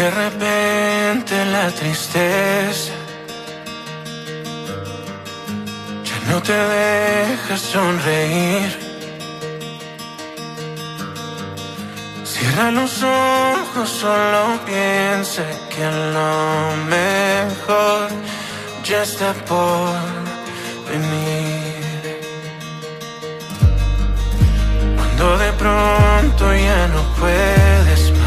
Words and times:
De 0.00 0.10
repente 0.10 1.44
la 1.44 1.70
tristeza 1.72 2.94
ya 6.08 6.18
no 6.32 6.40
te 6.42 6.54
deja 6.54 7.58
sonreír. 7.58 8.70
Cierra 12.24 12.70
los 12.70 13.02
ojos, 13.02 13.90
solo 13.90 14.58
piensa 14.64 15.44
que 15.68 15.84
lo 16.16 16.76
mejor 16.96 18.08
ya 18.82 19.02
está 19.02 19.34
por 19.50 19.98
venir. 20.88 22.20
Cuando 24.96 25.36
de 25.36 25.52
pronto 25.62 26.54
ya 26.54 26.88
no 26.88 27.02
puedes 27.20 28.19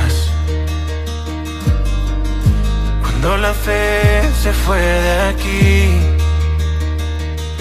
Cuando 3.24 3.38
la 3.42 3.54
fe 3.54 4.22
se 4.42 4.52
fue 4.52 4.82
de 4.82 5.20
aquí. 5.30 5.88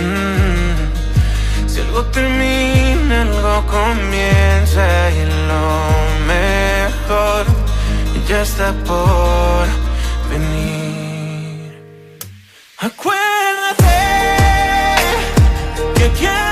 Mm. 0.03 1.69
Si 1.69 1.79
algo 1.79 2.05
termina, 2.07 3.23
algo 3.23 3.65
comienza 3.69 5.11
y 5.13 5.25
lo 5.47 5.65
mejor 6.27 7.47
ya 8.27 8.43
está 8.43 8.73
por 8.85 9.69
venir. 10.31 11.81
Acuérdate 12.79 13.87
que 15.95 16.09
quiero 16.19 16.52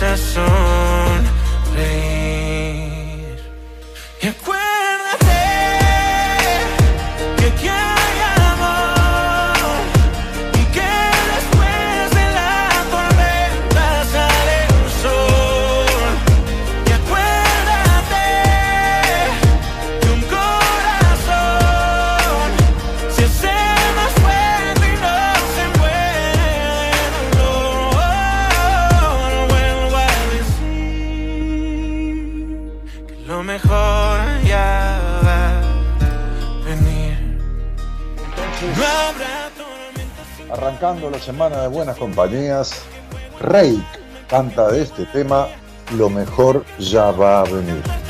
da 0.00 0.16
sazón 0.16 1.24
la 40.84 41.18
semana 41.18 41.62
de 41.62 41.68
buenas 41.68 41.96
compañías, 41.96 42.74
Rake 43.40 43.80
canta 44.28 44.70
de 44.70 44.82
este 44.82 45.06
tema, 45.06 45.48
lo 45.96 46.10
mejor 46.10 46.62
ya 46.78 47.10
va 47.10 47.40
a 47.40 47.44
venir. 47.44 48.03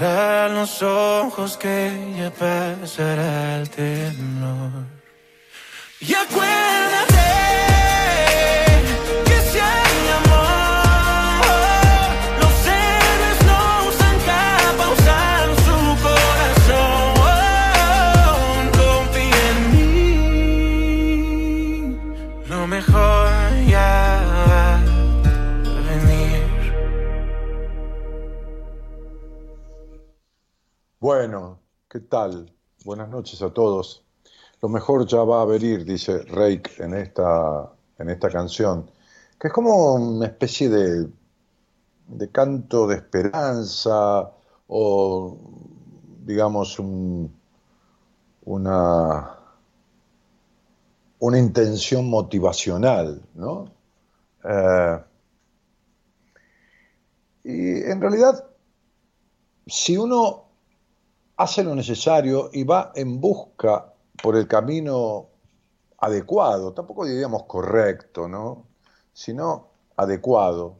Los 0.00 0.82
ojos 0.82 1.56
que 1.56 1.92
ya 2.16 2.30
pasará 2.30 3.56
el 3.56 3.68
temor. 3.68 4.86
Y 6.00 6.14
acuérdate 6.14 7.29
¿qué 31.90 31.98
tal? 31.98 32.54
Buenas 32.84 33.08
noches 33.08 33.42
a 33.42 33.52
todos. 33.52 34.04
Lo 34.62 34.68
mejor 34.68 35.08
ya 35.08 35.24
va 35.24 35.42
a 35.42 35.44
venir, 35.44 35.84
dice 35.84 36.22
Rake 36.22 36.70
en 36.78 36.94
esta, 36.94 37.68
en 37.98 38.10
esta 38.10 38.30
canción, 38.30 38.88
que 39.40 39.48
es 39.48 39.52
como 39.52 39.94
una 39.94 40.26
especie 40.26 40.68
de, 40.68 41.08
de 42.06 42.30
canto 42.30 42.86
de 42.86 42.94
esperanza 42.94 44.30
o, 44.68 45.36
digamos, 46.24 46.78
una, 48.44 49.36
una 51.18 51.38
intención 51.40 52.08
motivacional, 52.08 53.20
¿no? 53.34 53.64
Eh, 54.44 54.98
y 57.42 57.82
en 57.82 58.00
realidad, 58.00 58.44
si 59.66 59.96
uno 59.96 60.49
hace 61.40 61.64
lo 61.64 61.74
necesario 61.74 62.50
y 62.52 62.64
va 62.64 62.92
en 62.94 63.18
busca 63.18 63.94
por 64.22 64.36
el 64.36 64.46
camino 64.46 65.28
adecuado, 65.96 66.74
tampoco 66.74 67.06
diríamos 67.06 67.44
correcto, 67.44 68.28
¿no? 68.28 68.66
sino 69.14 69.68
adecuado. 69.96 70.76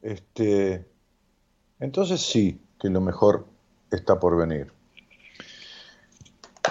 Este, 0.00 0.86
entonces 1.80 2.20
sí, 2.20 2.60
que 2.80 2.88
lo 2.88 3.00
mejor 3.00 3.46
está 3.90 4.20
por 4.20 4.36
venir. 4.36 4.72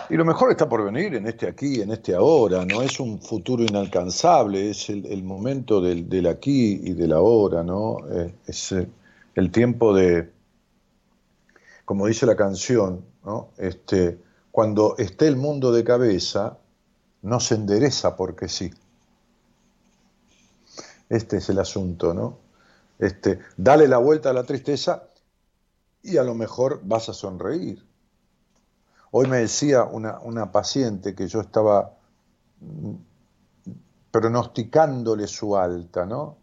Y 0.09 0.15
lo 0.15 0.23
mejor 0.23 0.51
está 0.51 0.69
por 0.69 0.85
venir 0.85 1.13
en 1.15 1.27
este 1.27 1.47
aquí, 1.47 1.81
en 1.81 1.91
este 1.91 2.15
ahora, 2.15 2.65
no 2.65 2.81
es 2.81 3.01
un 3.01 3.21
futuro 3.21 3.63
inalcanzable, 3.63 4.69
es 4.69 4.89
el, 4.89 5.23
momento 5.23 5.81
del, 5.81 6.25
aquí 6.27 6.79
y 6.81 6.93
del 6.93 7.11
ahora, 7.11 7.63
¿no? 7.63 7.97
Eh, 8.09 8.33
es 8.47 8.71
eh, 8.71 8.87
el 9.35 9.51
tiempo 9.51 9.93
de, 9.93 10.29
como 11.85 12.07
dice 12.07 12.25
la 12.25 12.35
canción, 12.35 13.05
¿no? 13.23 13.49
Este, 13.57 14.19
cuando 14.51 14.95
esté 14.97 15.27
el 15.27 15.35
mundo 15.35 15.71
de 15.71 15.83
cabeza, 15.83 16.57
no 17.21 17.39
se 17.39 17.55
endereza 17.55 18.15
porque 18.15 18.47
sí. 18.47 18.71
Este 21.09 21.37
es 21.37 21.49
el 21.49 21.59
asunto, 21.59 22.13
¿no? 22.13 22.37
Este, 22.99 23.39
dale 23.57 23.87
la 23.87 23.97
vuelta 23.97 24.29
a 24.29 24.33
la 24.33 24.43
tristeza 24.43 25.03
y 26.01 26.17
a 26.17 26.23
lo 26.23 26.35
mejor 26.35 26.81
vas 26.83 27.09
a 27.09 27.13
sonreír. 27.13 27.85
Hoy 29.11 29.27
me 29.27 29.37
decía 29.37 29.83
una, 29.83 30.51
paciente 30.51 31.13
que 31.15 31.27
yo 31.27 31.41
estaba 31.41 31.93
mm, 32.59 32.93
pronosticándole 34.11 35.27
su 35.27 35.55
alta, 35.55 36.05
¿no? 36.05 36.37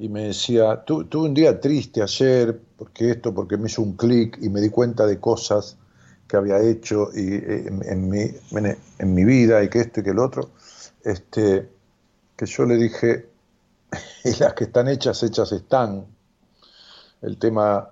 Y 0.00 0.08
me 0.08 0.28
decía, 0.28 0.82
tuve 0.86 1.28
un 1.28 1.34
día 1.34 1.60
triste 1.60 2.02
ayer, 2.02 2.58
porque 2.78 3.10
esto, 3.10 3.34
porque 3.34 3.58
me 3.58 3.68
hizo 3.68 3.82
un 3.82 3.98
clic 3.98 4.38
y 4.40 4.48
me 4.48 4.62
di 4.62 4.70
cuenta 4.70 5.04
de 5.04 5.20
cosas 5.20 5.76
que 6.26 6.38
había 6.38 6.58
hecho 6.58 7.10
y, 7.14 7.34
eh, 7.34 7.66
en, 7.66 8.08
mi, 8.08 8.20
en, 8.98 9.14
mi, 9.14 9.24
vida 9.26 9.62
y 9.62 9.68
que 9.68 9.80
esto 9.80 10.00
y 10.00 10.02
que 10.02 10.08
el 10.08 10.18
otro, 10.18 10.52
este, 11.04 11.68
que 12.34 12.46
yo 12.46 12.64
le 12.64 12.76
dije, 12.76 13.28
y 14.24 14.36
las 14.40 14.54
que 14.54 14.64
están 14.64 14.88
hechas, 14.88 15.22
hechas 15.22 15.52
están. 15.52 16.06
El 17.20 17.36
tema 17.36 17.90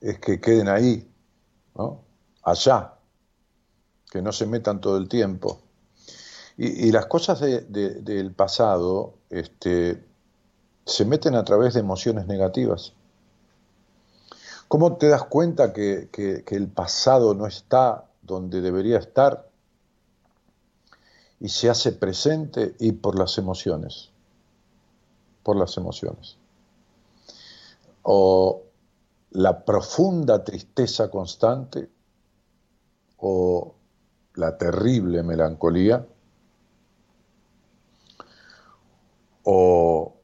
es 0.00 0.18
que 0.18 0.40
queden 0.40 0.66
ahí, 0.66 1.08
¿no? 1.76 2.00
allá, 2.42 2.94
que 4.10 4.20
no 4.20 4.32
se 4.32 4.46
metan 4.46 4.80
todo 4.80 4.96
el 4.96 5.08
tiempo. 5.08 5.60
Y, 6.56 6.90
las 6.90 7.06
cosas 7.06 7.40
del 7.40 8.32
pasado 8.34 9.14
este, 9.30 10.02
se 10.86 11.04
meten 11.04 11.34
a 11.34 11.44
través 11.44 11.74
de 11.74 11.80
emociones 11.80 12.26
negativas. 12.26 12.92
¿Cómo 14.68 14.96
te 14.96 15.08
das 15.08 15.24
cuenta 15.24 15.72
que, 15.72 16.10
el 16.46 16.68
pasado 16.68 17.34
no 17.34 17.46
está 17.46 18.06
donde 18.22 18.60
debería 18.60 18.98
estar 18.98 19.48
y 21.40 21.48
se 21.48 21.70
hace 21.70 21.92
presente 21.92 22.74
y 22.78 22.92
por 22.92 23.18
las 23.18 23.38
emociones? 23.38 24.10
Por 25.42 25.56
las 25.56 25.76
emociones. 25.76 26.36
O 28.02 28.62
la 29.30 29.64
profunda 29.64 30.44
tristeza 30.44 31.10
constante 31.10 31.90
o 33.18 33.74
la 34.34 34.56
terrible 34.56 35.22
melancolía 35.22 36.06
o 39.44 40.14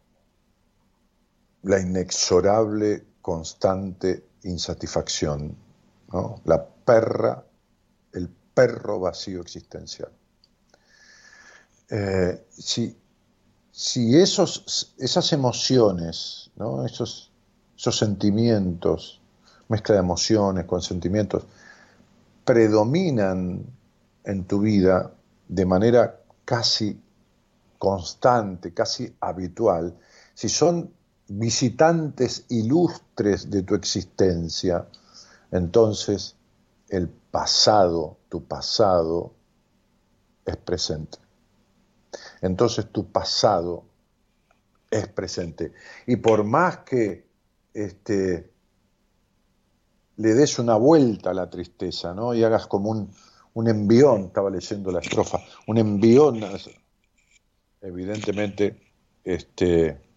la 1.62 1.80
inexorable 1.80 3.04
constante 3.20 4.24
insatisfacción, 4.42 5.56
la 6.44 6.66
perra, 6.66 7.44
el 8.12 8.28
perro 8.28 9.00
vacío 9.00 9.40
existencial. 9.40 10.10
Eh, 11.90 12.46
si, 12.50 12.96
si 13.70 14.16
esos, 14.16 14.94
esas 14.98 15.32
emociones, 15.32 16.50
esos, 16.86 17.30
esos 17.76 17.98
sentimientos, 17.98 19.20
mezcla 19.68 19.94
de 19.94 20.00
emociones 20.00 20.64
con 20.64 20.80
sentimientos, 20.82 21.44
predominan 22.44 23.64
en 24.24 24.44
tu 24.44 24.60
vida 24.60 25.12
de 25.48 25.66
manera 25.66 26.20
casi 26.44 27.00
constante, 27.78 28.74
casi 28.74 29.14
habitual, 29.20 29.96
si 30.34 30.48
son 30.48 30.92
visitantes 31.32 32.46
ilustres 32.48 33.50
de 33.50 33.62
tu 33.62 33.76
existencia, 33.76 34.88
entonces 35.52 36.34
el 36.88 37.08
pasado, 37.08 38.18
tu 38.28 38.42
pasado, 38.42 39.32
es 40.44 40.56
presente. 40.56 41.18
Entonces 42.40 42.90
tu 42.90 43.12
pasado 43.12 43.84
es 44.90 45.06
presente. 45.06 45.72
Y 46.08 46.16
por 46.16 46.42
más 46.42 46.78
que 46.78 47.28
este, 47.74 48.50
le 50.16 50.34
des 50.34 50.58
una 50.58 50.74
vuelta 50.74 51.30
a 51.30 51.34
la 51.34 51.48
tristeza, 51.48 52.12
¿no? 52.12 52.34
Y 52.34 52.42
hagas 52.42 52.66
como 52.66 52.90
un, 52.90 53.08
un 53.54 53.68
envión, 53.68 54.24
estaba 54.24 54.50
leyendo 54.50 54.90
la 54.90 54.98
estrofa, 54.98 55.38
un 55.68 55.78
envión, 55.78 56.40
evidentemente, 57.80 58.80
este, 59.22 60.09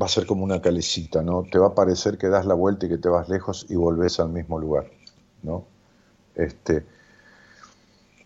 va 0.00 0.06
a 0.06 0.08
ser 0.08 0.26
como 0.26 0.44
una 0.44 0.60
calecita, 0.60 1.22
¿no? 1.22 1.44
Te 1.50 1.58
va 1.58 1.68
a 1.68 1.74
parecer 1.74 2.18
que 2.18 2.28
das 2.28 2.46
la 2.46 2.54
vuelta 2.54 2.86
y 2.86 2.88
que 2.88 2.98
te 2.98 3.08
vas 3.08 3.28
lejos 3.28 3.66
y 3.68 3.74
volvés 3.74 4.20
al 4.20 4.28
mismo 4.28 4.58
lugar, 4.58 4.90
¿no? 5.42 5.64
Este, 6.34 6.86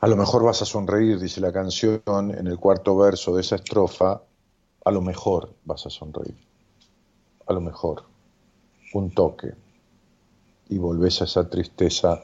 a 0.00 0.06
lo 0.06 0.16
mejor 0.16 0.44
vas 0.44 0.60
a 0.62 0.66
sonreír, 0.66 1.18
dice 1.18 1.40
la 1.40 1.52
canción 1.52 2.02
en 2.06 2.46
el 2.46 2.58
cuarto 2.58 2.96
verso 2.96 3.34
de 3.34 3.40
esa 3.40 3.56
estrofa, 3.56 4.20
a 4.84 4.90
lo 4.90 5.00
mejor 5.00 5.54
vas 5.64 5.86
a 5.86 5.90
sonreír, 5.90 6.36
a 7.46 7.52
lo 7.52 7.60
mejor, 7.60 8.04
un 8.94 9.10
toque, 9.12 9.54
y 10.68 10.78
volvés 10.78 11.22
a 11.22 11.24
esa 11.24 11.48
tristeza 11.48 12.22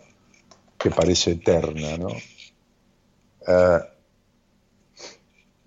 que 0.76 0.90
parece 0.90 1.32
eterna, 1.32 1.96
¿no? 1.96 2.08
Eh, 3.46 3.80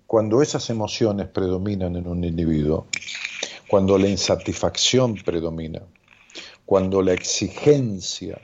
cuando 0.06 0.42
esas 0.42 0.68
emociones 0.68 1.28
predominan 1.28 1.96
en 1.96 2.06
un 2.06 2.22
individuo, 2.22 2.86
cuando 3.72 3.96
la 3.96 4.06
insatisfacción 4.06 5.14
predomina, 5.14 5.80
cuando 6.66 7.00
la 7.00 7.14
exigencia 7.14 8.38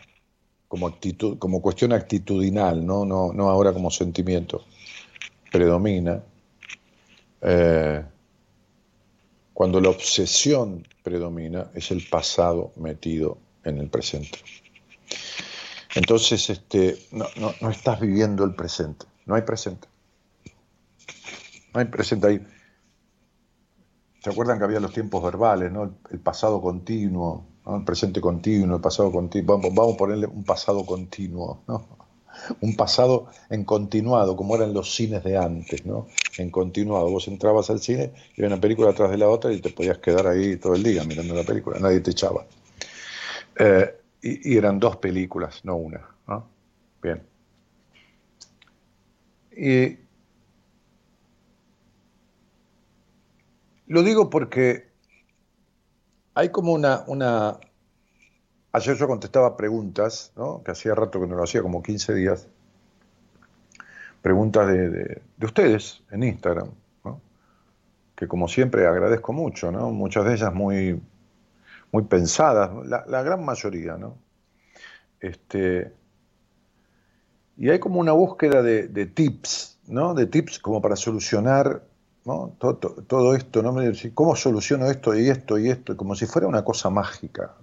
como, 0.66 1.60
cuestión 1.60 1.92
actitudinal, 1.92 2.86
¿no? 2.86 3.04
No, 3.04 3.34
no 3.34 3.50
ahora 3.50 3.74
como 3.74 3.90
sentimiento, 3.90 4.64
predomina, 5.52 6.22
eh, 7.42 8.02
cuando 9.52 9.82
la 9.82 9.90
obsesión 9.90 10.88
predomina, 11.02 11.72
es 11.74 11.90
el 11.90 12.06
pasado 12.08 12.72
metido 12.76 13.36
en 13.64 13.76
el 13.76 13.90
presente. 13.90 14.38
Entonces, 15.94 16.48
este, 16.48 16.96
no, 17.12 17.26
no, 17.60 17.68
estás 17.68 18.00
viviendo 18.00 18.44
el 18.44 18.54
presente, 18.54 19.04
no 19.26 19.34
hay 19.34 19.42
presente. 19.42 19.88
No 21.74 21.80
hay 21.80 21.84
presente 21.84 22.26
ahí. 22.28 22.40
¿Se 24.22 24.30
acuerdan 24.30 24.58
que 24.58 24.64
había 24.64 24.80
los 24.80 24.92
tiempos 24.92 25.22
verbales, 25.22 25.70
¿no? 25.70 25.94
el, 26.10 26.18
pasado 26.18 26.60
continuo, 26.60 27.46
el 27.66 27.84
presente 27.84 28.20
continuo, 28.20 28.76
el 28.76 28.82
pasado 28.82 29.12
continuo? 29.12 29.56
Vamos, 29.56 29.74
vamos 29.74 29.94
a 29.94 29.96
ponerle 29.96 30.26
un 30.26 30.44
pasado 30.44 30.84
continuo, 30.84 31.62
¿no? 31.68 31.98
un 32.60 32.76
pasado 32.76 33.26
en 33.50 33.64
continuado, 33.64 34.36
como 34.36 34.56
eran 34.56 34.74
los 34.74 34.94
cines 34.94 35.22
de 35.24 35.36
antes, 35.36 35.84
¿no? 35.86 36.06
En 36.36 36.50
continuado. 36.50 37.10
Vos 37.10 37.28
entrabas 37.28 37.70
al 37.70 37.80
cine 37.80 38.12
y 38.36 38.42
había 38.42 38.54
una 38.54 38.60
película 38.60 38.90
atrás 38.90 39.10
de 39.10 39.18
la 39.18 39.28
otra 39.28 39.52
y 39.52 39.60
te 39.60 39.70
podías 39.70 39.98
quedar 39.98 40.26
ahí 40.26 40.56
todo 40.56 40.74
el 40.74 40.82
día 40.82 41.04
mirando 41.04 41.34
la 41.34 41.44
película, 41.44 41.78
nadie 41.78 42.00
te 42.00 42.10
echaba. 42.10 42.46
Eh, 43.58 43.94
y, 44.22 44.56
eran 44.56 44.78
dos 44.78 44.96
películas, 44.96 45.64
no 45.64 45.76
una. 45.76 46.06
Bien. 47.00 47.22
Y 49.56 50.07
lo 53.88 54.02
digo 54.02 54.30
porque 54.30 54.88
hay 56.34 56.50
como 56.50 56.72
una, 56.72 57.58
Ayer 58.70 58.96
yo 58.96 59.08
contestaba 59.08 59.56
preguntas, 59.56 60.32
¿no? 60.36 60.62
que 60.62 60.70
hacía 60.70 60.94
rato 60.94 61.20
que 61.20 61.26
no 61.26 61.36
lo 61.36 61.42
hacía, 61.42 61.62
como 61.62 61.82
15 61.82 62.14
días, 62.14 62.48
preguntas 64.22 64.68
de, 64.68 65.22
ustedes 65.42 66.02
en 66.10 66.22
Instagram, 66.22 66.70
que 68.14 68.28
como 68.28 68.46
siempre 68.46 68.86
agradezco 68.86 69.32
mucho, 69.32 69.72
¿no? 69.72 69.90
muchas 69.90 70.26
de 70.26 70.34
ellas 70.34 70.52
muy, 70.52 71.00
muy 71.92 72.02
pensadas, 72.04 72.70
la, 72.86 73.22
gran 73.22 73.44
mayoría. 73.44 73.96
¿no? 73.96 74.18
Este, 75.20 75.92
y 77.56 77.70
hay 77.70 77.78
como 77.78 78.00
una 78.00 78.12
búsqueda 78.12 78.62
de, 78.62 79.06
tips, 79.06 79.80
¿no? 79.86 80.12
de 80.14 80.26
tips 80.26 80.58
como 80.58 80.82
para 80.82 80.94
solucionar 80.94 81.87
¿no? 82.28 82.52
todo, 82.58 82.74
todo, 82.76 83.34
esto, 83.34 83.62
¿no? 83.62 83.74
¿cómo 84.12 84.36
soluciono 84.36 84.86
esto 84.90 85.14
y 85.14 85.30
esto 85.30 85.58
y 85.58 85.70
esto? 85.70 85.96
Como 85.96 86.14
si 86.14 86.26
fuera 86.26 86.46
una 86.46 86.62
cosa 86.62 86.90
mágica. 86.90 87.54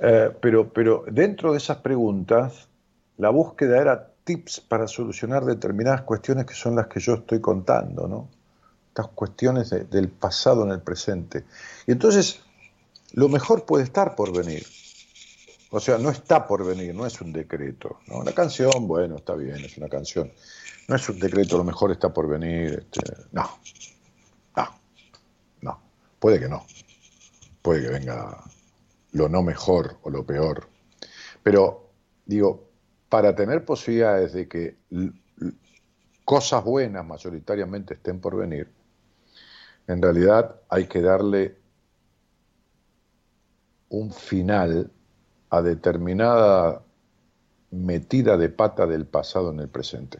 Eh, 0.00 0.30
pero, 0.40 0.72
pero 0.72 1.04
dentro 1.08 1.52
de 1.52 1.58
esas 1.58 1.76
preguntas, 1.78 2.68
la 3.16 3.30
búsqueda 3.30 3.80
era 3.80 4.10
tips 4.24 4.60
para 4.60 4.88
solucionar 4.88 5.44
determinadas 5.44 6.02
cuestiones 6.02 6.46
que 6.46 6.54
son 6.54 6.74
las 6.74 6.88
que 6.88 6.98
yo 6.98 7.14
estoy 7.14 7.40
contando, 7.40 8.08
¿no? 8.08 8.28
Estas 8.88 9.06
cuestiones 9.14 9.70
del 9.70 10.08
pasado 10.08 10.64
en 10.64 10.72
el 10.72 10.80
presente. 10.80 11.44
Y 11.86 11.92
entonces, 11.92 12.40
lo 13.12 13.28
mejor 13.28 13.64
puede 13.64 13.84
estar 13.84 14.16
por 14.16 14.36
venir. 14.36 14.66
O 15.70 15.80
sea, 15.80 15.98
no 15.98 16.10
está 16.10 16.46
por 16.46 16.64
venir, 16.64 16.94
no 16.94 17.04
es 17.04 17.20
un 17.20 17.32
decreto. 17.32 18.00
¿no? 18.06 18.22
La 18.22 18.32
canción, 18.32 18.88
bueno, 18.88 19.16
está 19.16 19.34
bien, 19.34 19.56
es 19.56 19.76
una 19.76 19.88
canción. 19.88 20.32
No 20.88 20.96
es 20.96 21.08
un 21.08 21.18
decreto, 21.18 21.58
lo 21.58 21.64
mejor 21.64 21.92
está 21.92 22.12
por 22.12 22.26
venir. 22.28 22.86
Este, 22.90 23.00
no, 23.32 23.60
no, 24.56 24.80
no. 25.60 25.80
Puede 26.18 26.40
que 26.40 26.48
no. 26.48 26.64
Puede 27.60 27.82
que 27.82 27.90
venga 27.90 28.42
lo 29.12 29.28
no 29.28 29.42
mejor 29.42 29.98
o 30.02 30.10
lo 30.10 30.24
peor. 30.24 30.68
Pero, 31.42 31.90
digo, 32.24 32.70
para 33.10 33.34
tener 33.34 33.64
posibilidades 33.64 34.32
de 34.32 34.48
que 34.48 34.76
cosas 36.24 36.64
buenas 36.64 37.06
mayoritariamente 37.06 37.94
estén 37.94 38.20
por 38.20 38.36
venir, 38.36 38.70
en 39.86 40.00
realidad 40.00 40.60
hay 40.70 40.86
que 40.86 41.02
darle 41.02 41.58
un 43.90 44.12
final 44.12 44.92
a 45.50 45.62
determinada 45.62 46.82
metida 47.70 48.36
de 48.36 48.48
pata 48.48 48.86
del 48.86 49.06
pasado 49.06 49.50
en 49.50 49.60
el 49.60 49.68
presente. 49.68 50.18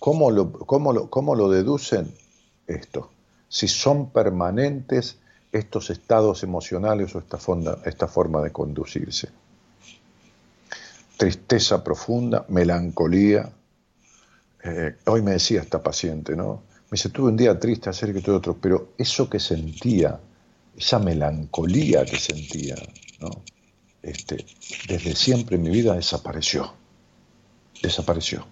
¿Cómo 0.00 0.30
lo, 0.30 1.50
deducen 1.50 2.12
esto? 2.66 3.10
Si 3.48 3.68
son 3.68 4.10
permanentes 4.10 5.18
estos 5.52 5.90
estados 5.90 6.42
emocionales 6.42 7.14
o 7.14 7.20
esta, 7.20 7.38
forma 8.08 8.42
de 8.42 8.50
conducirse. 8.50 9.30
Tristeza 11.16 11.82
profunda, 11.84 12.44
melancolía. 12.48 13.50
Eh, 14.64 14.96
hoy 15.06 15.22
me 15.22 15.32
decía 15.32 15.60
esta 15.60 15.80
paciente, 15.80 16.34
¿no? 16.34 16.62
Me 16.90 16.96
dice, 16.96 17.08
tuve 17.10 17.28
un 17.28 17.36
día 17.36 17.58
triste 17.58 17.88
ayer 17.88 18.12
que 18.12 18.20
tuve 18.20 18.36
otro, 18.36 18.56
pero 18.60 18.88
eso 18.98 19.30
que 19.30 19.38
sentía, 19.38 20.18
esa 20.76 20.98
melancolía 20.98 22.04
que 22.04 22.18
sentía, 22.18 22.74
¿no? 23.20 23.30
Este, 24.04 24.44
desde 24.86 25.16
siempre 25.16 25.56
en 25.56 25.62
mi 25.62 25.70
vida 25.70 25.94
desapareció. 25.94 26.74
Desapareció. 27.82 28.46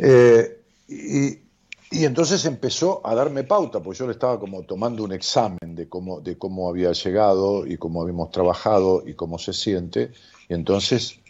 Eh, 0.00 0.60
y, 0.88 2.04
entonces 2.04 2.44
empezó 2.44 3.00
a 3.06 3.14
darme 3.14 3.44
pauta, 3.44 3.80
porque 3.80 4.00
yo 4.00 4.06
le 4.06 4.12
estaba 4.12 4.40
como 4.40 4.64
tomando 4.64 5.04
un 5.04 5.12
examen 5.12 5.76
de 5.76 5.88
cómo, 5.88 6.20
de 6.20 6.36
cómo 6.36 6.68
había 6.68 6.90
llegado 6.90 7.64
y 7.64 7.76
cómo 7.76 8.02
habíamos 8.02 8.32
trabajado 8.32 9.04
y 9.06 9.14
cómo 9.14 9.38
se 9.38 9.52
siente. 9.52 10.10
Y 10.48 10.54
entonces, 10.54 11.20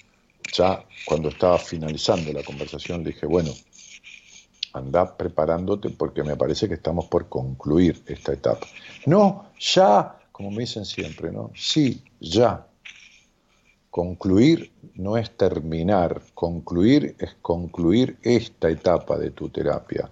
ya 0.55 0.87
cuando 1.05 1.29
estaba 1.29 1.59
finalizando 1.59 2.33
la 2.33 2.43
conversación, 2.43 3.05
dije, 3.05 3.27
bueno, 3.27 3.51
anda 4.73 5.15
preparándote 5.17 5.91
porque 5.91 6.23
me 6.23 6.35
parece 6.35 6.67
que 6.67 6.75
estamos 6.75 7.05
por 7.07 7.29
concluir 7.29 8.03
esta 8.07 8.33
etapa. 8.33 8.67
No, 9.05 9.51
ya, 9.61 10.19
como 10.35 10.51
me 10.51 10.63
dicen 10.63 10.85
siempre, 10.85 11.31
¿no? 11.31 11.53
Sí, 11.55 12.03
ya. 12.19 12.67
Concluir 13.89 14.73
no 14.97 15.17
es 15.17 15.31
terminar, 15.37 16.23
concluir 16.35 17.15
es 17.21 17.37
concluir 17.41 18.19
esta 18.21 18.69
etapa 18.69 19.17
de 19.17 19.31
tu 19.31 19.49
terapia 19.49 20.11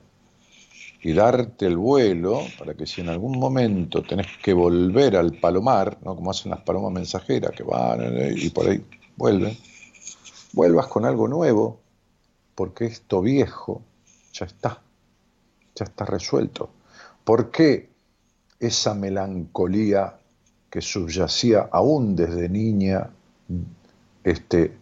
y 1.03 1.13
darte 1.13 1.67
el 1.67 1.77
vuelo 1.77 2.43
para 2.57 2.75
que 2.75 2.87
si 2.87 3.01
en 3.01 3.09
algún 3.09 3.37
momento 3.37 4.05
tenés 4.05 4.29
que 4.41 4.53
volver 4.53 5.17
al 5.17 5.33
palomar, 5.33 5.99
¿no? 6.05 6.15
como 6.15 6.31
hacen 6.31 6.53
las 6.53 6.61
palomas 6.61 6.93
mensajeras 6.93 7.51
que 7.51 7.65
van 7.65 8.01
y 8.37 8.49
por 8.51 8.69
ahí 8.69 8.81
vuelven, 9.17 9.59
vuelvas 10.53 10.87
con 10.87 11.05
algo 11.05 11.27
nuevo, 11.27 11.81
porque 12.55 12.85
esto 12.85 13.23
viejo 13.23 13.83
ya 14.33 14.47
está, 14.47 14.81
ya 15.75 15.85
está 15.85 16.05
resuelto. 16.05 16.71
¿Por 17.25 17.51
qué 17.51 17.92
esa 18.63 18.95
melancolía 18.95 20.15
que 20.71 20.81
subyacía 20.81 21.69
aún 21.73 22.15
desde 22.15 22.49
niña 22.49 23.11
este, 24.23 24.75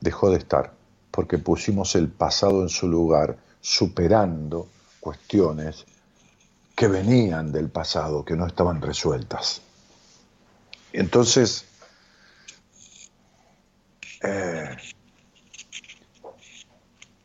dejó 0.00 0.30
de 0.30 0.38
estar, 0.38 0.72
porque 1.10 1.36
pusimos 1.36 1.96
el 1.96 2.08
pasado 2.08 2.62
en 2.62 2.68
su 2.68 2.88
lugar, 2.88 3.36
superando 3.60 4.68
cuestiones 5.00 5.84
que 6.76 6.86
venían 6.86 7.50
del 7.50 7.68
pasado, 7.68 8.24
que 8.24 8.36
no 8.36 8.46
estaban 8.46 8.80
resueltas. 8.80 9.60
Entonces, 10.92 11.64
eh, 14.22 14.76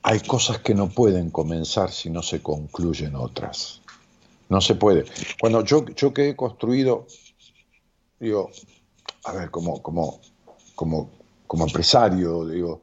hay 0.02 0.20
cosas 0.22 0.60
que 0.60 0.74
no 0.74 0.90
pueden 0.90 1.30
comenzar 1.30 1.92
si 1.92 2.10
no 2.10 2.24
se 2.24 2.42
concluyen 2.42 3.16
otras. 3.16 3.81
No 4.52 4.62
se 4.62 4.76
puede. 4.76 5.06
Cuando 5.40 5.64
yo, 5.64 5.86
yo 5.96 6.14
que 6.14 6.30
he 6.30 6.36
construido, 6.36 7.08
digo, 8.20 8.52
a 9.24 9.34
ver, 9.34 9.50
como, 9.50 9.82
como, 9.82 10.20
como 10.76 11.10
como 11.52 11.66
empresario, 11.66 12.46
digo, 12.46 12.82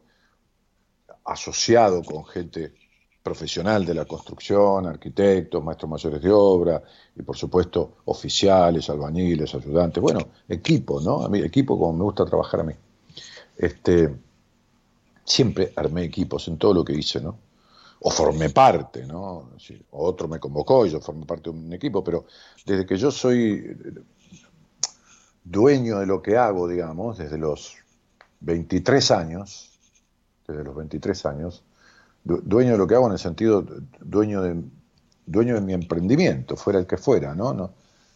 asociado 1.25 2.03
con 2.03 2.27
gente 2.27 2.75
profesional 3.23 3.87
de 3.87 3.95
la 3.95 4.05
construcción, 4.05 4.85
arquitectos, 4.85 5.65
maestros 5.65 5.91
mayores 5.91 6.21
de 6.21 6.31
obra 6.31 6.83
y 7.17 7.23
por 7.23 7.35
supuesto 7.35 7.97
oficiales, 8.05 8.91
albañiles, 8.91 9.55
ayudantes, 9.55 10.03
bueno, 10.03 10.21
equipo, 10.51 11.01
¿no? 11.01 11.23
A 11.23 11.31
mí, 11.31 11.39
equipo 11.39 11.79
como 11.79 11.95
me 11.95 12.05
gusta 12.05 12.27
trabajar 12.27 12.61
a 12.61 12.65
mí. 12.65 12.75
Este, 13.57 14.15
siempre 15.25 15.73
armé 15.75 16.05
equipos 16.05 16.47
en 16.49 16.59
todo 16.59 16.75
lo 16.75 16.85
que 16.85 16.93
hice, 16.93 17.23
¿no? 17.23 17.39
O 18.01 18.11
formé 18.11 18.51
parte, 18.51 19.05
¿no? 19.07 19.51
otro 19.91 20.29
me 20.29 20.39
convocó 20.39 20.87
y 20.87 20.91
yo 20.91 21.01
formé 21.01 21.27
parte 21.27 21.51
de 21.51 21.57
un 21.57 21.73
equipo, 21.73 22.05
pero 22.05 22.27
desde 22.65 22.87
que 22.87 22.97
yo 22.97 23.11
soy 23.11 23.77
dueño 25.43 25.99
de 25.99 26.07
lo 26.07 26.23
que 26.23 26.37
hago, 26.37 26.69
digamos, 26.69 27.19
desde 27.19 27.39
los 27.39 27.77
23 28.41 29.11
años, 29.11 29.71
desde 30.47 30.63
los 30.65 30.77
23 30.77 31.27
años, 31.27 31.65
dueño 32.25 32.73
de 32.73 32.79
lo 32.79 32.87
que 32.87 32.95
hago 32.95 33.07
en 33.07 33.13
el 33.13 33.19
sentido, 33.19 33.65
dueño 34.01 34.43
de, 34.43 34.63
dueño 35.27 35.55
de 35.55 35.61
mi 35.61 35.73
emprendimiento, 35.73 36.57
fuera 36.57 36.79
el 36.79 36.87
que 36.87 36.97
fuera, 36.97 37.35
¿no? 37.35 37.53
No, 37.53 37.71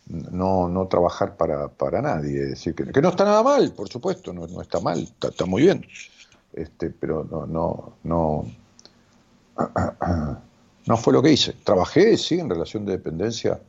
no, 0.06 0.68
no 0.68 0.88
trabajar 0.88 1.36
para, 1.36 1.68
para 1.68 2.02
nadie. 2.02 2.40
decir, 2.40 2.74
que, 2.74 3.00
no 3.00 3.10
está 3.10 3.24
nada 3.24 3.42
mal, 3.42 3.72
por 3.72 3.88
supuesto, 3.88 4.32
no, 4.32 4.60
está 4.60 4.80
mal, 4.80 5.08
está, 5.20 5.46
muy 5.46 5.62
bien. 5.62 5.86
Este, 6.52 6.90
pero 6.90 7.24
no, 7.24 7.46
no, 7.46 7.96
no, 8.02 8.44
no 10.86 10.96
fue 10.96 11.12
lo 11.12 11.22
que 11.22 11.32
hice. 11.32 11.54
Trabajé, 11.64 12.16
sí, 12.16 12.38
en 12.38 12.48
relación 12.48 12.84
de 12.84 12.92
dependencia 12.92 13.60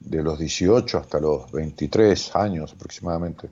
de 0.00 0.22
los 0.22 0.38
18 0.38 0.98
hasta 0.98 1.20
los 1.20 1.50
23 1.52 2.36
años 2.36 2.72
aproximadamente. 2.72 3.50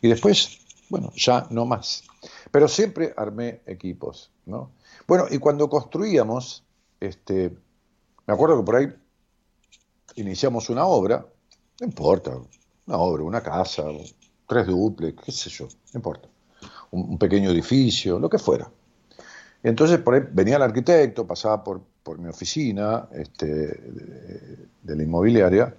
Y 0.00 0.08
después 0.08 0.62
bueno, 0.92 1.10
ya 1.16 1.46
no 1.48 1.64
más. 1.64 2.04
Pero 2.50 2.68
siempre 2.68 3.14
armé 3.16 3.62
equipos, 3.64 4.30
¿no? 4.44 4.72
Bueno, 5.08 5.24
y 5.30 5.38
cuando 5.38 5.70
construíamos, 5.70 6.64
este, 7.00 7.56
me 8.26 8.34
acuerdo 8.34 8.58
que 8.58 8.62
por 8.62 8.76
ahí 8.76 8.92
iniciamos 10.16 10.68
una 10.68 10.84
obra, 10.84 11.26
no 11.80 11.86
importa, 11.86 12.32
una 12.86 12.98
obra, 12.98 13.22
una 13.22 13.42
casa, 13.42 13.84
tres 14.46 14.66
duples, 14.66 15.14
qué 15.24 15.32
sé 15.32 15.48
yo, 15.48 15.64
no 15.64 15.98
importa, 15.98 16.28
un, 16.90 17.16
pequeño 17.16 17.50
edificio, 17.52 18.18
lo 18.18 18.28
que 18.28 18.38
fuera. 18.38 18.70
Entonces 19.62 19.98
por 19.98 20.14
ahí 20.14 20.22
venía 20.32 20.56
el 20.56 20.62
arquitecto, 20.62 21.26
pasaba 21.26 21.62
por, 21.62 21.80
mi 22.18 22.28
oficina 22.28 23.08
este, 23.12 23.46
de, 23.46 24.68
de, 24.82 24.96
la 24.96 25.02
inmobiliaria, 25.02 25.72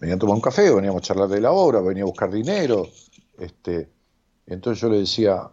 venía 0.00 0.14
a 0.14 0.18
tomar 0.18 0.34
un 0.34 0.40
café, 0.40 0.74
veníamos 0.74 1.02
a 1.02 1.04
charlar 1.04 1.28
de 1.28 1.42
la 1.42 1.52
obra, 1.52 1.80
venía 1.80 2.04
a 2.04 2.06
buscar 2.06 2.30
dinero, 2.30 2.88
este, 3.38 3.90
entonces 4.46 4.80
yo 4.80 4.88
le 4.88 4.98
decía, 4.98 5.48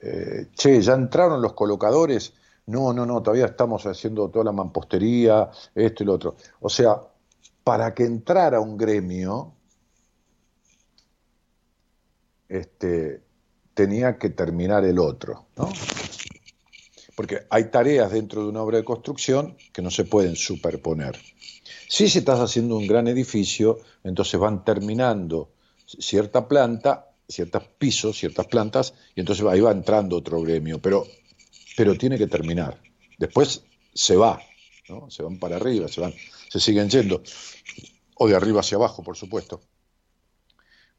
eh, 0.00 0.48
che, 0.54 0.80
¿ya 0.82 0.94
entraron 0.94 1.40
los 1.40 1.52
colocadores? 1.52 2.34
No, 2.66 2.92
no, 2.92 3.06
no, 3.06 3.22
todavía 3.22 3.46
estamos 3.46 3.86
haciendo 3.86 4.28
toda 4.28 4.46
la 4.46 4.52
mampostería, 4.52 5.48
esto 5.74 6.02
y 6.02 6.06
lo 6.06 6.14
otro. 6.14 6.36
O 6.60 6.68
sea, 6.68 7.00
para 7.62 7.94
que 7.94 8.04
entrara 8.04 8.60
un 8.60 8.76
gremio, 8.76 9.52
este, 12.48 13.22
tenía 13.74 14.18
que 14.18 14.30
terminar 14.30 14.84
el 14.84 14.98
otro, 14.98 15.46
¿no? 15.56 15.68
Porque 17.22 17.46
hay 17.50 17.70
tareas 17.70 18.10
dentro 18.10 18.42
de 18.42 18.48
una 18.48 18.62
obra 18.62 18.78
de 18.78 18.84
construcción 18.84 19.56
que 19.72 19.80
no 19.80 19.92
se 19.92 20.02
pueden 20.02 20.34
superponer. 20.34 21.16
Si 21.86 22.06
estás 22.06 22.40
haciendo 22.40 22.76
un 22.76 22.88
gran 22.88 23.06
edificio, 23.06 23.78
entonces 24.02 24.40
van 24.40 24.64
terminando 24.64 25.52
cierta 25.86 26.48
planta 26.48 27.12
ciertos 27.28 27.62
pisos, 27.78 28.18
ciertas 28.18 28.48
plantas, 28.48 28.94
y 29.14 29.20
entonces 29.20 29.46
ahí 29.46 29.60
va 29.60 29.70
entrando 29.70 30.16
otro 30.16 30.40
gremio, 30.42 30.82
pero, 30.82 31.06
pero 31.76 31.96
tiene 31.96 32.18
que 32.18 32.26
terminar. 32.26 32.82
Después 33.16 33.62
se 33.94 34.16
va, 34.16 34.40
¿no? 34.88 35.08
se 35.08 35.22
van 35.22 35.38
para 35.38 35.54
arriba, 35.54 35.86
se, 35.86 36.00
van, 36.00 36.12
se 36.48 36.58
siguen 36.58 36.90
yendo, 36.90 37.22
o 38.16 38.26
de 38.26 38.34
arriba 38.34 38.58
hacia 38.58 38.78
abajo, 38.78 39.04
por 39.04 39.16
supuesto. 39.16 39.62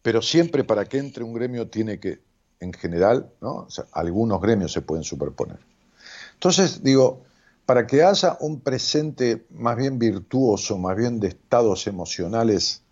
Pero 0.02 0.22
siempre 0.22 0.64
para 0.64 0.86
que 0.86 1.00
entre 1.00 1.26
un 1.26 1.34
gremio 1.34 1.68
tiene 1.68 2.00
que 2.00 2.22
en 2.62 2.72
general, 2.72 3.30
¿no? 3.42 3.68
algunos 3.92 4.40
gremios 4.40 4.72
se 4.72 4.82
pueden 4.82 5.04
superponer. 5.04 5.60
Entonces, 6.44 6.84
digo, 6.84 7.24
para 7.66 7.88
que 7.88 8.04
haya 8.04 8.36
un 8.42 8.60
presente 8.60 9.46
más 9.52 9.78
bien 9.78 9.98
virtuoso, 9.98 10.78
más 10.78 10.98
bien 10.98 11.18
de 11.22 11.30
estados 11.30 11.88
emocionales, 11.88 12.84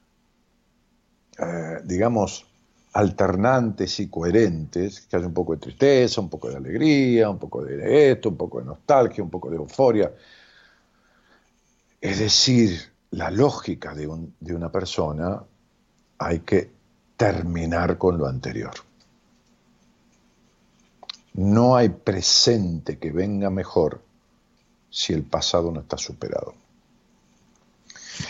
eh, 1.38 1.80
digamos, 1.84 2.46
alternantes 2.94 4.00
y 4.00 4.08
coherentes, 4.08 5.02
que 5.02 5.18
haya 5.18 5.28
un 5.28 5.34
poco 5.34 5.52
de 5.52 5.60
tristeza, 5.60 6.22
un 6.22 6.30
poco 6.30 6.50
de 6.50 6.56
alegría, 6.56 7.30
un 7.30 7.40
poco 7.40 7.66
de 7.66 8.12
esto, 8.12 8.30
un 8.30 8.38
poco 8.38 8.60
de 8.60 8.68
nostalgia, 8.68 9.22
un 9.22 9.30
poco 9.30 9.50
de 9.50 9.58
euforia. 9.58 10.14
Es 12.00 12.20
decir, 12.20 12.80
la 13.10 13.30
lógica 13.32 13.94
de, 13.94 14.10
de 14.40 14.56
una 14.56 14.72
persona 14.72 15.44
hay 16.20 16.40
que 16.40 16.72
terminar 17.18 17.98
con 17.98 18.18
lo 18.18 18.28
anterior. 18.28 18.91
No 21.34 21.76
hay 21.76 21.90
presente 21.90 23.00
que 23.00 23.12
venga 23.12 23.50
mejor 23.50 24.02
si 24.90 25.14
el 25.14 25.24
pasado 25.24 25.72
no 25.72 25.80
está 25.82 25.98
superado. 25.98 26.54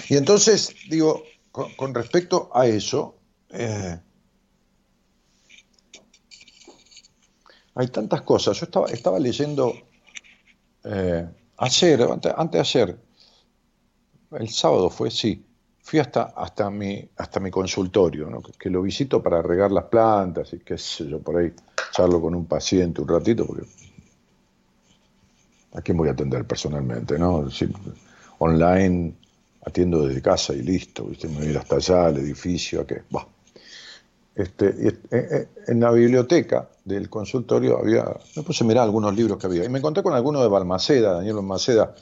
Y 0.10 0.16
entonces, 0.16 0.76
digo, 0.90 1.24
con, 1.52 1.94
respecto 1.94 2.50
a 2.54 2.68
eso, 2.68 3.16
eh, 3.50 4.00
hay 7.76 7.88
tantas 7.88 8.22
cosas. 8.22 8.60
Yo 8.60 8.66
estaba, 8.66 8.88
estaba 8.88 9.20
leyendo 9.20 9.74
eh, 10.84 11.28
ayer, 11.58 12.02
antes, 12.02 12.52
de 12.52 12.60
ayer, 12.60 13.00
el 14.32 14.50
sábado 14.50 14.90
fue, 14.90 15.12
sí, 15.12 15.46
fui 15.82 16.00
hasta, 16.00 16.34
hasta, 16.36 16.70
mi, 16.70 17.08
hasta 17.18 17.40
mi 17.40 17.50
consultorio, 17.50 18.42
que, 18.58 18.70
lo 18.70 18.82
visito 18.82 19.22
para 19.22 19.42
regar 19.42 19.72
las 19.72 19.86
plantas 19.86 20.54
y 20.54 20.60
qué 20.60 20.78
sé 20.78 21.08
yo, 21.08 21.20
por 21.20 21.38
ahí 21.38 21.54
charlo 21.92 22.22
con 22.22 22.36
un 22.36 22.46
paciente 22.46 23.02
un 23.02 23.08
ratito, 23.08 23.46
porque 23.46 23.66
¿a 25.74 25.82
quién 25.82 25.98
voy 25.98 26.10
a 26.10 26.12
atender 26.12 26.46
personalmente? 26.46 27.18
¿no? 27.18 27.48
online 28.40 29.14
atiendo 29.66 30.08
desde 30.08 30.22
casa 30.22 30.54
y 30.54 30.62
listo, 30.62 31.06
¿viste? 31.06 31.28
me 31.28 31.46
voy 31.46 31.56
hasta 31.56 31.76
allá, 31.76 32.08
al 32.08 32.18
edificio, 32.18 32.82
¿a 32.82 32.88
qué? 32.88 33.02
Este, 34.34 34.88
eh, 34.88 35.00
eh, 35.12 35.48
en 35.68 35.80
la 35.82 35.92
biblioteca 35.92 36.70
del 36.86 37.10
consultorio 37.10 37.78
había, 37.78 38.06
me 38.36 38.44
puse 38.44 38.64
a 38.64 38.68
mirar 38.68 38.86
algunos 38.86 39.14
libros 39.14 39.38
que 39.38 39.46
había 39.46 39.66
y 39.66 39.70
me 39.70 39.80
encontré 39.80 40.02
con 40.02 40.14
alguno 40.14 40.42
de 40.42 40.48
Balmaceda, 40.48 41.14
Daniel 41.14 41.36
Balmaceda, 41.36 41.94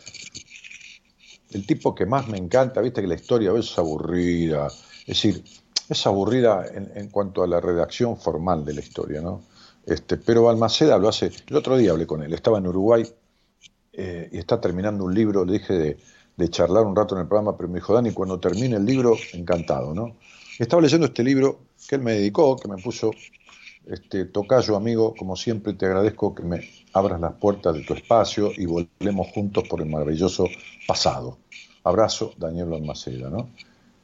el 1.52 1.66
tipo 1.66 1.96
que 1.96 2.06
más 2.06 2.28
me 2.28 2.38
encanta, 2.38 2.82
viste 2.82 3.02
que 3.02 3.08
la 3.08 3.16
historia 3.16 3.52
es 3.58 3.78
aburrida, 3.78 4.68
es 4.68 5.08
decir, 5.08 5.44
es 5.90 6.06
aburrida 6.06 6.66
en, 6.68 7.10
cuanto 7.10 7.42
a 7.42 7.48
la 7.48 7.60
redacción 7.60 8.18
formal 8.18 8.64
de 8.64 8.76
la 8.76 8.82
historia, 8.82 9.22
¿no? 9.22 9.42
Este, 9.86 10.18
pero 10.18 10.44
Balmaceda 10.44 10.98
lo 11.00 11.10
hace, 11.10 11.32
el 11.48 11.56
otro 11.56 11.76
día 11.78 11.92
hablé 11.92 12.06
con 12.06 12.22
él, 12.22 12.32
estaba 12.34 12.60
en 12.60 12.68
Uruguay 12.68 13.04
eh, 13.94 14.30
y 14.32 14.38
está 14.38 14.62
terminando 14.62 15.04
un 15.04 15.16
libro, 15.16 15.44
le 15.44 15.54
dije 15.54 15.74
de, 15.74 15.98
de, 16.38 16.50
charlar 16.50 16.86
un 16.86 16.96
rato 16.96 17.16
en 17.16 17.22
el 17.22 17.28
programa, 17.28 17.58
pero 17.58 17.70
me 17.70 17.76
dijo, 17.76 17.94
Dani, 17.94 18.12
cuando 18.12 18.40
termine 18.40 18.76
el 18.76 18.86
libro, 18.86 19.18
encantado, 19.34 19.96
¿no? 19.96 20.18
Estaba 20.60 20.82
leyendo 20.82 21.08
este 21.08 21.24
libro 21.24 21.62
que 21.88 21.96
él 21.96 22.02
me 22.02 22.14
dedicó, 22.14 22.56
que 22.58 22.68
me 22.68 22.78
puso, 22.78 23.12
este, 23.88 24.26
Tocayo, 24.26 24.76
amigo, 24.76 25.16
como 25.18 25.36
siempre 25.36 25.74
te 25.74 25.88
agradezco 25.88 26.36
que 26.36 26.44
me 26.44 26.79
abras 26.94 27.20
las 27.20 27.34
puertas 27.34 27.76
de 27.76 27.84
tu 27.84 27.94
espacio 27.94 28.52
y 28.56 28.66
volvemos 28.66 29.28
juntos 29.28 29.68
por 29.68 29.82
el 29.82 29.90
maravilloso 29.90 30.48
pasado. 30.88 31.38
Abrazo, 31.84 32.34
Daniel 32.38 32.74
Almaceda, 32.74 33.30
¿no? 33.30 33.50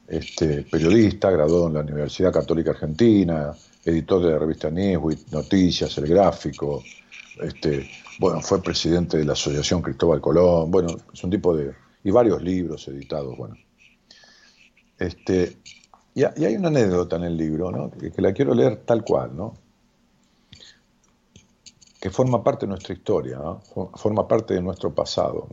Este, 0.08 0.62
periodista, 0.62 1.30
graduado 1.30 1.66
en 1.66 1.74
la 1.74 1.80
Universidad 1.80 2.32
Católica 2.32 2.70
Argentina, 2.70 3.52
editor 3.84 4.22
de 4.24 4.32
la 4.32 4.38
revista 4.38 4.70
Newsweek, 4.70 5.32
Noticias, 5.32 5.98
El 5.98 6.06
Gráfico, 6.06 6.82
este, 7.40 7.90
bueno, 8.18 8.40
fue 8.40 8.62
presidente 8.62 9.18
de 9.18 9.24
la 9.24 9.32
Asociación 9.32 9.82
Cristóbal 9.82 10.20
Colón, 10.20 10.70
bueno, 10.70 10.96
es 11.12 11.24
un 11.24 11.30
tipo 11.30 11.56
de... 11.56 11.72
y 12.04 12.10
varios 12.10 12.40
libros 12.40 12.86
editados, 12.88 13.36
bueno. 13.36 13.56
Este, 14.98 15.58
y, 16.14 16.22
hay 16.22 16.56
una 16.56 16.68
anécdota 16.68 17.16
en 17.16 17.24
el 17.24 17.36
libro, 17.36 17.70
¿no? 17.70 17.90
que, 17.90 18.10
que 18.12 18.22
la 18.22 18.32
quiero 18.32 18.54
leer 18.54 18.82
tal 18.86 19.04
cual, 19.04 19.36
¿no? 19.36 19.54
Que 22.06 22.10
forma 22.10 22.40
parte 22.40 22.66
de 22.66 22.70
nuestra 22.70 22.94
historia, 22.94 23.40
forma 23.96 24.28
parte 24.28 24.54
de 24.54 24.62
nuestro 24.62 24.94
pasado. 24.94 25.48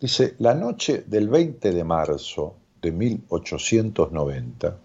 Dice, 0.00 0.36
la 0.38 0.54
noche 0.54 1.04
del 1.06 1.28
20 1.28 1.70
de 1.70 1.84
marzo 1.84 2.54
de 2.80 2.92
1890 2.92 4.78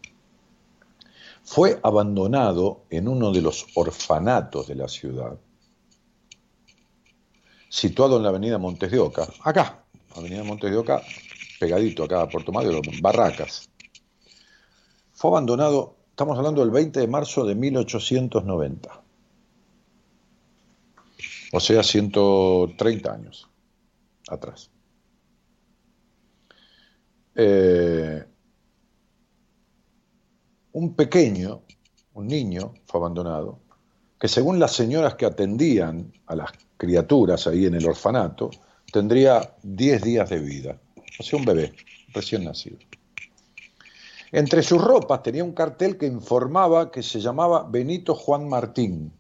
fue 1.45 1.79
abandonado 1.81 2.81
en 2.89 3.07
uno 3.07 3.31
de 3.31 3.41
los 3.41 3.67
orfanatos 3.75 4.67
de 4.67 4.75
la 4.75 4.89
ciudad, 4.89 5.37
situado 7.69 8.17
en 8.17 8.23
la 8.23 8.29
avenida 8.29 8.57
Montes 8.57 8.91
de 8.91 8.99
Oca, 8.99 9.29
acá, 9.45 9.85
avenida 10.13 10.43
Montes 10.43 10.69
de 10.69 10.75
Oca, 10.75 11.01
pegadito 11.57 12.03
acá 12.03 12.23
a 12.23 12.27
Puerto 12.27 12.51
Madero, 12.51 12.81
Barracas. 13.01 13.69
Fue 15.13 15.31
abandonado, 15.31 15.95
estamos 16.09 16.37
hablando 16.37 16.59
del 16.59 16.71
20 16.71 16.99
de 16.99 17.07
marzo 17.07 17.45
de 17.45 17.55
1890 17.55 19.06
o 21.51 21.59
sea, 21.59 21.83
130 21.83 23.13
años 23.13 23.49
atrás. 24.29 24.69
Eh, 27.35 28.25
un 30.73 30.95
pequeño, 30.95 31.61
un 32.13 32.27
niño, 32.27 32.73
fue 32.85 32.99
abandonado, 32.99 33.59
que 34.19 34.27
según 34.27 34.59
las 34.59 34.73
señoras 34.73 35.15
que 35.15 35.25
atendían 35.25 36.11
a 36.25 36.35
las 36.35 36.51
criaturas 36.77 37.47
ahí 37.47 37.65
en 37.65 37.75
el 37.75 37.87
orfanato, 37.87 38.49
tendría 38.91 39.55
10 39.63 40.01
días 40.01 40.29
de 40.29 40.39
vida, 40.39 40.79
o 41.19 41.23
sea, 41.23 41.39
un 41.39 41.45
bebé 41.45 41.73
recién 42.13 42.43
nacido. 42.43 42.77
Entre 44.31 44.61
sus 44.61 44.83
ropas 44.83 45.23
tenía 45.23 45.43
un 45.43 45.53
cartel 45.53 45.97
que 45.97 46.05
informaba 46.05 46.91
que 46.91 47.01
se 47.01 47.21
llamaba 47.21 47.67
Benito 47.69 48.13
Juan 48.13 48.49
Martín, 48.49 49.13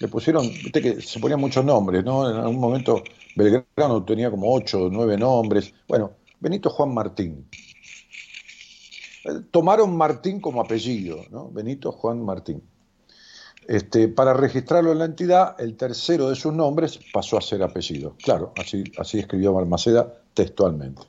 le 0.00 0.08
pusieron, 0.08 0.48
viste 0.48 0.80
que 0.80 1.00
se 1.02 1.20
ponían 1.20 1.40
muchos 1.40 1.62
nombres, 1.62 2.02
¿no? 2.02 2.28
En 2.28 2.36
algún 2.36 2.58
momento 2.58 3.04
Belgrano 3.36 4.02
tenía 4.02 4.30
como 4.30 4.52
ocho 4.52 4.84
o 4.84 4.90
nueve 4.90 5.16
nombres. 5.18 5.74
Bueno, 5.86 6.12
Benito 6.40 6.70
Juan 6.70 6.94
Martín. 6.94 7.46
Tomaron 9.50 9.94
Martín 9.94 10.40
como 10.40 10.62
apellido, 10.62 11.18
¿no? 11.30 11.50
Benito 11.50 11.92
Juan 11.92 12.24
Martín. 12.24 12.62
Este, 13.68 14.08
para 14.08 14.32
registrarlo 14.32 14.90
en 14.92 15.00
la 15.00 15.04
entidad, 15.04 15.60
el 15.60 15.76
tercero 15.76 16.30
de 16.30 16.34
sus 16.34 16.54
nombres 16.54 16.98
pasó 17.12 17.36
a 17.36 17.42
ser 17.42 17.62
apellido. 17.62 18.16
Claro, 18.24 18.54
así, 18.56 18.82
así 18.96 19.18
escribió 19.18 19.52
Balmaceda 19.52 20.22
textualmente. 20.32 21.02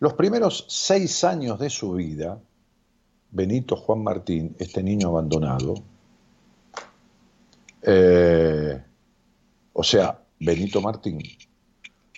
Los 0.00 0.14
primeros 0.14 0.64
seis 0.68 1.22
años 1.22 1.58
de 1.58 1.68
su 1.68 1.92
vida, 1.92 2.40
Benito 3.30 3.76
Juan 3.76 4.02
Martín, 4.02 4.56
este 4.58 4.82
niño 4.82 5.08
abandonado, 5.08 5.74
eh, 7.82 8.82
o 9.72 9.82
sea, 9.82 10.22
Benito 10.38 10.80
Martín, 10.80 11.20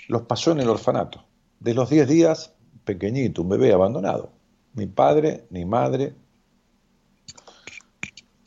los 0.08 0.22
pasó 0.22 0.52
en 0.52 0.60
el 0.60 0.68
orfanato. 0.68 1.24
De 1.60 1.74
los 1.74 1.88
10 1.90 2.08
días, 2.08 2.52
pequeñito, 2.84 3.42
un 3.42 3.48
bebé 3.50 3.72
abandonado. 3.72 4.32
Ni 4.74 4.86
padre, 4.86 5.46
ni 5.50 5.64
madre, 5.64 6.14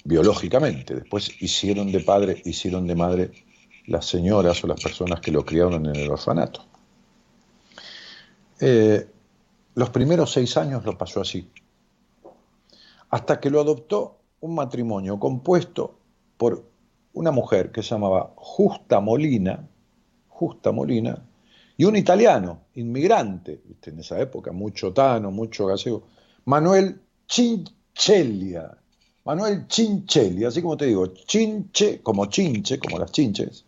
biológicamente. 0.04 0.96
Después 0.96 1.42
hicieron 1.42 1.92
de 1.92 2.00
padre, 2.02 2.42
hicieron 2.46 2.88
de 2.88 2.96
madre 2.96 3.32
las 3.88 4.06
señoras 4.06 4.64
o 4.64 4.68
las 4.68 4.82
personas 4.82 5.20
que 5.22 5.32
lo 5.32 5.46
criaron 5.46 5.86
en 5.86 5.96
el 5.96 6.12
orfanato. 6.12 6.66
Eh, 8.60 9.08
los 9.76 9.90
primeros 9.90 10.32
seis 10.32 10.58
años 10.58 10.84
lo 10.86 10.98
pasó 10.98 11.22
así, 11.22 11.50
hasta 13.10 13.40
que 13.40 13.50
lo 13.50 13.62
adoptó 13.62 14.18
un 14.40 14.56
matrimonio 14.56 15.20
compuesto 15.20 16.00
por 16.38 16.66
una 17.18 17.32
mujer 17.32 17.72
que 17.72 17.82
se 17.82 17.90
llamaba 17.90 18.32
Justa 18.36 19.00
Molina, 19.00 19.68
Justa 20.30 20.72
Molina, 20.72 21.20
y 21.76 21.86
un 21.86 21.96
italiano, 21.96 22.66
inmigrante, 22.76 23.62
en 23.84 24.00
esa 24.00 24.20
época, 24.20 24.52
mucho 24.52 24.94
tano, 24.94 25.32
mucho 25.32 25.66
gallego, 25.66 26.08
Manuel 26.46 27.02
Chinchelia. 27.28 28.78
Manuel 29.26 29.68
Chinchelia, 29.68 30.50
así 30.50 30.62
como 30.62 30.78
te 30.78 30.86
digo, 30.86 31.08
chinche, 31.08 32.02
como 32.02 32.28
chinche, 32.28 32.80
como 32.80 33.00
las 33.00 33.12
chinches, 33.12 33.66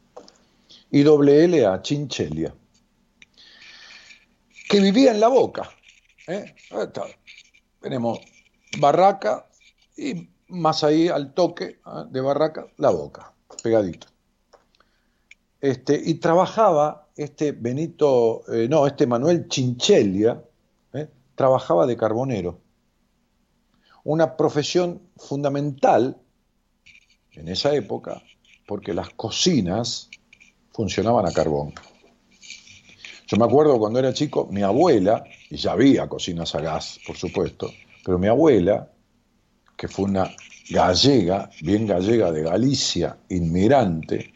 y 0.91 1.01
doble 1.01 1.43
L 1.43 1.65
a 1.65 1.81
Chinchelia, 1.81 2.53
que 4.69 4.79
vivía 4.79 5.11
en 5.11 5.19
la 5.19 5.27
boca. 5.27 5.69
¿eh? 6.27 6.53
Tenemos 7.81 8.19
Barraca 8.79 9.47
y 9.97 10.29
más 10.47 10.83
ahí 10.83 11.07
al 11.09 11.33
toque 11.33 11.65
¿eh? 11.65 11.79
de 12.09 12.21
Barraca, 12.21 12.67
la 12.77 12.91
boca 12.91 13.33
pegadito. 13.61 14.07
Este, 15.61 16.01
y 16.03 16.15
trabajaba 16.15 17.09
este 17.15 17.51
Benito, 17.51 18.43
eh, 18.51 18.67
no, 18.69 18.87
este 18.87 19.05
Manuel 19.05 19.47
Chinchelia, 19.47 20.41
eh, 20.93 21.07
trabajaba 21.35 21.85
de 21.85 21.97
carbonero. 21.97 22.59
Una 24.05 24.37
profesión 24.37 25.01
fundamental 25.17 26.17
en 27.33 27.47
esa 27.49 27.73
época 27.75 28.21
porque 28.65 28.93
las 28.93 29.09
cocinas 29.09 30.09
funcionaban 30.71 31.27
a 31.27 31.31
carbón. 31.33 31.73
Yo 33.27 33.37
me 33.37 33.45
acuerdo 33.45 33.77
cuando 33.77 33.99
era 33.99 34.13
chico, 34.13 34.47
mi 34.51 34.61
abuela, 34.61 35.23
y 35.49 35.57
ya 35.57 35.73
había 35.73 36.07
cocinas 36.07 36.55
a 36.55 36.61
gas, 36.61 36.99
por 37.05 37.17
supuesto, 37.17 37.71
pero 38.05 38.17
mi 38.17 38.27
abuela, 38.27 38.91
que 39.77 39.87
fue 39.87 40.05
una 40.05 40.31
gallega, 40.69 41.49
bien 41.61 41.87
gallega 41.87 42.31
de 42.31 42.43
Galicia, 42.43 43.17
inmigrante, 43.29 44.31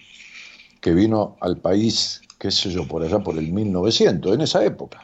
que 0.81 0.93
vino 0.93 1.37
al 1.39 1.57
país, 1.57 2.21
qué 2.39 2.51
sé 2.51 2.71
yo, 2.71 2.87
por 2.87 3.03
allá 3.03 3.19
por 3.19 3.37
el 3.37 3.51
1900, 3.51 4.33
en 4.33 4.41
esa 4.41 4.65
época. 4.65 5.01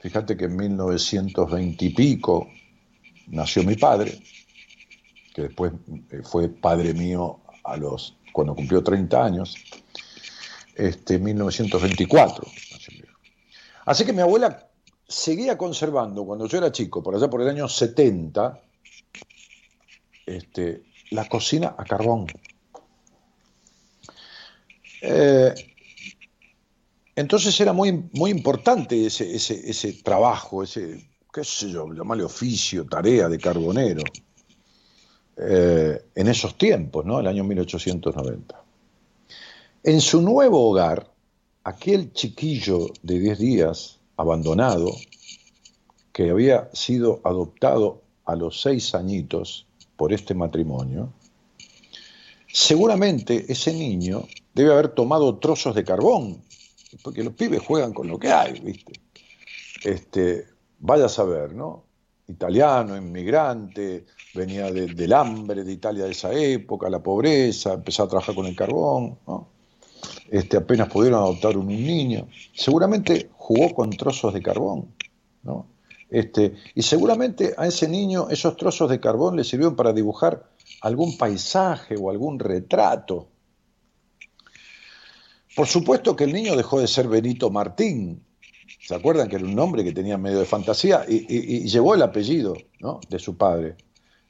Fíjate 0.00 0.36
que 0.36 0.44
en 0.44 0.56
1920 0.56 1.84
y 1.84 1.90
pico 1.90 2.48
nació 3.28 3.64
mi 3.64 3.76
padre, 3.76 4.20
que 5.34 5.42
después 5.42 5.72
eh, 6.10 6.22
fue 6.24 6.48
padre 6.48 6.94
mío 6.94 7.40
a 7.64 7.76
los, 7.76 8.16
cuando 8.32 8.54
cumplió 8.54 8.82
30 8.82 9.24
años, 9.24 9.56
este, 10.74 11.18
1924. 11.18 12.46
Así 13.86 14.04
que 14.04 14.12
mi 14.12 14.20
abuela 14.20 14.68
seguía 15.08 15.58
conservando, 15.58 16.24
cuando 16.24 16.46
yo 16.46 16.58
era 16.58 16.70
chico, 16.70 17.02
por 17.02 17.14
allá 17.14 17.28
por 17.28 17.42
el 17.42 17.48
año 17.48 17.68
70, 17.68 18.60
este, 20.36 20.84
la 21.10 21.28
cocina 21.28 21.74
a 21.76 21.84
carbón. 21.84 22.26
Eh, 25.02 25.54
entonces 27.16 27.58
era 27.60 27.72
muy, 27.72 28.08
muy 28.12 28.30
importante 28.30 29.06
ese, 29.06 29.34
ese, 29.34 29.92
trabajo, 30.02 30.62
ese, 30.62 31.08
qué 31.32 31.44
sé 31.44 31.70
yo, 31.70 31.92
llamarle 31.92 32.24
oficio, 32.24 32.86
tarea 32.86 33.28
de 33.28 33.38
carbonero, 33.38 34.02
eh, 35.36 36.02
en 36.14 36.28
esos 36.28 36.56
tiempos, 36.56 37.04
¿no? 37.04 37.20
El 37.20 37.26
año 37.26 37.44
1890. 37.44 38.62
En 39.82 40.00
su 40.00 40.22
nuevo 40.22 40.68
hogar, 40.68 41.10
aquel 41.64 42.12
chiquillo 42.12 42.86
de 43.02 43.18
10 43.18 43.38
días, 43.38 43.98
abandonado, 44.16 44.92
que 46.12 46.30
había 46.30 46.68
sido 46.74 47.20
adoptado 47.24 48.02
a 48.26 48.36
los 48.36 48.60
seis 48.60 48.94
añitos 48.94 49.66
por 50.00 50.14
este 50.14 50.32
matrimonio, 50.32 51.12
seguramente 52.50 53.44
ese 53.52 53.70
niño 53.74 54.26
debe 54.54 54.72
haber 54.72 54.88
tomado 54.94 55.36
trozos 55.36 55.74
de 55.74 55.84
carbón, 55.84 56.42
porque 57.02 57.22
los 57.22 57.34
pibes 57.34 57.60
juegan 57.60 57.92
con 57.92 58.08
lo 58.08 58.18
que 58.18 58.32
hay, 58.32 58.60
¿viste? 58.60 58.94
Este, 59.84 60.46
vaya 60.78 61.04
a 61.04 61.10
saber, 61.10 61.52
¿no? 61.54 61.84
Italiano, 62.28 62.96
inmigrante, 62.96 64.06
venía 64.34 64.72
del 64.72 65.12
hambre 65.12 65.64
de 65.64 65.72
Italia 65.74 66.04
de 66.04 66.12
esa 66.12 66.32
época, 66.32 66.88
la 66.88 67.02
pobreza, 67.02 67.74
empezó 67.74 68.04
a 68.04 68.08
trabajar 68.08 68.34
con 68.34 68.46
el 68.46 68.56
carbón, 68.56 69.18
¿no? 69.26 69.48
este, 70.30 70.56
apenas 70.56 70.88
pudieron 70.88 71.20
adoptar 71.20 71.58
un 71.58 71.66
niño. 71.66 72.26
Seguramente 72.54 73.28
jugó 73.36 73.74
con 73.74 73.90
trozos 73.90 74.32
de 74.32 74.40
carbón, 74.40 74.94
¿no? 75.42 75.66
Este, 76.10 76.54
y 76.74 76.82
seguramente 76.82 77.54
a 77.56 77.66
ese 77.66 77.88
niño 77.88 78.28
esos 78.30 78.56
trozos 78.56 78.90
de 78.90 78.98
carbón 78.98 79.36
le 79.36 79.44
sirvieron 79.44 79.76
para 79.76 79.92
dibujar 79.92 80.50
algún 80.80 81.16
paisaje 81.16 81.94
o 81.98 82.10
algún 82.10 82.38
retrato. 82.38 83.28
Por 85.54 85.66
supuesto 85.66 86.16
que 86.16 86.24
el 86.24 86.32
niño 86.32 86.56
dejó 86.56 86.80
de 86.80 86.88
ser 86.88 87.06
Benito 87.08 87.50
Martín, 87.50 88.24
¿se 88.80 88.94
acuerdan 88.94 89.28
que 89.28 89.36
era 89.36 89.44
un 89.44 89.54
nombre 89.54 89.84
que 89.84 89.92
tenía 89.92 90.18
medio 90.18 90.40
de 90.40 90.46
fantasía? 90.46 91.04
Y, 91.08 91.68
llevó 91.68 91.94
el 91.94 92.02
apellido 92.02 92.56
de 93.08 93.18
su 93.18 93.36
padre, 93.36 93.76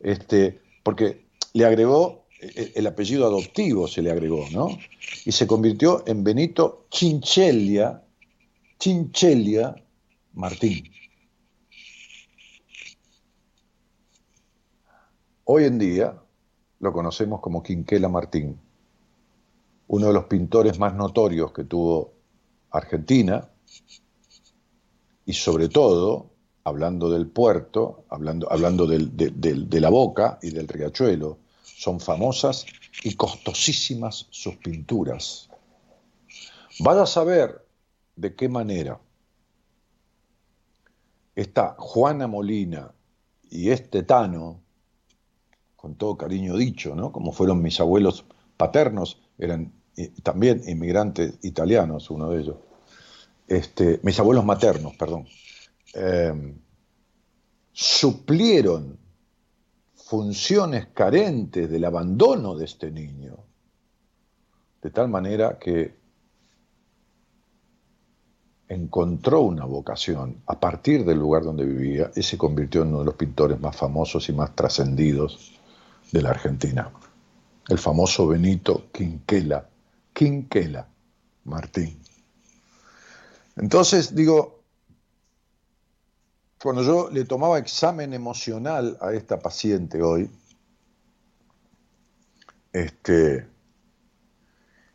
este, 0.00 0.60
porque 0.82 1.24
le 1.54 1.64
agregó 1.64 2.20
el 2.40 2.86
apellido 2.86 3.26
adoptivo 3.26 3.86
se 3.86 4.00
le 4.00 4.10
agregó, 4.10 4.46
¿no? 4.50 4.78
Y 5.26 5.32
se 5.32 5.46
convirtió 5.46 6.02
en 6.06 6.24
Benito 6.24 6.86
Chinchelia, 6.90 8.02
Chinchelia 8.78 9.76
Martín. 10.32 10.90
Hoy 15.52 15.64
en 15.64 15.80
día 15.80 16.16
lo 16.78 16.92
conocemos 16.92 17.40
como 17.40 17.60
Quinquela 17.60 18.08
Martín, 18.08 18.56
uno 19.88 20.06
de 20.06 20.12
los 20.12 20.26
pintores 20.26 20.78
más 20.78 20.94
notorios 20.94 21.52
que 21.52 21.64
tuvo 21.64 22.12
Argentina 22.70 23.50
y 25.26 25.32
sobre 25.32 25.68
todo, 25.68 26.30
hablando 26.62 27.10
del 27.10 27.26
puerto, 27.26 28.04
hablando, 28.10 28.46
hablando 28.52 28.86
de 28.86 29.80
la 29.80 29.88
boca 29.88 30.38
y 30.40 30.52
del 30.52 30.68
riachuelo, 30.68 31.38
son 31.64 31.98
famosas 31.98 32.64
y 33.02 33.16
costosísimas 33.16 34.28
sus 34.30 34.54
pinturas. 34.54 35.50
Vaya 36.78 37.02
a 37.02 37.06
saber 37.06 37.66
de 38.14 38.36
qué 38.36 38.48
manera 38.48 39.00
esta 41.34 41.74
Juana 41.76 42.28
Molina 42.28 42.92
y 43.50 43.70
este 43.70 44.04
Tano, 44.04 44.59
con 45.80 45.94
todo 45.94 46.14
cariño 46.14 46.58
dicho, 46.58 46.94
¿no? 46.94 47.10
como 47.10 47.32
fueron 47.32 47.62
mis 47.62 47.80
abuelos 47.80 48.26
paternos, 48.58 49.18
eran 49.38 49.72
eh, 49.96 50.12
también 50.22 50.60
inmigrantes 50.66 51.38
italianos, 51.40 52.10
uno 52.10 52.28
de 52.28 52.40
ellos, 52.42 52.56
este, 53.48 53.98
mis 54.02 54.20
abuelos 54.20 54.44
maternos, 54.44 54.94
perdón, 54.96 55.26
eh, 55.94 56.54
suplieron 57.72 58.98
funciones 59.94 60.88
carentes 60.88 61.70
del 61.70 61.86
abandono 61.86 62.54
de 62.56 62.66
este 62.66 62.90
niño, 62.90 63.38
de 64.82 64.90
tal 64.90 65.08
manera 65.08 65.58
que 65.58 65.98
encontró 68.68 69.40
una 69.40 69.64
vocación 69.64 70.42
a 70.46 70.60
partir 70.60 71.06
del 71.06 71.18
lugar 71.18 71.42
donde 71.42 71.64
vivía 71.64 72.10
y 72.14 72.22
se 72.22 72.36
convirtió 72.36 72.82
en 72.82 72.88
uno 72.88 72.98
de 72.98 73.06
los 73.06 73.14
pintores 73.14 73.58
más 73.58 73.74
famosos 73.74 74.28
y 74.28 74.34
más 74.34 74.54
trascendidos 74.54 75.56
de 76.12 76.22
la 76.22 76.30
Argentina, 76.30 76.90
el 77.68 77.78
famoso 77.78 78.26
Benito 78.26 78.90
Quinquela, 78.92 79.68
Quinquela 80.12 80.86
Martín. 81.44 82.00
Entonces 83.56 84.14
digo, 84.14 84.62
cuando 86.62 86.82
yo 86.82 87.10
le 87.10 87.24
tomaba 87.24 87.58
examen 87.58 88.12
emocional 88.12 88.98
a 89.00 89.12
esta 89.12 89.38
paciente 89.38 90.02
hoy, 90.02 90.30
este, 92.72 93.48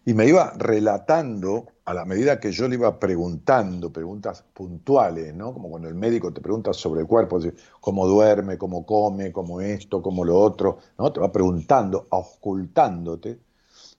y 0.06 0.13
me 0.13 0.28
iba 0.28 0.54
relatando 0.58 1.75
a 1.86 1.93
la 1.93 2.04
medida 2.04 2.39
que 2.39 2.52
yo 2.52 2.67
le 2.67 2.76
iba 2.76 3.00
preguntando, 3.00 3.93
preguntas 3.93 4.43
puntuales, 4.54 5.34
¿no? 5.36 5.54
Como 5.54 5.69
cuando 5.69 5.88
el 5.88 5.93
médico 5.93 6.34
te 6.34 6.41
pregunta 6.41 6.74
sobre 6.74 7.02
el 7.02 7.08
cuerpo, 7.08 7.39
cómo 7.80 8.08
duerme, 8.08 8.58
cómo 8.58 8.86
come, 8.86 9.32
cómo 9.32 9.62
esto, 9.62 10.02
cómo 10.02 10.26
lo 10.26 10.39
otro, 10.39 10.80
¿no? 10.98 11.12
Te 11.12 11.19
va 11.19 11.32
preguntando, 11.32 12.08
ocultándote. 12.10 13.39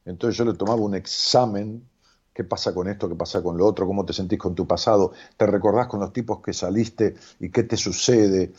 Entonces 0.04 0.36
yo 0.36 0.44
le 0.44 0.54
tomaba 0.54 0.80
un 0.80 0.96
examen 0.96 1.86
qué 2.34 2.44
pasa 2.44 2.74
con 2.74 2.88
esto, 2.88 3.08
qué 3.08 3.14
pasa 3.14 3.40
con 3.40 3.56
lo 3.56 3.64
otro, 3.64 3.86
cómo 3.86 4.04
te 4.04 4.12
sentís 4.12 4.38
con 4.38 4.54
tu 4.54 4.66
pasado, 4.66 5.12
te 5.36 5.46
recordás 5.46 5.86
con 5.86 6.00
los 6.00 6.12
tipos 6.12 6.40
que 6.42 6.52
saliste 6.52 7.14
y 7.40 7.50
qué 7.50 7.62
te 7.62 7.76
sucede. 7.76 8.52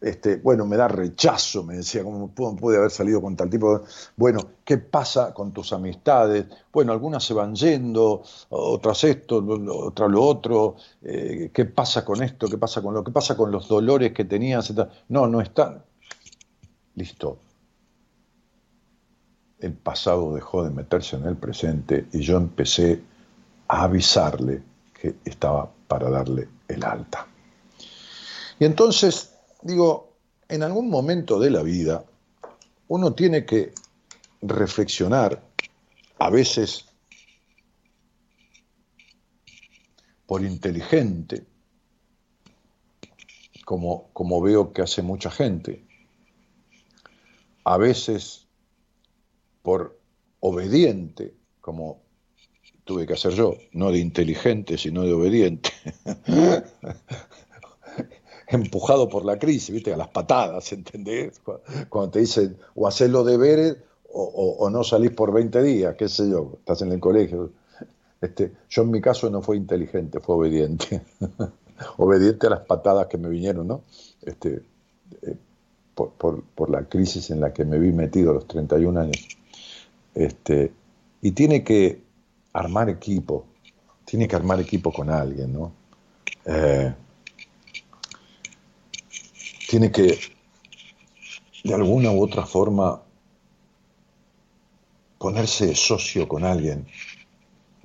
Este, 0.00 0.36
bueno, 0.36 0.64
me 0.64 0.78
da 0.78 0.88
rechazo, 0.88 1.62
me 1.62 1.76
decía, 1.76 2.02
¿cómo 2.02 2.28
puede 2.32 2.78
haber 2.78 2.90
salido 2.90 3.20
con 3.20 3.36
tal 3.36 3.50
tipo? 3.50 3.82
Bueno, 4.16 4.40
¿qué 4.64 4.78
pasa 4.78 5.34
con 5.34 5.52
tus 5.52 5.74
amistades? 5.74 6.46
Bueno, 6.72 6.92
algunas 6.92 7.22
se 7.22 7.34
van 7.34 7.54
yendo, 7.54 8.22
otras 8.48 9.04
esto, 9.04 9.44
otras 9.46 10.10
lo 10.10 10.22
otro, 10.22 10.76
eh, 11.02 11.50
¿qué 11.52 11.66
pasa 11.66 12.02
con 12.02 12.22
esto? 12.22 12.48
¿Qué 12.48 12.56
pasa 12.56 12.80
con 12.80 12.94
lo? 12.94 13.04
¿Qué 13.04 13.12
pasa 13.12 13.36
con 13.36 13.50
los 13.50 13.68
dolores 13.68 14.12
que 14.12 14.24
tenías? 14.24 14.72
No, 15.08 15.26
no 15.26 15.42
están. 15.42 15.84
Listo, 16.94 17.38
el 19.60 19.74
pasado 19.74 20.34
dejó 20.34 20.64
de 20.64 20.70
meterse 20.70 21.16
en 21.16 21.26
el 21.26 21.36
presente 21.36 22.06
y 22.12 22.20
yo 22.20 22.38
empecé 22.38 23.02
a 23.68 23.84
avisarle 23.84 24.62
que 24.94 25.16
estaba 25.24 25.70
para 25.86 26.08
darle 26.08 26.48
el 26.68 26.84
alta. 26.84 27.26
Y 28.58 28.64
entonces, 28.64 29.34
digo, 29.62 30.16
en 30.48 30.62
algún 30.62 30.90
momento 30.90 31.38
de 31.38 31.50
la 31.50 31.62
vida 31.62 32.04
uno 32.88 33.14
tiene 33.14 33.44
que 33.44 33.72
reflexionar, 34.42 35.42
a 36.18 36.30
veces 36.30 36.86
por 40.26 40.44
inteligente, 40.44 41.44
como, 43.64 44.10
como 44.12 44.40
veo 44.40 44.72
que 44.72 44.82
hace 44.82 45.02
mucha 45.02 45.30
gente, 45.30 45.84
a 47.64 47.76
veces 47.76 48.46
por 49.62 50.00
obediente, 50.40 51.34
como 51.60 52.02
tuve 52.84 53.06
que 53.06 53.12
hacer 53.12 53.34
yo, 53.34 53.56
no 53.72 53.92
de 53.92 53.98
inteligente, 53.98 54.78
sino 54.78 55.02
de 55.02 55.12
obediente. 55.12 55.70
empujado 58.54 59.08
por 59.08 59.24
la 59.24 59.38
crisis, 59.38 59.70
¿viste? 59.70 59.92
A 59.92 59.96
las 59.96 60.08
patadas, 60.08 60.72
¿entendés? 60.72 61.40
Cuando 61.88 62.10
te 62.10 62.20
dicen, 62.20 62.56
o 62.74 62.86
haces 62.86 63.10
los 63.10 63.26
deberes 63.26 63.76
o, 64.12 64.56
o, 64.58 64.70
no 64.70 64.82
salís 64.82 65.12
por 65.12 65.32
20 65.32 65.62
días, 65.62 65.94
qué 65.96 66.08
sé 66.08 66.28
yo, 66.28 66.54
estás 66.58 66.82
en 66.82 66.92
el 66.92 67.00
colegio. 67.00 67.50
Este, 68.20 68.52
yo 68.68 68.82
en 68.82 68.90
mi 68.90 69.00
caso 69.00 69.30
no 69.30 69.40
fue 69.40 69.56
inteligente, 69.56 70.20
fue 70.20 70.36
obediente. 70.36 71.02
obediente 71.96 72.46
a 72.46 72.50
las 72.50 72.60
patadas 72.60 73.06
que 73.06 73.18
me 73.18 73.28
vinieron, 73.28 73.66
¿no? 73.66 73.82
Este, 74.22 74.62
eh, 75.22 75.36
por, 75.94 76.42
por, 76.42 76.70
la 76.70 76.84
crisis 76.84 77.30
en 77.30 77.40
la 77.40 77.52
que 77.52 77.64
me 77.64 77.78
vi 77.78 77.92
metido 77.92 78.30
a 78.30 78.34
los 78.34 78.46
31 78.46 79.00
años. 79.00 79.28
Este, 80.14 80.72
y 81.20 81.32
tiene 81.32 81.62
que 81.62 82.02
armar 82.52 82.88
equipo, 82.88 83.44
tiene 84.04 84.26
que 84.26 84.36
armar 84.36 84.60
equipo 84.60 84.92
con 84.92 85.10
alguien, 85.10 85.52
¿no? 85.52 85.72
Eh, 86.46 86.92
tiene 89.70 89.92
que, 89.92 90.18
de 91.62 91.74
alguna 91.74 92.10
u 92.10 92.24
otra 92.24 92.44
forma, 92.44 93.00
ponerse 95.16 95.76
socio 95.76 96.26
con 96.26 96.44
alguien, 96.44 96.88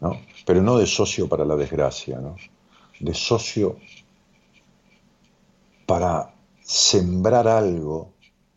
¿no? 0.02 0.20
Pero 0.48 0.64
no 0.64 0.80
de 0.80 0.88
socio 0.88 1.30
para 1.30 1.46
la 1.46 1.56
desgracia, 1.56 2.20
¿no? 2.20 2.38
De 3.00 3.14
socio 3.14 3.78
para 5.86 6.34
sembrar 6.64 7.48
algo 7.48 8.14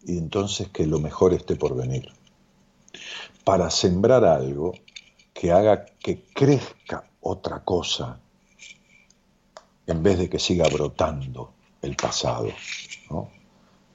y 0.06 0.16
entonces 0.16 0.68
que 0.68 0.86
lo 0.86 0.98
mejor 0.98 1.34
esté 1.34 1.54
por 1.54 1.76
venir. 1.76 2.08
Para 3.44 3.68
sembrar 3.68 4.24
algo 4.24 4.72
que 5.34 5.52
haga 5.52 5.84
que 5.84 6.24
crezca 6.32 7.10
otra 7.20 7.62
cosa 7.62 8.18
en 9.86 10.02
vez 10.02 10.18
de 10.18 10.30
que 10.30 10.38
siga 10.38 10.66
brotando 10.68 11.57
el 11.82 11.96
pasado. 11.96 12.48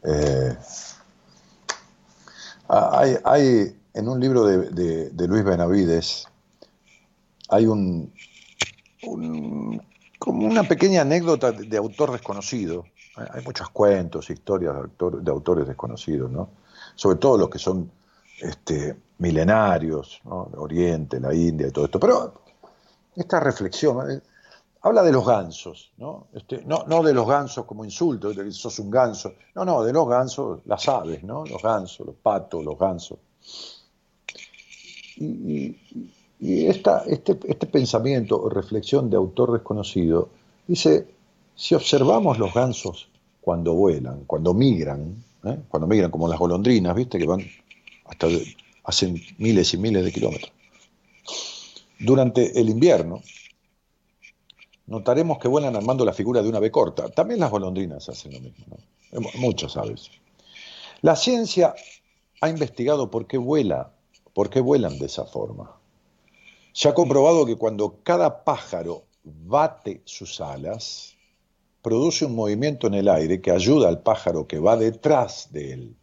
Eh, 0.03 0.57
hay, 2.67 3.77
en 3.93 4.07
un 4.07 4.19
libro 4.19 4.45
de, 4.45 5.27
Luis 5.27 5.43
Benavides, 5.43 6.27
hay 7.49 7.65
un, 7.65 8.11
como 10.19 10.47
una 10.47 10.63
pequeña 10.63 11.01
anécdota 11.01 11.51
de, 11.51 11.77
autor 11.77 12.11
desconocido. 12.11 12.85
Hay 13.15 13.43
muchos 13.43 13.69
cuentos, 13.69 14.29
historias 14.29 14.75
de, 14.97 15.31
autores 15.31 15.67
desconocidos, 15.67 16.31
¿no? 16.31 16.49
sobre 16.95 17.17
todo 17.17 17.37
los 17.37 17.49
que 17.49 17.59
son 17.59 17.91
este, 18.39 18.95
milenarios, 19.19 20.21
Oriente, 20.25 21.19
la 21.19 21.33
India 21.33 21.67
y 21.67 21.71
todo 21.71 21.85
esto. 21.85 21.99
Pero 21.99 22.41
esta 23.15 23.39
reflexión, 23.39 24.11
eh, 24.11 24.21
habla 24.83 25.01
de 25.01 25.13
los 25.13 25.25
gansos, 25.25 25.91
¿no? 25.97 26.27
Este, 26.33 26.61
no, 26.65 26.83
no 26.87 27.01
de 27.01 27.13
los 27.13 27.25
gansos 27.25 27.65
como 27.65 27.85
insulto, 27.85 28.29
de 28.29 28.43
que 28.43 28.51
sos 28.51 28.79
un 28.79 28.91
ganso, 28.91 29.33
no, 29.55 29.63
no, 29.63 29.81
de 29.81 29.93
los 29.93 30.07
gansos, 30.07 30.59
las 30.65 30.87
aves, 30.89 31.23
¿no? 31.23 31.45
Los 31.45 31.61
gansos, 31.61 32.05
los 32.05 32.15
patos, 32.15 32.63
los 32.63 32.77
gansos. 32.77 33.17
Y, 35.15 35.77
esta, 36.45 37.05
este, 37.07 37.39
este 37.47 37.67
pensamiento 37.67 38.41
o 38.41 38.49
reflexión 38.49 39.09
de 39.09 39.15
autor 39.15 39.53
desconocido 39.53 40.27
dice, 40.67 41.07
si 41.55 41.73
observamos 41.73 42.37
los 42.37 42.53
gansos 42.53 43.07
cuando 43.39 43.73
vuelan, 43.75 44.25
cuando 44.25 44.53
migran, 44.53 45.23
¿eh? 45.45 45.59
cuando 45.69 45.87
migran 45.87 46.11
como 46.11 46.27
las 46.27 46.37
golondrinas, 46.37 46.93
¿viste? 46.93 47.17
Que 47.17 47.25
van 47.25 47.39
hasta, 48.05 48.27
hacen 48.83 49.21
miles 49.37 49.73
y 49.73 49.77
miles 49.77 50.03
de 50.03 50.11
kilómetros. 50.11 50.51
Durante 51.97 52.59
el 52.59 52.69
invierno, 52.69 53.21
notaremos 54.85 55.39
que 55.39 55.47
vuelan 55.47 55.75
armando 55.75 56.05
la 56.05 56.13
figura 56.13 56.41
de 56.41 56.49
una 56.49 56.57
ave 56.57 56.71
corta. 56.71 57.09
También 57.09 57.39
las 57.39 57.51
golondrinas 57.51 58.09
hacen 58.09 58.33
lo 58.33 58.39
mismo, 58.39 58.77
muchas 59.35 59.77
aves. 59.77 60.09
La 61.01 61.15
ciencia 61.15 61.73
ha 62.41 62.49
investigado 62.49 63.09
por 63.09 63.27
qué 63.27 63.37
vuela, 63.37 63.93
por 64.33 64.49
qué 64.49 64.59
vuelan 64.59 64.97
de 64.99 65.05
esa 65.05 65.25
forma. 65.25 65.77
Se 66.73 66.89
ha 66.89 66.93
comprobado 66.93 67.45
que 67.45 67.55
cuando 67.55 67.99
cada 68.03 68.43
pájaro 68.43 69.03
bate 69.23 70.01
sus 70.05 70.41
alas, 70.41 71.15
produce 71.81 72.25
un 72.25 72.35
movimiento 72.35 72.87
en 72.87 72.95
el 72.95 73.09
aire 73.09 73.41
que 73.41 73.51
ayuda 73.51 73.89
al 73.89 74.01
pájaro 74.01 74.47
que 74.47 74.59
va 74.59 74.75
detrás 74.77 75.51
de 75.51 75.73
él. 75.73 75.95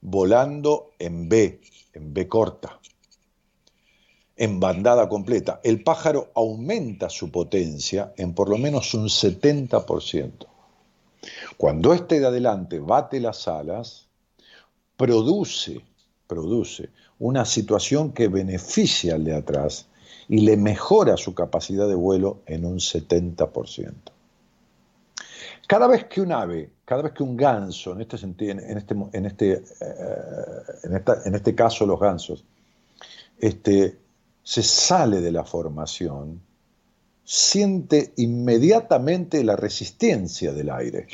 Volando 0.00 0.92
en 0.98 1.28
B, 1.28 1.60
en 1.94 2.12
B 2.12 2.28
corta 2.28 2.80
en 4.36 4.60
bandada 4.60 5.08
completa. 5.08 5.60
El 5.62 5.82
pájaro 5.82 6.30
aumenta 6.34 7.08
su 7.08 7.30
potencia 7.30 8.12
en 8.16 8.34
por 8.34 8.48
lo 8.48 8.58
menos 8.58 8.94
un 8.94 9.08
70%. 9.08 10.46
Cuando 11.56 11.94
este 11.94 12.20
de 12.20 12.26
adelante 12.26 12.80
bate 12.80 13.20
las 13.20 13.48
alas, 13.48 14.08
produce, 14.96 15.80
produce 16.26 16.90
una 17.18 17.44
situación 17.44 18.12
que 18.12 18.28
beneficia 18.28 19.14
al 19.14 19.24
de 19.24 19.36
atrás 19.36 19.86
y 20.28 20.40
le 20.40 20.56
mejora 20.56 21.16
su 21.16 21.34
capacidad 21.34 21.86
de 21.88 21.94
vuelo 21.94 22.40
en 22.46 22.64
un 22.64 22.78
70%. 22.78 23.92
Cada 25.66 25.86
vez 25.86 26.04
que 26.04 26.20
un 26.20 26.32
ave, 26.32 26.70
cada 26.84 27.02
vez 27.02 27.12
que 27.12 27.22
un 27.22 27.36
ganso, 27.36 27.92
en 27.92 28.02
este, 28.02 28.18
sentido, 28.18 28.52
en 28.52 28.76
este, 28.76 28.94
en 29.12 29.26
este, 29.26 29.52
eh, 29.52 29.62
en 31.24 31.34
este 31.34 31.54
caso 31.54 31.86
los 31.86 31.98
gansos, 31.98 32.44
este, 33.38 33.98
se 34.44 34.62
sale 34.62 35.20
de 35.20 35.32
la 35.32 35.42
formación, 35.42 36.40
siente 37.24 38.12
inmediatamente 38.18 39.42
la 39.42 39.56
resistencia 39.56 40.52
del 40.52 40.70
aire. 40.70 41.06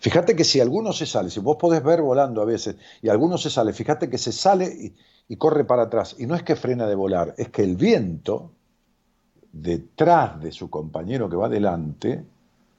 Fíjate 0.00 0.34
que 0.34 0.44
si 0.44 0.58
alguno 0.58 0.94
se 0.94 1.04
sale, 1.04 1.28
si 1.28 1.40
vos 1.40 1.58
podés 1.58 1.82
ver 1.84 2.00
volando 2.00 2.40
a 2.40 2.46
veces, 2.46 2.76
y 3.02 3.10
alguno 3.10 3.36
se 3.36 3.50
sale, 3.50 3.74
fíjate 3.74 4.08
que 4.08 4.16
se 4.16 4.32
sale 4.32 4.64
y, 4.66 4.94
y 5.28 5.36
corre 5.36 5.64
para 5.64 5.82
atrás, 5.82 6.16
y 6.18 6.26
no 6.26 6.34
es 6.34 6.42
que 6.42 6.56
frena 6.56 6.86
de 6.86 6.94
volar, 6.94 7.34
es 7.36 7.50
que 7.50 7.62
el 7.62 7.76
viento 7.76 8.52
detrás 9.52 10.40
de 10.40 10.50
su 10.50 10.70
compañero 10.70 11.28
que 11.28 11.36
va 11.36 11.48
delante 11.50 12.24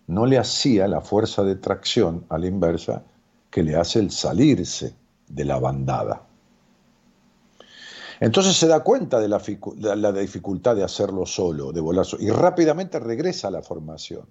no 0.08 0.26
le 0.26 0.40
hacía 0.40 0.88
la 0.88 1.02
fuerza 1.02 1.44
de 1.44 1.56
tracción 1.56 2.26
a 2.30 2.40
la 2.40 2.48
inversa 2.48 3.04
que 3.52 3.62
le 3.62 3.76
hace 3.76 4.00
el 4.00 4.10
salirse 4.10 4.96
de 5.28 5.46
la 5.46 5.60
bandada. 5.60 6.29
Entonces 8.20 8.58
se 8.58 8.68
da 8.68 8.82
cuenta 8.82 9.20
de 9.20 9.30
la, 9.30 10.12
dificultad 10.12 10.76
de 10.76 10.84
hacerlo 10.84 11.26
solo, 11.26 11.72
de 11.72 11.80
volar 11.80 12.06
solo, 12.06 12.24
y 12.24 12.30
rápidamente 12.30 13.00
regresa 13.00 13.48
a 13.48 13.52
la 13.52 13.62
formación. 13.62 14.26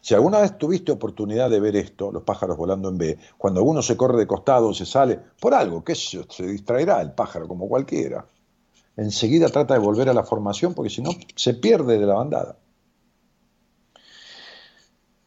Si 0.00 0.14
alguna 0.14 0.40
vez 0.40 0.56
tuviste 0.56 0.92
oportunidad 0.92 1.50
de 1.50 1.60
ver 1.60 1.74
esto, 1.76 2.12
los 2.12 2.22
pájaros 2.22 2.56
volando 2.56 2.88
en 2.88 2.98
B, 2.98 3.18
cuando 3.36 3.60
alguno 3.60 3.82
se 3.82 3.96
corre 3.96 4.18
de 4.18 4.26
costado, 4.26 4.72
se 4.72 4.86
sale, 4.86 5.18
por 5.40 5.52
algo, 5.52 5.82
que 5.82 5.94
se 5.94 6.46
distraerá 6.46 7.00
el 7.00 7.12
pájaro 7.12 7.48
como 7.48 7.68
cualquiera. 7.68 8.26
Enseguida 8.96 9.48
trata 9.48 9.74
de 9.74 9.80
volver 9.80 10.08
a 10.08 10.14
la 10.14 10.22
formación 10.22 10.72
porque 10.72 10.90
si 10.90 11.02
no 11.02 11.10
se 11.34 11.54
pierde 11.54 11.98
de 11.98 12.06
la 12.06 12.14
bandada. 12.14 12.58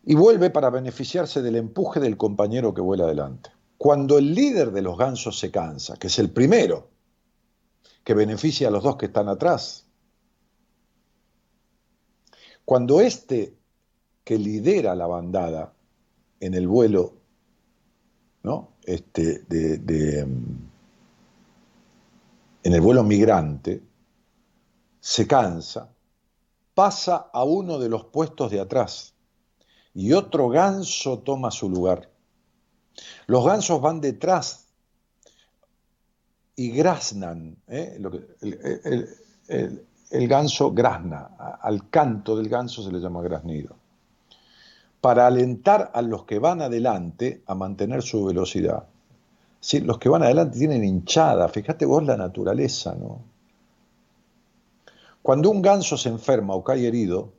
Y 0.05 0.15
vuelve 0.15 0.49
para 0.49 0.69
beneficiarse 0.69 1.41
del 1.41 1.57
empuje 1.57 1.99
del 1.99 2.15
compañero 2.15 2.73
que 2.73 2.79
vuela 2.79 3.03
adelante. 3.03 3.49
Cuando 3.77 4.17
el 4.17 4.33
líder 4.33 4.71
de 4.71 4.81
los 4.81 4.97
gansos 4.97 5.37
se 5.37 5.51
cansa, 5.51 5.97
que 5.97 6.07
es 6.07 6.17
el 6.17 6.29
primero 6.29 6.87
que 8.07 8.13
beneficia 8.13 8.69
a 8.69 8.71
los 8.71 8.83
dos 8.83 8.95
que 8.95 9.07
están 9.07 9.27
atrás. 9.27 9.85
Cuando 12.63 13.01
este 13.01 13.57
que 14.23 14.37
lidera 14.37 14.95
la 14.95 15.07
bandada 15.07 15.73
en 16.39 16.53
el 16.53 16.69
vuelo, 16.69 17.15
¿no? 18.43 18.77
Este, 18.85 19.39
de, 19.49 20.19
en 20.21 20.69
el 22.63 22.79
vuelo 22.79 23.03
migrante, 23.03 23.83
se 25.01 25.27
cansa, 25.27 25.93
pasa 26.73 27.29
a 27.33 27.43
uno 27.43 27.77
de 27.77 27.89
los 27.89 28.05
puestos 28.05 28.51
de 28.51 28.61
atrás 28.61 29.15
y 29.93 30.13
otro 30.13 30.47
ganso 30.47 31.19
toma 31.19 31.51
su 31.51 31.69
lugar. 31.69 32.09
Los 33.25 33.45
gansos 33.45 33.81
van 33.81 33.99
detrás 33.99 34.66
y 36.59 36.71
graznan, 36.71 37.55
¿eh? 37.67 38.01
el, 39.47 40.27
ganso 40.27 40.71
grazna, 40.71 41.29
al 41.61 41.87
canto 41.91 42.35
del 42.35 42.49
ganso 42.49 42.81
se 42.83 42.91
le 42.91 42.99
llama 42.99 43.21
graznido, 43.21 43.75
para 44.99 45.27
alentar 45.27 45.91
a 45.93 46.01
los 46.01 46.25
que 46.25 46.39
van 46.39 46.63
adelante 46.63 47.43
a 47.45 47.53
mantener 47.53 48.01
su 48.01 48.25
velocidad. 48.25 48.87
¿Sí? 49.59 49.81
Los 49.81 49.99
que 49.99 50.09
van 50.09 50.23
adelante 50.23 50.57
tienen 50.57 50.83
hinchada, 50.83 51.47
fíjate 51.47 51.85
vos 51.85 52.03
la 52.03 52.17
naturaleza, 52.17 52.95
¿no? 52.95 53.21
Cuando 55.21 55.51
un 55.51 55.61
ganso 55.61 55.95
se 55.95 56.09
enferma 56.09 56.55
o 56.55 56.63
cae 56.63 56.87
herido, 56.87 57.33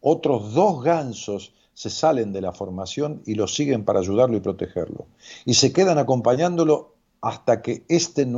otros 0.00 0.52
dos 0.54 0.82
gansos 0.82 1.54
se 1.74 1.90
salen 1.90 2.32
de 2.32 2.40
la 2.40 2.52
formación 2.52 3.22
y 3.26 3.34
lo 3.34 3.46
siguen 3.46 3.84
para 3.84 4.00
ayudarlo 4.00 4.36
y 4.36 4.40
protegerlo. 4.40 5.06
Y 5.44 5.54
se 5.54 5.72
quedan 5.72 5.98
acompañándolo 5.98 6.93
hasta 7.24 7.62
que, 7.62 7.86
este, 7.88 8.30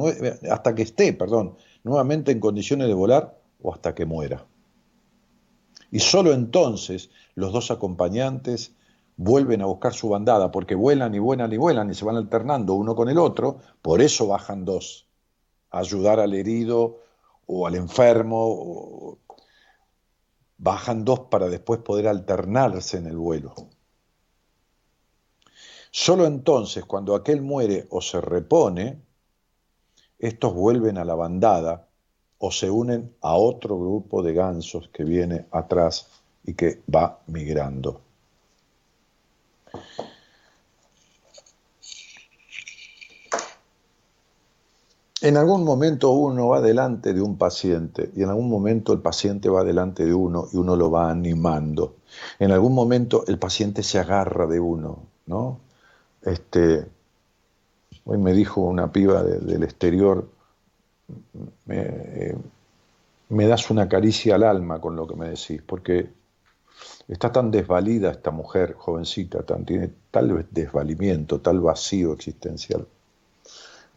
hasta 0.48 0.74
que 0.76 0.82
esté 0.82 1.12
perdón, 1.12 1.56
nuevamente 1.82 2.30
en 2.30 2.38
condiciones 2.38 2.86
de 2.86 2.94
volar 2.94 3.36
o 3.60 3.74
hasta 3.74 3.96
que 3.96 4.06
muera. 4.06 4.46
Y 5.90 5.98
solo 5.98 6.32
entonces 6.32 7.10
los 7.34 7.52
dos 7.52 7.72
acompañantes 7.72 8.76
vuelven 9.16 9.60
a 9.62 9.66
buscar 9.66 9.92
su 9.92 10.08
bandada, 10.08 10.52
porque 10.52 10.76
vuelan 10.76 11.16
y 11.16 11.18
vuelan 11.18 11.52
y 11.52 11.56
vuelan 11.56 11.90
y 11.90 11.94
se 11.94 12.04
van 12.04 12.16
alternando 12.16 12.74
uno 12.74 12.94
con 12.94 13.08
el 13.08 13.18
otro, 13.18 13.58
por 13.82 14.00
eso 14.00 14.28
bajan 14.28 14.64
dos, 14.64 15.08
a 15.70 15.80
ayudar 15.80 16.20
al 16.20 16.34
herido 16.34 17.00
o 17.46 17.66
al 17.66 17.74
enfermo, 17.74 19.18
bajan 20.58 21.04
dos 21.04 21.20
para 21.28 21.48
después 21.48 21.80
poder 21.80 22.06
alternarse 22.06 22.98
en 22.98 23.06
el 23.06 23.16
vuelo. 23.16 23.52
Solo 25.98 26.26
entonces, 26.26 26.84
cuando 26.84 27.14
aquel 27.14 27.40
muere 27.40 27.86
o 27.88 28.02
se 28.02 28.20
repone, 28.20 29.00
estos 30.18 30.52
vuelven 30.52 30.98
a 30.98 31.06
la 31.06 31.14
bandada 31.14 31.88
o 32.36 32.52
se 32.52 32.68
unen 32.68 33.14
a 33.22 33.34
otro 33.36 33.80
grupo 33.80 34.22
de 34.22 34.34
gansos 34.34 34.90
que 34.92 35.04
viene 35.04 35.46
atrás 35.52 36.08
y 36.44 36.52
que 36.52 36.82
va 36.94 37.20
migrando. 37.28 38.02
En 45.22 45.38
algún 45.38 45.64
momento 45.64 46.10
uno 46.10 46.48
va 46.48 46.60
delante 46.60 47.14
de 47.14 47.22
un 47.22 47.38
paciente 47.38 48.10
y 48.14 48.22
en 48.22 48.28
algún 48.28 48.50
momento 48.50 48.92
el 48.92 49.00
paciente 49.00 49.48
va 49.48 49.64
delante 49.64 50.04
de 50.04 50.12
uno 50.12 50.46
y 50.52 50.58
uno 50.58 50.76
lo 50.76 50.90
va 50.90 51.10
animando. 51.10 51.96
En 52.38 52.52
algún 52.52 52.74
momento 52.74 53.24
el 53.26 53.38
paciente 53.38 53.82
se 53.82 53.98
agarra 53.98 54.46
de 54.46 54.60
uno, 54.60 54.98
¿no? 55.24 55.64
Este, 56.26 56.84
hoy 58.04 58.18
me 58.18 58.32
dijo 58.32 58.60
una 58.60 58.90
piba 58.90 59.22
del 59.22 59.62
exterior, 59.62 60.28
me, 61.66 62.34
me 63.28 63.46
das 63.46 63.70
una 63.70 63.88
caricia 63.88 64.34
al 64.34 64.42
alma 64.42 64.80
con 64.80 64.96
lo 64.96 65.06
que 65.06 65.14
me 65.14 65.28
decís, 65.28 65.62
porque 65.64 66.10
está 67.06 67.30
tan 67.30 67.52
desvalida 67.52 68.10
esta 68.10 68.32
mujer 68.32 68.74
jovencita, 68.74 69.44
tan, 69.44 69.64
tiene 69.64 69.92
tal 70.10 70.48
desvalimiento, 70.50 71.40
tal 71.40 71.60
vacío 71.60 72.12
existencial. 72.12 72.84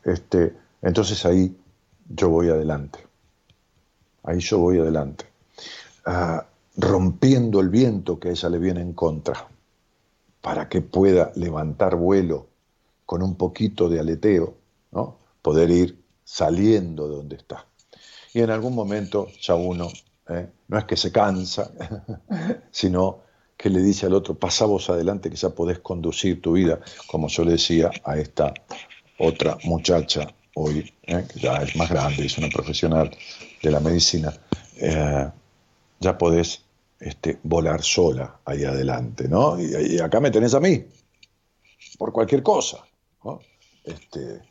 Este, 0.04 0.56
entonces 0.84 1.26
ahí 1.26 1.58
yo 2.08 2.30
voy 2.30 2.50
adelante. 2.50 3.00
Ahí 4.22 4.40
yo 4.40 4.60
voy 4.60 4.78
adelante. 4.78 5.26
Ah, 6.06 6.46
rompiendo 6.78 7.60
el 7.60 7.70
viento 7.70 8.20
que 8.20 8.30
a 8.30 8.32
ella 8.32 8.50
le 8.50 8.60
viene 8.60 8.82
en 8.82 8.94
contra, 8.94 9.48
para 10.42 10.70
que 10.70 10.82
pueda 10.82 11.32
levantar 11.36 11.96
vuelo 11.96 12.48
con 13.06 13.22
un 13.24 13.36
poquito 13.36 13.90
de 13.90 14.00
aleteo, 14.00 14.56
¿no? 14.92 15.18
poder 15.42 15.70
ir 15.70 16.00
saliendo 16.24 17.10
de 17.10 17.16
donde 17.16 17.36
está. 17.36 17.66
Y 18.34 18.42
en 18.42 18.52
algún 18.52 18.76
momento 18.76 19.28
ya 19.42 19.56
uno 19.56 19.88
¿eh? 20.30 20.48
no 20.68 20.78
es 20.78 20.86
que 20.86 20.96
se 20.96 21.12
cansa, 21.12 21.72
sino 22.72 23.22
que 23.58 23.70
le 23.70 23.82
dice 23.82 24.06
al 24.06 24.14
otro, 24.14 24.36
pasa 24.36 24.66
vos 24.66 24.90
adelante 24.90 25.30
que 25.30 25.36
ya 25.36 25.50
podés 25.50 25.80
conducir 25.80 26.42
tu 26.42 26.54
vida, 26.54 26.80
como 27.08 27.28
yo 27.28 27.44
le 27.44 27.54
decía 27.54 27.92
a 28.06 28.18
esta 28.18 28.54
otra 29.18 29.58
muchacha 29.66 30.28
hoy, 30.56 30.94
¿eh? 31.04 31.26
que 31.32 31.40
ya 31.40 31.58
es 31.58 31.76
más 31.76 31.90
grande, 31.90 32.26
es 32.26 32.38
una 32.38 32.48
profesional 32.48 33.12
de 33.62 33.72
la 33.72 33.80
medicina, 33.80 34.34
eh, 34.78 35.30
ya 36.00 36.18
podés 36.18 36.62
este, 37.00 37.40
volar 37.44 37.82
sola 37.82 38.42
ahí 38.46 38.64
adelante, 38.64 39.28
¿no? 39.28 39.60
Y, 39.60 40.00
acá 40.00 40.20
me 40.20 40.32
tenés 40.32 40.54
a 40.54 40.60
mí, 40.60 40.86
por 41.98 42.12
cualquier 42.12 42.44
cosa, 42.44 42.86
Este, 43.84 44.42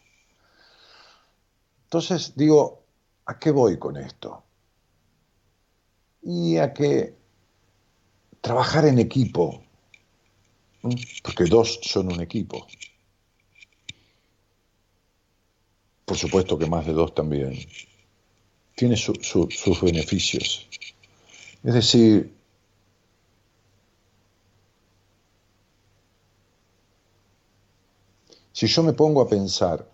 entonces 1.85 2.33
digo, 2.35 2.83
¿a 3.27 3.39
qué 3.39 3.51
voy 3.51 3.79
con 3.79 3.97
esto? 3.97 4.45
y 6.23 6.59
a 6.59 6.75
que 6.75 7.15
trabajar 8.41 8.85
en 8.85 8.99
equipo, 8.99 9.63
porque 11.23 11.45
dos 11.45 11.81
son 11.83 12.13
un 12.13 12.21
equipo. 12.21 12.67
Por 16.05 16.17
supuesto 16.17 16.59
que 16.59 16.67
más 16.67 16.87
de 16.87 16.93
dos 16.93 17.15
también. 17.15 17.59
Tiene 18.75 18.97
sus 18.97 19.81
beneficios. 19.83 20.69
Es 21.65 21.75
decir, 21.75 22.35
si 28.59 28.67
yo 28.67 28.83
me 28.83 28.93
pongo 28.93 29.23
a 29.23 29.29
pensar, 29.29 29.89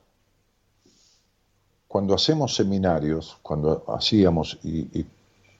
cuando 1.87 2.15
hacemos 2.15 2.55
seminarios, 2.55 3.37
cuando 3.43 3.85
hacíamos 3.89 4.59
y 4.63 5.05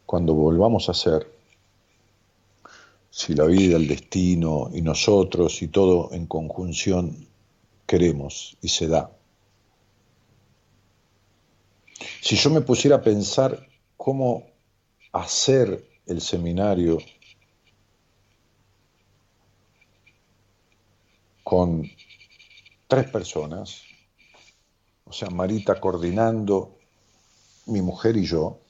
cuando 0.07 0.33
volvamos 0.33 0.89
a 0.89 0.95
ser, 0.95 1.31
si 3.11 3.35
la 3.35 3.45
vida, 3.45 3.77
el 3.77 3.89
destino 3.89 4.71
y 4.73 4.81
nosotros 4.81 5.61
y 5.61 5.69
todo 5.69 6.15
en 6.15 6.25
conjunción 6.25 7.29
queremos 7.85 8.57
y 8.63 8.69
se 8.69 8.89
da. 8.89 9.11
Si 12.23 12.37
yo 12.37 12.49
me 12.49 12.63
pusiera 12.63 12.97
a 12.97 13.03
pensar 13.03 13.69
cómo 13.99 14.47
hacer 15.13 15.87
el 16.07 16.23
seminario 16.23 16.97
con 21.43 21.87
tres 22.95 23.11
personas, 23.11 23.83
o 25.03 25.13
sea, 25.13 25.29
Marita 25.29 25.81
coordinando, 25.81 26.79
mi 27.67 27.83
mujer 27.83 28.17
y 28.17 28.25
yo, 28.25 28.61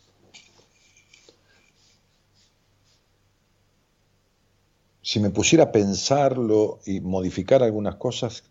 si 5.02 5.20
me 5.20 5.28
pusiera 5.28 5.64
a 5.64 5.72
pensarlo 5.72 6.80
y 6.86 7.00
modificar 7.00 7.62
algunas 7.62 7.96
cosas, 7.96 8.44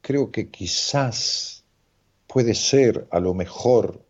creo 0.00 0.30
que 0.30 0.48
quizás 0.48 1.64
puede 2.28 2.54
ser, 2.54 3.08
a 3.10 3.18
lo 3.18 3.34
mejor, 3.34 4.00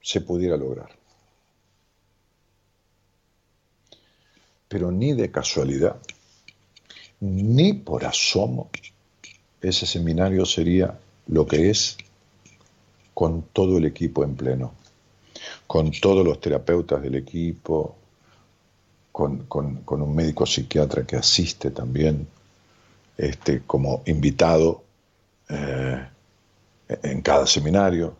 se 0.00 0.20
pudiera 0.20 0.56
lograr. 0.56 0.90
Pero 4.66 4.90
ni 4.90 5.12
de 5.12 5.30
casualidad, 5.30 6.00
ni 7.20 7.72
por 7.72 8.04
asomo, 8.04 8.70
ese 9.60 9.86
seminario 9.86 10.44
sería 10.44 10.98
lo 11.26 11.46
que 11.46 11.70
es 11.70 11.96
con 13.14 13.42
todo 13.52 13.78
el 13.78 13.86
equipo 13.86 14.24
en 14.24 14.34
pleno, 14.34 14.74
con 15.66 15.90
todos 15.92 16.24
los 16.24 16.40
terapeutas 16.40 17.02
del 17.02 17.14
equipo, 17.14 17.96
con, 19.12 19.46
un 19.86 20.14
médico 20.14 20.44
psiquiatra 20.44 21.06
que 21.06 21.16
asiste 21.16 21.70
también 21.70 22.26
este, 23.16 23.62
como 23.64 24.02
invitado 24.06 24.82
eh, 25.48 26.04
en 26.88 27.22
cada 27.22 27.46
seminario, 27.46 28.16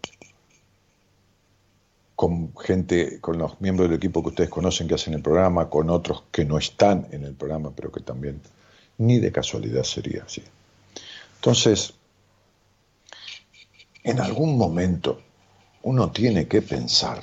con 2.14 2.57
gente, 2.57 3.20
con 3.20 3.38
los 3.38 3.61
miembros 3.61 3.88
del 3.88 3.98
equipo 3.98 4.22
que 4.22 4.28
ustedes 4.28 4.50
conocen 4.50 4.87
que 4.87 4.94
hacen 4.94 5.14
el 5.14 5.22
programa, 5.22 5.68
con 5.68 5.90
otros 5.90 6.22
que 6.30 6.44
no 6.44 6.59
están 6.59 7.09
en 7.11 7.24
el 7.24 7.35
programa, 7.35 7.72
pero 7.74 7.90
que 7.90 8.00
también 8.00 8.40
ni 8.98 9.18
de 9.18 9.33
casualidad 9.33 9.83
sería 9.83 10.24
así. 10.24 10.42
Entonces, 11.37 11.94
en 14.02 14.20
algún 14.20 14.57
momento 14.57 15.20
uno 15.83 16.11
tiene 16.11 16.46
que 16.46 16.62
pensar 16.62 17.20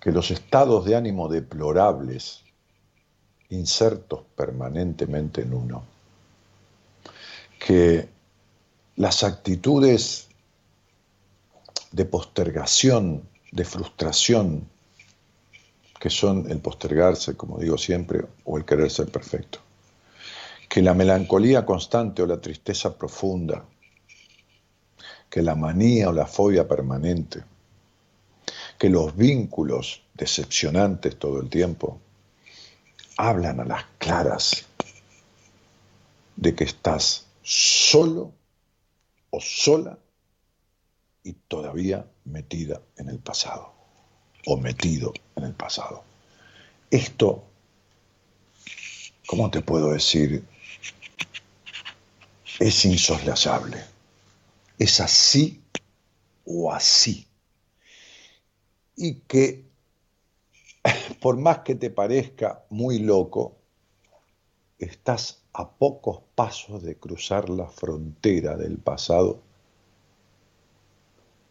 que 0.00 0.12
los 0.12 0.30
estados 0.30 0.84
de 0.84 0.96
ánimo 0.96 1.28
deplorables, 1.28 2.42
insertos 3.50 4.20
permanentemente 4.36 5.42
en 5.42 5.54
uno, 5.54 5.84
que 7.58 8.08
las 8.96 9.24
actitudes 9.24 10.28
de 11.92 12.04
postergación, 12.04 13.28
de 13.50 13.64
frustración, 13.64 14.68
que 15.98 16.10
son 16.10 16.50
el 16.50 16.58
postergarse, 16.60 17.36
como 17.36 17.58
digo 17.58 17.78
siempre, 17.78 18.24
o 18.44 18.58
el 18.58 18.64
querer 18.64 18.90
ser 18.90 19.10
perfecto, 19.10 19.60
que 20.68 20.82
la 20.82 20.94
melancolía 20.94 21.64
constante 21.64 22.22
o 22.22 22.26
la 22.26 22.40
tristeza 22.40 22.96
profunda, 22.96 23.64
que 25.30 25.42
la 25.42 25.54
manía 25.54 26.08
o 26.08 26.12
la 26.12 26.26
fobia 26.26 26.68
permanente, 26.68 27.42
que 28.78 28.90
los 28.90 29.16
vínculos 29.16 30.02
decepcionantes 30.14 31.18
todo 31.18 31.40
el 31.40 31.48
tiempo 31.48 32.00
hablan 33.16 33.60
a 33.60 33.64
las 33.64 33.84
claras 33.98 34.66
de 36.36 36.54
que 36.54 36.64
estás 36.64 37.26
solo 37.42 38.32
o 39.30 39.40
sola 39.40 39.98
y 41.22 41.32
todavía 41.32 42.06
metida 42.24 42.82
en 42.98 43.08
el 43.08 43.18
pasado 43.18 43.75
o 44.46 44.56
metido 44.56 45.12
en 45.36 45.44
el 45.44 45.52
pasado. 45.52 46.02
Esto, 46.90 47.44
¿cómo 49.26 49.50
te 49.50 49.60
puedo 49.60 49.92
decir? 49.92 50.44
Es 52.58 52.84
insoslayable. 52.84 53.84
Es 54.78 55.00
así 55.00 55.62
o 56.44 56.72
así 56.72 57.26
y 58.96 59.16
que 59.20 59.66
por 61.20 61.36
más 61.36 61.58
que 61.58 61.74
te 61.74 61.90
parezca 61.90 62.64
muy 62.70 62.98
loco, 62.98 63.56
estás 64.78 65.42
a 65.52 65.70
pocos 65.70 66.20
pasos 66.34 66.82
de 66.82 66.96
cruzar 66.96 67.48
la 67.48 67.68
frontera 67.68 68.56
del 68.56 68.78
pasado 68.78 69.40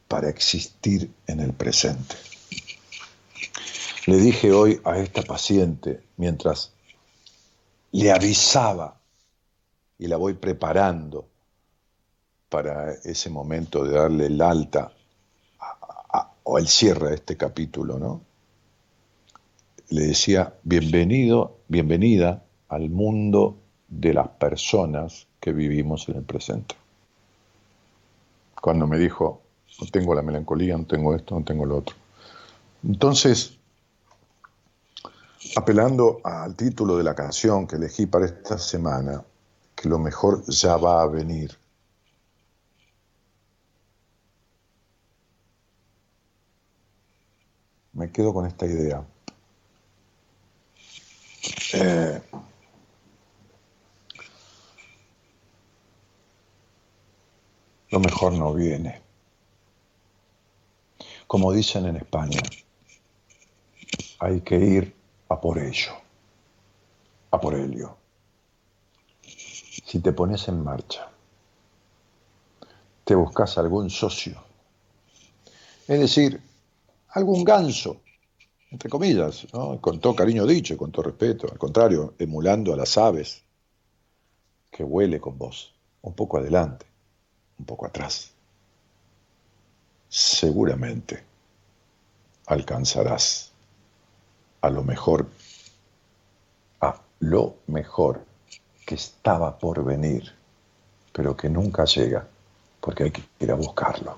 para 0.07 0.29
existir 0.29 1.11
en 1.27 1.39
el 1.39 1.53
presente. 1.53 2.15
Le 4.07 4.17
dije 4.17 4.51
hoy 4.51 4.79
a 4.83 4.97
esta 4.99 5.21
paciente, 5.23 6.03
mientras 6.17 6.73
le 7.91 8.11
avisaba 8.11 8.99
y 9.97 10.07
la 10.07 10.17
voy 10.17 10.33
preparando 10.33 11.27
para 12.49 12.93
ese 13.03 13.29
momento 13.29 13.83
de 13.83 13.97
darle 13.97 14.25
el 14.27 14.41
alta 14.41 14.91
o 16.43 16.59
el 16.59 16.67
cierre 16.67 17.09
de 17.09 17.15
este 17.15 17.35
capítulo, 17.35 17.97
¿no? 17.97 18.21
Le 19.89 20.07
decía, 20.07 20.53
bienvenido, 20.63 21.57
bienvenida 21.67 22.43
al 22.69 22.89
mundo 22.89 23.57
de 23.87 24.13
las 24.13 24.27
personas 24.29 25.27
que 25.39 25.53
vivimos 25.53 26.07
en 26.09 26.17
el 26.17 26.23
presente. 26.23 26.75
Cuando 28.61 28.87
me 28.87 28.97
dijo, 28.97 29.41
no 29.79 29.87
tengo 29.87 30.15
la 30.15 30.21
melancolía, 30.21 30.77
no 30.77 30.85
tengo 30.85 31.15
esto, 31.15 31.35
no 31.35 31.43
tengo 31.43 31.65
lo 31.65 31.77
otro. 31.77 31.95
Entonces, 32.85 33.57
apelando 35.55 36.21
al 36.23 36.55
título 36.55 36.97
de 36.97 37.03
la 37.03 37.15
canción 37.15 37.65
que 37.65 37.77
elegí 37.77 38.05
para 38.05 38.27
esta 38.27 38.59
semana, 38.59 39.23
que 39.75 39.89
lo 39.89 39.97
mejor 39.97 40.43
ya 40.47 40.77
va 40.77 41.01
a 41.01 41.07
venir. 41.07 41.57
Me 47.93 48.11
quedo 48.11 48.33
con 48.33 48.45
esta 48.45 48.67
idea. 48.67 49.03
Eh, 51.73 52.21
lo 57.89 57.99
mejor 57.99 58.33
no 58.33 58.53
viene. 58.53 59.01
Como 61.25 61.51
dicen 61.51 61.87
en 61.87 61.95
España, 61.95 62.41
hay 64.25 64.41
que 64.41 64.57
ir 64.57 64.95
a 65.29 65.39
por 65.39 65.59
ello, 65.59 65.91
a 67.29 67.39
por 67.39 67.53
ello. 67.53 67.95
Si 69.21 69.99
te 69.99 70.13
pones 70.13 70.47
en 70.47 70.63
marcha, 70.63 71.11
te 73.03 73.13
buscas 73.13 73.59
algún 73.59 73.91
socio, 73.91 74.41
es 75.87 75.99
decir, 75.99 76.41
algún 77.09 77.43
ganso, 77.43 78.01
entre 78.71 78.89
comillas, 78.89 79.45
con 79.79 79.99
todo 79.99 80.15
cariño 80.15 80.47
dicho 80.47 80.75
con 80.75 80.91
todo 80.91 81.03
respeto, 81.03 81.47
al 81.51 81.59
contrario, 81.59 82.15
emulando 82.17 82.73
a 82.73 82.77
las 82.77 82.97
aves, 82.97 83.43
que 84.71 84.83
huele 84.83 85.19
con 85.21 85.37
vos, 85.37 85.71
un 86.01 86.15
poco 86.15 86.39
adelante, 86.39 86.87
un 87.59 87.65
poco 87.65 87.85
atrás. 87.85 88.31
Seguramente 90.09 91.23
alcanzarás 92.47 93.54
a 94.65 94.69
lo 94.71 94.83
mejor, 94.83 95.27
a 96.81 96.99
lo 97.19 97.57
mejor 97.67 98.25
que 98.83 98.95
estaba 98.95 99.59
por 99.59 99.83
venir, 99.83 100.33
pero 101.13 101.37
que 101.37 101.49
nunca 101.49 101.85
llega, 101.85 102.27
porque 102.81 103.03
hay 103.03 103.11
que 103.11 103.21
ir 103.39 103.51
a 103.51 103.53
buscarlo. 103.55 104.17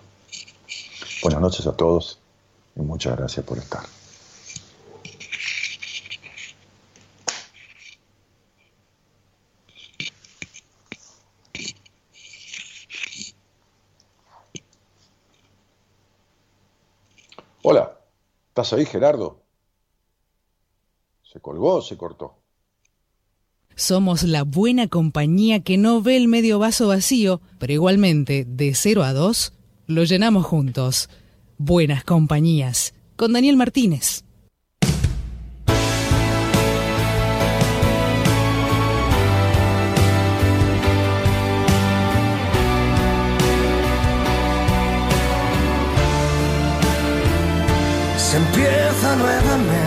Buenas 1.22 1.42
noches 1.42 1.68
a 1.68 1.76
todos 1.76 2.20
y 2.78 2.80
muchas 2.80 3.18
gracias 3.18 3.46
por 3.46 3.58
estar. 3.58 3.84
Hola, 17.64 17.98
¿estás 18.48 18.72
ahí 18.72 18.86
Gerardo? 18.86 19.47
Se 21.38 21.42
colgó, 21.42 21.84
se 21.84 21.98
cortó. 21.98 22.34
Somos 23.76 24.24
la 24.24 24.42
buena 24.42 24.88
compañía 24.88 25.60
que 25.60 25.78
no 25.78 26.02
ve 26.02 26.18
el 26.18 26.28
medio 26.28 26.58
vaso 26.58 26.88
vacío, 26.88 27.42
pero 27.60 27.74
igualmente, 27.74 28.44
de 28.44 28.74
0 28.74 29.04
a 29.04 29.14
2, 29.14 29.54
lo 29.86 30.04
llenamos 30.04 30.48
juntos. 30.48 31.12
Buenas 31.60 32.04
compañías, 32.04 32.96
con 33.16 33.34
Daniel 33.34 33.56
Martínez. 33.56 34.24
Se 48.18 48.38
empieza 48.38 49.16
nuevamente 49.18 49.87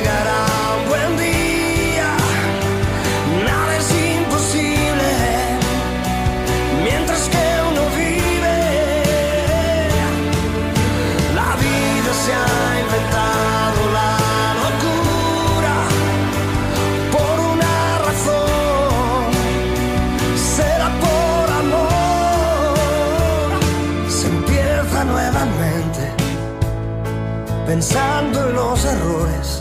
pensando 27.71 28.49
en 28.49 28.53
los 28.53 28.83
errores. 28.83 29.57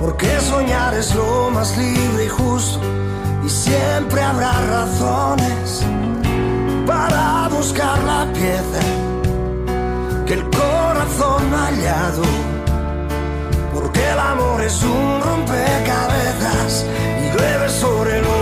Porque 0.00 0.28
soñar 0.38 0.94
es 0.94 1.12
lo 1.12 1.50
más 1.50 1.76
libre 1.76 2.26
y 2.26 2.28
justo 2.28 2.78
y 3.44 3.48
siempre 3.48 4.22
habrá 4.22 4.52
razones 4.76 5.82
para 6.86 7.48
buscar 7.48 7.98
la 8.04 8.32
pieza 8.32 8.82
que 10.24 10.34
el 10.34 10.44
corazón 10.50 11.42
ha 11.52 11.66
hallado. 11.66 12.22
Porque 13.74 14.02
el 14.12 14.18
amor 14.20 14.62
es 14.62 14.84
un 14.84 15.20
rompecabezas 15.20 16.86
y 17.22 17.36
llueve 17.36 17.68
sobre 17.70 18.22
lo 18.22 18.41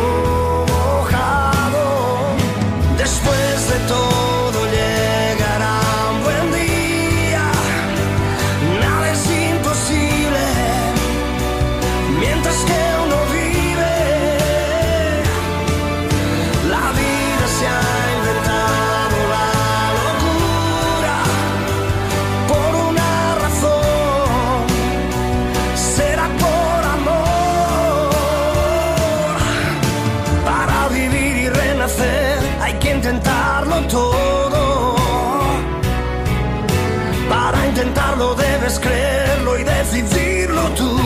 debes 38.71 38.79
creerlo 38.79 39.59
y 39.59 39.65
decidirlo 39.65 40.63
tú. 40.77 40.97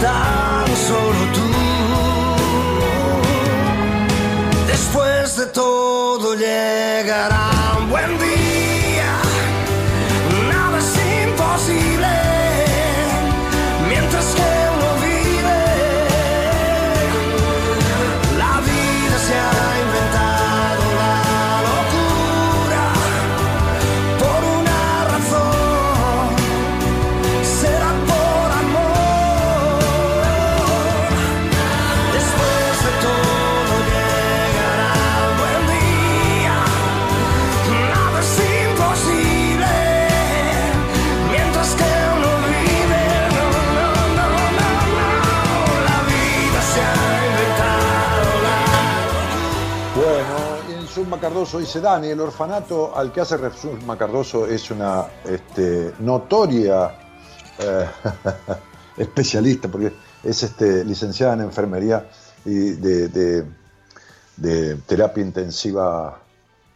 Tan 0.00 0.66
solo 0.76 1.20
tú. 1.34 1.48
Después 4.66 5.36
de 5.36 5.46
todo 5.46 6.34
llegará 6.34 7.51
Zulma 51.52 51.58
Cardoso 51.58 51.58
dice 51.58 51.80
Dani, 51.80 52.08
el 52.08 52.20
orfanato 52.20 52.96
al 52.96 53.12
que 53.12 53.20
hace 53.20 53.36
referencia 53.36 53.70
Zulma 53.72 53.98
Cardoso 53.98 54.46
es 54.46 54.70
una 54.70 55.06
este, 55.24 55.92
notoria 55.98 56.98
eh, 57.58 57.86
especialista, 58.96 59.68
porque 59.68 59.92
es 60.22 60.42
este, 60.42 60.82
licenciada 60.82 61.34
en 61.34 61.40
enfermería 61.42 62.08
y 62.46 62.70
de, 62.70 63.44
terapia 64.86 65.22
intensiva 65.22 66.18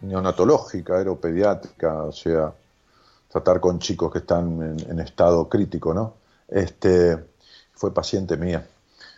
neonatológica, 0.02 0.98
aeropediátrica, 0.98 2.02
o 2.02 2.12
sea, 2.12 2.52
tratar 3.32 3.60
con 3.60 3.78
chicos 3.78 4.12
que 4.12 4.18
están 4.18 4.60
en, 4.62 4.90
en 4.90 5.00
estado 5.00 5.48
crítico, 5.48 5.94
¿no? 5.94 6.16
Este, 6.48 7.16
fue 7.72 7.94
paciente 7.94 8.36
mía. 8.36 8.66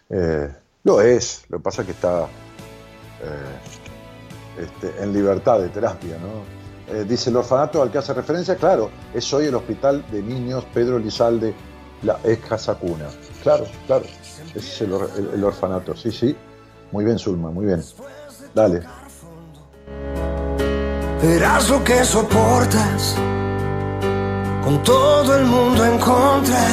Eh, 0.08 0.54
lo 0.84 1.00
es, 1.00 1.42
lo 1.48 1.58
que 1.58 1.64
pasa 1.64 1.82
es 1.82 1.86
que 1.86 1.92
está 1.92 2.28
eh, 3.22 3.77
este, 4.60 5.02
en 5.02 5.12
libertad 5.12 5.60
de 5.60 5.68
terapia, 5.68 6.16
¿no? 6.18 6.58
Eh, 6.94 7.04
dice 7.06 7.30
el 7.30 7.36
orfanato 7.36 7.82
al 7.82 7.90
que 7.90 7.98
hace 7.98 8.14
referencia, 8.14 8.56
claro, 8.56 8.90
es 9.12 9.30
hoy 9.34 9.46
el 9.46 9.54
hospital 9.54 10.04
de 10.10 10.22
niños 10.22 10.64
Pedro 10.72 10.98
Lizalde, 10.98 11.54
la 12.02 12.18
ex 12.24 12.46
Casa 12.46 12.74
Cuna. 12.76 13.06
Claro, 13.42 13.64
claro, 13.86 14.04
ese 14.54 14.58
es 14.58 14.80
el, 14.82 14.92
or- 14.94 15.10
el- 15.16 15.30
el 15.34 15.44
orfanato, 15.44 15.94
sí, 15.96 16.10
sí. 16.10 16.34
Muy 16.92 17.04
bien, 17.04 17.18
Zulma, 17.18 17.50
muy 17.50 17.66
bien. 17.66 17.82
Dale. 18.54 18.80
Verás 21.22 21.68
lo 21.68 21.82
que 21.84 22.04
soportas 22.04 23.16
con 24.64 24.82
todo 24.82 25.36
el 25.36 25.44
mundo 25.46 25.84
en 25.84 25.98
contra. 25.98 26.64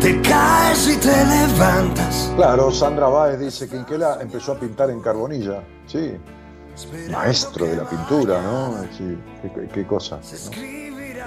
Te 0.00 0.20
caes 0.20 0.88
y 0.88 0.96
te 0.98 1.08
levantas. 1.24 2.32
Claro, 2.36 2.70
Sandra 2.70 3.06
Báez 3.08 3.38
dice 3.38 3.68
que 3.68 3.76
Inquela 3.76 4.18
empezó 4.20 4.52
a 4.52 4.56
pintar 4.58 4.90
en 4.90 5.00
carbonilla, 5.00 5.62
sí. 5.86 6.16
Maestro 7.10 7.66
de 7.66 7.76
la 7.76 7.88
pintura, 7.88 8.42
¿no? 8.42 8.74
Sí, 8.96 9.16
qué, 9.72 9.86
cosa. 9.86 10.16
¿no? 10.16 10.22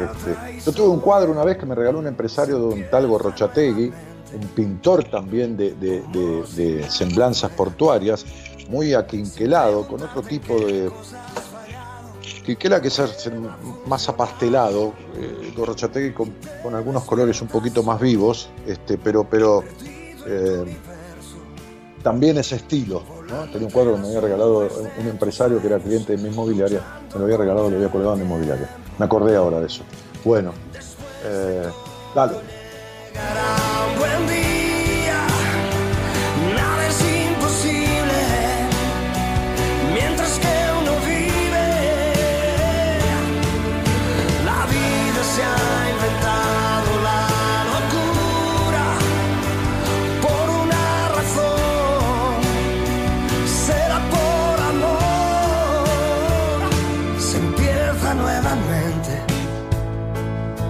Este, 0.06 0.60
yo 0.66 0.72
tuve 0.74 0.88
un 0.90 1.00
cuadro 1.00 1.32
una 1.32 1.44
vez 1.44 1.58
que 1.58 1.66
me 1.66 1.74
regaló 1.76 2.00
un 2.00 2.08
empresario 2.08 2.60
de 2.60 2.66
un 2.66 2.90
tal 2.90 3.08
Gorrochategui, 3.08 3.92
un 4.34 4.48
pintor 4.54 5.06
también 5.06 5.56
de, 5.58 5.74
de- 5.76 6.02
de- 6.12 6.44
de 6.56 6.90
semblanzas 6.90 7.52
portuarias, 7.52 8.26
muy 8.70 8.94
aquinquelado, 8.94 9.88
con 9.88 10.02
otro 10.04 10.22
tipo 10.22 10.56
de. 10.60 10.92
Quinquela 12.46 12.82
que 12.82 12.88
es 12.90 13.02
más 13.88 14.08
apastelado, 14.08 14.94
eh, 15.18 15.54
Gorrochategui 15.56 16.14
con, 16.14 16.34
con 16.64 16.76
algunos 16.76 17.04
colores 17.04 17.42
un 17.42 17.48
poquito 17.50 17.84
más 17.84 18.00
vivos, 18.00 18.50
este, 18.66 18.98
pero, 18.98 19.24
pero 19.26 19.64
eh, 20.26 20.78
también 22.08 22.38
ese 22.38 22.56
estilo. 22.56 23.04
Tenía 23.52 23.68
un 23.68 23.74
cuadro 23.74 23.96
que 23.96 24.00
me 24.00 24.08
había 24.08 24.22
regalado 24.22 24.60
un 24.98 25.08
empresario 25.08 25.60
que 25.60 25.68
era 25.68 25.78
cliente 25.78 26.16
de 26.16 26.24
mi 26.24 26.30
inmobiliaria, 26.30 26.80
me 27.12 27.20
lo 27.20 27.26
había 27.26 27.36
regalado, 27.36 27.70
lo 27.70 27.76
había 27.76 27.90
colgado 27.90 28.14
en 28.14 28.20
la 28.20 28.26
inmobiliaria. 28.26 28.70
Me 28.98 29.04
acordé 29.04 29.36
ahora 29.36 29.60
de 29.60 29.68
eso. 29.68 29.84
Bueno, 30.24 30.54
eh, 31.26 31.68
dale. 32.16 32.38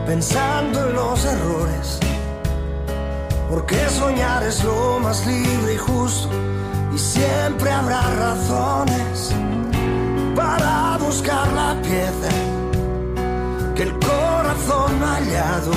Pensando 0.08 0.88
en 0.88 0.96
los 0.96 1.26
errores. 1.26 2.00
Porque 3.50 3.78
soñar 3.90 4.42
es 4.44 4.64
lo 4.64 5.00
más 5.00 5.28
libre 5.28 5.74
y 5.74 5.78
justo. 5.78 6.30
Y 6.96 6.98
siempre 6.98 7.70
habrá 7.70 8.02
razones 8.26 9.34
para 10.36 10.98
buscar 10.98 11.52
la 11.54 11.76
pieza 11.82 12.32
que 13.76 13.84
el 13.84 13.94
corazón 14.00 15.04
ha 15.04 15.16
hallado. 15.16 15.72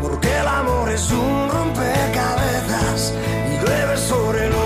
Porque 0.00 0.28
el 0.38 0.46
amor 0.46 0.88
es 0.90 1.10
un 1.10 1.48
rompecabezas 1.50 3.12
y 3.50 3.66
llueve 3.66 3.96
sobre 3.96 4.48
lo 4.48 4.58
mojado. 4.58 4.65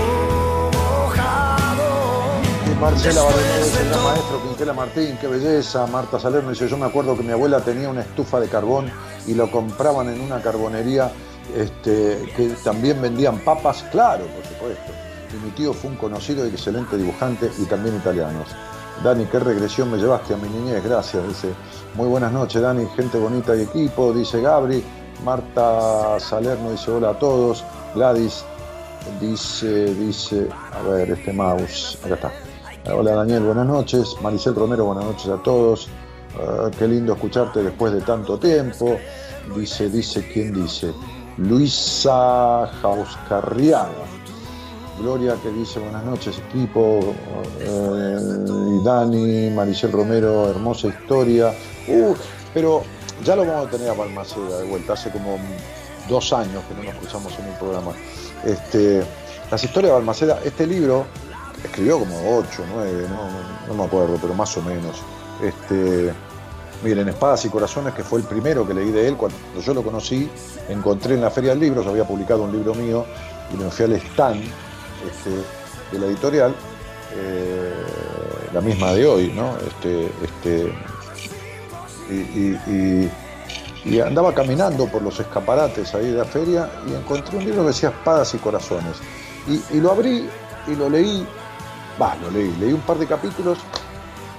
Marcela 2.81 3.21
todo- 3.21 4.03
maestro 4.03 4.41
Quinquela 4.41 4.73
Martín, 4.73 5.15
qué 5.21 5.27
belleza. 5.27 5.85
Marta 5.85 6.19
Salerno 6.19 6.49
dice, 6.49 6.67
yo 6.67 6.77
me 6.77 6.87
acuerdo 6.87 7.15
que 7.15 7.21
mi 7.21 7.31
abuela 7.31 7.59
tenía 7.59 7.89
una 7.89 8.01
estufa 8.01 8.39
de 8.39 8.47
carbón 8.49 8.91
y 9.27 9.35
lo 9.35 9.51
compraban 9.51 10.09
en 10.09 10.19
una 10.19 10.41
carbonería 10.41 11.11
este, 11.55 12.27
que 12.35 12.55
también 12.63 12.99
vendían 13.01 13.37
papas, 13.39 13.83
claro, 13.91 14.25
por 14.25 14.43
supuesto. 14.45 14.91
Y 15.31 15.45
mi 15.45 15.51
tío 15.51 15.73
fue 15.73 15.91
un 15.91 15.97
conocido 15.97 16.45
y 16.47 16.49
excelente 16.49 16.97
dibujante 16.97 17.51
y 17.59 17.65
también 17.65 17.95
italianos. 17.95 18.47
Dani, 19.03 19.25
qué 19.25 19.39
regresión 19.39 19.91
me 19.91 19.97
llevaste 19.97 20.33
a 20.33 20.37
mi 20.37 20.49
niñez, 20.49 20.83
gracias, 20.83 21.27
dice. 21.27 21.49
Muy 21.95 22.07
buenas 22.07 22.31
noches, 22.31 22.61
Dani, 22.61 22.87
gente 22.95 23.17
bonita 23.19 23.55
y 23.55 23.61
equipo, 23.61 24.11
dice 24.11 24.41
Gabri. 24.41 24.83
Marta 25.23 26.19
Salerno 26.19 26.71
dice 26.71 26.89
hola 26.89 27.11
a 27.11 27.19
todos. 27.19 27.63
Gladys 27.93 28.43
dice, 29.19 29.93
dice, 29.93 30.47
a 30.73 30.81
ver, 30.87 31.11
este 31.11 31.31
mouse, 31.31 31.97
acá 32.03 32.15
está. 32.15 32.31
Hola 32.87 33.11
Daniel, 33.13 33.43
buenas 33.43 33.67
noches. 33.67 34.15
Maricel 34.23 34.55
Romero, 34.55 34.85
buenas 34.85 35.05
noches 35.05 35.27
a 35.27 35.37
todos. 35.43 35.87
Ah, 36.35 36.71
qué 36.79 36.87
lindo 36.87 37.13
escucharte 37.13 37.61
después 37.61 37.93
de 37.93 38.01
tanto 38.01 38.39
tiempo. 38.39 38.97
Dice, 39.55 39.87
dice, 39.87 40.27
¿quién 40.33 40.51
dice? 40.53 40.91
Luisa 41.37 42.67
Jauscarriaga. 42.81 43.87
Gloria 44.99 45.35
que 45.43 45.51
dice 45.51 45.79
buenas 45.79 46.03
noches 46.03 46.41
equipo, 46.49 47.13
eh, 47.59 48.17
y 48.49 48.83
Dani, 48.83 49.51
Maricel 49.51 49.91
Romero, 49.91 50.49
hermosa 50.49 50.87
historia. 50.87 51.53
Uh, 51.87 52.15
pero 52.51 52.81
ya 53.23 53.35
lo 53.35 53.45
vamos 53.45 53.67
a 53.67 53.69
tener 53.69 53.89
a 53.89 53.93
Balmaceda 53.93 54.57
de 54.57 54.67
vuelta, 54.67 54.93
hace 54.93 55.11
como 55.11 55.37
dos 56.09 56.33
años 56.33 56.63
que 56.67 56.73
no 56.73 56.83
nos 56.83 56.95
cruzamos 56.95 57.37
en 57.37 57.45
un 57.45 57.55
programa. 57.59 57.91
Este, 58.43 59.03
las 59.51 59.63
historias 59.63 59.91
de 59.91 59.97
Balmaceda, 59.97 60.39
este 60.43 60.65
libro 60.65 61.05
escribió 61.63 61.99
como 61.99 62.37
8, 62.37 62.63
9, 62.73 63.07
no, 63.09 63.67
no 63.67 63.73
me 63.73 63.83
acuerdo, 63.85 64.17
pero 64.21 64.33
más 64.33 64.55
o 64.57 64.61
menos. 64.61 65.01
Este, 65.41 66.13
miren, 66.83 67.09
Espadas 67.09 67.45
y 67.45 67.49
Corazones, 67.49 67.93
que 67.93 68.03
fue 68.03 68.19
el 68.19 68.25
primero 68.25 68.67
que 68.67 68.73
leí 68.73 68.91
de 68.91 69.07
él, 69.07 69.17
cuando 69.17 69.37
yo 69.63 69.73
lo 69.73 69.83
conocí, 69.83 70.29
encontré 70.69 71.15
en 71.15 71.21
la 71.21 71.31
Feria 71.31 71.51
del 71.51 71.59
Libro, 71.59 71.83
yo 71.83 71.91
había 71.91 72.05
publicado 72.05 72.43
un 72.43 72.51
libro 72.51 72.73
mío 72.73 73.05
y 73.53 73.57
me 73.57 73.69
fui 73.69 73.85
al 73.85 73.93
stand 73.93 74.43
este, 75.07 75.29
de 75.91 75.99
la 75.99 76.05
editorial, 76.07 76.55
eh, 77.13 77.73
la 78.53 78.61
misma 78.61 78.93
de 78.93 79.05
hoy, 79.05 79.33
¿no? 79.33 79.55
Este, 79.57 80.11
este, 80.23 80.73
y, 82.09 83.99
andaba 83.99 84.33
caminando 84.33 84.85
por 84.85 85.01
los 85.01 85.19
escaparates 85.19 85.95
ahí 85.95 86.11
de 86.11 86.17
la 86.17 86.25
feria 86.25 86.69
y 86.87 86.93
encontré 86.93 87.37
un 87.37 87.45
libro 87.45 87.61
que 87.61 87.67
decía 87.69 87.89
Espadas 87.89 88.33
y 88.35 88.37
Corazones. 88.37 88.97
Y 89.47 89.79
lo 89.79 89.91
abrí 89.91 90.29
y 90.67 90.75
lo 90.75 90.87
leí, 90.87 91.25
va, 91.99 92.15
lo 92.15 92.29
leí, 92.31 92.55
leí 92.57 92.73
un 92.73 92.81
par 92.81 92.97
de 92.97 93.07
capítulos 93.07 93.57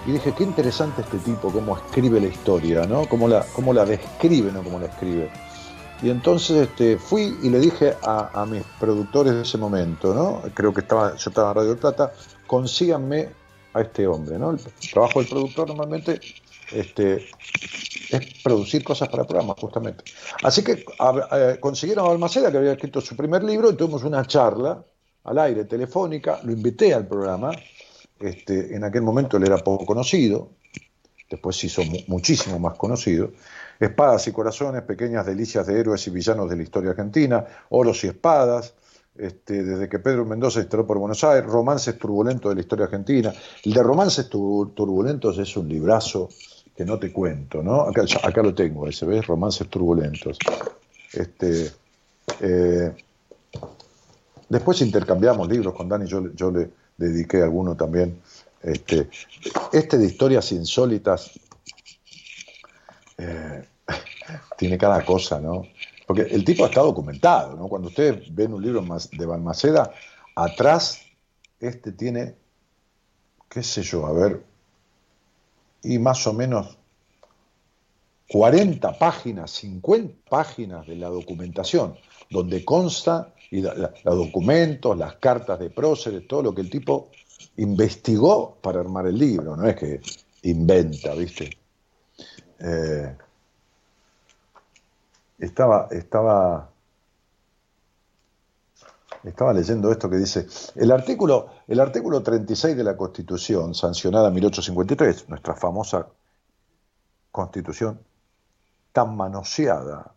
y 0.07 0.13
dije, 0.13 0.35
qué 0.37 0.45
interesante 0.45 1.03
este 1.03 1.19
tipo, 1.19 1.53
cómo 1.53 1.77
escribe 1.77 2.21
la 2.21 2.27
historia, 2.27 2.87
¿no? 2.87 3.07
Cómo 3.09 3.29
la, 3.29 3.45
cómo 3.55 3.73
la 3.73 3.85
describe, 3.85 4.51
no 4.51 4.63
cómo 4.63 4.81
la 4.81 4.87
escribe. 4.87 5.31
Y 6.03 6.11
entonces 6.11 6.69
este, 6.69 6.99
fui 6.99 7.39
y 7.43 7.49
le 7.49 7.61
dije 7.61 7.95
a, 8.03 8.45
mis 8.49 8.65
productores 8.81 9.35
de 9.35 9.43
ese 9.43 9.57
momento, 9.57 10.13
¿no? 10.13 10.43
Creo 10.55 10.75
que 10.75 10.81
estaba, 10.81 11.15
yo 11.15 11.31
estaba 11.31 11.51
en 11.51 11.57
Radio 11.57 11.77
Plata, 11.77 12.13
consíganme 12.49 13.29
a 13.73 13.81
este 13.83 14.07
hombre, 14.09 14.39
¿no? 14.39 14.51
El 14.51 14.59
trabajo 14.93 15.21
del 15.21 15.29
productor 15.29 15.69
normalmente 15.69 16.21
este, 16.73 17.29
es 18.11 18.43
producir 18.43 18.83
cosas 18.83 19.09
para 19.09 19.25
programas, 19.25 19.57
justamente. 19.61 20.03
Así 20.43 20.65
que 20.65 20.85
consiguieron 21.61 22.05
a 22.05 22.09
Balmaceda, 22.09 22.51
que 22.51 22.59
había 22.59 22.73
escrito 22.73 23.01
su 23.01 23.15
primer 23.15 23.45
libro, 23.45 23.71
y 23.71 23.77
tuvimos 23.77 24.03
una 24.03 24.27
charla 24.27 24.85
al 25.25 25.39
aire, 25.39 25.65
telefónica, 25.65 26.41
lo 26.45 26.53
invité 26.53 26.95
al 26.95 27.07
programa, 27.07 27.53
este, 28.21 28.75
en 28.75 28.85
aquel 28.85 29.03
momento 29.03 29.37
él 29.37 29.45
era 29.45 29.59
poco 29.59 29.85
conocido, 29.87 30.51
después 31.31 31.57
se 31.57 31.67
hizo 31.67 31.83
muchísimo 32.09 32.59
más 32.59 32.77
conocido, 32.77 33.33
Espadas 33.83 34.29
y 34.29 34.33
corazones, 34.33 34.83
pequeñas 34.83 35.27
delicias 35.27 35.67
de 35.67 35.81
héroes 35.81 36.07
y 36.07 36.11
villanos 36.11 36.49
de 36.49 36.57
la 36.57 36.63
historia 36.63 36.91
argentina, 36.91 37.45
Oros 37.71 38.05
y 38.05 38.07
espadas, 38.07 38.75
este, 39.19 39.65
desde 39.65 39.89
que 39.89 39.99
Pedro 39.99 40.25
Mendoza 40.25 40.61
instaló 40.61 40.87
por 40.87 40.99
Buenos 40.99 41.25
Aires, 41.25 41.51
Romances 41.51 41.99
turbulentos 41.99 42.51
de 42.51 42.55
la 42.55 42.61
historia 42.61 42.85
argentina. 42.85 43.33
El 43.65 43.73
de 43.73 43.83
Romances 43.83 44.29
turbulentos 44.29 45.37
es 45.39 45.57
un 45.57 45.69
librazo 45.69 46.29
que 46.77 46.85
no 46.85 46.97
te 46.99 47.13
cuento, 47.13 47.61
¿no? 47.61 47.81
Acá, 47.83 48.43
lo 48.43 48.55
tengo, 48.55 48.87
ese, 48.87 49.05
¿ves? 49.05 49.27
Romances 49.27 49.69
turbulentos. 49.69 50.39
Este, 51.13 51.73
eh, 52.41 52.95
después 54.53 54.83
intercambiamos 54.83 55.49
libros 55.49 55.75
con 55.75 55.89
Dani, 55.89 56.07
yo, 56.07 56.31
yo 56.35 56.51
le 56.51 56.71
dediqué 56.99 57.43
alguno 57.43 57.75
también. 57.75 58.21
Este, 58.63 59.09
este 59.73 59.97
de 59.97 60.07
historias 60.07 60.53
insólitas 60.53 61.33
eh, 63.17 63.65
tiene 64.59 64.77
cada 64.77 65.05
cosa, 65.07 65.41
¿no? 65.41 65.63
Porque 66.07 66.23
el 66.23 66.45
tipo 66.45 66.67
está 66.67 66.83
documentado, 66.83 67.57
¿no? 67.57 67.67
Cuando 67.67 67.89
ustedes 67.89 68.33
ven 68.35 68.53
un 68.53 68.63
libro 68.63 68.85
de 69.13 69.27
Balmaceda, 69.27 69.91
atrás 70.37 71.01
este 71.59 71.93
tiene, 71.93 72.35
qué 73.49 73.63
sé 73.63 73.83
yo, 73.83 74.05
a 74.05 74.13
ver, 74.13 74.45
y 75.83 75.99
más 75.99 76.27
o 76.27 76.35
menos 76.35 76.77
40 78.29 78.99
páginas, 78.99 79.51
50 79.53 80.29
páginas 80.29 80.87
de 80.87 80.97
la 80.97 81.09
documentación, 81.09 81.97
donde 82.31 82.65
consta 82.65 83.33
y 83.53 83.61
los 83.61 83.93
documentos, 84.05 84.97
las 84.97 85.17
cartas 85.17 85.59
de 85.59 85.69
próceres, 85.69 86.27
todo 86.27 86.43
lo 86.43 86.55
que 86.55 86.63
el 86.63 86.71
tipo 86.71 87.11
investigó 87.59 88.57
para 88.63 88.81
armar 88.81 89.07
el 89.07 89.19
libro, 89.19 89.55
no 89.55 89.69
es 89.69 89.77
que 89.77 90.01
inventa, 90.45 91.13
¿viste? 91.13 91.59
Eh, 92.59 93.15
estaba, 95.39 95.89
estaba, 95.91 96.71
estaba 99.23 99.53
leyendo 99.53 99.93
esto 99.93 100.09
que 100.09 100.17
dice, 100.17 100.47
el 100.77 100.91
artículo, 100.91 101.51
el 101.69 101.79
artículo 101.79 102.23
36 102.23 102.75
de 102.75 102.85
la 102.85 102.97
Constitución, 102.97 103.75
sancionada 103.75 104.29
en 104.29 104.35
1853, 104.35 105.29
nuestra 105.29 105.55
famosa 105.55 106.09
Constitución 107.31 108.01
tan 108.93 109.15
manoseada 109.15 110.15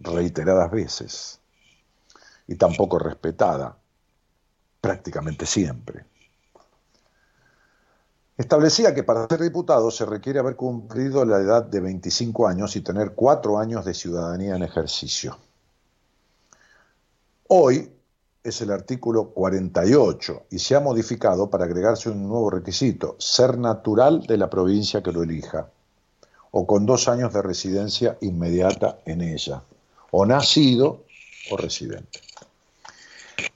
reiteradas 0.00 0.70
veces 0.70 1.41
y 2.46 2.56
tan 2.56 2.74
poco 2.74 2.98
respetada 2.98 3.76
prácticamente 4.80 5.46
siempre. 5.46 6.04
Establecía 8.36 8.94
que 8.94 9.04
para 9.04 9.28
ser 9.28 9.40
diputado 9.40 9.90
se 9.90 10.04
requiere 10.04 10.40
haber 10.40 10.56
cumplido 10.56 11.24
la 11.24 11.38
edad 11.38 11.64
de 11.64 11.80
25 11.80 12.48
años 12.48 12.74
y 12.76 12.80
tener 12.80 13.12
cuatro 13.12 13.58
años 13.58 13.84
de 13.84 13.94
ciudadanía 13.94 14.56
en 14.56 14.62
ejercicio. 14.62 15.38
Hoy 17.48 17.92
es 18.42 18.60
el 18.60 18.70
artículo 18.70 19.28
48 19.28 20.46
y 20.50 20.58
se 20.58 20.74
ha 20.74 20.80
modificado 20.80 21.50
para 21.50 21.66
agregarse 21.66 22.10
un 22.10 22.26
nuevo 22.26 22.50
requisito, 22.50 23.14
ser 23.18 23.58
natural 23.58 24.22
de 24.22 24.38
la 24.38 24.50
provincia 24.50 25.02
que 25.02 25.12
lo 25.12 25.22
elija, 25.22 25.70
o 26.50 26.66
con 26.66 26.84
dos 26.86 27.08
años 27.08 27.32
de 27.32 27.42
residencia 27.42 28.18
inmediata 28.22 28.98
en 29.04 29.20
ella, 29.20 29.62
o 30.10 30.26
nacido 30.26 31.04
o 31.50 31.56
residente. 31.56 32.20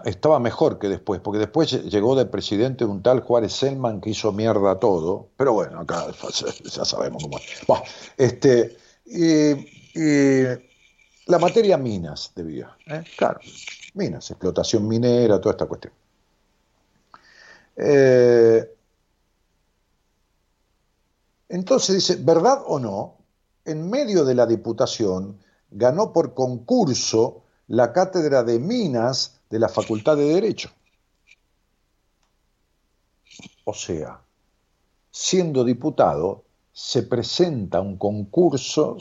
estaba 0.04 0.40
mejor 0.40 0.78
que 0.78 0.88
después, 0.88 1.20
porque 1.20 1.38
después 1.38 1.70
llegó 1.84 2.16
de 2.16 2.26
presidente 2.26 2.84
un 2.84 3.02
tal 3.02 3.20
Juárez 3.20 3.52
Selman 3.52 4.00
que 4.00 4.10
hizo 4.10 4.32
mierda 4.32 4.78
todo, 4.78 5.28
pero 5.36 5.52
bueno, 5.52 5.80
acá 5.80 6.06
ya 6.64 6.84
sabemos 6.84 7.22
cómo 7.22 7.38
es. 7.38 7.44
este, 8.16 8.76
y, 9.06 9.54
la 11.26 11.38
materia 11.38 11.76
minas 11.76 12.32
debía, 12.34 12.76
¿eh? 12.86 13.04
claro, 13.16 13.38
minas, 13.94 14.30
explotación 14.30 14.88
minera, 14.88 15.40
toda 15.40 15.52
esta 15.52 15.66
cuestión. 15.66 15.92
Eh, 17.76 18.74
entonces 21.48 21.94
dice, 21.94 22.16
¿verdad 22.20 22.62
o 22.66 22.78
no? 22.80 23.14
En 23.64 23.88
medio 23.88 24.24
de 24.24 24.34
la 24.34 24.46
diputación 24.46 25.38
ganó 25.70 26.12
por 26.12 26.34
concurso 26.34 27.44
la 27.68 27.92
cátedra 27.92 28.42
de 28.42 28.58
minas 28.58 29.39
de 29.50 29.58
la 29.58 29.68
Facultad 29.68 30.16
de 30.16 30.24
Derecho. 30.34 30.70
O 33.64 33.74
sea, 33.74 34.20
siendo 35.10 35.64
diputado, 35.64 36.44
se 36.72 37.02
presenta 37.02 37.80
un 37.80 37.96
concurso 37.96 38.96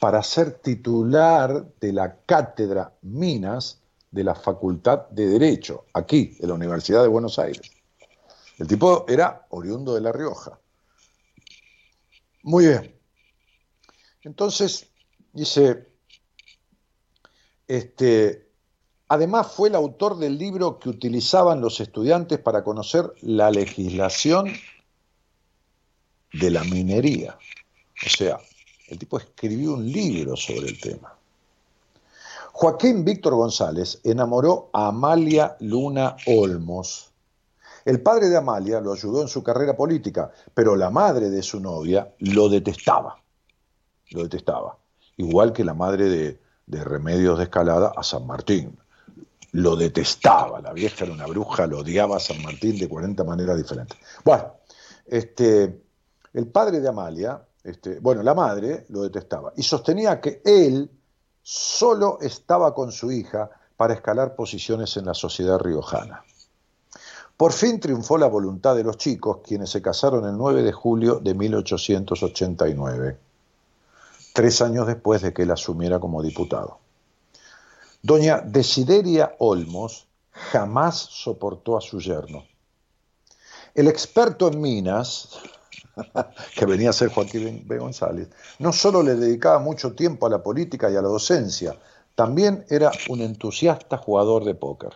para 0.00 0.22
ser 0.22 0.58
titular 0.58 1.64
de 1.80 1.92
la 1.92 2.16
cátedra 2.26 2.92
Minas 3.02 3.80
de 4.10 4.24
la 4.24 4.34
Facultad 4.34 5.08
de 5.10 5.26
Derecho, 5.26 5.84
aquí, 5.92 6.36
en 6.40 6.48
la 6.48 6.54
Universidad 6.54 7.02
de 7.02 7.08
Buenos 7.08 7.38
Aires. 7.38 7.70
El 8.58 8.66
tipo 8.66 9.04
era 9.08 9.46
oriundo 9.50 9.94
de 9.94 10.00
La 10.00 10.12
Rioja. 10.12 10.58
Muy 12.42 12.66
bien. 12.66 12.94
Entonces, 14.22 14.88
dice, 15.32 15.88
este, 17.66 18.43
además 19.08 19.52
fue 19.52 19.68
el 19.68 19.74
autor 19.74 20.18
del 20.18 20.38
libro 20.38 20.78
que 20.78 20.88
utilizaban 20.88 21.60
los 21.60 21.80
estudiantes 21.80 22.38
para 22.38 22.64
conocer 22.64 23.12
la 23.20 23.50
legislación 23.50 24.52
de 26.32 26.50
la 26.50 26.64
minería. 26.64 27.38
O 28.04 28.08
sea, 28.08 28.38
el 28.88 28.98
tipo 28.98 29.18
escribió 29.18 29.74
un 29.74 29.90
libro 29.90 30.36
sobre 30.36 30.68
el 30.68 30.80
tema. 30.80 31.14
Joaquín 32.52 33.04
Víctor 33.04 33.34
González 33.34 34.00
enamoró 34.04 34.70
a 34.72 34.88
Amalia 34.88 35.56
Luna 35.60 36.16
Olmos. 36.26 37.10
El 37.84 38.00
padre 38.00 38.28
de 38.28 38.36
Amalia 38.36 38.80
lo 38.80 38.92
ayudó 38.92 39.22
en 39.22 39.28
su 39.28 39.42
carrera 39.42 39.76
política, 39.76 40.30
pero 40.54 40.76
la 40.76 40.88
madre 40.88 41.30
de 41.30 41.42
su 41.42 41.60
novia 41.60 42.14
lo 42.18 42.48
detestaba. 42.48 43.20
Lo 44.10 44.22
detestaba. 44.22 44.78
Igual 45.16 45.52
que 45.52 45.64
la 45.64 45.74
madre 45.74 46.08
de, 46.08 46.40
de 46.66 46.84
Remedios 46.84 47.38
de 47.38 47.44
Escalada 47.44 47.92
a 47.96 48.02
San 48.02 48.26
Martín. 48.26 48.78
Lo 49.54 49.76
detestaba. 49.76 50.60
La 50.60 50.72
vieja 50.72 51.04
era 51.04 51.14
una 51.14 51.26
bruja, 51.26 51.66
lo 51.66 51.78
odiaba 51.78 52.16
a 52.16 52.20
San 52.20 52.42
Martín 52.42 52.78
de 52.78 52.88
40 52.88 53.24
maneras 53.24 53.56
diferentes. 53.56 53.98
Bueno, 54.24 54.54
este, 55.06 55.80
el 56.32 56.46
padre 56.48 56.80
de 56.80 56.88
Amalia, 56.88 57.40
este, 57.62 58.00
bueno, 58.00 58.22
la 58.22 58.34
madre 58.34 58.86
lo 58.88 59.02
detestaba 59.02 59.52
y 59.56 59.62
sostenía 59.62 60.20
que 60.20 60.42
él 60.44 60.90
solo 61.42 62.18
estaba 62.20 62.74
con 62.74 62.90
su 62.90 63.12
hija 63.12 63.50
para 63.76 63.94
escalar 63.94 64.34
posiciones 64.34 64.96
en 64.96 65.06
la 65.06 65.14
sociedad 65.14 65.58
riojana. 65.58 66.24
Por 67.36 67.52
fin 67.52 67.80
triunfó 67.80 68.16
la 68.16 68.28
voluntad 68.28 68.76
de 68.76 68.84
los 68.84 68.96
chicos, 68.96 69.38
quienes 69.44 69.70
se 69.70 69.82
casaron 69.82 70.24
el 70.24 70.36
9 70.36 70.62
de 70.62 70.72
julio 70.72 71.20
de 71.20 71.34
1889, 71.34 73.18
tres 74.32 74.62
años 74.62 74.86
después 74.86 75.22
de 75.22 75.32
que 75.32 75.42
él 75.42 75.50
asumiera 75.50 75.98
como 75.98 76.22
diputado. 76.22 76.78
Doña 78.04 78.42
Desideria 78.44 79.34
Olmos 79.38 80.06
jamás 80.30 80.94
soportó 80.94 81.78
a 81.78 81.80
su 81.80 82.00
yerno. 82.00 82.44
El 83.74 83.88
experto 83.88 84.46
en 84.48 84.60
minas, 84.60 85.38
que 86.54 86.66
venía 86.66 86.90
a 86.90 86.92
ser 86.92 87.08
Joaquín 87.08 87.66
B. 87.66 87.78
González, 87.78 88.28
no 88.58 88.74
solo 88.74 89.02
le 89.02 89.14
dedicaba 89.14 89.58
mucho 89.58 89.94
tiempo 89.94 90.26
a 90.26 90.28
la 90.28 90.42
política 90.42 90.90
y 90.90 90.96
a 90.96 91.00
la 91.00 91.08
docencia, 91.08 91.80
también 92.14 92.66
era 92.68 92.92
un 93.08 93.22
entusiasta 93.22 93.96
jugador 93.96 94.44
de 94.44 94.54
póker. 94.54 94.92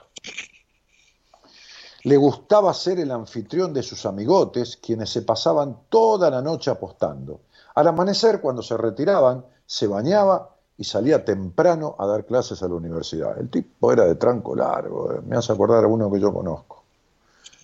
Le 2.03 2.17
gustaba 2.19 2.75
ser 2.75 3.01
el 3.01 3.11
anfitrión 3.11 3.73
de 3.73 3.83
sus 3.83 4.05
amigotes, 4.05 4.77
quienes 4.77 5.09
se 5.09 5.23
pasaban 5.23 5.85
toda 5.89 6.29
la 6.29 6.43
noche 6.43 6.71
apostando. 6.71 7.41
Al 7.75 7.89
amanecer, 7.89 8.43
cuando 8.43 8.61
se 8.61 8.77
retiraban, 8.77 9.47
se 9.65 9.87
bañaba 9.87 10.58
y 10.79 10.85
salía 10.85 11.25
temprano 11.25 11.97
a 11.99 12.07
dar 12.07 12.25
clases 12.25 12.63
a 12.63 12.69
la 12.69 12.75
universidad. 12.75 13.39
El 13.39 13.51
tipo 13.51 13.93
era 13.93 14.05
de 14.05 14.15
tranco 14.15 14.55
largo, 14.55 15.13
eh, 15.13 15.21
me 15.27 15.37
hace 15.37 15.53
acordar 15.53 15.85
a 15.85 15.89
uno 15.89 16.11
que 16.11 16.21
yo 16.21 16.33
conozco, 16.33 16.85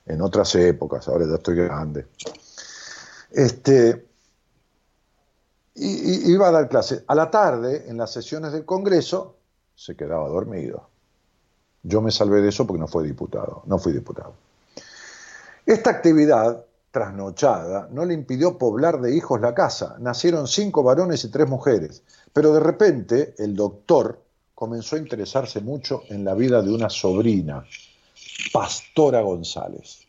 en 0.04 0.20
otras 0.20 0.54
épocas, 0.56 1.06
ahora 1.08 1.24
ya 1.26 1.36
estoy 1.36 1.54
grande. 1.54 2.08
Este, 3.30 4.06
y, 5.74 6.30
iba 6.32 6.48
a 6.48 6.50
dar 6.50 6.68
clases. 6.68 7.04
A 7.06 7.14
la 7.14 7.30
tarde, 7.30 7.88
en 7.88 7.96
las 7.96 8.12
sesiones 8.12 8.52
del 8.52 8.64
Congreso, 8.64 9.36
se 9.76 9.96
quedaba 9.96 10.28
dormido. 10.28 10.88
Yo 11.84 12.00
me 12.00 12.10
salvé 12.10 12.40
de 12.40 12.48
eso 12.48 12.66
porque 12.66 12.80
no 12.80 12.88
fui 12.88 13.06
diputado, 13.06 13.62
no 13.66 13.78
fui 13.78 13.92
diputado. 13.92 14.34
Esta 15.66 15.90
actividad 15.90 16.64
trasnochada 16.94 17.88
no 17.90 18.04
le 18.04 18.14
impidió 18.14 18.56
poblar 18.56 19.00
de 19.00 19.16
hijos 19.16 19.40
la 19.40 19.52
casa. 19.52 19.96
Nacieron 19.98 20.46
cinco 20.46 20.84
varones 20.84 21.24
y 21.24 21.28
tres 21.28 21.48
mujeres. 21.48 22.04
Pero 22.32 22.54
de 22.54 22.60
repente 22.60 23.34
el 23.36 23.56
doctor 23.56 24.22
comenzó 24.54 24.94
a 24.94 25.00
interesarse 25.00 25.60
mucho 25.60 26.04
en 26.08 26.24
la 26.24 26.34
vida 26.34 26.62
de 26.62 26.72
una 26.72 26.88
sobrina, 26.88 27.66
Pastora 28.52 29.22
González. 29.22 30.06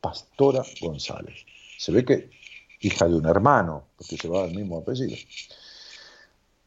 Pastora 0.00 0.64
González. 0.80 1.46
Se 1.78 1.92
ve 1.92 2.04
que 2.04 2.30
hija 2.80 3.06
de 3.06 3.14
un 3.14 3.26
hermano, 3.26 3.84
porque 3.96 4.16
llevaba 4.16 4.46
el 4.46 4.56
mismo 4.56 4.78
apellido. 4.78 5.16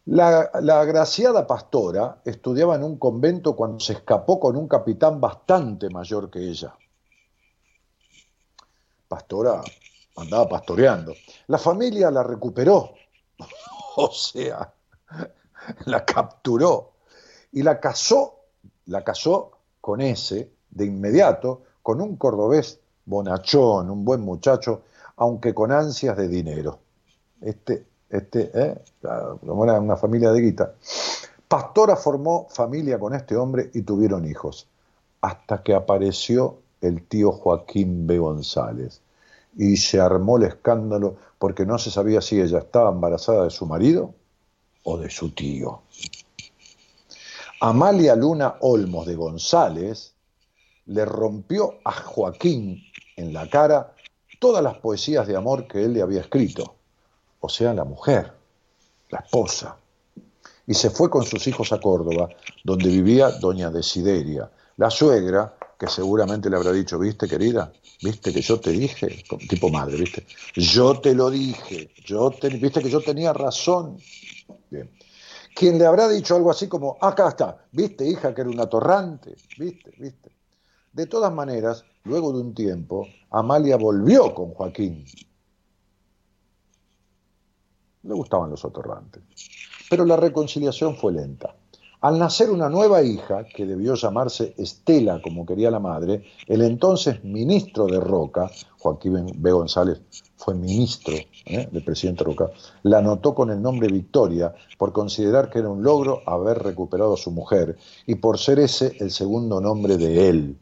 La, 0.06 0.50
la, 0.62 0.80
agraciada 0.80 1.46
pastora 1.46 2.22
estudiaba 2.24 2.76
en 2.76 2.84
un 2.84 2.98
convento 2.98 3.58
cuando 3.58 3.82
se 3.82 3.92
escapó 3.92 4.40
con 4.40 4.56
un 4.56 4.70
capitán 4.70 5.20
bastante 5.20 5.90
mayor 5.90 6.32
que 6.32 6.40
ella. 6.40 6.74
Pastora 9.08 9.62
andaba 10.18 10.48
pastoreando. 10.50 11.14
La 11.48 11.58
familia 11.58 12.12
la 12.12 12.24
recuperó, 12.24 12.94
o 13.96 14.12
sea, 14.12 14.74
la 15.86 16.06
capturó 16.06 16.92
y 17.52 17.64
la 17.64 17.80
casó, 17.80 18.40
la 18.88 19.04
casó 19.04 19.52
con 19.82 20.02
ese 20.02 20.52
de 20.70 20.86
inmediato, 20.86 21.64
con 21.82 22.02
un 22.02 22.18
cordobés 22.18 22.80
bonachón, 23.06 23.90
un 23.90 24.04
buen 24.04 24.22
muchacho, 24.22 24.84
aunque 25.16 25.54
con 25.54 25.72
ansias 25.72 26.18
de 26.18 26.28
dinero. 26.28 26.80
Este, 27.42 27.86
este, 28.10 28.52
¿eh? 28.54 28.84
como 29.46 29.64
era 29.64 29.80
una 29.80 29.96
familia 29.96 30.32
de 30.32 30.42
guita. 30.42 30.74
Pastora 31.48 31.96
formó 31.96 32.48
familia 32.50 33.00
con 33.00 33.14
este 33.14 33.36
hombre 33.36 33.70
y 33.74 33.84
tuvieron 33.84 34.26
hijos, 34.26 34.68
hasta 35.22 35.64
que 35.64 35.74
apareció 35.74 36.60
el 36.82 37.06
tío 37.08 37.32
Joaquín 37.32 38.08
B. 38.08 38.20
González 38.20 39.02
y 39.58 39.78
se 39.78 40.00
armó 40.00 40.38
el 40.38 40.44
escándalo 40.44 41.18
porque 41.40 41.66
no 41.66 41.78
se 41.78 41.90
sabía 41.92 42.22
si 42.22 42.40
ella 42.40 42.60
estaba 42.60 42.92
embarazada 42.92 43.44
de 43.44 43.50
su 43.50 43.66
marido 43.66 44.14
o 44.84 44.98
de 44.98 45.10
su 45.10 45.32
tío. 45.32 45.82
Amalia 47.60 48.16
Luna 48.16 48.56
Olmos 48.62 49.08
de 49.08 49.16
González 49.16 50.14
le 50.86 51.06
rompió 51.06 51.80
a 51.84 51.92
Joaquín 51.92 52.84
en 53.16 53.34
la 53.34 53.50
cara 53.50 53.96
todas 54.40 54.64
las 54.64 54.78
poesías 54.78 55.28
de 55.28 55.36
amor 55.36 55.68
que 55.68 55.84
él 55.84 55.94
le 55.94 56.02
había 56.02 56.22
escrito, 56.22 56.76
o 57.40 57.50
sea, 57.50 57.74
la 57.74 57.84
mujer, 57.84 58.32
la 59.10 59.20
esposa, 59.20 59.78
y 60.68 60.74
se 60.74 60.90
fue 60.90 61.10
con 61.10 61.24
sus 61.24 61.48
hijos 61.48 61.72
a 61.72 61.80
Córdoba, 61.80 62.30
donde 62.64 62.90
vivía 62.90 63.32
doña 63.32 63.72
Desideria, 63.72 64.52
la 64.76 64.92
suegra, 64.92 65.57
que 65.78 65.88
seguramente 65.88 66.50
le 66.50 66.56
habrá 66.56 66.72
dicho, 66.72 66.98
viste 66.98 67.28
querida, 67.28 67.72
viste 68.02 68.34
que 68.34 68.42
yo 68.42 68.60
te 68.60 68.72
dije, 68.72 69.24
tipo 69.48 69.70
madre, 69.70 69.98
viste, 69.98 70.26
yo 70.56 71.00
te 71.00 71.14
lo 71.14 71.30
dije, 71.30 71.92
yo 72.04 72.32
te, 72.32 72.50
viste 72.50 72.82
que 72.82 72.90
yo 72.90 73.02
tenía 73.02 73.32
razón. 73.34 73.98
Bien. 74.70 74.90
Quien 75.56 75.78
le 75.78 75.86
habrá 75.86 76.08
dicho 76.08 76.36
algo 76.36 76.52
así 76.52 76.68
como, 76.68 76.98
acá 77.02 77.30
está, 77.30 77.66
viste 77.72 78.08
hija 78.08 78.34
que 78.34 78.42
era 78.42 78.50
una 78.50 78.68
torrante, 78.68 79.36
viste, 79.58 79.92
viste. 79.98 80.32
De 80.94 81.06
todas 81.06 81.32
maneras, 81.32 81.86
luego 82.04 82.32
de 82.32 82.40
un 82.40 82.54
tiempo, 82.56 83.08
Amalia 83.30 83.78
volvió 83.78 84.34
con 84.34 84.54
Joaquín. 84.54 85.06
Le 88.04 88.14
gustaban 88.14 88.50
los 88.50 88.64
otorrantes. 88.66 89.22
Pero 89.90 90.06
la 90.06 90.16
reconciliación 90.16 90.96
fue 90.96 91.14
lenta. 91.14 91.56
Al 92.00 92.20
nacer 92.20 92.52
una 92.52 92.70
nueva 92.70 93.02
hija, 93.02 93.44
que 93.46 93.66
debió 93.66 93.96
llamarse 93.96 94.54
Estela, 94.56 95.20
como 95.20 95.48
quería 95.48 95.72
la 95.72 95.80
madre, 95.80 96.24
el 96.46 96.62
entonces 96.62 97.24
ministro 97.24 97.88
de 97.88 98.00
Roca, 98.00 98.52
Joaquín 98.78 99.32
B. 99.36 99.52
González 99.52 100.00
fue 100.36 100.54
ministro 100.54 101.16
¿eh? 101.46 101.68
del 101.72 101.84
presidente 101.84 102.24
Roca, 102.24 102.52
la 102.84 103.00
anotó 103.00 103.34
con 103.34 103.50
el 103.50 103.60
nombre 103.60 103.88
Victoria 103.88 104.54
por 104.78 104.94
considerar 104.94 105.50
que 105.50 105.58
era 105.58 105.70
un 105.70 105.82
logro 105.82 106.22
haber 106.28 106.60
recuperado 106.60 107.16
a 107.16 107.18
su 107.18 107.32
mujer 107.32 107.76
y 108.06 108.14
por 108.14 108.38
ser 108.38 108.60
ese 108.60 108.96
el 109.00 109.10
segundo 109.10 109.60
nombre 109.60 109.98
de 109.98 110.30
él, 110.30 110.58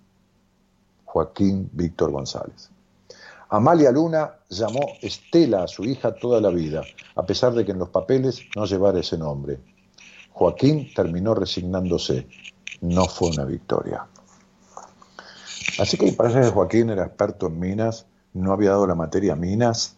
Joaquín 1.04 1.70
Víctor 1.74 2.12
González. 2.12 2.70
Amalia 3.50 3.92
Luna 3.92 4.36
llamó 4.50 4.80
Estela 5.02 5.64
a 5.64 5.68
su 5.68 5.84
hija 5.84 6.16
toda 6.16 6.40
la 6.40 6.50
vida, 6.50 6.82
a 7.16 7.26
pesar 7.26 7.54
de 7.54 7.66
que 7.66 7.74
en 7.74 7.80
los 7.80 7.90
papeles 7.90 8.40
no 8.56 8.66
llevara 8.66 9.02
ese 9.02 9.18
nombre. 9.18 9.60
Joaquín 10.36 10.94
terminó 10.94 11.34
resignándose. 11.34 12.28
No 12.82 13.06
fue 13.06 13.30
una 13.30 13.46
victoria. 13.46 14.06
Así 15.80 15.98
que 15.98 16.12
parece 16.14 16.42
que 16.42 16.50
Joaquín 16.50 16.90
era 16.90 17.06
experto 17.06 17.48
en 17.48 17.60
minas, 17.60 18.06
no 18.34 18.54
había 18.54 18.70
dado 18.72 18.86
la 18.88 18.96
materia 18.96 19.36
minas, 19.36 19.96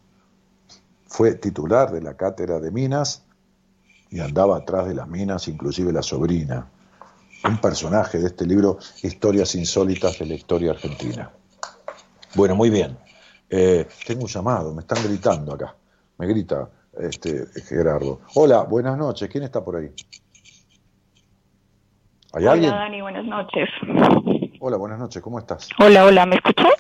fue 1.08 1.36
titular 1.36 1.92
de 1.92 2.02
la 2.02 2.16
cátedra 2.16 2.60
de 2.60 2.72
minas 2.72 3.24
y 4.10 4.20
andaba 4.20 4.58
atrás 4.58 4.88
de 4.88 4.96
las 4.96 5.08
minas, 5.08 5.48
inclusive 5.48 5.92
la 5.92 6.02
sobrina 6.02 6.68
un 7.44 7.58
personaje 7.60 8.20
de 8.20 8.28
este 8.28 8.46
libro, 8.46 8.78
Historias 9.04 9.56
Insólitas 9.56 10.20
de 10.20 10.26
la 10.26 10.34
Historia 10.34 10.72
Argentina. 10.72 11.32
Bueno, 12.36 12.56
muy 12.56 12.70
bien. 12.70 12.98
Eh, 13.50 13.88
tengo 14.06 14.24
un 14.24 14.28
llamado, 14.28 14.74
me 14.74 14.82
están 14.82 15.04
gritando 15.04 15.54
acá. 15.54 15.76
Me 16.18 16.28
grita 16.28 16.70
este, 17.00 17.46
Gerardo. 17.64 18.22
Hola, 18.36 18.64
buenas 18.64 18.98
noches. 18.98 19.30
¿Quién 19.30 19.44
está 19.44 19.64
por 19.64 19.78
ahí? 19.78 19.92
¿Hay 22.38 22.46
Hola, 22.46 22.70
Dani, 22.70 23.02
buenas 23.02 23.26
noches. 23.26 23.68
Hola, 24.60 24.78
buenas 24.78 25.00
noches, 25.00 25.24
¿cómo 25.24 25.40
estás? 25.40 25.70
Hola, 25.80 26.06
hola, 26.06 26.24
¿me 26.28 26.36
escuchas? 26.36 26.72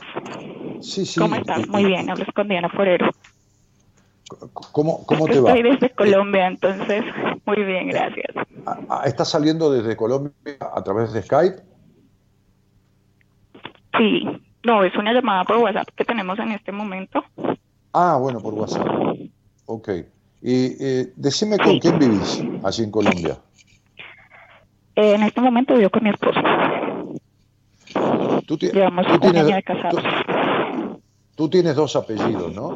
Sí, 0.82 1.04
sí. 1.04 1.20
¿Cómo 1.20 1.36
estás? 1.36 1.68
Muy 1.68 1.84
bien, 1.84 2.08
hablas 2.12 2.28
con 2.36 2.48
Diana 2.48 2.70
Forero. 2.70 3.10
¿Cómo, 4.54 5.04
cómo 5.08 5.26
te 5.26 5.40
va? 5.40 5.56
Estoy 5.56 5.72
desde 5.72 5.90
Colombia, 5.96 6.46
entonces, 6.46 7.04
muy 7.44 7.64
bien, 7.64 7.88
gracias. 7.88 8.36
Ah, 8.68 8.78
ah, 8.88 9.02
¿Estás 9.08 9.30
saliendo 9.30 9.72
desde 9.72 9.98
Colombia 9.98 10.32
a 10.60 10.84
través 10.84 11.12
de 11.12 11.24
Skype? 11.24 11.56
Sí, 13.98 14.28
no, 14.64 14.84
es 14.84 14.96
una 14.96 15.12
llamada 15.12 15.44
por 15.44 15.58
WhatsApp 15.58 15.88
que 15.96 16.06
tenemos 16.06 16.38
en 16.38 16.52
este 16.52 16.72
momento. 16.72 17.24
Ah, 17.94 18.20
bueno, 18.22 18.40
por 18.42 18.54
WhatsApp. 18.54 18.86
Ok. 19.66 19.90
Y 20.40 20.84
eh, 20.86 21.14
decime 21.16 21.58
con 21.58 21.80
quién 21.80 21.98
vivís 21.98 22.44
allí 22.64 22.84
en 22.84 22.92
Colombia. 22.92 23.40
Eh, 24.98 25.14
en 25.14 25.22
este 25.22 25.40
momento 25.42 25.76
vivo 25.76 25.92
con 25.92 26.04
mi 26.04 26.10
esposo. 26.10 26.40
Tú, 28.48 28.58
ti- 28.58 28.72
Llevamos 28.72 29.06
tú 29.06 29.14
un 29.14 29.20
tienes, 29.20 29.46
año 29.46 29.56
de 29.56 29.62
casados. 29.64 30.04
tú- 31.36 31.50
tienes 31.50 31.76
dos 31.76 31.96
apellidos, 31.96 32.56
¿no? 32.56 32.76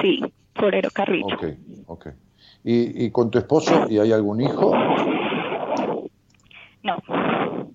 Sí, 0.00 0.20
Forero 0.54 0.88
Carrillo. 0.90 1.26
Ok, 1.26 1.44
ok. 1.86 2.06
¿Y, 2.64 3.04
y 3.04 3.10
con 3.10 3.30
tu 3.30 3.38
esposo 3.38 3.86
y 3.90 3.98
hay 3.98 4.10
algún 4.12 4.40
hijo? 4.40 4.72
No, 6.82 6.96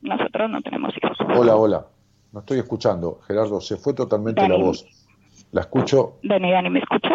nosotros 0.01 0.49
no 0.49 0.61
tenemos 0.63 0.91
hijos. 0.97 1.15
Hola, 1.37 1.55
hola. 1.57 1.85
No 2.31 2.39
estoy 2.39 2.57
escuchando. 2.57 3.19
Gerardo, 3.27 3.61
se 3.61 3.77
fue 3.77 3.93
totalmente 3.93 4.47
la 4.49 4.55
voz. 4.57 4.83
La 5.51 5.61
escucho. 5.61 6.17
Dani, 6.23 6.51
Dani, 6.51 6.71
¿me 6.71 6.79
escuchas? 6.79 7.11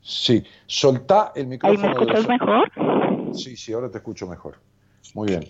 Sí. 0.00 0.42
Soltá 0.66 1.30
el 1.36 1.42
¿Ahí 1.44 1.48
micrófono. 1.50 1.80
me 1.80 1.86
de 1.88 1.92
escuchas 1.94 2.28
mejor? 2.28 2.72
Sí, 3.34 3.56
sí, 3.56 3.72
ahora 3.72 3.88
te 3.88 3.98
escucho 3.98 4.26
mejor. 4.26 4.56
Muy 5.14 5.28
bien. 5.28 5.44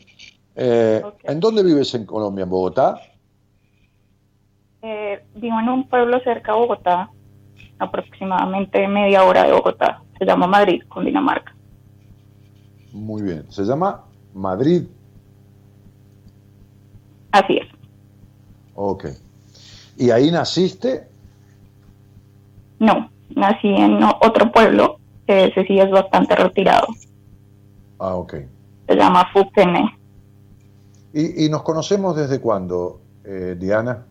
Eh. 0.55 1.03
¿En 1.25 1.41
dónde 1.41 1.63
vives 1.63 1.95
en 1.95 2.07
Colombia? 2.07 2.45
¿En 2.45 2.51
Bogotá? 2.51 3.01
Eh, 4.83 5.25
vivo 5.35 5.59
en 5.61 5.69
un 5.69 5.89
pueblo 5.89 6.21
cerca 6.21 6.53
de 6.53 6.59
Bogotá, 6.59 7.11
aproximadamente 7.79 8.87
media 8.89 9.25
hora 9.25 9.45
de 9.45 9.53
Bogotá. 9.53 10.03
Se 10.19 10.25
llama 10.25 10.47
Madrid, 10.47 10.83
Cundinamarca. 10.89 11.55
Muy 12.93 13.23
bien. 13.23 13.51
Se 13.51 13.65
llama 13.65 14.05
Madrid. 14.33 14.85
Así 17.33 17.59
es. 17.59 17.69
Ok. 18.75 19.07
¿Y 19.99 20.11
ahí 20.11 20.31
naciste? 20.31 21.09
No, 22.79 23.11
nací 23.35 23.69
en 23.69 24.03
otro 24.03 24.53
pueblo, 24.53 24.99
que 25.27 25.47
ese 25.47 25.67
sí 25.67 25.79
es 25.79 25.91
bastante 25.91 26.37
retirado. 26.37 26.87
Ah, 27.99 28.15
ok. 28.15 28.35
Se 28.87 28.95
llama 28.95 29.29
Fuquene. 29.33 29.99
¿Y, 31.13 31.47
y 31.47 31.49
nos 31.49 31.63
conocemos 31.63 32.15
desde 32.17 32.41
cuándo, 32.41 33.01
eh, 33.25 33.57
Diana? 33.59 34.05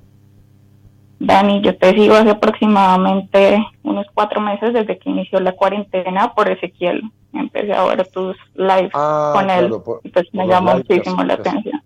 Dani, 1.19 1.61
yo 1.63 1.77
te 1.77 1.91
sigo 1.93 2.13
hace 2.15 2.31
aproximadamente 2.31 3.65
unos 3.83 4.05
cuatro 4.13 4.41
meses 4.41 4.73
desde 4.73 4.97
que 4.97 5.09
inició 5.09 5.39
la 5.39 5.53
cuarentena 5.53 6.33
por 6.33 6.49
Ezequiel. 6.49 7.01
Empecé 7.33 7.73
a 7.73 7.85
ver 7.85 8.05
tus 8.07 8.35
lives 8.55 8.91
Ah, 8.93 9.31
con 9.35 9.49
él 9.49 9.59
claro, 9.67 9.83
por- 9.83 10.01
y 10.03 10.09
pues 10.09 10.25
me 10.33 10.47
llamó 10.47 10.75
muchísimo 10.75 11.23
la 11.23 11.35
atención. 11.35 11.81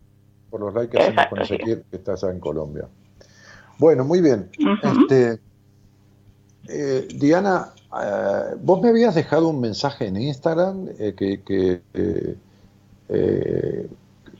Por 0.50 0.62
los 0.62 0.74
likes 0.74 0.98
que 0.98 1.04
hacemos 1.04 1.26
con 1.28 1.40
Exacto, 1.40 1.46
sí. 1.46 1.54
Ezequiel, 1.56 1.84
que 1.92 1.98
está 1.98 2.14
allá 2.14 2.32
en 2.32 2.40
Colombia. 2.40 2.88
Bueno, 3.78 4.04
muy 4.04 4.22
bien. 4.22 4.50
Este, 4.84 5.40
eh, 6.68 7.08
Diana, 7.16 7.68
eh, 8.04 8.56
vos 8.62 8.82
me 8.82 8.90
habías 8.90 9.16
dejado 9.16 9.48
un 9.48 9.60
mensaje 9.62 10.08
en 10.08 10.18
Instagram 10.18 10.88
que, 10.98 11.42
que, 11.44 11.82
eh, 13.10 13.88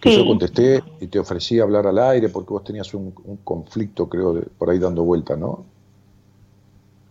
que 0.02 0.10
Sí. 0.12 0.18
yo 0.18 0.26
contesté 0.26 0.82
y 1.02 1.08
te 1.08 1.20
ofrecí 1.20 1.60
hablar 1.60 1.86
al 1.88 2.00
aire 2.00 2.30
porque 2.30 2.52
vos 2.54 2.64
tenías 2.64 2.94
un, 2.94 3.14
un 3.26 3.38
conflicto, 3.38 4.08
creo, 4.08 4.34
de- 4.34 4.42
por 4.44 4.70
ahí 4.70 4.80
dando 4.80 5.04
vuelta, 5.04 5.36
¿no? 5.36 5.66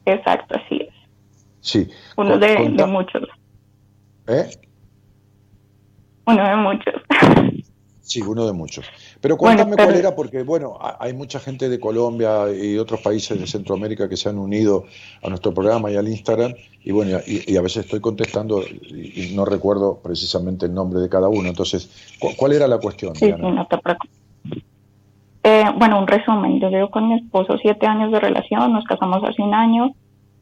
Exacto, 0.06 0.54
así 0.54 0.76
es. 0.82 0.94
Sí. 1.60 1.88
Uno 2.16 2.30
Con- 2.30 2.40
de, 2.40 2.56
conta- 2.56 2.86
de 2.86 2.90
muchos. 2.92 3.22
¿Eh? 4.28 4.50
Uno 6.26 6.48
de 6.48 6.56
muchos. 6.56 6.94
Sí, 8.00 8.22
uno 8.22 8.46
de 8.46 8.52
muchos. 8.52 8.86
Pero 9.20 9.36
Bueno, 9.36 9.56
cuéntame 9.56 9.76
pero- 9.76 9.88
cuál 9.88 9.98
era, 9.98 10.14
porque 10.14 10.42
bueno, 10.44 10.78
ha- 10.80 10.96
hay 11.00 11.12
mucha 11.12 11.40
gente 11.40 11.68
de 11.68 11.80
Colombia 11.80 12.44
y 12.52 12.78
otros 12.78 13.00
países 13.00 13.38
de 13.40 13.46
Centroamérica 13.48 14.08
que 14.08 14.16
se 14.16 14.28
han 14.28 14.38
unido 14.38 14.84
a 15.24 15.28
nuestro 15.28 15.52
programa 15.52 15.90
y 15.90 15.96
al 15.96 16.06
Instagram, 16.06 16.54
y 16.84 16.92
bueno, 16.92 17.18
y, 17.26 17.52
y 17.52 17.56
a 17.56 17.60
veces 17.62 17.84
estoy 17.84 18.00
contestando 18.00 18.62
y, 18.62 19.32
y 19.32 19.34
no 19.34 19.44
recuerdo 19.44 19.98
precisamente 20.02 20.66
el 20.66 20.74
nombre 20.74 21.00
de 21.00 21.08
cada 21.08 21.28
uno. 21.28 21.48
Entonces, 21.48 21.90
¿cu- 22.20 22.30
¿cuál 22.36 22.52
era 22.52 22.68
la 22.68 22.78
cuestión, 22.78 23.16
Sí, 23.16 23.32
no 23.36 23.66
te 23.66 23.76
preocupes. 23.78 24.16
Eh, 25.42 25.64
bueno, 25.76 25.98
un 25.98 26.06
resumen. 26.06 26.60
Yo 26.60 26.68
llevo 26.68 26.90
con 26.90 27.08
mi 27.08 27.14
esposo 27.16 27.56
siete 27.62 27.86
años 27.86 28.12
de 28.12 28.20
relación, 28.20 28.72
nos 28.72 28.84
casamos 28.84 29.22
hace 29.24 29.42
un 29.42 29.54
año. 29.54 29.94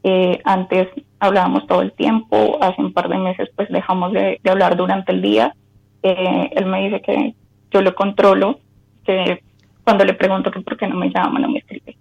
Eh, 0.02 0.40
antes 0.44 0.88
hablábamos 1.18 1.66
todo 1.66 1.82
el 1.82 1.92
tiempo, 1.92 2.58
hace 2.60 2.80
un 2.80 2.92
par 2.92 3.08
de 3.08 3.18
meses 3.18 3.48
pues 3.56 3.68
dejamos 3.70 4.12
de, 4.12 4.38
de 4.42 4.50
hablar 4.50 4.76
durante 4.76 5.12
el 5.12 5.22
día. 5.22 5.54
Eh, 6.02 6.50
él 6.52 6.66
me 6.66 6.82
dice 6.84 7.00
que 7.02 7.34
yo 7.70 7.80
lo 7.82 7.94
controlo, 7.94 8.60
que 9.06 9.42
cuando 9.84 10.04
le 10.04 10.14
pregunto 10.14 10.50
que 10.50 10.60
por 10.60 10.76
qué 10.76 10.86
no 10.86 10.96
me 10.96 11.10
llama, 11.10 11.38
no 11.38 11.48
me 11.48 11.60
escribe. 11.60 11.96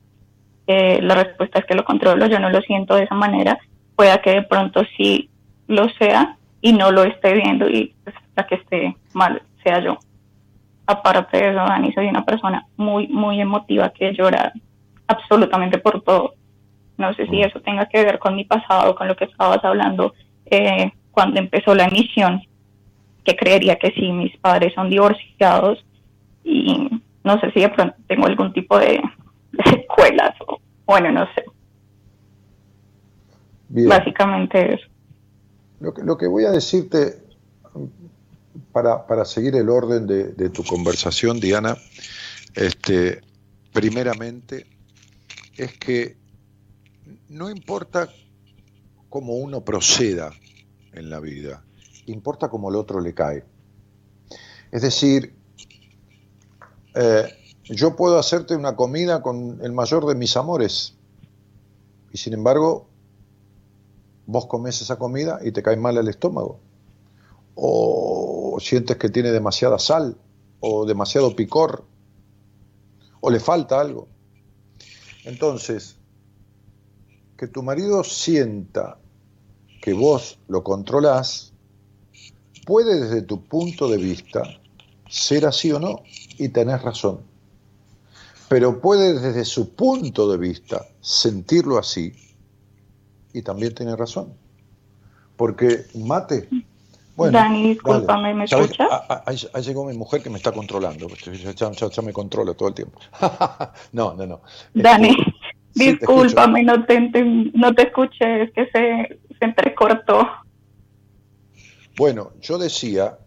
Eh, 0.68 1.00
la 1.02 1.16
respuesta 1.16 1.60
es 1.60 1.66
que 1.66 1.76
lo 1.76 1.86
controlo, 1.86 2.26
yo 2.26 2.40
no 2.40 2.50
lo 2.50 2.62
siento 2.62 2.96
de 2.96 3.04
esa 3.04 3.16
manera. 3.16 3.58
Pueda 3.96 4.22
que 4.22 4.32
de 4.32 4.42
pronto 4.44 4.84
sí 4.98 5.30
lo 5.68 5.88
sea 5.90 6.38
y 6.62 6.74
no 6.74 6.92
lo 6.92 7.04
esté 7.04 7.34
viendo 7.34 7.70
y 7.70 7.94
pues, 8.04 8.16
la 8.36 8.48
que 8.48 8.56
esté 8.56 8.96
mal 9.14 9.42
sea 9.64 9.80
yo 9.80 10.00
aparte 10.88 11.38
de 11.38 11.50
eso, 11.50 11.58
Dani, 11.58 11.92
soy 11.94 12.08
una 12.08 12.26
persona 12.26 12.66
muy, 12.78 13.08
muy 13.08 13.42
emotiva 13.42 13.90
que 13.90 14.14
llora 14.14 14.54
absolutamente 15.08 15.78
por 15.78 16.02
todo. 16.02 16.34
No 16.98 17.14
sé 17.14 17.28
si 17.28 17.42
eso 17.42 17.60
tenga 17.62 17.88
que 17.88 18.04
ver 18.04 18.20
con 18.20 18.36
mi 18.36 18.46
pasado, 18.46 18.96
con 18.96 19.08
lo 19.08 19.16
que 19.16 19.26
estabas 19.26 19.64
hablando 19.64 20.14
eh, 20.46 20.92
cuando 21.12 21.40
empezó 21.40 21.76
la 21.76 21.86
emisión, 21.86 22.42
que 23.24 23.36
creería 23.36 23.78
que 23.78 23.92
sí, 23.92 24.12
mis 24.12 24.36
padres 24.38 24.74
son 24.74 24.90
divorciados 24.90 25.84
y 26.46 27.02
no 27.24 27.40
sé 27.40 27.52
si 27.52 27.62
de 27.62 27.70
pronto 27.70 27.96
tengo 28.08 28.28
algún 28.28 28.54
tipo 28.54 28.78
de, 28.80 29.02
de 29.52 29.64
secuelas 29.70 30.36
o, 30.48 30.60
bueno, 30.86 31.12
no 31.12 31.26
sé, 31.34 31.44
Bien. 33.68 33.90
básicamente 33.90 34.76
eso. 34.76 34.86
Lo 35.80 35.94
que, 35.94 36.04
lo 36.04 36.18
que 36.18 36.28
voy 36.28 36.46
a 36.46 36.52
decirte 36.52 37.24
para, 38.72 39.06
para 39.08 39.26
seguir 39.26 39.56
el 39.56 39.70
orden 39.70 40.06
de, 40.08 40.34
de 40.34 40.50
tu 40.50 40.64
conversación, 40.64 41.40
Diana, 41.40 41.76
este, 42.54 43.22
primeramente, 43.74 44.68
es 45.58 45.78
que 45.78 46.16
no 47.30 47.50
importa 47.50 48.08
cómo 49.10 49.34
uno 49.34 49.62
proceda 49.62 50.32
en 50.94 51.10
la 51.10 51.20
vida, 51.20 51.64
importa 52.06 52.50
cómo 52.50 52.70
el 52.70 52.76
otro 52.76 53.02
le 53.02 53.14
cae. 53.14 53.44
Es 54.72 54.82
decir, 54.82 55.35
eh, 56.96 57.28
yo 57.64 57.96
puedo 57.96 58.18
hacerte 58.18 58.56
una 58.56 58.76
comida 58.76 59.22
con 59.22 59.60
el 59.62 59.72
mayor 59.72 60.06
de 60.06 60.16
mis 60.16 60.38
amores 60.38 60.96
y 62.12 62.18
sin 62.18 62.34
embargo 62.34 62.88
vos 64.26 64.46
comes 64.46 64.82
esa 64.82 64.98
comida 64.98 65.40
y 65.44 65.52
te 65.52 65.62
cae 65.62 65.78
mal 65.78 65.98
el 65.98 66.08
estómago. 66.08 66.60
O 67.56 68.58
sientes 68.60 68.98
que 68.98 69.10
tiene 69.10 69.32
demasiada 69.32 69.80
sal 69.80 70.18
o 70.60 70.86
demasiado 70.86 71.36
picor 71.36 71.86
o 73.20 73.30
le 73.30 73.40
falta 73.40 73.80
algo. 73.80 74.08
Entonces, 75.24 75.98
que 77.38 77.48
tu 77.48 77.64
marido 77.64 78.04
sienta 78.04 78.98
que 79.82 79.94
vos 79.94 80.40
lo 80.48 80.64
controlás 80.64 81.54
puede 82.66 83.00
desde 83.00 83.22
tu 83.22 83.44
punto 83.44 83.88
de 83.88 83.98
vista 83.98 84.44
ser 85.10 85.46
así 85.46 85.72
o 85.72 85.80
no 85.80 86.02
y 86.38 86.50
tenés 86.50 86.82
razón. 86.82 87.22
Pero 88.48 88.80
puede 88.80 89.20
desde 89.20 89.44
su 89.46 89.74
punto 89.76 90.32
de 90.32 90.38
vista 90.38 90.86
sentirlo 91.02 91.78
así 91.78 92.14
y 93.34 93.42
también 93.42 93.74
tiene 93.74 93.96
razón. 93.96 94.34
Porque 95.36 95.86
mate. 95.96 96.50
Bueno, 97.16 97.38
Dani, 97.40 97.70
discúlpame, 97.70 98.34
¿me 98.34 98.44
escuchas? 98.46 98.88
Ah, 98.92 99.06
ah, 99.10 99.24
Ahí, 99.26 99.38
ahí 99.54 99.64
llegó 99.64 99.86
mi 99.86 99.98
mujer 99.98 100.22
que 100.22 100.30
me 100.30 100.38
está 100.38 100.52
controlando. 100.52 101.08
Ya, 101.08 101.52
ya- 101.54 101.72
ya- 101.72 101.90
ya 101.90 102.02
me 102.02 102.12
controla 102.14 102.54
todo 102.54 102.70
el 102.70 102.76
tiempo. 102.76 103.00
no, 103.94 104.14
no, 104.16 104.26
no. 104.26 104.42
Dani, 104.74 105.10
Este, 105.74 105.84
te 105.86 105.92
discúlpame, 105.92 106.64
no 106.64 106.86
te, 106.86 106.98
enten- 106.98 107.52
no 107.54 107.74
te 107.74 107.84
escuché, 107.84 108.44
es 108.44 108.52
que 108.54 108.66
se, 108.68 109.20
se 109.40 109.46
entrecortó. 109.46 110.28
Bueno, 111.98 112.32
yo 112.42 112.58
decía 112.58 113.18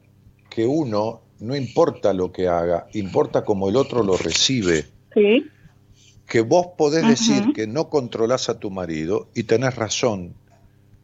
que 0.50 0.66
uno 0.66 1.22
no 1.40 1.56
importa 1.56 2.12
lo 2.12 2.32
que 2.32 2.48
haga, 2.48 2.86
importa 2.92 3.44
cómo 3.44 3.68
el 3.68 3.76
otro 3.76 4.02
lo 4.02 4.16
recibe. 4.16 4.86
Sí, 5.14 5.46
Que 6.26 6.40
vos 6.42 6.68
podés 6.76 7.06
decir 7.06 7.52
que 7.54 7.66
no 7.66 7.88
controlás 7.88 8.48
a 8.48 8.58
tu 8.58 8.70
marido 8.70 9.28
y 9.34 9.44
tenés 9.44 9.74
razón, 9.76 10.34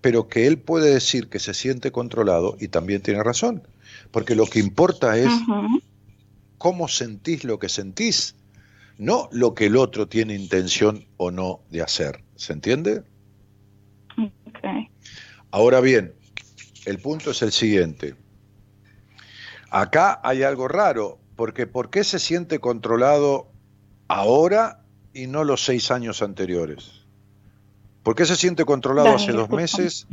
pero 0.01 0.28
que 0.28 0.47
él 0.47 0.59
puede 0.59 0.93
decir 0.93 1.28
que 1.28 1.39
se 1.39 1.55
siente 1.55 1.91
controlado 1.93 2.57
y 2.61 2.68
también 2.68 3.01
tiene 3.01 3.22
razón. 3.22 3.62
Porque 4.11 4.35
lo 4.35 4.47
que 4.47 4.59
importa 4.59 5.16
es 5.16 5.32
cómo 6.59 6.89
sentís 6.89 7.45
lo 7.45 7.59
que 7.59 7.68
sentís, 7.68 8.35
no 8.99 9.28
lo 9.32 9.55
que 9.55 9.66
el 9.66 9.76
otro 9.76 10.09
tiene 10.09 10.35
intención 10.35 11.07
o 11.16 11.30
no 11.30 11.61
de 11.70 11.82
hacer. 11.82 12.22
¿Se 12.37 12.53
entiende? 12.53 13.03
Ok. 14.18 14.91
Ahora 15.51 15.80
bien, 15.80 16.12
el 16.85 16.99
punto 16.99 17.30
es 17.30 17.43
el 17.43 17.53
siguiente. 17.53 18.14
Acá 19.74 20.20
hay 20.22 20.44
algo 20.44 20.68
raro, 20.68 21.18
porque 21.34 21.66
¿por 21.66 21.90
qué 21.90 22.04
se 22.04 22.20
siente 22.20 22.60
controlado 22.60 23.48
ahora 24.06 24.84
y 25.12 25.26
no 25.26 25.42
los 25.42 25.64
seis 25.64 25.90
años 25.90 26.22
anteriores? 26.22 27.04
¿Por 28.04 28.14
qué 28.14 28.24
se 28.24 28.36
siente 28.36 28.64
controlado 28.64 29.16
hace 29.16 29.32
dos 29.32 29.50
meses 29.50 30.06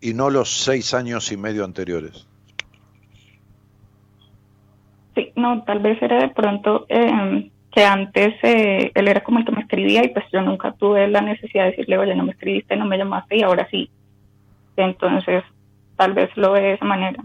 y 0.00 0.14
no 0.14 0.30
los 0.30 0.64
seis 0.64 0.94
años 0.94 1.30
y 1.30 1.36
medio 1.36 1.64
anteriores? 1.64 2.26
Sí, 5.14 5.30
no, 5.36 5.62
tal 5.62 5.78
vez 5.78 6.02
era 6.02 6.18
de 6.18 6.30
pronto 6.30 6.84
eh, 6.88 7.52
que 7.70 7.84
antes 7.84 8.34
eh, 8.42 8.90
él 8.96 9.06
era 9.06 9.22
como 9.22 9.38
el 9.38 9.44
que 9.44 9.52
me 9.52 9.60
escribía 9.60 10.04
y 10.04 10.08
pues 10.08 10.24
yo 10.32 10.42
nunca 10.42 10.72
tuve 10.72 11.06
la 11.06 11.20
necesidad 11.20 11.66
de 11.66 11.70
decirle, 11.70 11.98
oye, 11.98 12.16
no 12.16 12.24
me 12.24 12.32
escribiste, 12.32 12.76
no 12.76 12.84
me 12.84 12.98
llamaste 12.98 13.36
y 13.36 13.42
ahora 13.42 13.68
sí. 13.70 13.88
Entonces, 14.76 15.44
tal 15.94 16.14
vez 16.14 16.36
lo 16.36 16.50
ve 16.50 16.62
de 16.62 16.72
esa 16.72 16.84
manera. 16.84 17.22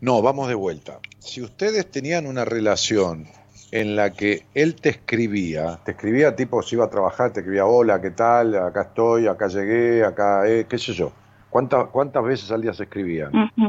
No, 0.00 0.22
vamos 0.22 0.48
de 0.48 0.54
vuelta. 0.54 0.98
Si 1.18 1.42
ustedes 1.42 1.90
tenían 1.90 2.26
una 2.26 2.44
relación 2.44 3.26
en 3.70 3.96
la 3.96 4.10
que 4.12 4.46
él 4.54 4.74
te 4.76 4.88
escribía, 4.88 5.78
te 5.84 5.92
escribía 5.92 6.34
tipo 6.34 6.62
si 6.62 6.74
iba 6.76 6.86
a 6.86 6.90
trabajar, 6.90 7.32
te 7.32 7.40
escribía 7.40 7.66
hola, 7.66 8.00
¿qué 8.00 8.10
tal? 8.10 8.56
Acá 8.56 8.82
estoy, 8.82 9.26
acá 9.26 9.48
llegué, 9.48 10.04
acá, 10.04 10.48
eh, 10.48 10.66
qué 10.68 10.78
sé 10.78 10.92
yo. 10.94 11.12
¿Cuántas, 11.50 11.88
¿Cuántas 11.90 12.24
veces 12.24 12.50
al 12.50 12.62
día 12.62 12.72
se 12.72 12.84
escribían? 12.84 13.32
Ujú. 13.34 13.68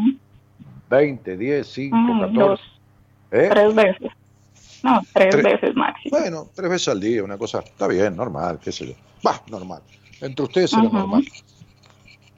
¿20, 0.89 1.37
10, 1.37 1.67
5, 1.67 1.97
Mm, 1.97 2.19
14? 2.21 2.39
dos, 2.39 2.59
¿Eh? 3.31 3.49
tres 3.51 3.75
veces. 3.75 4.11
No, 4.83 5.01
tres 5.13 5.29
Tres. 5.31 5.43
veces 5.43 5.75
máximo. 5.75 6.17
Bueno, 6.17 6.49
tres 6.55 6.69
veces 6.69 6.87
al 6.87 6.99
día, 6.99 7.23
una 7.23 7.37
cosa, 7.37 7.59
está 7.59 7.87
bien, 7.87 8.15
normal, 8.15 8.59
qué 8.63 8.71
sé 8.71 8.87
yo. 8.87 8.93
Va, 9.25 9.41
normal. 9.49 9.81
Entre 10.21 10.43
ustedes 10.45 10.73
era 10.73 10.83
Ujú. 10.83 10.95
normal. 10.97 11.23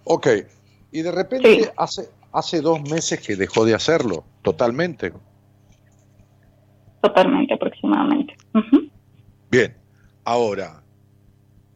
Ok, 0.06 0.28
y 0.92 1.02
de 1.02 1.12
repente 1.12 1.64
Sí. 1.64 1.70
hace, 1.78 2.10
hace 2.34 2.62
dos 2.62 2.82
meses 2.90 3.22
que 3.26 3.36
dejó 3.36 3.64
de 3.64 3.76
hacerlo, 3.76 4.26
totalmente. 4.42 5.14
Totalmente, 7.02 7.54
aproximadamente. 7.54 8.36
Bien, 9.52 9.76
ahora, 10.26 10.82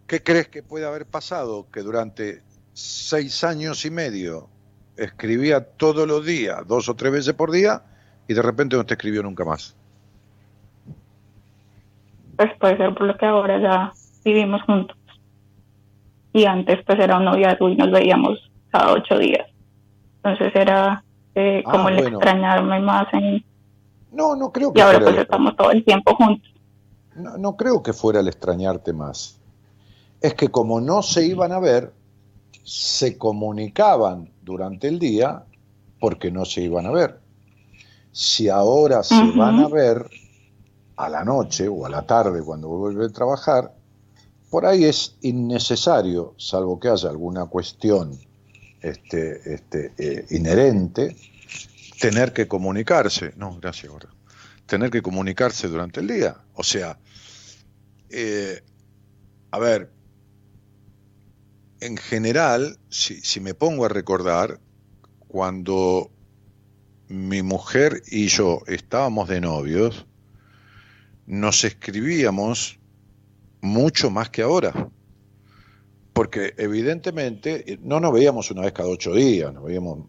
¿qué 0.07 0.23
crees 0.23 0.47
que 0.47 0.63
puede 0.63 0.85
haber 0.85 1.05
pasado? 1.05 1.67
Que 1.71 1.81
durante 1.81 2.41
seis 2.73 3.43
años 3.43 3.85
y 3.85 3.91
medio 3.91 4.49
escribía 4.97 5.63
todos 5.63 6.07
los 6.07 6.25
días, 6.25 6.67
dos 6.67 6.89
o 6.89 6.95
tres 6.95 7.11
veces 7.11 7.33
por 7.33 7.51
día, 7.51 7.83
y 8.27 8.33
de 8.33 8.41
repente 8.41 8.75
no 8.75 8.85
te 8.85 8.95
escribió 8.95 9.21
nunca 9.21 9.45
más. 9.45 9.75
Pues 12.35 12.51
puede 12.59 12.77
ser 12.77 12.93
por 12.95 13.05
lo 13.05 13.17
que 13.17 13.25
ahora 13.25 13.59
ya 13.61 13.93
vivimos 14.25 14.61
juntos. 14.63 14.97
Y 16.33 16.45
antes 16.45 16.83
pues 16.83 16.99
era 16.99 17.17
un 17.17 17.25
noviazgo 17.25 17.69
y 17.69 17.75
nos 17.75 17.91
veíamos 17.91 18.49
cada 18.71 18.93
ocho 18.93 19.17
días. 19.19 19.36
Entonces 20.27 20.55
era 20.55 21.03
eh, 21.35 21.63
Ah, 21.65 21.71
como 21.71 21.89
el 21.89 21.97
bueno. 21.97 22.17
extrañarme 22.17 22.79
más 22.79 23.07
en... 23.13 23.43
No, 24.11 24.35
no 24.35 24.51
creo 24.51 24.73
que 24.73 24.79
Y 24.79 24.81
ahora 24.81 24.97
fuera 24.97 25.05
pues 25.05 25.15
el- 25.17 25.23
estamos 25.23 25.55
todo 25.55 25.71
el 25.71 25.83
tiempo 25.85 26.15
juntos. 26.15 26.49
No, 27.15 27.37
no 27.37 27.55
creo 27.55 27.81
que 27.83 27.93
fuera 27.93 28.19
el 28.19 28.27
extrañarte 28.27 28.93
más. 28.93 29.39
Es 30.21 30.33
que 30.33 30.49
como 30.49 30.81
no 30.81 31.01
se 31.01 31.25
iban 31.25 31.51
a 31.51 31.59
ver, 31.59 31.93
se 32.63 33.17
comunicaban 33.17 34.29
durante 34.41 34.87
el 34.87 34.99
día 34.99 35.43
porque 35.99 36.31
no 36.31 36.45
se 36.45 36.61
iban 36.61 36.85
a 36.85 36.91
ver. 36.91 37.19
Si 38.11 38.49
ahora 38.49 39.03
se 39.03 39.23
van 39.31 39.59
a 39.59 39.67
ver 39.67 40.09
a 40.95 41.09
la 41.09 41.23
noche 41.23 41.67
o 41.67 41.85
a 41.85 41.89
la 41.89 42.01
tarde 42.03 42.43
cuando 42.43 42.67
vuelve 42.69 43.05
a 43.05 43.09
trabajar, 43.09 43.73
por 44.49 44.65
ahí 44.65 44.85
es 44.85 45.17
innecesario, 45.21 46.33
salvo 46.37 46.79
que 46.79 46.89
haya 46.89 47.09
alguna 47.09 47.45
cuestión 47.45 48.17
este, 48.89 49.53
este, 49.53 49.93
eh, 49.97 50.25
inherente, 50.31 51.15
tener 51.99 52.33
que 52.33 52.47
comunicarse. 52.47 53.33
No, 53.37 53.57
gracias, 53.59 53.91
gordo. 53.91 54.09
Tener 54.65 54.89
que 54.89 55.01
comunicarse 55.01 55.67
durante 55.67 55.99
el 55.99 56.07
día. 56.07 56.37
O 56.53 56.63
sea, 56.63 56.97
eh, 58.09 58.61
a 59.51 59.59
ver, 59.59 59.91
en 61.79 61.97
general, 61.97 62.77
si 62.89 63.39
me 63.39 63.53
pongo 63.53 63.85
a 63.85 63.89
recordar, 63.89 64.59
cuando 65.27 66.09
mi 67.07 67.41
mujer 67.41 68.01
y 68.07 68.27
yo 68.27 68.61
estábamos 68.67 69.29
de 69.29 69.41
novios, 69.41 70.05
nos 71.25 71.63
escribíamos 71.63 72.79
mucho 73.61 74.09
más 74.09 74.29
que 74.29 74.41
ahora. 74.41 74.89
Porque 76.17 76.55
evidentemente 76.57 77.73
eh, 77.73 77.77
no 77.79 77.99
nos 77.99 78.11
veíamos 78.11 78.49
una 78.49 78.63
vez 78.63 78.73
cada 78.73 78.89
ocho 78.89 79.13
días, 79.13 79.53
nos 79.53 79.63
veíamos 79.63 79.99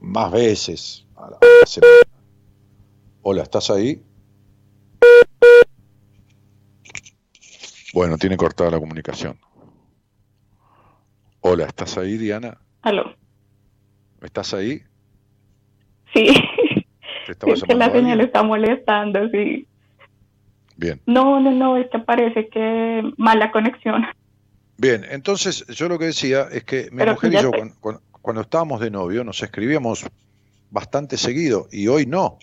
más 0.00 0.32
veces 0.32 1.06
a 1.14 1.28
la, 1.28 1.38
semana. 1.66 1.92
Hola, 3.20 3.42
¿estás 3.42 3.68
ahí? 3.68 4.02
Bueno, 7.92 8.16
tiene 8.16 8.38
cortada 8.38 8.70
la 8.70 8.80
comunicación. 8.80 9.36
Hola, 11.40 11.66
¿estás 11.66 11.98
ahí, 11.98 12.16
Diana? 12.16 12.56
Aló. 12.80 13.14
¿Estás 14.22 14.54
ahí? 14.54 14.80
Sí. 16.14 16.28
¿Te 17.26 17.52
es 17.52 17.62
que 17.62 17.74
la 17.74 17.92
señal 17.92 18.22
está 18.22 18.42
molestando, 18.42 19.28
sí. 19.28 19.68
Bien. 20.78 20.98
No, 21.04 21.40
no, 21.40 21.50
no, 21.50 21.76
es 21.76 21.90
que 21.90 21.98
parece 21.98 22.48
que 22.48 23.02
mala 23.18 23.52
conexión. 23.52 24.06
Bien, 24.76 25.04
entonces 25.10 25.64
yo 25.68 25.88
lo 25.88 25.98
que 25.98 26.06
decía 26.06 26.48
es 26.50 26.64
que 26.64 26.88
mi 26.90 26.98
Pero 26.98 27.12
mujer 27.12 27.32
y 27.34 27.36
yo 27.42 27.50
cuando, 27.50 27.74
cuando- 27.80 28.02
cuando 28.20 28.40
estábamos 28.42 28.80
de 28.80 28.90
novio 28.90 29.24
nos 29.24 29.42
escribíamos 29.42 30.04
bastante 30.70 31.16
seguido 31.16 31.68
y 31.72 31.88
hoy 31.88 32.06
no, 32.06 32.38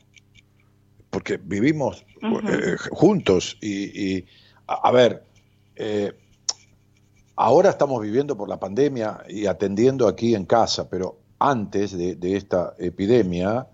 porque 1.10 1.38
vivimos 1.38 2.06
eh, 2.50 2.76
juntos 2.92 3.58
y, 3.62 4.16
y, 4.18 4.26
a, 4.68 4.88
a 4.90 4.92
ver, 4.92 5.24
eh, 5.76 6.14
ahora 7.36 7.70
estamos 7.70 8.02
viviendo 8.02 8.38
por 8.38 8.50
la 8.50 8.60
pandemia 8.60 9.24
y 9.28 9.46
atendiendo 9.46 10.08
aquí 10.08 10.36
en 10.36 10.46
casa, 10.46 10.90
pero 10.90 11.18
antes 11.40 11.98
de, 11.98 12.16
de 12.16 12.36
esta 12.36 12.76
epidemia 12.78 13.68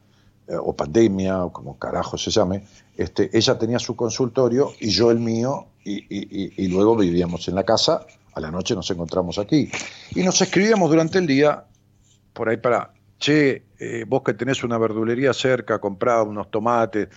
eh, 0.47 0.55
o 0.55 0.75
pandemia 0.75 1.43
o 1.45 1.51
como 1.51 1.77
carajo 1.79 2.17
se 2.17 2.29
llame, 2.31 2.63
este, 2.95 3.29
ella 3.35 3.57
tenía 3.57 3.79
su 3.79 3.95
consultorio 3.95 4.71
y 4.79 4.89
yo 4.89 5.09
el 5.11 5.19
mío 5.19 5.65
y, 5.83 5.95
y- 5.97 6.43
y- 6.45 6.53
y 6.57 6.67
luego 6.67 6.95
vivíamos 6.95 7.47
en 7.47 7.55
la 7.55 7.63
casa, 7.63 8.05
a 8.35 8.39
la 8.41 8.51
noche 8.51 8.75
nos 8.75 8.89
encontramos 8.91 9.39
aquí 9.39 9.69
y 10.13 10.21
nos 10.23 10.39
escribíamos 10.41 10.89
durante 10.89 11.17
el 11.17 11.25
día 11.25 11.63
por 12.33 12.49
ahí 12.49 12.57
para, 12.57 12.93
che, 13.17 13.63
eh, 13.79 14.03
vos 14.05 14.21
que 14.23 14.33
tenés 14.33 14.63
una 14.63 14.77
verdulería 14.77 15.33
cerca, 15.33 15.79
comprá 15.79 16.21
unos 16.21 16.51
tomates, 16.51 17.07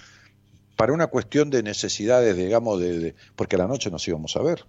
para 0.77 0.93
una 0.93 1.09
cuestión 1.09 1.51
de 1.51 1.63
necesidades, 1.65 2.37
digamos, 2.37 2.81
de, 2.81 2.99
de- 3.01 3.15
porque 3.35 3.57
a 3.57 3.59
la 3.59 3.67
noche 3.67 3.91
nos 3.91 4.07
íbamos 4.07 4.37
a 4.37 4.43
ver. 4.43 4.65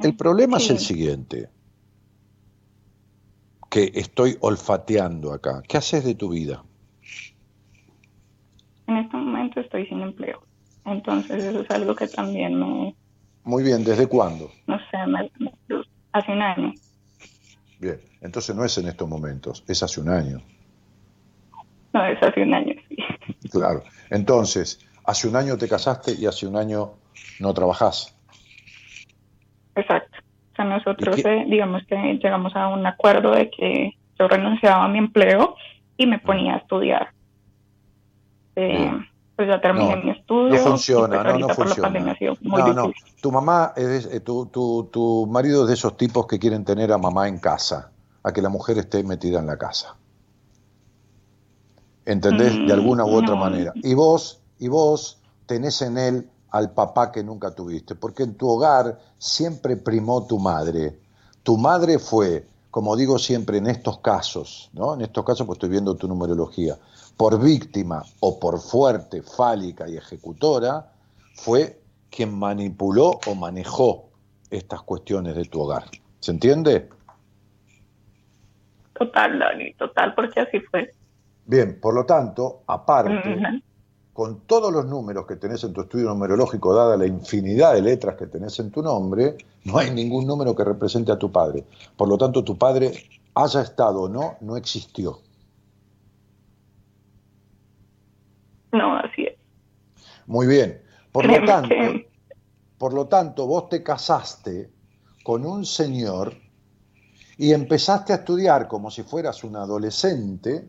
El 0.00 0.16
problema 0.16 0.56
es 0.56 0.70
el 0.70 0.80
siguiente, 0.80 1.48
que 3.70 3.92
estoy 3.94 4.36
olfateando 4.40 5.32
acá. 5.32 5.62
¿Qué 5.68 5.76
haces 5.76 6.04
de 6.04 6.16
tu 6.16 6.30
vida? 6.30 6.64
En 8.88 8.96
este 8.96 9.16
momento 9.16 9.60
estoy 9.60 9.86
sin 9.86 10.00
empleo. 10.00 10.42
Entonces 10.84 11.44
eso 11.44 11.60
es 11.60 11.70
algo 11.70 11.94
que 11.94 12.08
también 12.08 12.58
me, 12.58 12.96
Muy 13.46 13.62
bien, 13.62 13.84
¿desde 13.84 14.08
cuándo? 14.08 14.50
no 14.66 14.76
sé, 14.90 14.96
hace 16.12 16.32
un 16.32 16.42
año. 16.42 16.74
Bien, 17.78 18.00
entonces 18.20 18.56
no 18.56 18.64
es 18.64 18.76
en 18.78 18.88
estos 18.88 19.08
momentos, 19.08 19.62
es 19.68 19.82
hace 19.84 20.00
un 20.00 20.08
año. 20.08 20.40
No, 21.92 22.04
es 22.04 22.20
hace 22.20 22.42
un 22.42 22.52
año, 22.52 22.74
sí. 22.88 22.96
Claro. 23.50 23.84
Entonces, 24.10 24.84
hace 25.04 25.28
un 25.28 25.36
año 25.36 25.56
te 25.56 25.68
casaste 25.68 26.12
y 26.12 26.26
hace 26.26 26.46
un 26.48 26.56
año 26.56 26.94
no 27.38 27.54
trabajás. 27.54 28.18
Exacto. 29.76 30.18
O 30.52 30.56
sea, 30.56 30.64
nosotros, 30.64 31.16
¿Y 31.18 31.22
qué- 31.22 31.42
eh, 31.42 31.44
digamos 31.48 31.82
que 31.86 31.96
llegamos 31.96 32.56
a 32.56 32.66
un 32.68 32.84
acuerdo 32.84 33.30
de 33.30 33.48
que 33.50 33.92
yo 34.18 34.26
renunciaba 34.26 34.84
a 34.84 34.88
mi 34.88 34.98
empleo 34.98 35.54
y 35.96 36.06
me 36.06 36.18
ponía 36.18 36.54
a 36.54 36.58
estudiar. 36.58 37.10
Eh. 38.56 38.90
Pues 39.36 39.48
ya 39.48 39.60
terminé 39.60 39.96
No, 39.96 40.02
mi 40.02 40.10
estudio. 40.10 40.54
No 40.54 40.58
funciona, 40.58 41.22
pues, 41.22 41.34
no, 41.34 41.48
no 41.48 41.54
funciona. 41.54 42.16
muy 42.40 42.62
No, 42.62 42.72
no. 42.72 42.92
Tu 43.20 43.30
mamá, 43.30 43.72
es 43.76 44.06
eh, 44.06 44.20
tu, 44.20 44.46
tu, 44.46 44.88
tu 44.90 45.26
marido 45.26 45.62
es 45.62 45.68
de 45.68 45.74
esos 45.74 45.96
tipos 45.96 46.26
que 46.26 46.38
quieren 46.38 46.64
tener 46.64 46.90
a 46.92 46.98
mamá 46.98 47.28
en 47.28 47.38
casa, 47.38 47.92
a 48.22 48.32
que 48.32 48.40
la 48.40 48.48
mujer 48.48 48.78
esté 48.78 49.02
metida 49.04 49.38
en 49.38 49.46
la 49.46 49.58
casa. 49.58 49.96
¿Entendés? 52.06 52.56
Mm, 52.58 52.66
De 52.66 52.72
alguna 52.72 53.04
u 53.04 53.14
otra 53.14 53.34
no. 53.34 53.36
manera. 53.36 53.72
Y 53.76 53.94
vos, 53.94 54.40
y 54.58 54.68
vos 54.68 55.18
tenés 55.44 55.82
en 55.82 55.98
él 55.98 56.30
al 56.50 56.70
papá 56.72 57.12
que 57.12 57.22
nunca 57.22 57.54
tuviste, 57.54 57.94
porque 57.94 58.22
en 58.22 58.34
tu 58.36 58.48
hogar 58.48 58.98
siempre 59.18 59.76
primó 59.76 60.26
tu 60.26 60.38
madre. 60.38 60.98
Tu 61.42 61.58
madre 61.58 61.98
fue 61.98 62.46
como 62.76 62.94
digo 62.94 63.18
siempre 63.18 63.56
en 63.56 63.68
estos 63.68 64.00
casos, 64.00 64.68
¿no? 64.74 64.92
En 64.92 65.00
estos 65.00 65.24
casos, 65.24 65.46
pues 65.46 65.56
estoy 65.56 65.70
viendo 65.70 65.94
tu 65.94 66.06
numerología, 66.08 66.76
por 67.16 67.40
víctima 67.42 68.02
o 68.20 68.38
por 68.38 68.60
fuerte, 68.60 69.22
fálica 69.22 69.88
y 69.88 69.96
ejecutora, 69.96 70.92
fue 71.34 71.80
quien 72.10 72.38
manipuló 72.38 73.18
o 73.26 73.34
manejó 73.34 74.10
estas 74.50 74.82
cuestiones 74.82 75.34
de 75.34 75.44
tu 75.44 75.60
hogar. 75.60 75.84
¿Se 76.20 76.30
entiende? 76.30 76.88
Total, 78.98 79.38
Dani, 79.38 79.74
total, 79.74 80.14
porque 80.14 80.40
así 80.40 80.60
fue. 80.60 80.92
Bien, 81.44 81.78
por 81.80 81.94
lo 81.94 82.04
tanto, 82.04 82.62
aparte, 82.66 83.38
con 84.12 84.40
todos 84.46 84.72
los 84.72 84.86
números 84.86 85.26
que 85.26 85.36
tenés 85.36 85.62
en 85.64 85.72
tu 85.72 85.82
estudio 85.82 86.08
numerológico, 86.08 86.74
dada 86.74 86.96
la 86.96 87.06
infinidad 87.06 87.74
de 87.74 87.82
letras 87.82 88.16
que 88.16 88.26
tenés 88.26 88.58
en 88.58 88.70
tu 88.70 88.82
nombre, 88.82 89.36
no 89.64 89.78
hay 89.78 89.90
ningún 89.90 90.26
número 90.26 90.56
que 90.56 90.64
represente 90.64 91.12
a 91.12 91.18
tu 91.18 91.30
padre. 91.30 91.64
Por 91.96 92.08
lo 92.08 92.16
tanto, 92.16 92.42
tu 92.42 92.56
padre, 92.56 92.92
haya 93.34 93.60
estado 93.60 94.02
o 94.02 94.08
no, 94.08 94.36
no 94.40 94.56
existió. 94.56 95.20
No, 98.76 98.96
así 98.96 99.24
es. 99.24 99.34
Muy 100.26 100.46
bien. 100.46 100.82
Por 101.12 101.24
lo 101.24 101.44
tanto, 101.44 101.74
por 102.78 102.92
lo 102.92 103.06
tanto, 103.06 103.46
vos 103.46 103.68
te 103.68 103.82
casaste 103.82 104.70
con 105.24 105.46
un 105.46 105.64
señor 105.64 106.34
y 107.38 107.52
empezaste 107.52 108.12
a 108.12 108.16
estudiar 108.16 108.68
como 108.68 108.90
si 108.90 109.02
fueras 109.02 109.42
un 109.44 109.56
adolescente 109.56 110.68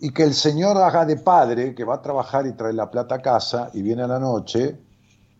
y 0.00 0.10
que 0.10 0.22
el 0.22 0.34
señor 0.34 0.76
haga 0.76 1.04
de 1.06 1.16
padre 1.16 1.74
que 1.74 1.84
va 1.84 1.96
a 1.96 2.02
trabajar 2.02 2.46
y 2.46 2.52
trae 2.52 2.72
la 2.72 2.90
plata 2.90 3.16
a 3.16 3.22
casa 3.22 3.70
y 3.72 3.82
viene 3.82 4.02
a 4.02 4.06
la 4.06 4.18
noche 4.18 4.76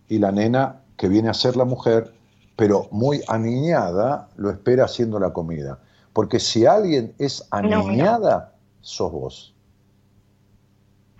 y 0.09 0.19
la 0.19 0.33
nena 0.33 0.81
que 0.97 1.09
viene 1.09 1.29
a 1.29 1.35
ser 1.35 1.57
la 1.57 1.65
mujer, 1.65 2.13
pero 2.57 2.89
muy 2.91 3.21
aniñada, 3.29 4.29
lo 4.37 4.51
espera 4.51 4.87
haciendo 4.87 5.19
la 5.21 5.33
comida. 5.33 5.79
Porque 6.13 6.41
si 6.41 6.67
alguien 6.67 7.15
es 7.19 7.47
aniñada, 7.51 8.55
sos 8.81 9.13
vos. 9.13 9.55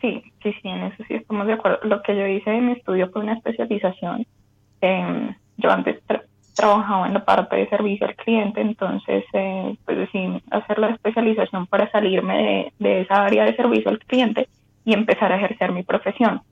Sí, 0.01 0.23
sí, 0.43 0.53
sí, 0.63 0.69
en 0.69 0.85
eso 0.85 1.03
sí 1.07 1.15
estamos 1.15 1.47
de 1.47 1.55
acuerdo. 1.55 1.81
Lo 1.85 2.03
que 2.03 2.17
yo 2.17 2.27
hice 2.27 2.51
en 2.51 2.67
mi 2.67 2.73
estudio 2.73 3.11
fue 3.11 3.23
una 3.23 3.35
especialización. 3.35 4.27
yo 4.81 5.71
antes 5.71 6.03
trabajaba 6.55 7.07
en 7.07 7.15
la 7.15 7.25
parte 7.25 7.57
de 7.57 7.69
servicio 7.69 8.07
al 8.07 8.17
cliente, 8.17 8.61
entonces 8.61 9.25
eh, 9.33 9.77
pues 9.85 9.97
decidí 9.97 10.43
hacer 10.51 10.79
la 10.79 10.91
especialización 10.91 11.67
para 11.67 11.91
salirme 11.91 12.73
de, 12.79 13.01
esa 13.03 13.25
área 13.25 13.45
de 13.45 13.55
servicio 13.55 13.91
al 13.91 14.01
cliente 14.01 14.49
y 14.85 14.93
empezar 14.93 15.33
a 15.33 15.37
ejercer 15.37 15.71
mi 15.71 15.85
profesión. 15.85 16.43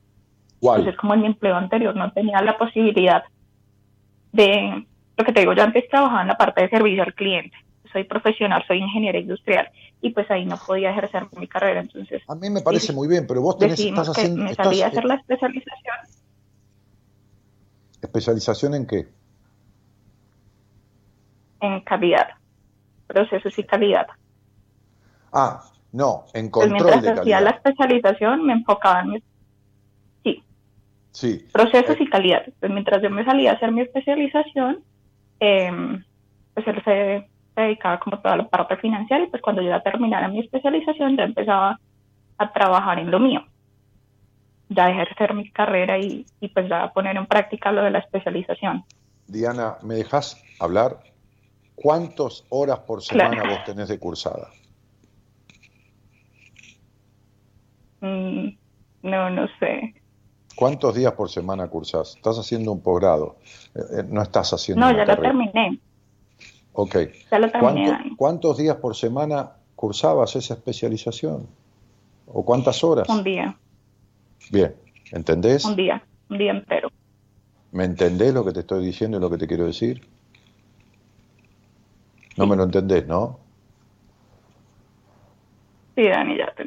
Entonces, 0.63 0.97
como 0.97 1.15
en 1.15 1.21
mi 1.21 1.27
empleo 1.27 1.57
anterior 1.57 1.95
no 1.97 2.13
tenía 2.13 2.41
la 2.41 2.57
posibilidad 2.57 3.25
de, 4.33 4.85
lo 5.17 5.25
que 5.25 5.33
te 5.33 5.41
digo, 5.41 5.55
yo 5.55 5.63
antes 5.63 5.89
trabajaba 5.89 6.23
en 6.23 6.29
la 6.29 6.37
parte 6.37 6.63
de 6.63 6.69
servicio 6.69 7.03
al 7.03 7.15
cliente, 7.15 7.57
soy 7.93 8.05
profesional, 8.05 8.65
soy 8.67 8.79
ingeniera 8.79 9.19
industrial 9.19 9.69
y 10.07 10.11
pues 10.11 10.31
ahí 10.31 10.45
no 10.45 10.57
podía 10.57 10.91
ejercer 10.91 11.27
mi 11.37 11.49
carrera, 11.49 11.81
entonces... 11.81 12.23
A 12.29 12.35
mí 12.37 12.49
me 12.49 12.61
parece 12.61 12.93
muy 12.93 13.09
bien, 13.09 13.27
pero 13.27 13.43
vos 13.43 13.59
tenés, 13.59 13.81
estás 13.81 14.09
haciendo... 14.09 14.45
Me 14.45 14.55
salí 14.55 14.83
a 14.83 14.87
hacer 14.87 15.05
la 15.05 15.15
especialización. 15.17 15.97
¿Especialización 18.01 18.75
en 18.75 18.87
qué? 18.87 19.09
en 21.61 21.81
calidad, 21.81 22.29
procesos 23.07 23.59
y 23.59 23.65
calidad. 23.65 24.07
Ah, 25.33 25.63
no, 25.93 26.27
en 26.35 26.51
control 26.51 26.83
de 26.83 26.89
calidad. 26.89 27.19
hacía 27.21 27.41
la 27.41 27.51
especialización 27.51 28.47
me 28.47 28.53
enfocaba 28.53 29.01
en 29.01 29.11
mi... 29.11 29.23
Sí. 30.23 30.45
Sí. 31.11 31.49
Procesos 31.53 31.97
eh, 31.97 32.03
y 32.05 32.11
calidad. 32.11 32.45
Pues 32.61 32.71
mientras 32.71 33.03
yo 33.03 33.11
me 33.11 33.25
salía 33.25 33.53
a 33.53 33.55
hacer 33.55 33.73
mi 33.73 33.81
especialización, 33.83 34.85
eh, 35.41 36.01
pues 36.55 36.67
él 36.69 36.83
se, 36.85 37.29
dedicaba 37.63 37.99
como 37.99 38.19
toda 38.19 38.37
la 38.37 38.49
parte 38.49 38.77
financiera 38.77 39.25
y 39.25 39.29
pues 39.29 39.43
cuando 39.43 39.63
yo 39.63 39.69
ya 39.71 39.81
terminara 39.81 40.29
mi 40.29 40.41
especialización 40.41 41.17
ya 41.17 41.25
empezaba 41.25 41.79
a 42.39 42.53
trabajar 42.53 42.99
en 42.99 43.11
lo 43.11 43.19
mío. 43.19 43.45
Ya 44.69 44.91
ejercer 44.91 45.35
mi 45.35 45.51
carrera 45.51 45.99
y, 45.99 46.27
y 46.41 46.49
pues 46.49 46.69
ya 46.69 46.93
poner 46.93 47.17
en 47.17 47.27
práctica 47.27 47.73
lo 47.73 47.83
de 47.83 47.91
la 47.91 48.01
especialización. 48.01 48.85
Diana, 49.27 49.77
¿me 49.83 49.95
dejas 49.95 50.43
hablar? 50.61 50.99
¿Cuántas 51.75 52.45
horas 52.49 52.81
por 52.81 53.03
semana 53.03 53.43
vos 53.49 53.65
tenés 53.65 53.89
de 53.89 53.99
cursada? 53.99 54.51
Mm, 58.01 58.49
no, 59.03 59.31
no 59.31 59.47
sé. 59.61 59.95
¿Cuántos 60.57 60.95
días 60.95 61.13
por 61.13 61.29
semana 61.29 61.69
cursás? 61.69 62.17
Estás 62.17 62.39
haciendo 62.39 62.73
un 62.73 62.83
posgrado, 62.83 63.37
eh, 63.75 63.81
eh, 63.99 64.03
no 64.09 64.23
estás 64.23 64.55
haciendo 64.55 64.87
No, 64.87 64.97
ya 64.97 65.05
lo 65.05 65.17
terminé. 65.17 65.79
Ok. 66.79 66.97
Ya 67.33 67.39
lo 67.39 67.51
terminé. 67.51 68.15
¿Cuántos 68.17 68.59
días 68.59 68.77
por 68.77 68.95
semana 68.95 69.53
cursabas 69.75 70.37
esa 70.37 70.55
especialización? 70.55 71.47
¿O 72.27 72.45
cuántas 72.45 72.85
horas? 72.85 73.09
Un 73.09 73.25
día. 73.25 73.57
Bien, 74.51 74.75
¿entendés? 75.11 75.65
Un 75.65 75.75
día, 75.75 76.03
un 76.29 76.37
día 76.37 76.51
entero. 76.51 76.91
¿Me 77.73 77.85
entendés 77.85 78.35
lo 78.35 78.45
que 78.45 78.53
te 78.53 78.61
estoy 78.61 78.85
diciendo 78.85 79.17
y 79.17 79.21
lo 79.21 79.31
que 79.31 79.39
te 79.39 79.47
quiero 79.47 79.65
decir? 79.65 80.07
No 82.37 82.47
me 82.47 82.57
lo 82.57 82.65
entendés, 82.65 83.07
¿no? 83.07 83.39
Sí, 85.95 86.07
Dani, 86.07 86.37
ya 86.37 86.53
te 86.55 86.65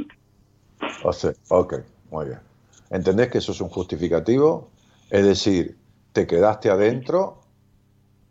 O 1.03 1.13
sea, 1.13 1.33
ok, 1.49 1.75
muy 2.09 2.25
bien. 2.25 2.39
¿Entendés 2.89 3.29
que 3.29 3.37
eso 3.37 3.51
es 3.51 3.61
un 3.61 3.69
justificativo? 3.69 4.69
Es 5.11 5.23
decir, 5.23 5.77
te 6.13 6.25
quedaste 6.25 6.71
adentro, 6.71 7.41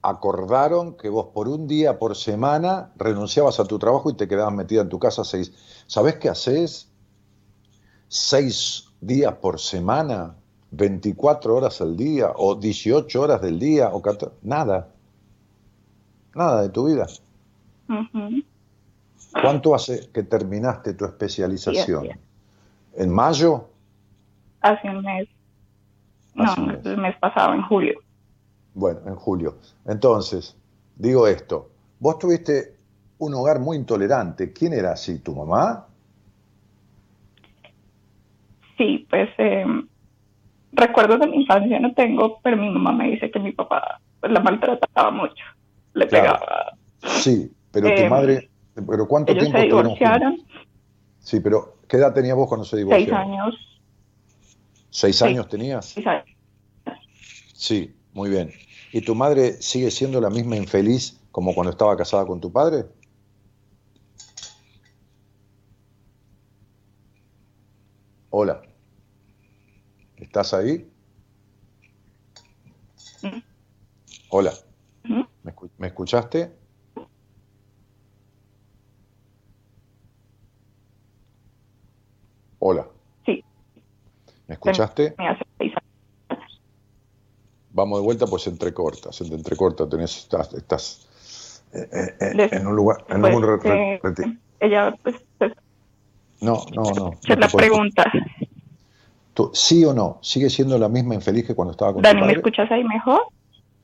acordaron 0.08 0.96
que 0.96 1.08
vos 1.08 1.26
por 1.32 1.48
un 1.48 1.66
día 1.66 1.98
por 1.98 2.16
semana 2.16 2.92
renunciabas 2.96 3.60
a 3.60 3.64
tu 3.64 3.78
trabajo 3.78 4.10
y 4.10 4.14
te 4.14 4.28
quedabas 4.28 4.54
metida 4.54 4.82
en 4.82 4.88
tu 4.88 4.98
casa 4.98 5.24
seis. 5.24 5.52
¿Sabés 5.86 6.16
qué 6.16 6.28
haces? 6.28 6.90
Seis 8.08 8.88
días 9.00 9.34
por 9.34 9.60
semana, 9.60 10.34
24 10.70 11.54
horas 11.54 11.80
al 11.80 11.96
día, 11.96 12.32
o 12.36 12.54
18 12.54 13.20
horas 13.20 13.40
del 13.40 13.58
día, 13.58 13.90
o 13.92 14.02
14, 14.02 14.36
nada. 14.42 14.88
Nada 16.34 16.62
de 16.62 16.68
tu 16.68 16.86
vida. 16.86 17.06
¿Cuánto 19.32 19.74
hace 19.74 20.10
que 20.10 20.22
terminaste 20.22 20.94
tu 20.94 21.04
especialización? 21.04 22.08
¿En 22.94 23.10
mayo? 23.10 23.68
Hace 24.60 24.88
un 24.88 25.02
mes. 25.02 25.28
no, 26.34 26.54
el 26.84 26.98
mes 26.98 27.16
pasado, 27.18 27.54
en 27.54 27.62
julio. 27.62 28.00
Bueno, 28.78 29.00
en 29.06 29.16
julio. 29.16 29.56
Entonces, 29.86 30.56
digo 30.94 31.26
esto, 31.26 31.68
vos 31.98 32.16
tuviste 32.16 32.76
un 33.18 33.34
hogar 33.34 33.58
muy 33.58 33.76
intolerante. 33.76 34.52
¿Quién 34.52 34.72
era 34.72 34.92
así? 34.92 35.18
¿Tu 35.18 35.34
mamá? 35.34 35.84
Sí, 38.76 39.04
pues 39.10 39.30
eh, 39.38 39.66
recuerdos 40.70 41.18
de 41.18 41.26
mi 41.26 41.40
infancia 41.40 41.80
no 41.80 41.92
tengo, 41.92 42.38
pero 42.40 42.56
mi 42.56 42.70
mamá 42.70 42.92
me 42.92 43.10
dice 43.10 43.32
que 43.32 43.40
mi 43.40 43.50
papá 43.50 44.00
pues, 44.20 44.30
la 44.30 44.38
maltrataba 44.38 45.10
mucho, 45.10 45.44
le 45.94 46.06
pegaba. 46.06 46.76
Sí, 47.02 47.50
pero 47.72 47.92
tu 47.92 48.02
em, 48.02 48.08
madre, 48.08 48.48
pero 48.74 49.08
¿cuánto 49.08 49.32
ellos 49.32 49.42
tiempo 49.42 49.58
se 49.58 49.64
divorciaron? 49.64 50.36
Sí, 51.18 51.40
pero 51.40 51.78
¿qué 51.88 51.96
edad 51.96 52.14
tenías 52.14 52.36
vos 52.36 52.46
cuando 52.46 52.64
se 52.64 52.76
divorciaron? 52.76 53.08
Seis 53.08 53.26
años. 53.26 53.80
¿Seis 54.90 55.22
años 55.22 55.48
tenías? 55.48 55.86
Seis 55.86 56.06
años. 56.06 56.26
Sí, 57.54 57.97
muy 58.18 58.30
bien. 58.30 58.52
¿Y 58.92 59.00
tu 59.00 59.14
madre 59.14 59.62
sigue 59.62 59.92
siendo 59.92 60.20
la 60.20 60.28
misma 60.28 60.56
infeliz 60.56 61.20
como 61.30 61.54
cuando 61.54 61.70
estaba 61.70 61.96
casada 61.96 62.26
con 62.26 62.40
tu 62.40 62.50
padre? 62.52 62.84
Hola. 68.30 68.60
¿Estás 70.16 70.52
ahí? 70.52 70.90
Hola. 74.30 74.52
Mm. 75.04 75.22
¿Me 75.78 75.86
escuchaste? 75.86 76.52
Hola. 82.58 82.88
Sí. 83.24 83.44
¿Me 84.48 84.54
escuchaste? 84.54 85.14
Vamos 87.78 88.00
de 88.00 88.04
vuelta, 88.04 88.26
pues 88.26 88.44
entrecorta, 88.48 89.12
se 89.12 89.24
entrecorta, 89.24 89.88
tenés, 89.88 90.16
estás, 90.16 90.52
estás 90.52 91.62
eh, 91.72 91.88
eh, 91.92 92.32
eh, 92.36 92.48
en 92.50 92.66
un 92.66 92.74
lugar, 92.74 93.04
en 93.08 93.20
pues, 93.20 93.36
un 93.36 94.40
ella, 94.58 94.96
pues, 95.00 95.14
pues, 95.38 95.52
no, 96.40 96.66
no, 96.74 96.82
no. 96.96 97.12
Se 97.20 97.36
la 97.36 97.46
pregunta. 97.46 98.10
¿Tú, 99.32 99.52
¿Sí 99.54 99.84
o 99.84 99.94
no? 99.94 100.18
¿Sigue 100.22 100.50
siendo 100.50 100.76
la 100.76 100.88
misma 100.88 101.14
infeliz 101.14 101.46
que 101.46 101.54
cuando 101.54 101.70
estaba 101.70 101.92
con 101.92 102.02
Dani, 102.02 102.18
tu 102.18 102.26
¿me 102.26 102.32
escuchas 102.32 102.68
ahí 102.72 102.82
mejor? 102.82 103.20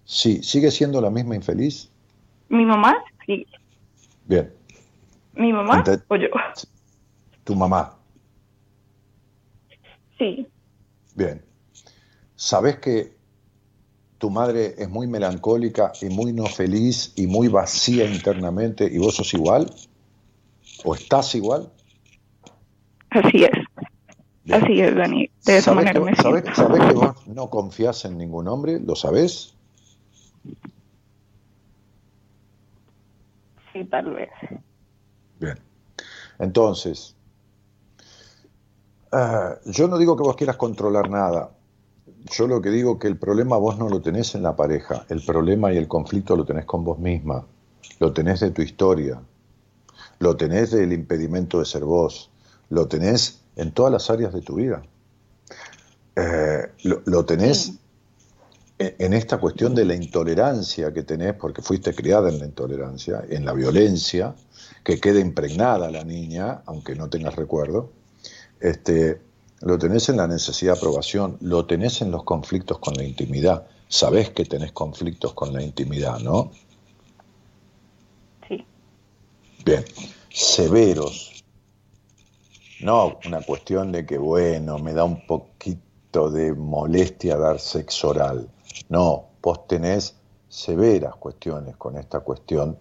Sí, 0.04 0.42
¿sigue 0.42 0.72
siendo 0.72 1.00
la 1.00 1.10
misma 1.10 1.36
infeliz? 1.36 1.88
¿Mi 2.48 2.64
mamá? 2.64 2.96
Sí. 3.24 3.46
Bien. 4.24 4.52
¿Mi 5.34 5.52
mamá 5.52 5.84
o 6.08 6.16
yo? 6.16 6.26
Tu 7.44 7.54
mamá. 7.54 7.94
Sí. 10.18 10.48
Bien. 11.14 11.40
¿Sabes 12.34 12.78
que 12.80 13.13
tu 14.24 14.30
madre 14.30 14.74
es 14.78 14.88
muy 14.88 15.06
melancólica 15.06 15.92
y 16.00 16.06
muy 16.06 16.32
no 16.32 16.46
feliz 16.46 17.12
y 17.14 17.26
muy 17.26 17.48
vacía 17.48 18.06
internamente 18.06 18.88
y 18.90 18.96
vos 18.96 19.16
sos 19.16 19.34
igual? 19.34 19.70
¿O 20.82 20.94
estás 20.94 21.34
igual? 21.34 21.70
Así 23.10 23.44
es. 23.44 23.50
Así 24.50 24.80
es, 24.80 24.96
Dani. 24.96 25.28
De 25.44 25.58
esa 25.58 25.74
manera 25.74 26.00
me 26.00 26.16
¿sabés, 26.16 26.44
¿Sabés 26.56 26.86
que 26.86 26.94
vos 26.94 27.26
no 27.26 27.50
confías 27.50 28.06
en 28.06 28.16
ningún 28.16 28.48
hombre? 28.48 28.80
¿Lo 28.80 28.96
sabés? 28.96 29.54
Sí, 33.74 33.84
tal 33.84 34.14
vez. 34.14 34.30
Bien. 35.38 35.58
Entonces, 36.38 37.14
ah, 39.12 39.56
yo 39.66 39.86
no 39.86 39.98
digo 39.98 40.16
que 40.16 40.22
vos 40.22 40.34
quieras 40.34 40.56
controlar 40.56 41.10
nada. 41.10 41.50
Yo 42.30 42.46
lo 42.46 42.62
que 42.62 42.70
digo 42.70 42.98
que 42.98 43.08
el 43.08 43.16
problema 43.16 43.56
vos 43.56 43.78
no 43.78 43.88
lo 43.88 44.00
tenés 44.00 44.34
en 44.34 44.42
la 44.42 44.56
pareja. 44.56 45.04
El 45.08 45.22
problema 45.22 45.72
y 45.72 45.76
el 45.76 45.88
conflicto 45.88 46.36
lo 46.36 46.44
tenés 46.44 46.64
con 46.64 46.84
vos 46.84 46.98
misma. 46.98 47.44
Lo 48.00 48.12
tenés 48.12 48.40
de 48.40 48.50
tu 48.50 48.62
historia. 48.62 49.20
Lo 50.18 50.36
tenés 50.36 50.70
del 50.70 50.92
impedimento 50.92 51.58
de 51.58 51.66
ser 51.66 51.84
vos. 51.84 52.30
Lo 52.70 52.88
tenés 52.88 53.40
en 53.56 53.72
todas 53.72 53.92
las 53.92 54.08
áreas 54.10 54.32
de 54.32 54.40
tu 54.40 54.54
vida. 54.54 54.82
Eh, 56.16 56.70
lo, 56.84 57.24
tenés 57.24 57.74
en, 58.78 59.12
esta 59.12 59.38
cuestión 59.38 59.74
de 59.74 59.84
la 59.84 59.94
intolerancia 59.94 60.92
que 60.92 61.02
tenés, 61.02 61.34
porque 61.34 61.60
fuiste 61.60 61.94
criada 61.94 62.30
en 62.30 62.38
la 62.38 62.46
intolerancia, 62.46 63.24
en 63.28 63.44
la 63.44 63.52
violencia, 63.52 64.34
que 64.82 65.00
quede 65.00 65.20
impregnada 65.20 65.90
la 65.90 66.04
niña, 66.04 66.62
aunque 66.66 66.94
no 66.94 67.08
tengas 67.10 67.36
recuerdo, 67.36 67.90
este, 68.60 69.20
lo 69.64 69.78
tenés 69.78 70.10
en 70.10 70.18
la 70.18 70.28
necesidad 70.28 70.74
de 70.74 70.78
aprobación, 70.78 71.38
lo 71.40 71.64
tenés 71.64 72.02
en 72.02 72.10
los 72.10 72.22
conflictos 72.24 72.78
con 72.78 72.94
la 72.94 73.02
intimidad. 73.02 73.66
Sabés 73.88 74.28
que 74.30 74.44
tenés 74.44 74.72
conflictos 74.72 75.32
con 75.32 75.54
la 75.54 75.62
intimidad, 75.62 76.18
¿no? 76.18 76.52
Sí. 78.46 78.62
Bien, 79.64 79.82
severos, 80.30 81.42
no 82.80 83.18
una 83.24 83.40
cuestión 83.40 83.90
de 83.90 84.04
que, 84.04 84.18
bueno, 84.18 84.78
me 84.78 84.92
da 84.92 85.04
un 85.04 85.26
poquito 85.26 86.30
de 86.30 86.52
molestia 86.52 87.38
dar 87.38 87.58
sexo 87.58 88.10
oral. 88.10 88.46
No, 88.90 89.28
vos 89.40 89.66
tenés 89.66 90.14
severas 90.50 91.16
cuestiones 91.16 91.74
con 91.76 91.96
esta 91.96 92.20
cuestión 92.20 92.76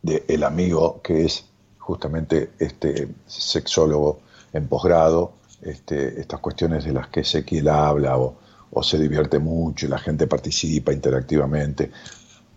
del 0.00 0.24
el 0.26 0.42
amigo 0.44 1.02
que 1.02 1.26
es 1.26 1.44
justamente 1.78 2.52
este 2.58 3.08
sexólogo 3.26 4.20
en 4.54 4.66
posgrado, 4.68 5.37
este, 5.62 6.20
estas 6.20 6.40
cuestiones 6.40 6.84
de 6.84 6.92
las 6.92 7.08
que 7.08 7.20
Ezequiel 7.20 7.68
habla 7.68 8.16
o, 8.16 8.36
se 8.82 8.98
divierte 8.98 9.40
mucho 9.40 9.86
y 9.86 9.88
la 9.88 9.98
gente 9.98 10.28
participa 10.28 10.92
interactivamente. 10.92 11.90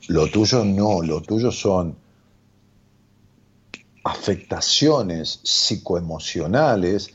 Lo 0.10 0.28
tuyo 0.28 0.64
no, 0.64 1.02
lo 1.02 1.22
tuyo 1.22 1.52
son 1.52 1.95
afectaciones 4.03 5.40
psicoemocionales 5.44 7.14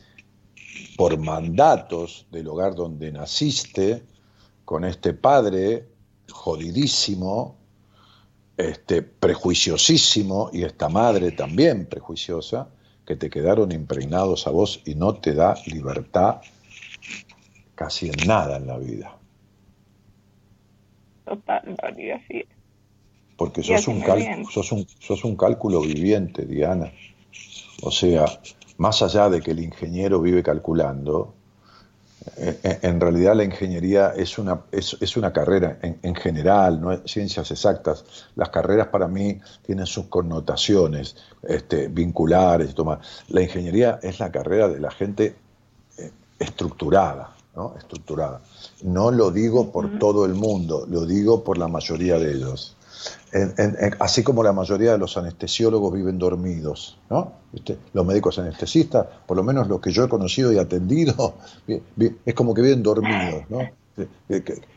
por 0.97 1.17
mandatos 1.17 2.25
del 2.31 2.47
hogar 2.49 2.75
donde 2.75 3.11
naciste, 3.11 4.03
con 4.65 4.83
este 4.83 5.13
padre 5.13 5.87
jodidísimo, 6.29 7.55
este, 8.57 9.03
prejuiciosísimo, 9.03 10.49
y 10.51 10.63
esta 10.63 10.89
madre 10.89 11.31
también 11.31 11.85
prejuiciosa, 11.85 12.67
que 13.07 13.15
te 13.15 13.31
quedaron 13.31 13.71
impregnados 13.71 14.45
a 14.45 14.51
vos 14.51 14.81
y 14.85 14.93
no 14.93 15.15
te 15.15 15.33
da 15.33 15.55
libertad 15.65 16.41
casi 17.73 18.09
en 18.09 18.27
nada 18.27 18.57
en 18.57 18.67
la 18.67 18.77
vida. 18.77 19.17
Total, 21.25 21.75
así 22.13 22.45
porque 23.37 23.61
sos 23.63 23.87
un, 23.87 24.03
sos, 24.51 24.71
un, 24.71 24.85
sos 24.99 25.23
un 25.23 25.37
cálculo 25.37 25.79
viviente, 25.81 26.45
Diana. 26.45 26.91
O 27.83 27.91
sea, 27.91 28.25
más 28.77 29.01
allá 29.03 29.29
de 29.29 29.41
que 29.41 29.51
el 29.51 29.59
ingeniero 29.59 30.19
vive 30.19 30.41
calculando, 30.41 31.35
en 32.35 32.99
realidad 32.99 33.35
la 33.35 33.43
ingeniería 33.43 34.13
es 34.15 34.37
una, 34.37 34.61
es, 34.71 35.17
una 35.17 35.31
carrera 35.31 35.79
en, 35.81 36.15
general, 36.15 36.81
no 36.81 36.91
es 36.91 37.01
ciencias 37.05 37.49
exactas. 37.51 38.03
Las 38.35 38.49
carreras 38.49 38.87
para 38.87 39.07
mí 39.07 39.39
tienen 39.65 39.85
sus 39.85 40.07
connotaciones 40.07 41.15
este, 41.43 41.87
vinculares. 41.87 42.73
Toma. 42.75 42.99
La 43.29 43.41
ingeniería 43.41 43.99
es 44.01 44.19
la 44.19 44.31
carrera 44.31 44.67
de 44.67 44.79
la 44.79 44.91
gente 44.91 45.35
eh, 45.97 46.11
estructurada, 46.39 47.35
¿no? 47.55 47.75
estructurada. 47.77 48.41
No 48.83 49.11
lo 49.11 49.31
digo 49.31 49.71
por 49.71 49.99
todo 49.99 50.25
el 50.25 50.33
mundo, 50.33 50.85
lo 50.89 51.05
digo 51.05 51.43
por 51.43 51.57
la 51.57 51.67
mayoría 51.67 52.19
de 52.19 52.31
ellos 52.31 52.77
así 53.99 54.23
como 54.23 54.43
la 54.43 54.53
mayoría 54.53 54.93
de 54.93 54.97
los 54.97 55.17
anestesiólogos 55.17 55.93
viven 55.93 56.17
dormidos, 56.17 56.97
¿no? 57.09 57.33
Los 57.93 58.05
médicos 58.05 58.39
anestesistas, 58.39 59.07
por 59.25 59.37
lo 59.37 59.43
menos 59.43 59.67
los 59.67 59.79
que 59.79 59.91
yo 59.91 60.03
he 60.03 60.09
conocido 60.09 60.51
y 60.51 60.57
atendido, 60.57 61.35
es 62.25 62.33
como 62.33 62.53
que 62.53 62.61
viven 62.61 62.83
dormidos, 62.83 63.43
¿no? 63.49 63.59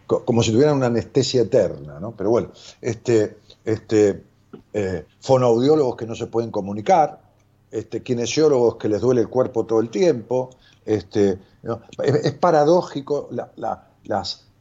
Como 0.07 0.43
si 0.43 0.53
tuvieran 0.53 0.77
una 0.77 0.87
anestesia 0.87 1.43
eterna, 1.43 2.01
¿no? 2.01 2.13
Pero 2.13 2.31
bueno, 2.31 2.49
este, 2.81 3.39
este, 3.65 4.23
eh, 4.73 5.05
fonoaudiólogos 5.21 5.97
que 5.97 6.07
no 6.07 6.15
se 6.15 6.27
pueden 6.27 6.51
comunicar, 6.51 7.21
este, 7.71 8.03
kinesiólogos 8.03 8.77
que 8.77 8.89
les 8.89 9.01
duele 9.01 9.21
el 9.21 9.29
cuerpo 9.29 9.67
todo 9.67 9.81
el 9.81 9.91
tiempo, 9.91 10.51
este, 10.85 11.39
es, 12.03 12.33
paradójico 12.33 13.29
las, 13.31 13.49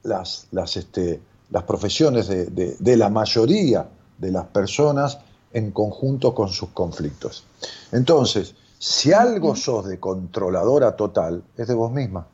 las, 0.04 0.48
las, 0.52 0.78
este, 0.78 1.22
las 1.50 1.64
profesiones 1.64 2.28
de, 2.28 2.98
la 2.98 3.10
mayoría 3.10 3.88
de 4.18 4.32
las 4.32 4.46
personas 4.48 5.20
en 5.54 5.72
conjunto 5.72 6.34
con 6.34 6.50
sus 6.50 6.70
conflictos. 6.70 7.46
Entonces, 7.92 8.56
si 8.78 9.12
algo 9.12 9.56
sos 9.56 9.88
de 9.88 10.00
controladora 10.00 10.96
total, 10.96 11.44
es 11.58 11.68
de 11.68 11.74
vos 11.74 11.92
misma. 11.92 12.28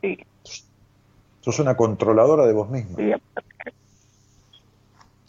Sí. 0.00 0.18
Sos 1.40 1.58
una 1.58 1.76
controladora 1.76 2.46
de 2.46 2.52
vos 2.52 2.68
misma. 2.68 2.96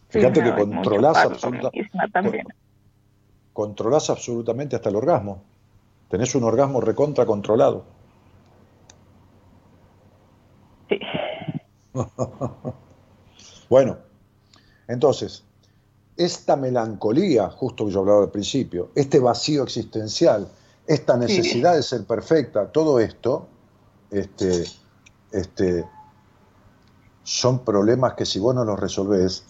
Fíjate 0.09 0.43
que 0.43 0.55
controlás, 0.55 1.27
controlás 3.51 4.09
absolutamente 4.09 4.75
hasta 4.75 4.89
el 4.89 4.95
orgasmo. 4.95 5.41
Tenés 6.09 6.35
un 6.35 6.43
orgasmo 6.43 6.81
recontra 6.81 7.25
controlado. 7.25 7.83
Sí. 10.89 10.99
bueno, 13.69 13.97
entonces, 14.87 15.43
esta 16.17 16.55
melancolía, 16.55 17.49
justo 17.49 17.85
que 17.85 17.91
yo 17.91 17.99
hablaba 18.01 18.23
al 18.23 18.31
principio, 18.31 18.91
este 18.95 19.19
vacío 19.19 19.63
existencial, 19.63 20.47
esta 20.85 21.17
necesidad 21.17 21.75
de 21.75 21.83
ser 21.83 22.05
perfecta, 22.05 22.71
todo 22.71 22.99
esto, 22.99 23.47
este, 24.11 24.65
este, 25.31 25.85
son 27.23 27.59
problemas 27.59 28.13
que 28.13 28.25
si 28.25 28.39
vos 28.39 28.53
no 28.53 28.63
los 28.65 28.79
resolvés, 28.79 29.43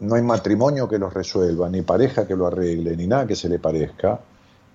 no 0.00 0.16
hay 0.16 0.22
matrimonio 0.22 0.88
que 0.88 0.98
los 0.98 1.14
resuelva, 1.14 1.70
ni 1.70 1.82
pareja 1.82 2.26
que 2.26 2.36
lo 2.36 2.46
arregle, 2.46 2.96
ni 2.96 3.06
nada 3.06 3.26
que 3.26 3.36
se 3.36 3.48
le 3.48 3.58
parezca, 3.58 4.20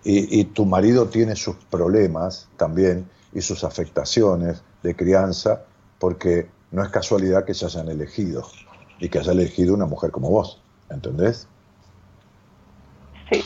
y, 0.04 0.40
y 0.40 0.46
tu 0.46 0.66
marido 0.66 1.10
tiene 1.10 1.36
sus 1.36 1.58
problemas 1.70 2.48
también 2.56 3.10
y 3.34 3.42
sus 3.42 3.64
afectaciones 3.64 4.64
de 4.82 4.96
crianza, 4.96 5.64
porque 6.00 6.50
no 6.72 6.84
es 6.84 6.90
casualidad 6.90 7.44
que 7.44 7.54
se 7.54 7.66
hayan 7.66 7.90
elegido 7.90 8.48
y 9.00 9.10
que 9.10 9.20
haya 9.20 9.34
elegido 9.34 9.74
una 9.74 9.86
mujer 9.86 10.12
como 10.12 10.30
vos, 10.30 10.62
¿entendés? 10.90 11.48
Sí. 13.32 13.44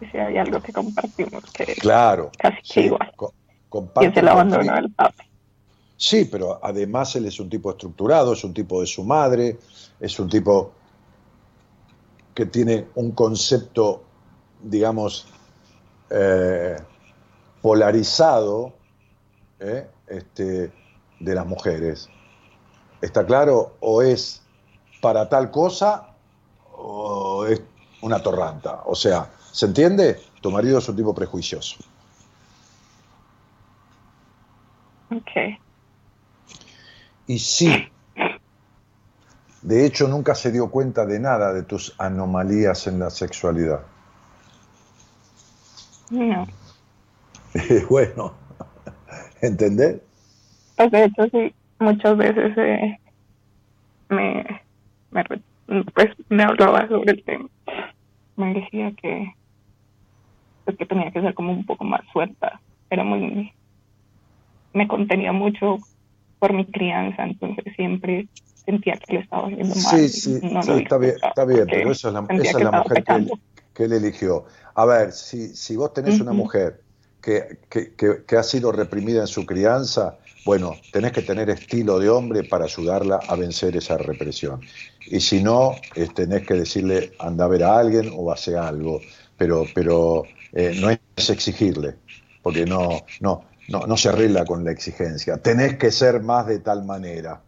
Sí, 0.00 0.16
hay 0.16 0.38
algo 0.38 0.60
que 0.60 0.72
compartimos 0.72 1.42
que 1.52 1.74
claro, 1.74 2.30
casi 2.38 2.62
que 2.62 2.80
igual. 2.82 3.12
y 4.00 4.06
es 4.06 4.16
el 4.16 4.28
abandono 4.28 4.72
del 4.74 4.92
padre. 4.92 5.28
Sí, 5.96 6.28
pero 6.30 6.60
además 6.62 7.16
él 7.16 7.26
es 7.26 7.40
un 7.40 7.50
tipo 7.50 7.70
estructurado, 7.70 8.32
es 8.32 8.44
un 8.44 8.54
tipo 8.54 8.80
de 8.80 8.86
su 8.86 9.02
madre, 9.02 9.58
es 9.98 10.20
un 10.20 10.28
tipo 10.28 10.72
que 12.32 12.46
tiene 12.46 12.86
un 12.94 13.10
concepto, 13.10 14.04
digamos, 14.62 15.26
eh, 16.10 16.76
polarizado, 17.60 18.74
¿eh? 19.58 19.88
este, 20.06 20.72
de 21.18 21.34
las 21.34 21.44
mujeres. 21.44 22.08
¿Está 23.00 23.26
claro? 23.26 23.74
O 23.80 24.02
es 24.02 24.40
para 25.00 25.28
tal 25.28 25.50
cosa 25.50 26.07
o 26.78 27.46
es 27.46 27.60
una 28.02 28.22
torranta. 28.22 28.82
O 28.86 28.94
sea, 28.94 29.30
¿se 29.52 29.66
entiende? 29.66 30.20
Tu 30.40 30.50
marido 30.50 30.78
es 30.78 30.88
un 30.88 30.96
tipo 30.96 31.14
prejuicioso. 31.14 31.76
Ok. 35.10 35.58
Y 37.26 37.38
sí, 37.38 37.90
de 39.62 39.84
hecho 39.84 40.08
nunca 40.08 40.34
se 40.34 40.52
dio 40.52 40.70
cuenta 40.70 41.04
de 41.04 41.18
nada 41.18 41.52
de 41.52 41.62
tus 41.62 41.94
anomalías 41.98 42.86
en 42.86 42.98
la 43.00 43.10
sexualidad. 43.10 43.80
No. 46.10 46.46
bueno, 47.90 48.34
¿entendés? 49.42 50.00
Pues 50.76 50.90
de 50.90 51.04
hecho 51.04 51.26
sí, 51.30 51.54
muchas 51.80 52.16
veces 52.16 52.56
eh, 52.56 52.98
me, 54.08 54.62
me, 55.10 55.24
pues, 55.94 56.08
me 56.28 56.42
hablaba 56.42 56.88
sobre 56.88 57.12
el 57.12 57.24
tema. 57.24 57.48
Me 58.36 58.54
decía 58.54 58.92
que, 59.00 59.32
pues, 60.64 60.76
que 60.76 60.86
tenía 60.86 61.10
que 61.10 61.20
ser 61.20 61.34
como 61.34 61.52
un 61.52 61.64
poco 61.64 61.84
más 61.84 62.02
suelta. 62.12 62.60
Era 62.90 63.04
muy, 63.04 63.52
me 64.72 64.88
contenía 64.88 65.32
mucho 65.32 65.78
por 66.38 66.52
mi 66.52 66.64
crianza, 66.66 67.24
entonces 67.24 67.64
siempre 67.74 68.28
sentía 68.64 68.96
que 68.96 69.14
lo 69.14 69.20
estaba 69.20 69.46
haciendo 69.48 69.74
mal. 69.74 69.76
Sí, 69.76 70.08
sí, 70.08 70.40
está, 70.42 70.98
bien, 70.98 71.14
está 71.22 71.44
bien, 71.44 71.66
pero 71.68 71.90
esa 71.90 72.08
es 72.08 72.14
la, 72.14 72.26
esa 72.30 72.58
es 72.58 72.64
la 72.64 72.70
mujer 72.70 73.04
que 73.04 73.12
él, 73.14 73.32
que 73.74 73.84
él, 73.84 73.92
eligió. 73.92 74.44
A 74.74 74.84
ver, 74.84 75.12
si, 75.12 75.48
si 75.48 75.76
vos 75.76 75.92
tenés 75.92 76.20
una 76.20 76.32
mujer 76.32 76.80
que, 77.20 77.58
que, 77.68 77.94
que, 78.26 78.36
ha 78.36 78.42
sido 78.42 78.72
reprimida 78.72 79.22
en 79.22 79.26
su 79.26 79.44
crianza, 79.44 80.18
bueno, 80.44 80.76
tenés 80.92 81.12
que 81.12 81.22
tener 81.22 81.50
estilo 81.50 81.98
de 81.98 82.08
hombre 82.08 82.44
para 82.44 82.64
ayudarla 82.64 83.16
a 83.26 83.36
vencer 83.36 83.76
esa 83.76 83.98
represión. 83.98 84.60
Y 85.06 85.20
si 85.20 85.42
no, 85.42 85.76
tenés 86.14 86.46
que 86.46 86.54
decirle, 86.54 87.12
anda 87.18 87.44
a 87.44 87.48
ver 87.48 87.64
a 87.64 87.78
alguien 87.78 88.10
o 88.14 88.30
hace 88.32 88.56
algo, 88.56 89.00
pero, 89.36 89.64
pero 89.74 90.24
eh, 90.52 90.74
no 90.80 90.90
es 90.90 91.30
exigirle, 91.30 91.96
porque 92.42 92.64
no, 92.66 93.04
no, 93.20 93.44
no, 93.68 93.86
no 93.86 93.96
se 93.96 94.08
arregla 94.08 94.44
con 94.44 94.64
la 94.64 94.72
exigencia. 94.72 95.38
Tenés 95.38 95.76
que 95.76 95.90
ser 95.92 96.22
más 96.22 96.46
de 96.46 96.60
tal 96.60 96.84
manera. 96.84 97.42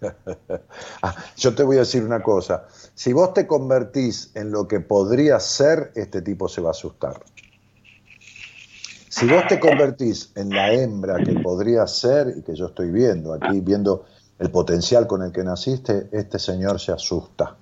Ah, 1.02 1.14
yo 1.36 1.54
te 1.54 1.62
voy 1.62 1.76
a 1.76 1.80
decir 1.80 2.02
una 2.02 2.22
cosa, 2.22 2.66
si 2.94 3.12
vos 3.12 3.34
te 3.34 3.46
convertís 3.46 4.30
en 4.34 4.50
lo 4.50 4.66
que 4.66 4.80
podría 4.80 5.38
ser, 5.40 5.92
este 5.94 6.22
tipo 6.22 6.48
se 6.48 6.60
va 6.60 6.68
a 6.68 6.70
asustar. 6.72 7.20
Si 9.16 9.26
vos 9.26 9.46
te 9.48 9.60
convertís 9.60 10.32
en 10.34 10.50
la 10.50 10.72
hembra 10.72 11.22
que 11.22 11.34
podría 11.34 11.86
ser 11.86 12.34
y 12.36 12.42
que 12.42 12.56
yo 12.56 12.66
estoy 12.66 12.90
viendo 12.90 13.32
aquí, 13.32 13.60
viendo 13.60 14.06
el 14.40 14.50
potencial 14.50 15.06
con 15.06 15.22
el 15.22 15.30
que 15.30 15.44
naciste, 15.44 16.08
este 16.10 16.40
señor 16.40 16.80
se 16.80 16.90
asusta. 16.90 17.54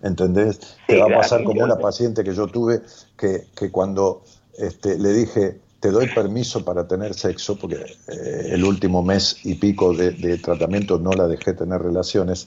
¿Entendés? 0.00 0.60
te 0.86 0.96
va 0.96 1.06
a 1.06 1.18
pasar 1.22 1.42
como 1.42 1.64
una 1.64 1.76
paciente 1.76 2.22
que 2.22 2.32
yo 2.32 2.46
tuve 2.46 2.82
que, 3.16 3.48
que 3.56 3.72
cuando 3.72 4.22
este, 4.56 4.96
le 4.96 5.12
dije, 5.12 5.58
te 5.80 5.90
doy 5.90 6.06
permiso 6.14 6.64
para 6.64 6.86
tener 6.86 7.14
sexo, 7.14 7.58
porque 7.58 7.84
eh, 8.06 8.50
el 8.50 8.62
último 8.62 9.02
mes 9.02 9.38
y 9.42 9.56
pico 9.56 9.92
de, 9.92 10.12
de, 10.12 10.38
tratamiento 10.38 11.00
no 11.00 11.10
la 11.10 11.26
dejé 11.26 11.52
tener 11.52 11.82
relaciones, 11.82 12.46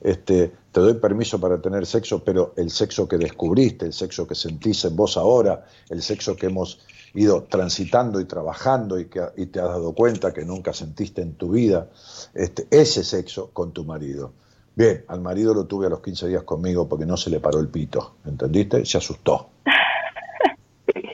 este, 0.00 0.52
te 0.72 0.80
doy 0.80 0.94
permiso 0.94 1.38
para 1.38 1.60
tener 1.60 1.84
sexo, 1.84 2.24
pero 2.24 2.54
el 2.56 2.70
sexo 2.70 3.06
que 3.06 3.18
descubriste, 3.18 3.84
el 3.84 3.92
sexo 3.92 4.26
que 4.26 4.34
sentís 4.34 4.86
en 4.86 4.96
vos 4.96 5.18
ahora, 5.18 5.66
el 5.90 6.00
sexo 6.00 6.34
que 6.34 6.46
hemos 6.46 6.80
ido 7.14 7.44
transitando 7.44 8.20
y 8.20 8.24
trabajando 8.24 8.98
y 8.98 9.06
que 9.06 9.22
y 9.36 9.46
te 9.46 9.60
has 9.60 9.68
dado 9.68 9.92
cuenta 9.92 10.32
que 10.32 10.44
nunca 10.44 10.72
sentiste 10.72 11.22
en 11.22 11.34
tu 11.34 11.50
vida, 11.50 11.88
este, 12.34 12.66
ese 12.70 13.04
sexo 13.04 13.50
con 13.52 13.72
tu 13.72 13.84
marido. 13.84 14.32
Bien, 14.74 15.04
al 15.08 15.20
marido 15.20 15.54
lo 15.54 15.66
tuve 15.66 15.86
a 15.86 15.90
los 15.90 16.00
15 16.00 16.28
días 16.28 16.44
conmigo 16.44 16.88
porque 16.88 17.04
no 17.04 17.16
se 17.16 17.30
le 17.30 17.40
paró 17.40 17.58
el 17.58 17.68
pito, 17.68 18.16
¿entendiste? 18.24 18.84
Se 18.84 18.98
asustó. 18.98 19.50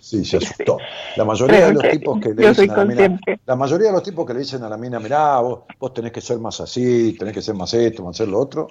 Sí, 0.01 0.23
se 0.23 0.37
asustó. 0.37 0.77
La 1.17 1.25
mayoría 1.25 1.67
de 1.67 1.73
los 1.73 1.83
tipos 1.91 2.21
que 2.21 2.35
le 2.35 2.49
dicen 2.49 2.71
a 2.71 2.77
la 2.77 2.85
mina, 2.85 3.21
la 3.47 3.57
mayoría 3.57 3.87
de 3.89 3.93
los 3.95 4.03
tipos 4.03 4.27
que 4.27 4.35
le 4.35 4.41
dicen 4.41 4.63
a 4.63 4.69
la 4.69 4.77
mina, 4.77 5.01
mirá, 5.01 5.41
vos, 5.41 5.61
vos 5.81 5.95
tenés 5.95 6.13
que 6.13 6.21
ser 6.21 6.39
más 6.39 6.61
así, 6.61 7.17
tenés 7.19 7.33
que 7.33 7.41
ser 7.41 7.55
más 7.55 7.73
esto, 7.73 8.05
más 8.05 8.15
hacer 8.15 8.29
lo 8.29 8.39
otro, 8.39 8.69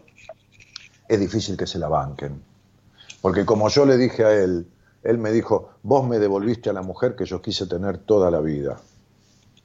es 1.08 1.20
difícil 1.20 1.58
que 1.58 1.66
se 1.66 1.80
la 1.80 1.88
banquen. 1.88 2.40
Porque 3.20 3.46
como 3.46 3.68
yo 3.70 3.86
le 3.86 3.98
dije 3.98 4.24
a 4.24 4.32
él, 4.32 4.68
él 5.04 5.18
me 5.18 5.32
dijo, 5.32 5.70
vos 5.84 6.08
me 6.08 6.20
devolviste 6.20 6.70
a 6.70 6.74
la 6.74 6.82
mujer 6.82 7.16
que 7.16 7.26
yo 7.26 7.42
quise 7.42 7.68
tener 7.68 7.98
toda 8.00 8.32
la 8.32 8.40
vida. 8.40 8.80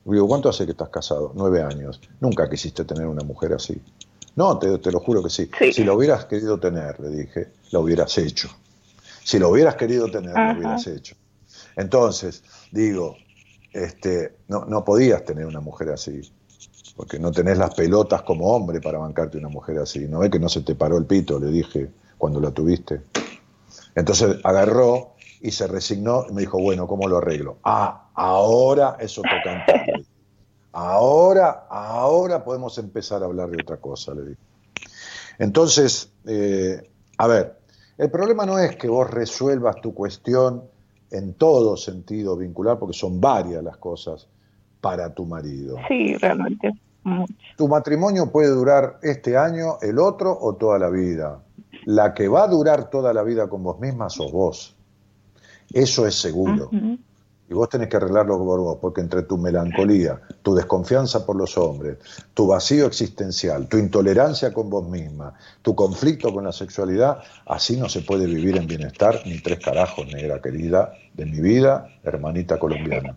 Digo, 0.04 0.26
¿cuánto 0.26 0.48
hace 0.48 0.64
que 0.64 0.72
estás 0.72 0.88
casado? 0.88 1.32
Nueve 1.34 1.62
años. 1.62 2.00
Nunca 2.20 2.48
quisiste 2.48 2.84
tener 2.84 3.06
una 3.06 3.22
mujer 3.22 3.52
así. 3.52 3.80
No, 4.36 4.58
te, 4.58 4.78
te 4.78 4.90
lo 4.90 5.00
juro 5.00 5.22
que 5.22 5.30
sí. 5.30 5.50
Si 5.72 5.84
lo 5.84 5.94
hubieras 5.94 6.24
querido 6.24 6.58
tener, 6.58 6.98
le 7.00 7.10
dije, 7.10 7.48
lo 7.72 7.80
hubieras 7.80 8.16
hecho. 8.18 8.48
Si 9.22 9.38
lo 9.38 9.50
hubieras 9.50 9.74
querido 9.74 10.10
tener, 10.10 10.32
lo 10.34 10.58
hubieras 10.58 10.86
hecho. 10.86 11.14
Entonces, 11.76 12.42
digo, 12.72 13.16
este, 13.72 14.38
no, 14.48 14.64
no 14.64 14.84
podías 14.84 15.24
tener 15.24 15.44
una 15.44 15.60
mujer 15.60 15.90
así, 15.90 16.32
porque 16.96 17.18
no 17.18 17.30
tenés 17.30 17.58
las 17.58 17.74
pelotas 17.74 18.22
como 18.22 18.54
hombre 18.54 18.80
para 18.80 18.98
bancarte 18.98 19.36
una 19.36 19.48
mujer 19.48 19.78
así. 19.78 20.06
No 20.08 20.24
es 20.24 20.30
que 20.30 20.38
no 20.38 20.48
se 20.48 20.62
te 20.62 20.74
paró 20.74 20.96
el 20.96 21.04
pito, 21.04 21.38
le 21.38 21.48
dije 21.48 21.90
cuando 22.16 22.40
la 22.40 22.50
tuviste. 22.50 23.02
Entonces 23.94 24.36
agarró 24.42 25.14
y 25.40 25.50
se 25.50 25.66
resignó 25.66 26.24
y 26.28 26.32
me 26.32 26.42
dijo, 26.42 26.60
bueno, 26.60 26.86
¿cómo 26.86 27.08
lo 27.08 27.18
arreglo? 27.18 27.58
Ah, 27.64 28.10
ahora 28.14 28.96
eso 29.00 29.22
toca 29.22 29.64
en 29.64 30.06
Ahora, 30.72 31.66
ahora 31.70 32.44
podemos 32.44 32.78
empezar 32.78 33.22
a 33.22 33.26
hablar 33.26 33.50
de 33.50 33.62
otra 33.62 33.78
cosa, 33.78 34.14
le 34.14 34.22
dije. 34.22 34.40
Entonces, 35.38 36.12
eh, 36.26 36.88
a 37.16 37.26
ver, 37.26 37.58
el 37.96 38.10
problema 38.10 38.46
no 38.46 38.58
es 38.58 38.76
que 38.76 38.88
vos 38.88 39.10
resuelvas 39.10 39.80
tu 39.80 39.94
cuestión 39.94 40.64
en 41.10 41.34
todo 41.34 41.76
sentido 41.76 42.36
vincular, 42.36 42.78
porque 42.78 42.96
son 42.96 43.20
varias 43.20 43.62
las 43.64 43.76
cosas 43.78 44.28
para 44.80 45.12
tu 45.14 45.24
marido. 45.24 45.76
Sí, 45.88 46.16
realmente. 46.16 46.72
Mucho. 47.02 47.34
Tu 47.56 47.66
matrimonio 47.66 48.30
puede 48.30 48.50
durar 48.50 48.98
este 49.02 49.36
año, 49.36 49.78
el 49.80 49.98
otro 49.98 50.36
o 50.38 50.54
toda 50.54 50.78
la 50.78 50.90
vida. 50.90 51.42
La 51.86 52.12
que 52.14 52.28
va 52.28 52.44
a 52.44 52.48
durar 52.48 52.90
toda 52.90 53.12
la 53.12 53.22
vida 53.22 53.48
con 53.48 53.62
vos 53.62 53.80
misma 53.80 54.10
sos 54.10 54.30
vos. 54.30 54.77
Eso 55.72 56.06
es 56.06 56.14
seguro. 56.14 56.70
Y 57.50 57.54
vos 57.54 57.68
tenés 57.70 57.88
que 57.88 57.96
arreglarlo 57.96 58.38
por 58.38 58.60
vos, 58.60 58.78
porque 58.80 59.00
entre 59.00 59.22
tu 59.22 59.38
melancolía, 59.38 60.20
tu 60.42 60.54
desconfianza 60.54 61.24
por 61.24 61.36
los 61.36 61.56
hombres, 61.56 61.96
tu 62.34 62.46
vacío 62.46 62.86
existencial, 62.86 63.68
tu 63.68 63.78
intolerancia 63.78 64.52
con 64.52 64.68
vos 64.68 64.86
misma, 64.86 65.32
tu 65.62 65.74
conflicto 65.74 66.32
con 66.32 66.44
la 66.44 66.52
sexualidad, 66.52 67.22
así 67.46 67.78
no 67.78 67.88
se 67.88 68.02
puede 68.02 68.26
vivir 68.26 68.58
en 68.58 68.66
bienestar 68.66 69.22
ni 69.24 69.40
tres 69.40 69.60
carajos, 69.60 70.06
negra 70.08 70.42
querida, 70.42 70.92
de 71.14 71.24
mi 71.24 71.40
vida, 71.40 71.88
hermanita 72.04 72.58
colombiana. 72.58 73.16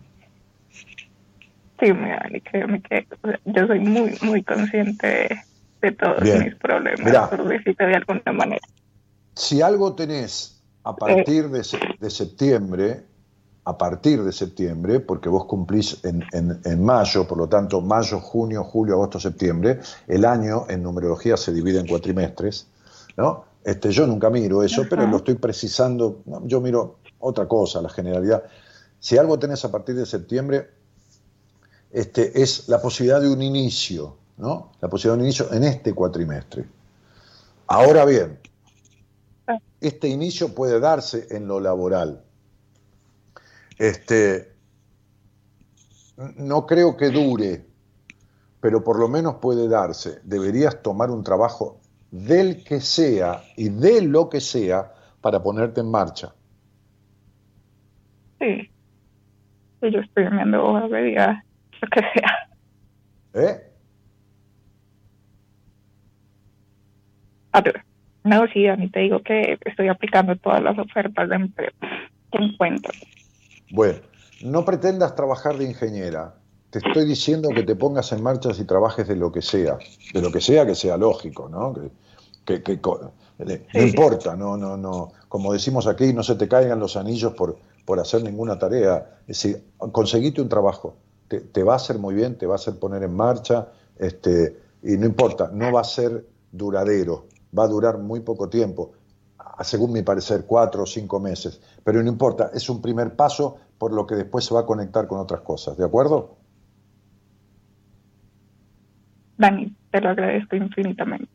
Sí, 1.78 1.92
mira, 1.92 2.26
créeme 2.44 2.80
que 2.80 3.06
yo 3.44 3.66
soy 3.66 3.80
muy, 3.80 4.16
muy 4.22 4.42
consciente 4.44 5.28
de, 5.82 5.92
todos 5.92 6.22
mis 6.22 6.54
problemas, 6.54 7.28
por 7.28 7.48
de 7.48 7.94
alguna 7.96 8.32
manera. 8.32 8.62
Si 9.34 9.60
algo 9.60 9.94
tenés 9.94 10.61
a 10.84 10.96
partir 10.96 11.48
de, 11.50 11.64
de 12.00 12.10
septiembre, 12.10 13.04
a 13.64 13.78
partir 13.78 14.22
de 14.22 14.32
septiembre, 14.32 15.00
porque 15.00 15.28
vos 15.28 15.44
cumplís 15.44 15.98
en, 16.04 16.24
en, 16.32 16.84
mayo, 16.84 17.26
por 17.28 17.38
lo 17.38 17.48
tanto, 17.48 17.80
mayo, 17.80 18.18
junio, 18.18 18.64
julio, 18.64 18.94
agosto, 18.94 19.20
septiembre, 19.20 19.80
el 20.08 20.24
año 20.24 20.66
en 20.68 20.82
numerología 20.82 21.36
se 21.36 21.52
divide 21.52 21.78
en 21.78 21.86
cuatrimestres, 21.86 22.66
¿no? 23.16 23.44
Este, 23.64 23.92
yo 23.92 24.06
nunca 24.08 24.28
miro 24.28 24.64
eso, 24.64 24.84
pero 24.90 25.06
lo 25.06 25.18
estoy 25.18 25.36
precisando, 25.36 26.22
yo 26.44 26.60
miro 26.60 26.96
otra 27.20 27.46
cosa, 27.46 27.80
la 27.80 27.88
generalidad. 27.88 28.42
Si 28.98 29.16
algo 29.16 29.38
tenés 29.38 29.64
a 29.64 29.70
partir 29.70 29.94
de 29.94 30.04
septiembre, 30.04 30.68
este, 31.92 32.42
es 32.42 32.68
la 32.68 32.82
posibilidad 32.82 33.20
de 33.20 33.28
un 33.28 33.40
inicio, 33.40 34.16
¿no? 34.38 34.72
La 34.80 34.88
posibilidad 34.88 35.16
de 35.16 35.20
un 35.20 35.26
inicio 35.26 35.52
en 35.52 35.62
este 35.62 35.92
cuatrimestre. 35.92 36.64
Ahora 37.68 38.04
bien. 38.04 38.38
Este 39.82 40.08
inicio 40.08 40.54
puede 40.54 40.80
darse 40.80 41.26
en 41.30 41.48
lo 41.48 41.60
laboral, 41.60 42.24
este, 43.78 44.52
no 46.36 46.66
creo 46.66 46.96
que 46.96 47.10
dure, 47.10 47.66
pero 48.60 48.84
por 48.84 48.98
lo 48.98 49.08
menos 49.08 49.36
puede 49.36 49.68
darse. 49.68 50.20
Deberías 50.22 50.82
tomar 50.82 51.10
un 51.10 51.24
trabajo 51.24 51.80
del 52.10 52.62
que 52.62 52.80
sea 52.80 53.42
y 53.56 53.70
de 53.70 54.02
lo 54.02 54.28
que 54.28 54.40
sea 54.40 54.92
para 55.20 55.42
ponerte 55.42 55.80
en 55.80 55.90
marcha. 55.90 56.34
Sí. 58.38 58.70
yo 59.80 60.00
estoy 60.00 60.28
viendo 60.28 60.64
hojas 60.64 60.90
de 60.90 61.02
vida, 61.02 61.44
lo 61.80 61.88
que 61.88 62.00
sea. 62.00 62.48
¿Eh? 63.34 63.72
A 67.52 67.62
ver, 68.24 68.40
no, 68.40 68.46
sí, 68.52 68.66
a 68.66 68.76
mí 68.76 68.88
te 68.88 69.00
digo 69.00 69.22
que 69.22 69.58
estoy 69.64 69.88
aplicando 69.88 70.36
todas 70.36 70.62
las 70.62 70.78
ofertas 70.78 71.28
de 71.28 71.36
empleo 71.36 71.70
que 72.32 72.44
encuentro. 72.44 72.92
Bueno, 73.70 73.98
no 74.42 74.64
pretendas 74.64 75.14
trabajar 75.14 75.56
de 75.56 75.64
ingeniera. 75.64 76.34
Te 76.70 76.78
estoy 76.78 77.06
diciendo 77.06 77.50
que 77.54 77.62
te 77.62 77.76
pongas 77.76 78.12
en 78.12 78.22
marcha 78.22 78.50
y 78.58 78.64
trabajes 78.64 79.06
de 79.06 79.16
lo 79.16 79.30
que 79.30 79.42
sea, 79.42 79.76
de 80.12 80.22
lo 80.22 80.32
que 80.32 80.40
sea 80.40 80.64
que 80.64 80.74
sea 80.74 80.96
lógico, 80.96 81.48
¿no? 81.48 81.74
Que, 82.44 82.62
no 83.74 83.82
importa, 83.82 84.36
no, 84.36 84.56
no, 84.56 84.76
no. 84.76 85.12
Como 85.28 85.52
decimos 85.52 85.86
aquí, 85.86 86.12
no 86.12 86.22
se 86.22 86.34
te 86.36 86.48
caigan 86.48 86.80
los 86.80 86.96
anillos 86.96 87.34
por, 87.34 87.58
por 87.84 88.00
hacer 88.00 88.22
ninguna 88.22 88.58
tarea. 88.58 89.18
Es 89.22 89.42
decir, 89.42 89.64
conseguite 89.78 90.40
un 90.40 90.48
trabajo. 90.48 90.96
Te, 91.28 91.40
te, 91.40 91.62
va 91.62 91.74
a 91.74 91.76
hacer 91.76 91.98
muy 91.98 92.14
bien, 92.14 92.36
te 92.36 92.46
va 92.46 92.54
a 92.54 92.56
hacer 92.56 92.78
poner 92.78 93.02
en 93.02 93.14
marcha, 93.14 93.68
este, 93.98 94.56
y 94.82 94.96
no 94.96 95.06
importa, 95.06 95.50
no 95.52 95.72
va 95.72 95.80
a 95.80 95.84
ser 95.84 96.26
duradero, 96.50 97.26
va 97.56 97.64
a 97.64 97.68
durar 97.68 97.98
muy 97.98 98.20
poco 98.20 98.48
tiempo 98.48 98.92
según 99.64 99.92
mi 99.92 100.02
parecer, 100.02 100.44
cuatro 100.46 100.82
o 100.82 100.86
cinco 100.86 101.20
meses. 101.20 101.60
Pero 101.84 102.02
no 102.02 102.08
importa, 102.08 102.50
es 102.54 102.68
un 102.68 102.80
primer 102.80 103.14
paso 103.14 103.58
por 103.78 103.92
lo 103.92 104.06
que 104.06 104.14
después 104.14 104.44
se 104.44 104.54
va 104.54 104.60
a 104.60 104.66
conectar 104.66 105.06
con 105.06 105.18
otras 105.18 105.40
cosas, 105.40 105.76
¿de 105.76 105.84
acuerdo? 105.84 106.36
Dani, 109.36 109.74
te 109.90 110.00
lo 110.00 110.10
agradezco 110.10 110.56
infinitamente. 110.56 111.30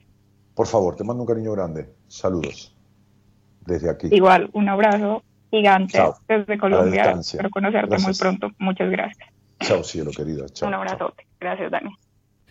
Por 0.56 0.68
favor, 0.68 0.95
te 0.95 1.03
mando 1.03 1.23
un 1.23 1.27
cariño 1.27 1.52
grande. 1.52 1.94
Saludos. 2.07 2.73
Desde 3.65 3.89
aquí. 3.89 4.07
Igual, 4.11 4.49
un 4.53 4.69
abrazo 4.69 5.23
gigante 5.52 5.99
desde 6.27 6.57
Colombia. 6.57 7.11
Espero 7.11 7.49
conocerte 7.49 7.98
muy 7.99 8.14
pronto. 8.14 8.52
Muchas 8.60 8.89
gracias. 8.89 9.30
Chao, 9.60 9.84
cielo 9.84 10.11
querida. 10.11 10.45
un 10.61 10.73
abrazo. 10.73 11.14
Gracias, 11.39 11.69
Dani. 11.69 11.89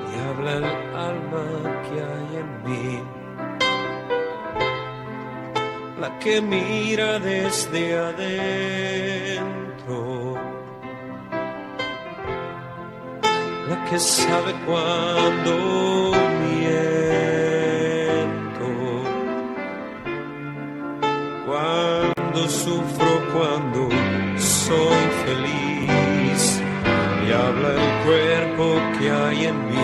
Y 0.10 0.12
habla 0.28 0.52
el 0.60 0.68
alma 1.10 1.46
que 1.86 1.96
hay 2.10 2.30
en 2.44 2.50
mí. 2.66 2.92
La 6.00 6.10
que 6.20 6.34
mira 6.42 7.10
desde 7.20 7.82
adentro, 8.10 9.98
la 13.70 13.78
que 13.88 13.98
sabe 14.00 14.52
cuando 14.66 16.29
sufro, 22.50 23.12
cuando 23.34 23.90
soy 24.38 25.04
feliz, 25.26 26.62
y 27.28 27.32
habla 27.32 27.70
el 27.76 27.88
cuerpo 28.06 28.66
que 28.98 29.12
hay 29.12 29.46
en 29.46 29.66
mí. 29.68 29.80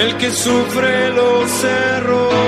El 0.00 0.16
que 0.18 0.30
sufre 0.30 1.10
los 1.10 1.64
errores 1.64 2.38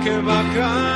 Si 0.00 0.89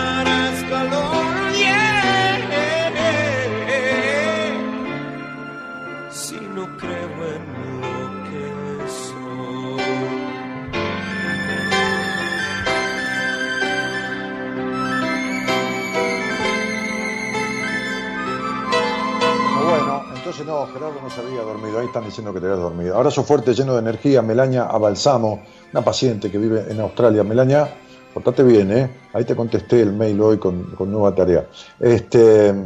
entonces 20.25 20.47
no, 20.47 20.67
Gerardo 20.69 21.03
no 21.03 21.11
se 21.11 21.21
había 21.21 21.43
dormido. 21.43 21.79
Ahí 21.79 21.87
están 21.87 22.07
diciendo 22.07 22.33
que 22.33 22.41
te 22.41 22.47
habías 22.47 22.61
dormido. 22.61 22.97
Abrazo 22.97 23.25
fuerte, 23.25 23.53
lleno 23.53 23.75
de 23.75 23.81
energía. 23.81 24.23
Melania 24.23 24.65
Abalsamo, 24.65 25.43
una 25.71 25.85
paciente 25.85 26.31
que 26.31 26.39
vive 26.39 26.65
en 26.67 26.81
Australia. 26.81 27.23
Melania, 27.23 27.69
portate 28.15 28.43
bien, 28.43 28.73
¿eh? 28.73 28.91
Ahí 29.13 29.27
te 29.27 29.37
contesté 29.37 29.83
el 29.83 29.93
mail 29.93 30.19
hoy 30.23 30.39
con, 30.39 30.75
nueva 30.91 31.15
tarea. 31.15 31.47
Este, 31.79 32.49
eh, 32.49 32.57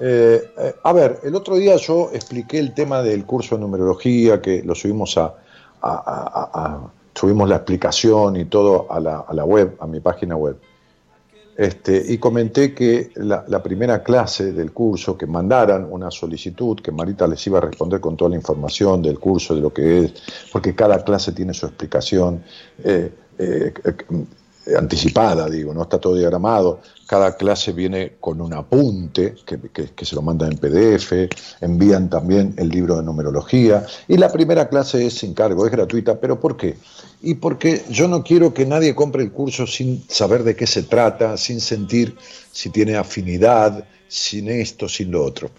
eh, 0.00 0.74
a 0.82 0.92
ver, 0.92 1.20
el 1.22 1.36
otro 1.36 1.54
día 1.54 1.76
yo 1.76 2.10
expliqué 2.12 2.58
el 2.58 2.74
tema 2.74 3.02
del 3.02 3.24
curso 3.24 3.54
de 3.54 3.60
numerología, 3.60 4.42
que 4.42 4.64
lo 4.64 4.74
subimos 4.74 5.16
a, 5.16 5.36
subimos 7.14 7.48
la 7.48 7.54
explicación 7.54 8.34
y 8.34 8.46
todo 8.46 8.88
a 8.90 8.98
la, 8.98 9.44
web, 9.44 9.76
a 9.78 9.86
mi 9.86 10.00
página 10.00 10.34
web. 10.34 10.58
Este, 11.60 12.02
y 12.08 12.16
comenté 12.16 12.72
que 12.72 13.10
la, 13.16 13.62
primera 13.62 14.02
clase 14.02 14.54
del 14.54 14.72
curso, 14.72 15.18
que 15.18 15.26
mandaran 15.26 15.86
una 15.90 16.10
solicitud, 16.10 16.80
que 16.80 16.90
Marita 16.90 17.26
les 17.26 17.46
iba 17.48 17.58
a 17.58 17.60
responder 17.60 18.00
con 18.00 18.16
toda 18.16 18.30
la 18.30 18.36
información 18.36 19.02
del 19.02 19.18
curso, 19.18 19.54
de 19.54 19.60
lo 19.60 19.70
que 19.70 20.04
es, 20.04 20.14
porque 20.50 20.74
cada 20.74 21.04
clase 21.04 21.32
tiene 21.32 21.52
su 21.52 21.66
explicación. 21.66 22.42
Eh, 22.82 23.12
anticipada, 24.76 25.48
digo, 25.48 25.72
no 25.72 25.82
está 25.82 25.98
todo 25.98 26.14
diagramado. 26.14 26.80
Cada 27.06 27.36
clase 27.36 27.72
viene 27.72 28.14
con 28.20 28.40
un 28.40 28.52
apunte 28.52 29.34
que, 29.44 30.04
se 30.04 30.14
lo 30.14 30.22
mandan 30.22 30.52
en 30.52 30.58
PDF, 30.58 31.12
envían 31.60 32.08
también 32.08 32.54
el 32.56 32.68
libro 32.68 32.96
de 32.96 33.02
numerología. 33.02 33.84
Y 34.06 34.16
la 34.16 34.30
primera 34.30 34.68
clase 34.68 35.06
es 35.06 35.14
sin 35.14 35.34
cargo, 35.34 35.66
es 35.66 35.72
gratuita. 35.72 36.20
¿Pero 36.20 36.38
por 36.38 36.56
qué? 36.56 36.76
Y 37.22 37.34
porque 37.34 37.82
yo 37.90 38.08
no 38.08 38.22
quiero 38.22 38.54
que 38.54 38.66
nadie 38.66 38.94
compre 38.94 39.22
el 39.22 39.32
curso 39.32 39.66
sin 39.66 40.04
saber 40.08 40.44
de 40.44 40.54
qué 40.56 40.66
se 40.66 40.84
trata, 40.84 41.36
sin 41.36 41.60
sentir 41.60 42.16
si 42.52 42.70
tiene 42.70 42.96
afinidad, 42.96 43.84
sin 44.08 44.48
esto, 44.48 44.88
sin 44.88 45.10
lo 45.10 45.24
otro. 45.24 45.50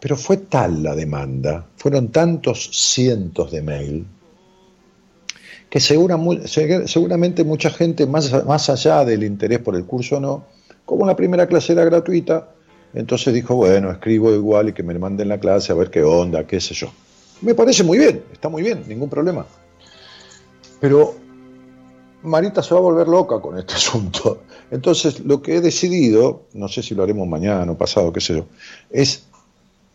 Pero 0.00 0.16
fue 0.16 0.36
tal 0.36 0.82
la 0.82 0.94
demanda, 0.94 1.66
fueron 1.76 2.08
tantos 2.08 2.70
cientos 2.72 3.50
de 3.50 3.62
mail, 3.62 4.06
que 5.70 5.80
seguramente 5.80 7.44
mucha 7.44 7.70
gente, 7.70 8.06
más, 8.06 8.44
más 8.46 8.70
allá 8.70 9.04
del 9.04 9.22
interés 9.24 9.58
por 9.58 9.76
el 9.76 9.84
curso 9.84 10.18
no, 10.18 10.44
como 10.84 11.06
la 11.06 11.14
primera 11.14 11.46
clase 11.46 11.74
era 11.74 11.84
gratuita, 11.84 12.48
entonces 12.94 13.34
dijo, 13.34 13.54
bueno, 13.54 13.90
escribo 13.90 14.32
igual 14.32 14.70
y 14.70 14.72
que 14.72 14.82
me 14.82 14.98
manden 14.98 15.28
la 15.28 15.38
clase 15.38 15.72
a 15.72 15.74
ver 15.74 15.90
qué 15.90 16.02
onda, 16.02 16.46
qué 16.46 16.60
sé 16.60 16.74
yo. 16.74 16.88
Me 17.42 17.54
parece 17.54 17.84
muy 17.84 17.98
bien, 17.98 18.24
está 18.32 18.48
muy 18.48 18.62
bien, 18.62 18.82
ningún 18.88 19.10
problema. 19.10 19.46
Pero 20.80 21.14
Marita 22.22 22.62
se 22.62 22.74
va 22.74 22.80
a 22.80 22.82
volver 22.82 23.06
loca 23.06 23.40
con 23.40 23.58
este 23.58 23.74
asunto. 23.76 24.42
Entonces, 24.70 25.20
lo 25.20 25.42
que 25.42 25.56
he 25.56 25.60
decidido, 25.60 26.44
no 26.54 26.68
sé 26.68 26.82
si 26.82 26.94
lo 26.94 27.02
haremos 27.02 27.28
mañana 27.28 27.70
o 27.70 27.76
pasado, 27.76 28.12
qué 28.12 28.20
sé 28.20 28.36
yo, 28.36 28.46
es 28.90 29.27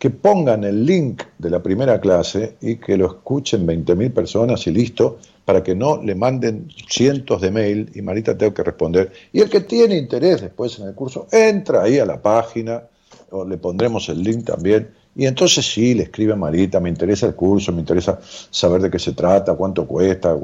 que 0.03 0.09
pongan 0.09 0.65
el 0.65 0.85
link 0.85 1.23
de 1.37 1.49
la 1.49 1.63
primera 1.63 2.01
clase 2.01 2.57
y 2.59 2.75
que 2.75 2.97
lo 2.97 3.07
escuchen 3.07 3.65
20.000 3.65 4.11
personas 4.11 4.67
y 4.67 4.71
listo, 4.71 5.19
para 5.45 5.63
que 5.63 5.75
no 5.75 6.03
le 6.03 6.13
manden 6.13 6.67
cientos 6.89 7.39
de 7.39 7.51
mail 7.51 7.89
y 7.95 8.01
Marita 8.01 8.37
tenga 8.37 8.53
que 8.53 8.63
responder. 8.63 9.13
Y 9.31 9.39
el 9.39 9.49
que 9.49 9.61
tiene 9.61 9.95
interés 9.95 10.41
después 10.41 10.77
en 10.79 10.89
el 10.89 10.93
curso, 10.93 11.27
entra 11.31 11.83
ahí 11.83 11.99
a 11.99 12.05
la 12.05 12.21
página, 12.21 12.83
o 13.31 13.45
le 13.45 13.55
pondremos 13.55 14.09
el 14.09 14.21
link 14.21 14.43
también, 14.43 14.89
y 15.15 15.25
entonces 15.25 15.65
sí, 15.65 15.93
le 15.93 16.03
escribe 16.03 16.33
a 16.33 16.35
Marita, 16.35 16.81
me 16.81 16.89
interesa 16.89 17.27
el 17.27 17.35
curso, 17.35 17.71
me 17.71 17.79
interesa 17.79 18.19
saber 18.49 18.81
de 18.81 18.91
qué 18.91 18.99
se 18.99 19.13
trata, 19.13 19.53
cuánto 19.53 19.87
cuesta, 19.87 20.35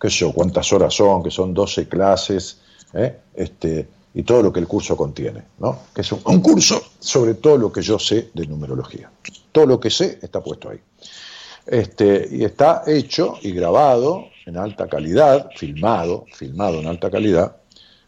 qué 0.00 0.10
sé 0.10 0.18
yo, 0.18 0.32
cuántas 0.32 0.72
horas 0.72 0.94
son, 0.94 1.24
que 1.24 1.32
son 1.32 1.52
12 1.52 1.88
clases, 1.88 2.60
¿eh? 2.94 3.16
este, 3.34 3.88
y 4.18 4.24
todo 4.24 4.42
lo 4.42 4.52
que 4.52 4.58
el 4.58 4.66
curso 4.66 4.96
contiene, 4.96 5.44
¿no? 5.60 5.78
Que 5.94 6.00
es 6.00 6.10
un 6.10 6.40
curso 6.40 6.82
sobre 6.98 7.34
todo 7.34 7.56
lo 7.56 7.70
que 7.70 7.82
yo 7.82 8.00
sé 8.00 8.30
de 8.34 8.48
numerología. 8.48 9.08
Todo 9.52 9.64
lo 9.64 9.78
que 9.78 9.90
sé 9.90 10.18
está 10.20 10.42
puesto 10.42 10.70
ahí. 10.70 10.80
Este, 11.64 12.28
y 12.32 12.42
está 12.42 12.82
hecho 12.88 13.36
y 13.40 13.52
grabado 13.52 14.24
en 14.44 14.56
alta 14.56 14.88
calidad, 14.88 15.50
filmado, 15.54 16.24
filmado 16.34 16.80
en 16.80 16.88
alta 16.88 17.12
calidad, 17.12 17.58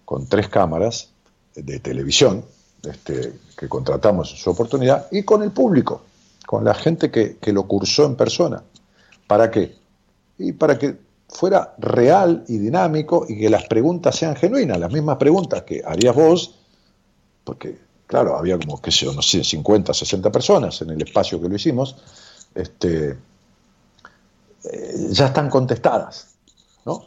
con 0.04 0.26
tres 0.26 0.48
cámaras 0.48 1.10
de 1.54 1.78
televisión 1.78 2.44
este, 2.82 3.34
que 3.56 3.68
contratamos 3.68 4.32
en 4.32 4.36
su 4.36 4.50
oportunidad 4.50 5.06
y 5.12 5.22
con 5.22 5.44
el 5.44 5.52
público, 5.52 6.02
con 6.44 6.64
la 6.64 6.74
gente 6.74 7.12
que, 7.12 7.36
que 7.36 7.52
lo 7.52 7.68
cursó 7.68 8.04
en 8.06 8.16
persona. 8.16 8.64
¿Para 9.28 9.48
qué? 9.48 9.76
Y 10.38 10.50
para 10.54 10.76
que 10.76 10.96
fuera 11.32 11.74
real 11.78 12.44
y 12.48 12.58
dinámico 12.58 13.24
y 13.28 13.38
que 13.38 13.50
las 13.50 13.64
preguntas 13.66 14.16
sean 14.16 14.36
genuinas, 14.36 14.78
las 14.78 14.92
mismas 14.92 15.16
preguntas 15.16 15.62
que 15.62 15.82
harías 15.84 16.14
vos, 16.14 16.56
porque, 17.44 17.78
claro, 18.06 18.36
había 18.36 18.58
como, 18.58 18.80
qué 18.80 18.90
sé 18.90 19.06
yo, 19.06 19.12
no 19.12 19.22
sé, 19.22 19.44
50, 19.44 19.94
60 19.94 20.30
personas 20.32 20.82
en 20.82 20.90
el 20.90 21.02
espacio 21.02 21.40
que 21.40 21.48
lo 21.48 21.54
hicimos, 21.54 21.96
este, 22.54 23.10
eh, 24.64 25.08
ya 25.10 25.26
están 25.26 25.48
contestadas. 25.48 26.34
¿no? 26.84 27.04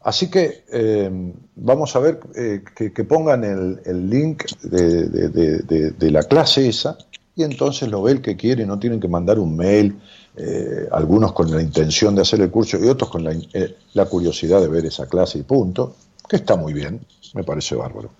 Así 0.00 0.30
que 0.30 0.64
eh, 0.72 1.10
vamos 1.56 1.94
a 1.94 2.00
ver 2.00 2.20
eh, 2.34 2.64
que, 2.74 3.04
pongan 3.04 3.44
el, 3.44 4.10
link 4.10 4.44
de, 4.62 6.10
la 6.10 6.22
clase 6.24 6.68
esa 6.68 6.96
y 7.36 7.44
entonces 7.44 7.88
lo 7.88 8.02
ve 8.02 8.12
el 8.12 8.20
que 8.20 8.36
quiere, 8.36 8.66
no 8.66 8.78
tienen 8.78 8.98
que 8.98 9.08
mandar 9.08 9.38
un 9.38 9.56
mail, 9.56 10.00
eh, 10.36 10.88
algunos 10.90 11.32
con 11.32 11.50
la 11.50 11.60
intención 11.60 12.14
de 12.14 12.22
hacer 12.22 12.40
el 12.40 12.50
curso 12.50 12.78
y 12.78 12.88
otros 12.88 13.10
con 13.10 13.24
la, 13.24 14.04
curiosidad 14.06 14.60
de 14.60 14.68
ver 14.68 14.86
esa 14.86 15.06
clase 15.06 15.38
y 15.38 15.42
punto, 15.42 15.94
que 16.28 16.36
está 16.36 16.56
muy 16.56 16.72
bien, 16.72 17.04
me 17.34 17.44
parece 17.44 17.74
bárbaro. 17.74 18.10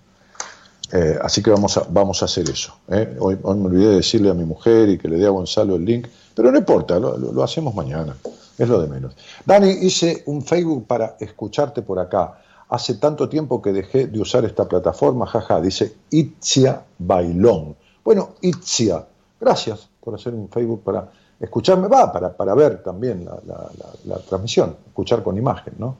así 1.21 1.41
que 1.41 1.49
vamos 1.49 1.77
a, 1.77 1.87
vamos 1.89 2.21
a 2.21 2.25
hacer 2.25 2.49
eso. 2.49 2.75
Hoy, 3.19 3.37
me 3.37 3.65
olvidé 3.65 3.89
de 3.89 3.95
decirle 3.95 4.29
a 4.29 4.33
mi 4.33 4.45
mujer 4.45 4.89
y 4.89 4.97
que 4.97 5.07
le 5.07 5.17
dé 5.17 5.25
a 5.25 5.29
Gonzalo 5.29 5.75
el 5.75 5.85
link, 5.85 6.07
pero 6.35 6.51
no 6.51 6.57
importa, 6.57 6.99
lo 6.99 7.43
hacemos 7.43 7.73
mañana 7.73 8.15
es 8.57 8.69
lo 8.69 8.81
de 8.81 8.87
menos. 8.87 9.15
Dani, 9.45 9.69
hice 9.69 10.23
un 10.27 10.43
Facebook 10.43 10.85
para 10.87 11.15
escucharte 11.19 11.81
por 11.81 11.99
acá. 11.99 12.39
Hace 12.69 12.95
tanto 12.95 13.29
tiempo 13.29 13.61
que 13.61 13.71
dejé 13.71 14.07
de 14.07 14.19
usar 14.19 14.45
esta 14.45 14.67
plataforma, 14.67 15.25
jaja, 15.25 15.61
dice 15.61 15.95
Itzia 16.09 16.83
Bailón. 16.97 17.75
Bueno, 18.03 18.35
Itzia, 18.41 19.05
gracias 19.39 19.89
por 19.99 20.15
hacer 20.15 20.33
un 20.33 20.49
Facebook 20.49 20.83
para 20.83 21.11
escucharme, 21.43 21.87
va, 21.87 22.11
para, 22.11 22.31
para 22.35 22.53
ver 22.55 22.81
también 22.81 23.25
la, 23.25 24.17
transmisión, 24.19 24.77
escuchar 24.87 25.21
con 25.21 25.37
imagen, 25.37 25.73
¿no? 25.77 25.97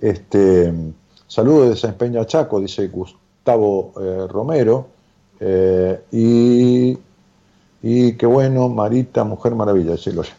Este, 0.00 0.72
saludo 1.26 1.70
de 1.70 1.76
San 1.76 1.94
Peña 1.94 2.26
Chaco, 2.26 2.60
dice 2.60 2.88
Gustavo 2.88 3.92
eh, 4.00 4.26
Romero, 4.28 4.88
eh, 5.38 6.02
y, 6.10 6.98
y 7.82 8.12
qué 8.14 8.26
bueno, 8.26 8.68
Marita, 8.68 9.22
Mujer 9.22 9.54
Maravilla, 9.54 9.92
decirlo 9.92 10.22
ya. 10.22 10.36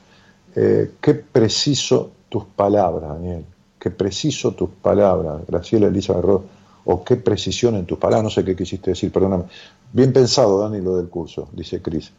Eh, 0.56 0.92
qué 1.02 1.14
preciso 1.16 2.12
tus 2.30 2.46
palabras, 2.46 3.10
Daniel. 3.10 3.46
Qué 3.80 3.92
preciso 3.92 4.52
tus 4.52 4.70
palabras, 4.70 5.42
Graciela 5.48 5.88
Elisa 5.88 6.18
Arroz. 6.18 6.44
O 6.86 7.04
qué 7.04 7.16
precisión 7.16 7.76
en 7.76 7.86
tus 7.86 7.98
palabras. 7.98 8.24
No 8.24 8.30
sé 8.30 8.44
qué 8.44 8.56
quisiste 8.56 8.92
decir, 8.92 9.12
perdóname. 9.12 9.46
Bien 9.92 10.12
pensado, 10.12 10.60
Dani, 10.60 10.82
lo 10.82 10.98
del 10.98 11.08
curso, 11.08 11.50
dice 11.54 11.82
Cris. 11.82 12.12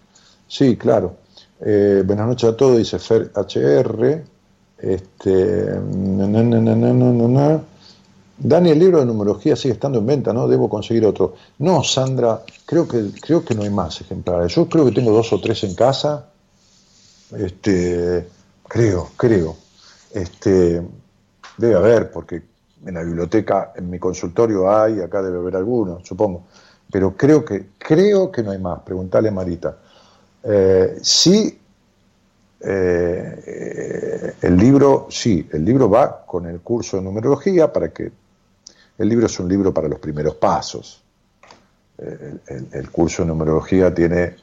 Sí, 0.48 0.76
claro. 0.76 1.16
Eh, 1.60 2.02
buenas 2.04 2.26
noches 2.26 2.50
a 2.50 2.56
todos, 2.56 2.78
dice 2.78 2.98
Fer 2.98 3.30
HR. 3.34 4.24
Este, 4.78 5.70
Dani, 8.36 8.70
el 8.70 8.78
libro 8.78 9.00
de 9.00 9.06
numerología 9.06 9.56
sigue 9.56 9.74
estando 9.74 10.00
en 10.00 10.06
venta, 10.06 10.32
¿no? 10.32 10.48
Debo 10.48 10.68
conseguir 10.68 11.06
otro. 11.06 11.34
No, 11.58 11.82
Sandra, 11.84 12.42
creo 12.66 12.86
que, 12.86 13.10
creo 13.20 13.44
que 13.44 13.54
no 13.54 13.62
hay 13.62 13.70
más 13.70 14.00
ejemplares. 14.00 14.54
Yo 14.54 14.68
creo 14.68 14.84
que 14.84 14.92
tengo 14.92 15.12
dos 15.12 15.32
o 15.32 15.40
tres 15.40 15.64
en 15.64 15.74
casa 15.74 16.26
este, 17.32 18.28
creo, 18.68 19.10
creo. 19.16 19.56
Este, 20.12 20.82
debe 21.56 21.74
haber, 21.74 22.10
porque 22.10 22.42
en 22.84 22.94
la 22.94 23.02
biblioteca, 23.02 23.72
en 23.74 23.90
mi 23.90 23.98
consultorio 23.98 24.70
hay, 24.70 25.00
acá 25.00 25.22
debe 25.22 25.38
haber 25.38 25.56
alguno, 25.56 26.00
supongo. 26.04 26.44
Pero 26.90 27.16
creo 27.16 27.44
que, 27.44 27.70
creo 27.78 28.30
que 28.30 28.42
no 28.42 28.50
hay 28.52 28.58
más. 28.58 28.80
Preguntale 28.82 29.28
a 29.28 29.32
Marita. 29.32 29.78
Eh, 30.44 30.98
sí, 31.02 31.58
eh, 32.60 34.34
el 34.40 34.56
libro, 34.56 35.08
sí, 35.10 35.48
el 35.52 35.64
libro 35.64 35.88
va 35.88 36.24
con 36.26 36.46
el 36.46 36.60
curso 36.60 36.98
de 36.98 37.02
numerología 37.02 37.72
para 37.72 37.88
que 37.88 38.12
el 38.98 39.08
libro 39.08 39.26
es 39.26 39.38
un 39.40 39.48
libro 39.48 39.72
para 39.72 39.88
los 39.88 39.98
primeros 39.98 40.36
pasos. 40.36 41.00
el 41.96 42.90
curso 42.90 43.22
de 43.22 43.28
numerología 43.28 43.94
tiene 43.94 44.36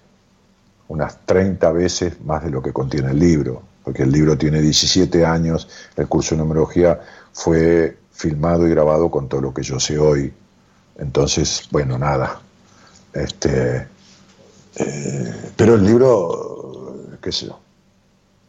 unas 0.88 1.18
30 1.26 1.72
veces 1.72 2.22
más 2.22 2.44
de 2.44 2.50
lo 2.50 2.62
que 2.62 2.74
contiene 2.74 3.12
el 3.12 3.20
libro, 3.20 3.62
porque 3.84 4.04
el 4.04 4.12
libro 4.12 4.38
tiene 4.38 4.62
17 4.62 5.26
años, 5.26 5.68
el 5.96 6.08
curso 6.08 6.36
de 6.36 6.42
numerología 6.42 7.00
fue 7.34 7.98
filmado 8.12 8.68
y 8.68 8.72
grabado 8.72 9.10
con 9.10 9.28
todo 9.30 9.42
lo 9.42 9.54
que 9.54 9.64
yo 9.64 9.80
sé 9.80 9.98
hoy. 9.98 10.34
Entonces, 10.98 11.68
bueno, 11.72 11.98
nada. 11.98 12.42
Este, 13.14 13.88
eh, 14.76 15.52
pero 15.56 15.76
el 15.76 15.86
libro, 15.86 17.18
qué 17.22 17.32
sé 17.32 17.48
yo, 17.48 17.60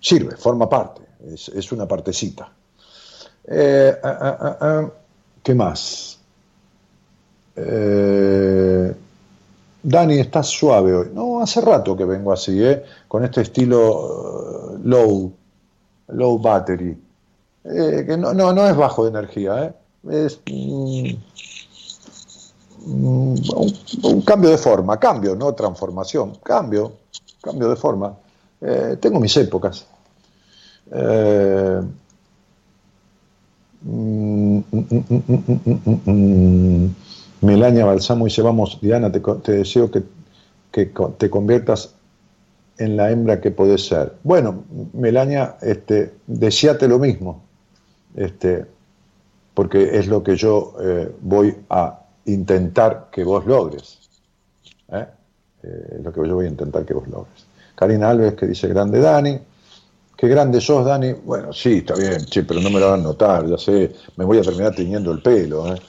sirve, 0.00 0.36
forma 0.36 0.68
parte, 0.68 1.02
es, 1.32 1.72
una 1.72 1.86
partecita. 1.86 2.52
Eh, 3.44 3.96
ah, 4.02 4.18
ah, 4.20 4.58
ah, 4.60 4.90
¿Qué 5.42 5.54
más? 5.54 6.18
Eh, 7.56 8.94
Dani, 9.82 10.18
estás 10.20 10.46
suave 10.46 10.94
hoy. 10.94 11.08
No, 11.12 11.42
hace 11.42 11.60
rato 11.60 11.96
que 11.96 12.04
vengo 12.04 12.32
así, 12.32 12.62
¿eh? 12.62 12.84
con 13.08 13.24
este 13.24 13.42
estilo 13.42 14.78
low, 14.82 15.32
low 16.08 16.38
battery. 16.38 16.96
Que 17.62 18.16
no, 18.18 18.32
no, 18.32 18.52
no, 18.52 18.68
es 18.68 18.76
bajo 18.76 19.04
de 19.04 19.10
energía, 19.10 19.64
¿eh? 19.64 19.74
es 20.10 20.40
mm, 20.50 21.14
mm, 22.84 23.34
un, 24.02 24.22
cambio 24.22 24.50
de 24.50 24.58
forma, 24.58 24.98
cambio, 24.98 25.34
no 25.36 25.54
transformación, 25.54 26.38
cambio, 26.42 26.92
cambio 27.40 27.68
de 27.68 27.76
forma. 27.76 28.14
Eh, 28.60 28.96
tengo 29.00 29.20
mis 29.20 29.36
épocas. 29.36 29.86
Melania 37.40 37.84
Balsamo 37.84 38.26
dice, 38.26 38.42
vamos, 38.42 38.78
Diana, 38.80 39.10
te, 39.10 39.52
deseo 39.52 39.90
que, 39.90 40.04
te 40.70 41.30
conviertas 41.30 41.94
en 42.78 42.96
la 42.96 43.10
hembra 43.10 43.40
que 43.40 43.50
podés 43.50 43.86
ser. 43.86 44.14
Bueno, 44.22 44.64
Melania, 44.92 45.56
este, 45.60 46.14
deseate 46.26 46.88
lo 46.88 46.98
mismo, 46.98 47.42
este, 48.14 48.66
porque 49.54 49.98
es 49.98 50.06
lo 50.06 50.22
que 50.22 50.36
yo 50.36 50.74
eh, 50.80 51.14
voy 51.20 51.56
a 51.68 52.01
intentar 52.26 53.08
que 53.10 53.24
vos 53.24 53.46
logres. 53.46 53.98
¿eh? 54.88 55.06
Eh, 55.62 56.00
lo 56.02 56.12
que 56.12 56.26
yo 56.26 56.34
voy 56.34 56.46
a 56.46 56.48
intentar 56.48 56.84
que 56.84 56.94
vos 56.94 57.08
logres. 57.08 57.46
Karina 57.74 58.10
Alves 58.10 58.34
que 58.34 58.46
dice, 58.46 58.68
grande 58.68 59.00
Dani. 59.00 59.38
Qué 60.16 60.28
grande 60.28 60.60
sos, 60.60 60.84
Dani. 60.84 61.12
Bueno, 61.12 61.52
sí, 61.52 61.78
está 61.78 61.94
bien, 61.94 62.24
pero 62.46 62.60
no 62.60 62.70
me 62.70 62.78
lo 62.78 62.90
van 62.90 63.00
a 63.00 63.02
notar, 63.02 63.46
ya 63.46 63.58
sé, 63.58 63.92
me 64.16 64.24
voy 64.24 64.38
a 64.38 64.42
terminar 64.42 64.74
teñiendo 64.74 65.10
el 65.10 65.20
pelo. 65.20 65.74
¿eh? 65.74 65.80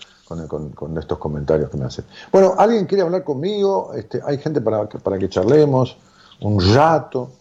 con, 0.48 0.98
estos 0.98 1.18
comentarios 1.18 1.70
que 1.70 1.78
me 1.78 1.86
hacen. 1.86 2.06
Bueno, 2.32 2.56
¿alguien 2.58 2.86
quiere 2.86 3.04
hablar 3.04 3.24
conmigo? 3.24 3.94
Este, 3.94 4.22
hay 4.26 4.38
gente 4.38 4.62
para, 4.62 4.88
para 4.88 5.18
que 5.18 5.30
charlemos, 5.30 5.98
un 6.42 6.60
rato. 6.74 7.32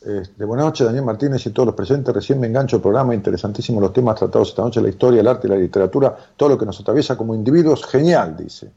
De 0.00 0.44
buenas 0.44 0.66
noches, 0.66 0.86
Daniel 0.86 1.04
Martínez 1.04 1.44
y 1.46 1.50
todos 1.50 1.66
los 1.66 1.74
presentes. 1.74 2.14
Recién 2.14 2.38
me 2.38 2.46
engancho 2.46 2.76
el 2.76 2.82
programa, 2.82 3.14
interesantísimos 3.14 3.82
los 3.82 3.92
temas 3.92 4.16
tratados 4.16 4.50
esta 4.50 4.62
noche, 4.62 4.80
la 4.80 4.88
historia, 4.88 5.20
el 5.20 5.26
arte 5.26 5.48
la 5.48 5.56
literatura, 5.56 6.16
todo 6.36 6.50
lo 6.50 6.58
que 6.58 6.66
nos 6.66 6.78
atraviesa 6.80 7.16
como 7.16 7.34
individuos, 7.34 7.84
genial, 7.84 8.36
dice. 8.36 8.70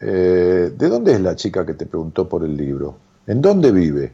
Eh, 0.00 0.72
¿De 0.76 0.88
dónde 0.88 1.12
es 1.12 1.20
la 1.20 1.36
chica 1.36 1.64
que 1.64 1.74
te 1.74 1.86
preguntó 1.86 2.28
por 2.28 2.44
el 2.44 2.56
libro? 2.56 2.96
¿En 3.26 3.40
dónde 3.40 3.72
vive? 3.72 4.12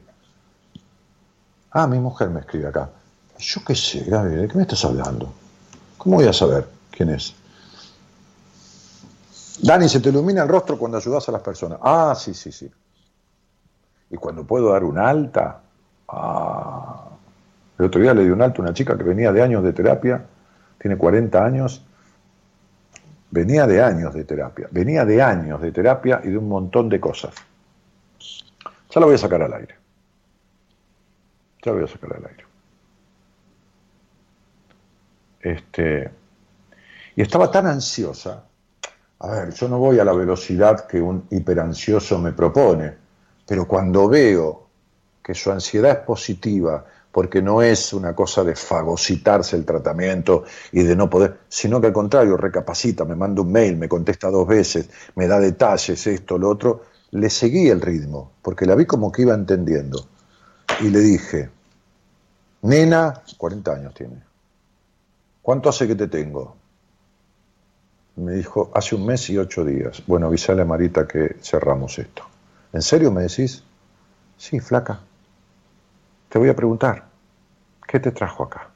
Ah, 1.72 1.86
mi 1.86 1.98
mujer 1.98 2.30
me 2.30 2.40
escribe 2.40 2.66
acá. 2.66 2.90
Yo 3.38 3.62
qué 3.66 3.74
sé, 3.74 4.04
Gaby, 4.04 4.36
¿de 4.36 4.48
qué 4.48 4.56
me 4.56 4.62
estás 4.62 4.84
hablando? 4.84 5.32
¿Cómo 5.96 6.16
voy 6.16 6.26
a 6.26 6.32
saber 6.32 6.66
quién 6.90 7.10
es? 7.10 7.34
Dani, 9.62 9.88
se 9.88 10.00
te 10.00 10.08
ilumina 10.08 10.42
el 10.42 10.48
rostro 10.48 10.78
cuando 10.78 10.98
ayudas 10.98 11.28
a 11.28 11.32
las 11.32 11.42
personas. 11.42 11.78
Ah, 11.82 12.14
sí, 12.18 12.34
sí, 12.34 12.50
sí. 12.50 12.70
Y 14.10 14.16
cuando 14.16 14.44
puedo 14.44 14.72
dar 14.72 14.84
un 14.84 14.98
alta, 14.98 15.60
ah. 16.08 17.06
El 17.78 17.86
otro 17.86 18.00
día 18.00 18.12
le 18.12 18.24
di 18.24 18.30
un 18.30 18.42
alta 18.42 18.58
a 18.58 18.62
una 18.62 18.74
chica 18.74 18.96
que 18.96 19.04
venía 19.04 19.32
de 19.32 19.40
años 19.40 19.62
de 19.64 19.72
terapia, 19.72 20.22
tiene 20.76 20.98
40 20.98 21.42
años, 21.42 21.82
venía 23.30 23.66
de 23.66 23.82
años 23.82 24.12
de 24.12 24.24
terapia, 24.24 24.68
venía 24.70 25.04
de 25.06 25.22
años 25.22 25.62
de 25.62 25.72
terapia 25.72 26.20
y 26.22 26.28
de 26.28 26.36
un 26.36 26.48
montón 26.48 26.90
de 26.90 27.00
cosas. 27.00 27.34
Ya 28.90 29.00
la 29.00 29.06
voy 29.06 29.14
a 29.14 29.18
sacar 29.18 29.40
al 29.40 29.54
aire. 29.54 29.76
Ya 31.62 31.70
la 31.70 31.78
voy 31.78 31.84
a 31.84 31.86
sacar 31.86 32.16
al 32.16 32.26
aire. 32.26 32.44
Este, 35.40 36.10
y 37.16 37.22
estaba 37.22 37.50
tan 37.50 37.66
ansiosa 37.66 38.44
a 39.22 39.30
ver, 39.30 39.52
yo 39.52 39.68
no 39.68 39.78
voy 39.78 39.98
a 39.98 40.04
la 40.04 40.14
velocidad 40.14 40.86
que 40.86 41.00
un 41.00 41.26
hiperansioso 41.30 42.18
me 42.18 42.32
propone, 42.32 42.94
pero 43.50 43.66
cuando 43.66 44.08
veo 44.08 44.68
que 45.24 45.34
su 45.34 45.50
ansiedad 45.50 45.90
es 45.90 46.06
positiva, 46.06 46.84
porque 47.10 47.42
no 47.42 47.62
es 47.62 47.92
una 47.92 48.14
cosa 48.14 48.44
de 48.44 48.54
fagocitarse 48.54 49.56
el 49.56 49.64
tratamiento 49.64 50.44
y 50.70 50.84
de 50.84 50.94
no 50.94 51.10
poder, 51.10 51.40
sino 51.48 51.80
que 51.80 51.88
al 51.88 51.92
contrario, 51.92 52.36
recapacita, 52.36 53.04
me 53.04 53.16
manda 53.16 53.42
un 53.42 53.50
mail, 53.50 53.76
me 53.76 53.88
contesta 53.88 54.30
dos 54.30 54.46
veces, 54.46 54.88
me 55.16 55.26
da 55.26 55.40
detalles, 55.40 56.06
esto, 56.06 56.38
lo 56.38 56.48
otro, 56.48 56.84
le 57.10 57.28
seguí 57.28 57.68
el 57.68 57.80
ritmo, 57.80 58.34
porque 58.40 58.66
la 58.66 58.76
vi 58.76 58.86
como 58.86 59.10
que 59.10 59.22
iba 59.22 59.34
entendiendo. 59.34 60.06
Y 60.80 60.90
le 60.90 61.00
dije, 61.00 61.50
nena, 62.62 63.20
40 63.36 63.72
años 63.72 63.94
tiene, 63.94 64.22
¿cuánto 65.42 65.70
hace 65.70 65.88
que 65.88 65.96
te 65.96 66.06
tengo? 66.06 66.54
Me 68.14 68.34
dijo, 68.34 68.70
hace 68.74 68.94
un 68.94 69.06
mes 69.06 69.28
y 69.28 69.38
ocho 69.38 69.64
días. 69.64 70.04
Bueno, 70.06 70.28
avisale 70.28 70.62
a 70.62 70.64
Marita 70.64 71.08
que 71.08 71.34
cerramos 71.42 71.98
esto. 71.98 72.29
¿En 72.72 72.82
serio 72.82 73.10
me 73.10 73.22
decís? 73.22 73.62
Sí, 74.36 74.60
flaca. 74.60 75.00
Te 76.28 76.38
voy 76.38 76.48
a 76.48 76.56
preguntar, 76.56 77.04
¿qué 77.86 78.00
te 78.00 78.12
trajo 78.12 78.44
acá? 78.44 78.68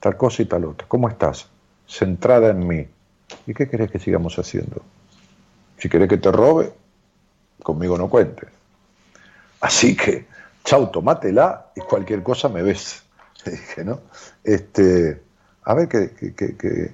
Tal 0.00 0.16
cosa 0.16 0.42
y 0.42 0.46
tal 0.46 0.64
otra. 0.64 0.88
¿Cómo 0.88 1.08
estás? 1.08 1.48
centrada 1.92 2.50
en 2.50 2.66
mí. 2.66 2.88
¿Y 3.46 3.54
qué 3.54 3.68
querés 3.68 3.90
que 3.90 3.98
sigamos 3.98 4.38
haciendo? 4.38 4.82
Si 5.78 5.88
querés 5.88 6.08
que 6.08 6.18
te 6.18 6.30
robe, 6.30 6.72
conmigo 7.62 7.98
no 7.98 8.08
cuentes. 8.08 8.48
Así 9.60 9.96
que, 9.96 10.26
chau, 10.64 10.90
tomátela 10.90 11.66
y 11.76 11.80
cualquier 11.80 12.22
cosa 12.22 12.48
me 12.48 12.62
ves. 12.62 13.02
Dije, 13.44 13.84
¿no? 13.84 14.00
Este, 14.44 15.20
a 15.64 15.74
ver, 15.74 15.88
que, 15.88 16.10
que, 16.34 16.56
que, 16.56 16.92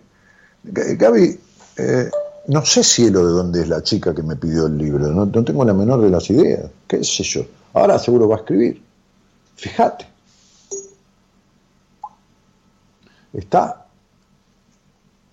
Gaby, 0.65 1.41
eh, 1.77 2.11
no 2.49 2.65
sé 2.65 2.83
cielo 2.83 3.27
de 3.27 3.33
dónde 3.33 3.61
es 3.61 3.69
la 3.69 3.83
chica 3.83 4.15
que 4.15 4.23
me 4.23 4.35
pidió 4.37 4.67
el 4.67 4.79
libro, 4.79 5.07
no, 5.09 5.27
no 5.27 5.45
tengo 5.45 5.65
la 5.65 5.75
menor 5.75 6.01
de 6.01 6.11
las 6.11 6.29
ideas, 6.31 6.71
qué 6.87 7.05
sé 7.05 7.23
yo. 7.23 7.45
Ahora 7.75 7.99
seguro 7.99 8.29
va 8.29 8.37
a 8.37 8.39
escribir. 8.39 8.83
Fíjate. 9.57 10.07
Está. 13.35 13.87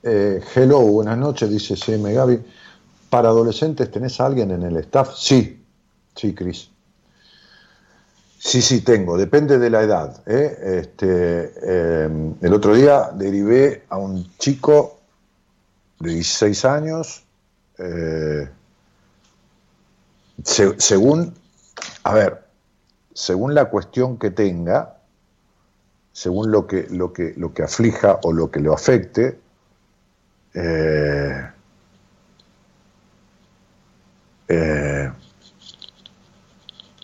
Eh, 0.03 0.41
hello, 0.55 0.81
buenas 0.81 1.17
noches, 1.17 1.49
dice 1.49 1.75
CM 1.77 2.13
Gaby. 2.13 2.39
¿Para 3.09 3.29
adolescentes 3.29 3.89
tenés 3.89 4.19
a 4.19 4.25
alguien 4.25 4.51
en 4.51 4.63
el 4.63 4.75
staff? 4.77 5.15
Sí, 5.15 5.63
sí, 6.15 6.35
Cris. 6.35 6.69
Sí, 8.37 8.61
sí, 8.61 8.81
tengo, 8.81 9.17
depende 9.17 9.57
de 9.57 9.69
la 9.69 9.81
edad. 9.81 10.21
¿eh? 10.25 10.81
Este, 10.81 11.53
eh, 11.63 12.33
el 12.41 12.53
otro 12.53 12.75
día 12.75 13.09
derivé 13.13 13.85
a 13.89 13.97
un 13.97 14.37
chico 14.37 14.94
de 15.99 16.13
16 16.13 16.65
años, 16.65 17.25
según, 20.43 21.33
a 22.03 22.13
ver, 22.13 22.45
según 23.13 23.55
la 23.55 23.69
cuestión 23.69 24.17
que 24.17 24.29
tenga, 24.29 24.97
según 26.11 26.51
lo 26.51 26.67
que, 26.67 26.87
lo 26.89 27.13
que, 27.13 27.33
lo 27.37 27.53
que 27.53 27.63
aflija 27.63 28.19
o 28.23 28.31
lo 28.31 28.51
que 28.51 28.59
lo 28.59 28.73
afecte, 28.73 29.39
eh, 30.53 31.51
eh, 34.47 35.11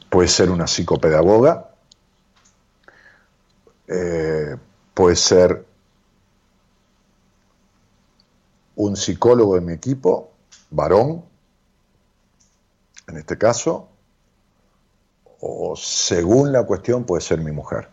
puede 0.10 0.28
ser 0.28 0.50
una 0.50 0.68
psicopedagoga, 0.68 1.72
eh, 3.88 4.56
puede 4.94 5.16
ser 5.16 5.66
un 8.82 8.96
psicólogo 8.96 9.56
de 9.56 9.62
mi 9.62 9.74
equipo, 9.74 10.32
varón, 10.72 11.24
en 13.08 13.18
este 13.18 13.38
caso, 13.38 13.90
o 15.40 15.76
según 15.76 16.52
la 16.52 16.64
cuestión 16.64 17.04
puede 17.04 17.22
ser 17.22 17.42
mi 17.42 17.52
mujer. 17.52 17.90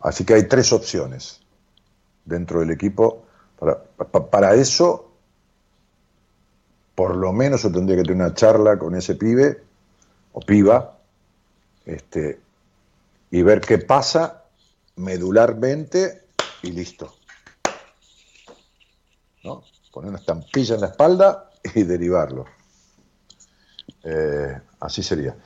Así 0.00 0.24
que 0.24 0.34
hay 0.34 0.48
tres 0.48 0.72
opciones 0.72 1.40
dentro 2.24 2.60
del 2.60 2.70
equipo. 2.70 3.24
Para, 4.30 4.54
eso, 4.54 5.10
por 6.94 7.16
lo 7.16 7.32
menos 7.32 7.62
yo 7.62 7.70
tendría 7.70 7.98
que 7.98 8.04
tener 8.04 8.24
una 8.24 8.34
charla 8.34 8.78
con 8.78 8.94
ese 8.94 9.16
pibe 9.16 9.62
o 10.32 10.40
piba 10.40 10.98
este, 11.84 12.40
y 13.30 13.42
ver 13.42 13.60
qué 13.60 13.78
pasa 13.78 14.44
medularmente 14.96 16.22
y 16.62 16.72
listo. 16.72 17.14
¿No? 19.42 19.62
Poner 19.94 20.10
una 20.10 20.18
estampilla 20.18 20.74
en 20.74 20.80
la 20.80 20.88
espalda 20.88 21.50
y 21.72 21.84
derivarlo. 21.84 22.46
Eh, 24.02 24.60
así 24.80 25.04
sería. 25.04 25.36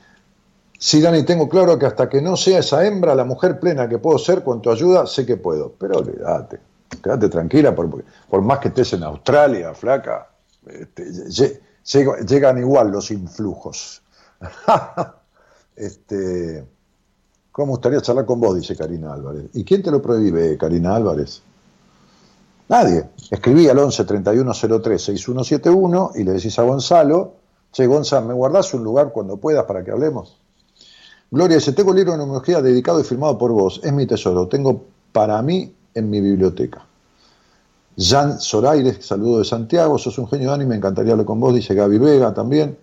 Sí, 0.75 1.01
Dani, 1.01 1.21
tengo 1.21 1.47
claro 1.47 1.77
que 1.77 1.85
hasta 1.85 2.09
que 2.09 2.19
no 2.19 2.35
sea 2.35 2.57
esa 2.57 2.83
hembra 2.83 3.13
la 3.13 3.25
mujer 3.25 3.59
plena 3.59 3.87
que 3.87 3.99
puedo 3.99 4.17
ser 4.17 4.43
con 4.43 4.59
tu 4.59 4.71
ayuda, 4.71 5.05
sé 5.05 5.23
que 5.23 5.37
puedo. 5.37 5.75
Pero 5.77 5.99
olvídate, 5.99 6.59
quédate 7.03 7.29
tranquila, 7.29 7.75
por, 7.75 8.03
por 8.27 8.41
más 8.41 8.57
que 8.57 8.69
estés 8.69 8.93
en 8.93 9.03
Australia, 9.03 9.75
flaca, 9.75 10.29
este, 10.65 11.11
llegan 12.25 12.57
igual 12.57 12.91
los 12.91 13.11
influjos. 13.11 14.01
este, 15.75 16.65
¿Cómo 17.51 17.73
gustaría 17.73 18.01
charlar 18.01 18.25
con 18.25 18.39
vos? 18.39 18.55
Dice 18.55 18.75
Karina 18.75 19.13
Álvarez. 19.13 19.43
¿Y 19.53 19.63
quién 19.63 19.83
te 19.83 19.91
lo 19.91 20.01
prohíbe, 20.01 20.57
Karina 20.57 20.95
Álvarez? 20.95 21.43
Nadie. 22.69 23.09
Escribí 23.31 23.67
al 23.67 23.79
11 23.79 24.05
31 24.05 24.53
03 24.53 25.01
6171 25.01 26.11
y 26.15 26.23
le 26.23 26.33
decís 26.33 26.57
a 26.59 26.63
Gonzalo, 26.63 27.33
che, 27.71 27.85
Gonzalo, 27.87 28.27
¿me 28.27 28.33
guardás 28.33 28.73
un 28.73 28.83
lugar 28.83 29.11
cuando 29.11 29.37
puedas 29.37 29.65
para 29.65 29.83
que 29.83 29.91
hablemos? 29.91 30.37
Gloria 31.31 31.57
dice, 31.57 31.73
tengo 31.73 31.91
un 31.91 31.97
libro 31.97 32.13
de 32.13 32.19
numerología 32.19 32.61
dedicado 32.61 32.99
y 32.99 33.03
firmado 33.03 33.37
por 33.37 33.51
vos, 33.51 33.81
es 33.83 33.91
mi 33.91 34.05
tesoro, 34.05 34.47
tengo 34.47 34.85
para 35.11 35.41
mí 35.41 35.75
en 35.93 36.09
mi 36.09 36.21
biblioteca. 36.21 36.85
Jan 37.97 38.39
Zoraires, 38.39 39.05
saludo 39.05 39.39
de 39.39 39.45
Santiago, 39.45 39.97
sos 39.97 40.17
un 40.17 40.27
genio 40.27 40.51
Dani, 40.51 40.65
me 40.65 40.75
encantaría 40.75 41.11
hablar 41.11 41.25
con 41.25 41.39
vos, 41.39 41.53
dice 41.53 41.73
Gaby 41.73 41.97
Vega 41.97 42.33
también. 42.33 42.77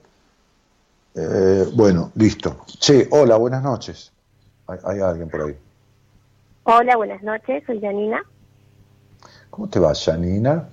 Eh, 1.14 1.66
bueno, 1.74 2.10
listo. 2.16 2.58
Che, 2.66 3.08
hola, 3.10 3.36
buenas 3.36 3.62
noches. 3.62 4.12
Hay, 4.66 5.00
alguien 5.00 5.28
por 5.30 5.42
ahí. 5.42 5.56
Hola, 6.64 6.96
buenas 6.96 7.22
noches, 7.22 7.62
soy 7.66 7.80
Janina. 7.80 8.20
¿Cómo 9.56 9.68
te 9.70 9.80
va, 9.80 9.94
Janina? 9.94 10.68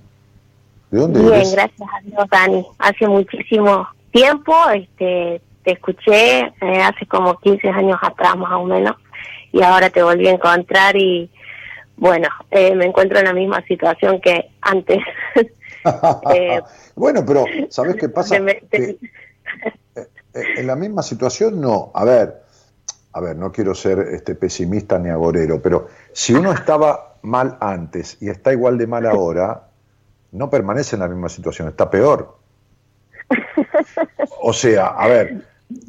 ¿De 0.90 0.98
dónde 1.00 1.18
Bien, 1.20 1.50
gracias 1.52 1.88
a 1.90 2.00
Dios, 2.02 2.28
Dani. 2.30 2.66
Hace 2.78 3.08
muchísimo 3.08 3.88
tiempo, 4.12 4.52
este, 4.74 5.40
te 5.62 5.72
escuché 5.72 6.40
eh, 6.40 6.82
hace 6.82 7.06
como 7.06 7.38
15 7.38 7.66
años 7.70 7.98
atrás 8.02 8.36
más 8.36 8.52
o 8.52 8.64
menos 8.64 8.96
y 9.52 9.62
ahora 9.62 9.88
te 9.88 10.02
volví 10.02 10.28
a 10.28 10.32
encontrar 10.32 10.96
y 10.96 11.30
bueno, 11.96 12.28
eh, 12.50 12.74
me 12.74 12.84
encuentro 12.84 13.18
en 13.18 13.24
la 13.24 13.32
misma 13.32 13.64
situación 13.66 14.20
que 14.20 14.50
antes. 14.60 14.98
Eh, 16.34 16.60
bueno, 16.94 17.24
pero 17.26 17.44
¿sabes 17.70 17.96
qué 17.96 18.08
pasa? 18.10 18.36
en 18.36 18.96
la 20.66 20.76
misma 20.76 21.02
situación 21.02 21.58
no. 21.58 21.90
A 21.94 22.04
ver, 22.04 22.42
a 23.14 23.20
ver, 23.20 23.36
no 23.36 23.50
quiero 23.50 23.74
ser 23.74 23.98
este 23.98 24.34
pesimista 24.34 24.98
ni 24.98 25.08
agorero, 25.08 25.60
pero 25.60 25.88
si 26.12 26.34
uno 26.34 26.52
estaba 26.52 27.13
mal 27.24 27.56
antes 27.60 28.18
y 28.20 28.28
está 28.28 28.52
igual 28.52 28.78
de 28.78 28.86
mal 28.86 29.06
ahora, 29.06 29.68
no 30.32 30.50
permanece 30.50 30.96
en 30.96 31.00
la 31.00 31.08
misma 31.08 31.28
situación, 31.28 31.68
está 31.68 31.90
peor. 31.90 32.36
O 34.40 34.52
sea, 34.52 34.88
a 34.88 35.08
ver, 35.08 35.46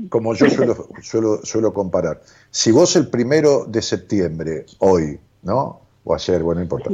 como 0.09 0.33
yo 0.33 0.49
suelo, 0.49 1.41
suelo, 1.43 1.73
comparar. 1.73 2.21
Si 2.49 2.71
vos 2.71 2.95
el 2.95 3.09
primero 3.09 3.65
de 3.65 3.81
septiembre, 3.81 4.65
hoy, 4.79 5.19
¿no? 5.43 5.81
O 6.05 6.13
ayer, 6.13 6.41
bueno, 6.41 6.59
no 6.59 6.63
importa, 6.63 6.89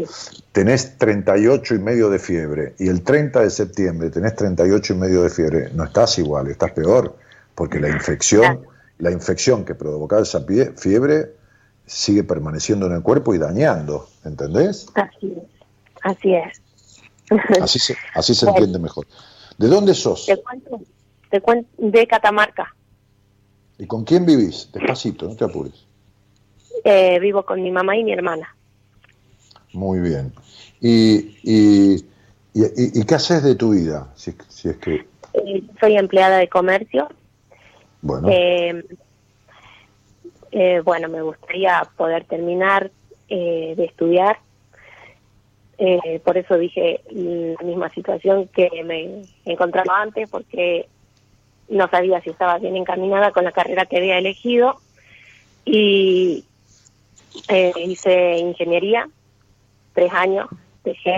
tenés 0.53 0.97
38 0.97 1.75
y 1.75 1.79
medio 1.79 2.09
de 2.09 2.17
fiebre 2.17 2.73
y 2.79 2.87
el 2.87 3.03
30 3.03 3.41
de 3.41 3.49
septiembre 3.49 4.09
tenés 4.09 4.35
38 4.35 4.93
y 4.93 4.97
medio 4.97 5.23
de 5.23 5.29
fiebre, 5.29 5.69
no 5.73 5.83
estás 5.83 6.17
igual, 6.17 6.47
estás 6.47 6.71
peor, 6.71 7.15
porque 7.53 7.79
la 7.79 7.89
infección, 7.89 8.61
la 8.99 9.11
infección 9.11 9.65
que 9.65 9.75
provocaba 9.75 10.21
esa 10.21 10.43
fiebre 10.77 11.35
sigue 11.85 12.23
permaneciendo 12.23 12.85
en 12.87 12.93
el 12.93 13.01
cuerpo 13.01 13.33
y 13.33 13.37
dañando, 13.37 14.07
¿entendés? 14.23 14.87
Así 14.95 15.33
es. 15.35 15.43
Así 16.03 16.33
es. 16.33 16.61
Así 17.61 17.79
se, 17.79 17.95
así 18.13 18.33
se 18.35 18.47
entiende 18.47 18.79
mejor. 18.79 19.05
¿De 19.57 19.67
dónde 19.67 19.93
sos? 19.93 20.25
De, 20.25 21.43
de 21.77 22.07
Catamarca. 22.07 22.75
¿Y 23.77 23.87
con 23.87 24.03
quién 24.03 24.25
vivís? 24.25 24.69
Despacito, 24.73 25.27
no 25.27 25.35
te 25.35 25.45
apures. 25.45 25.85
Eh, 26.83 27.19
vivo 27.19 27.43
con 27.43 27.61
mi 27.61 27.71
mamá 27.71 27.95
y 27.95 28.03
mi 28.03 28.11
hermana. 28.11 28.55
Muy 29.73 29.99
bien. 29.99 30.33
¿Y, 30.79 31.37
y, 31.43 32.05
y, 32.53 33.03
qué 33.05 33.15
haces 33.15 33.43
de 33.43 33.55
tu 33.55 33.71
vida? 33.71 34.11
Si, 34.15 34.33
si 34.49 34.69
es 34.69 34.77
que... 34.77 35.07
Eh, 35.33 35.63
soy 35.79 35.95
empleada 35.95 36.37
de 36.37 36.49
comercio. 36.49 37.07
Bueno. 38.01 38.27
Eh, 38.31 38.83
bueno, 40.83 41.07
me 41.09 41.21
gustaría 41.21 41.81
poder 41.95 42.25
terminar 42.25 42.91
de 43.29 43.85
estudiar. 43.85 44.37
por 46.23 46.37
eso 46.37 46.57
dije 46.57 47.01
la 47.09 47.65
misma 47.65 47.89
situación 47.89 48.47
que 48.49 48.69
me 48.83 49.23
encontraba 49.45 50.01
antes, 50.01 50.29
porque 50.29 50.87
no 51.71 51.87
sabía 51.87 52.21
si 52.21 52.29
estaba 52.29 52.57
bien 52.59 52.75
encaminada 52.75 53.31
con 53.31 53.45
la 53.45 53.51
carrera 53.53 53.85
que 53.85 53.97
había 53.97 54.17
elegido 54.17 54.79
y 55.63 56.43
eh, 57.47 57.73
hice 57.77 58.37
ingeniería, 58.39 59.07
tres 59.93 60.11
años, 60.13 60.47
dejé. 60.83 61.15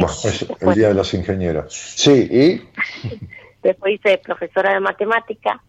el 0.62 0.76
día 0.76 0.90
de 0.90 0.94
las 0.94 1.14
ingenieras. 1.14 1.74
Sí, 1.74 2.28
¿y? 2.32 2.62
después 3.64 3.96
hice 3.96 4.20
profesora 4.20 4.74
de 4.74 4.80
matemática, 4.80 5.62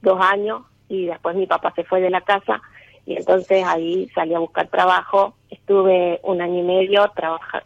dos 0.00 0.18
años, 0.20 0.62
y 0.88 1.06
después 1.06 1.36
mi 1.36 1.46
papá 1.46 1.72
se 1.74 1.84
fue 1.84 2.00
de 2.00 2.10
la 2.10 2.20
casa 2.22 2.62
y 3.06 3.16
entonces 3.16 3.64
ahí 3.64 4.08
salí 4.14 4.34
a 4.34 4.40
buscar 4.40 4.68
trabajo. 4.68 5.34
Estuve 5.48 6.20
un 6.24 6.40
año 6.40 6.58
y 6.58 6.62
medio 6.62 7.10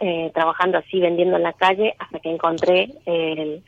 eh, 0.01 0.31
trabajando 0.35 0.79
así, 0.79 1.01
vendiendo 1.01 1.37
en 1.37 1.43
la 1.43 1.55
calle, 1.55 1.95
hasta 1.99 2.21
que 2.21 2.31
encontré 2.31 2.91
el 3.07 3.63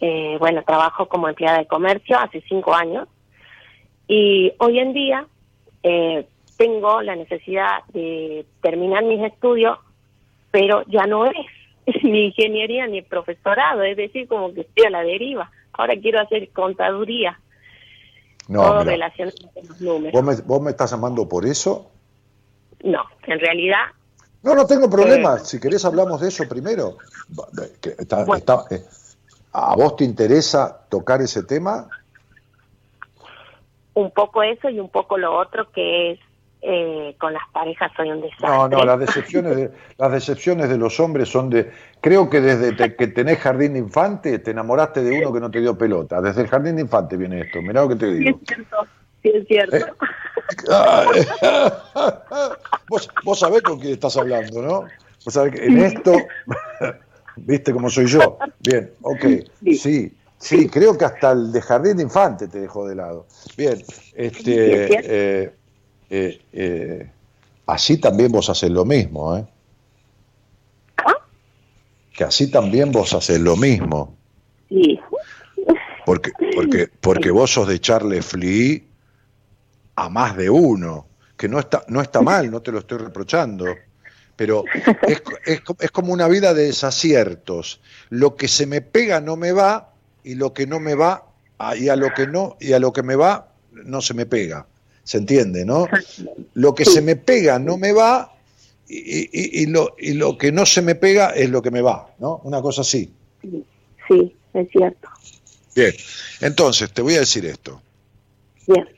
eh, 0.00 0.36
bueno, 0.38 0.62
trabajo 0.62 1.06
como 1.08 1.28
empleada 1.28 1.58
de 1.58 1.66
comercio 1.66 2.18
hace 2.18 2.42
cinco 2.48 2.74
años 2.74 3.08
y 4.12 4.52
hoy 4.58 4.80
en 4.80 4.92
día 4.92 5.24
eh, 5.84 6.26
tengo 6.56 7.00
la 7.00 7.14
necesidad 7.14 7.84
de 7.92 8.44
terminar 8.60 9.04
mis 9.04 9.22
estudios, 9.22 9.78
pero 10.50 10.82
ya 10.88 11.06
no 11.06 11.26
es 11.26 11.46
ni 12.02 12.26
ingeniería 12.26 12.88
ni 12.88 13.02
profesorado, 13.02 13.84
es 13.84 13.96
decir, 13.96 14.26
como 14.26 14.52
que 14.52 14.62
estoy 14.62 14.86
a 14.86 14.90
la 14.90 15.04
deriva. 15.04 15.52
Ahora 15.72 15.94
quiero 15.96 16.18
hacer 16.18 16.48
contaduría. 16.50 17.38
No, 18.50 18.62
todo 18.62 18.82
relacionado 18.84 19.36
con 19.54 19.68
los 19.68 19.80
números. 19.80 20.12
¿vos 20.12 20.24
me, 20.24 20.42
vos 20.44 20.60
me 20.60 20.70
estás 20.72 20.90
llamando 20.90 21.28
por 21.28 21.46
eso? 21.46 21.90
No, 22.82 23.04
en 23.26 23.38
realidad, 23.38 23.84
No, 24.42 24.54
no 24.54 24.66
tengo 24.66 24.88
problema. 24.90 25.38
Si 25.38 25.60
querés 25.60 25.84
hablamos 25.84 26.20
de 26.20 26.28
eso 26.28 26.48
primero. 26.48 26.96
Va- 27.38 27.46
que 27.80 27.90
está- 27.90 28.24
Bueno. 28.24 28.34
está- 28.38 28.64
eh, 28.70 28.82
¿A 29.52 29.76
vos 29.76 29.96
te 29.96 30.04
interesa 30.04 30.86
tocar 30.88 31.20
ese 31.22 31.42
tema? 31.44 31.88
un 33.94 34.10
poco 34.12 34.42
eso 34.42 34.70
y 34.70 34.80
un 34.80 34.88
poco 34.88 35.18
lo 35.18 35.36
otro 35.36 35.70
que 35.72 36.12
es 36.12 36.20
eh, 36.62 37.16
con 37.18 37.32
las 37.32 37.42
parejas 37.52 37.90
soy 37.96 38.10
un 38.10 38.20
desastre. 38.20 38.48
No, 38.48 38.68
no, 38.68 38.84
las 38.84 38.98
decepciones 39.06 39.56
de, 39.56 39.70
las 39.98 40.12
decepciones 40.12 40.68
de 40.68 40.78
los 40.78 40.98
hombres 41.00 41.28
son 41.28 41.48
de... 41.50 41.70
Creo 42.00 42.28
que 42.30 42.40
desde 42.40 42.72
te- 42.72 42.94
que 42.96 43.06
tenés 43.08 43.38
jardín 43.38 43.72
de 43.74 43.78
infante 43.80 44.38
te 44.38 44.50
enamoraste 44.52 45.02
de 45.02 45.18
uno 45.18 45.32
que 45.32 45.40
no 45.40 45.50
te 45.50 45.60
dio 45.60 45.76
pelota. 45.76 46.20
Desde 46.20 46.42
el 46.42 46.48
jardín 46.48 46.76
de 46.76 46.82
infante 46.82 47.16
viene 47.16 47.40
esto. 47.42 47.60
Mirá 47.62 47.82
lo 47.82 47.88
que 47.90 47.96
te 47.96 48.06
Sí, 48.06 48.18
digo. 48.24 48.38
es 48.42 48.46
cierto, 48.46 48.76
sí, 49.22 49.32
es 49.34 49.46
cierto. 49.46 49.76
Eh. 49.76 51.26
Vos, 52.88 53.08
vos 53.24 53.38
sabés 53.38 53.62
con 53.62 53.78
quién 53.78 53.92
estás 53.92 54.16
hablando, 54.16 54.62
¿no? 54.62 54.80
Vos 55.24 55.34
sabés 55.34 55.54
que 55.54 55.66
en 55.66 55.78
esto, 55.78 56.12
viste 57.36 57.72
cómo 57.72 57.88
soy 57.88 58.06
yo. 58.06 58.36
Bien, 58.58 58.90
ok, 59.02 59.24
sí, 59.78 60.12
sí, 60.38 60.68
creo 60.68 60.98
que 60.98 61.04
hasta 61.04 61.30
el 61.32 61.52
de 61.52 61.60
jardín 61.62 61.98
de 61.98 62.02
infante 62.02 62.48
te 62.48 62.58
dejó 62.60 62.88
de 62.88 62.96
lado. 62.96 63.26
Bien, 63.56 63.76
Sí, 63.76 64.12
es 64.16 64.32
este, 64.38 65.44
eh, 65.44 65.52
eh, 66.10 66.40
eh, 66.52 67.10
así 67.66 67.98
también 67.98 68.32
vos 68.32 68.50
haces 68.50 68.70
lo 68.70 68.84
mismo, 68.84 69.36
¿eh? 69.36 69.46
¿Ah? 70.98 71.14
Que 72.12 72.24
así 72.24 72.50
también 72.50 72.90
vos 72.90 73.14
haces 73.14 73.40
lo 73.40 73.56
mismo. 73.56 74.16
Sí. 74.68 74.98
Porque, 76.04 76.32
porque, 76.54 76.88
porque 77.00 77.30
vos 77.30 77.52
sos 77.52 77.68
de 77.68 77.76
echarle 77.76 78.22
flea 78.22 78.80
a 79.94 80.08
más 80.08 80.36
de 80.36 80.50
uno, 80.50 81.06
que 81.36 81.48
no 81.48 81.60
está, 81.60 81.84
no 81.88 82.00
está 82.00 82.20
mal, 82.20 82.50
no 82.50 82.60
te 82.60 82.72
lo 82.72 82.80
estoy 82.80 82.98
reprochando, 82.98 83.66
pero 84.34 84.64
es, 85.02 85.22
es, 85.44 85.62
es 85.78 85.90
como 85.90 86.12
una 86.12 86.26
vida 86.26 86.54
de 86.54 86.64
desaciertos. 86.64 87.80
Lo 88.08 88.34
que 88.34 88.48
se 88.48 88.66
me 88.66 88.80
pega 88.80 89.20
no 89.20 89.36
me 89.36 89.52
va, 89.52 89.92
y 90.24 90.34
lo 90.34 90.52
que 90.52 90.66
no 90.66 90.80
me 90.80 90.94
va, 90.94 91.26
y 91.76 91.88
a 91.88 91.96
lo 91.96 92.12
que 92.14 92.26
no, 92.26 92.56
y 92.58 92.72
a 92.72 92.78
lo 92.78 92.92
que 92.92 93.02
me 93.02 93.14
va, 93.14 93.52
no 93.70 94.00
se 94.00 94.14
me 94.14 94.26
pega. 94.26 94.66
¿Se 95.10 95.18
entiende, 95.18 95.64
no? 95.64 95.88
Lo 96.54 96.72
que 96.72 96.84
se 96.84 97.00
me 97.02 97.16
pega 97.16 97.58
no 97.58 97.76
me 97.76 97.90
va, 97.92 98.32
y, 98.88 98.96
y- 98.96 99.62
y 99.62 99.66
lo, 99.66 99.96
y 99.98 100.12
lo 100.12 100.38
que 100.38 100.52
no 100.52 100.64
se 100.64 100.82
me 100.82 100.94
pega 100.94 101.30
es 101.30 101.50
lo 101.50 101.60
que 101.62 101.72
me 101.72 101.80
va, 101.82 102.14
¿no? 102.20 102.40
Una 102.44 102.62
cosa 102.62 102.82
así. 102.82 103.12
Sí, 104.06 104.36
es 104.54 104.68
cierto. 104.70 105.08
Bien, 105.74 105.92
entonces 106.42 106.92
te 106.92 107.02
voy 107.02 107.16
a 107.16 107.20
decir 107.20 107.44
esto. 107.44 107.82
Bien. 108.68 108.88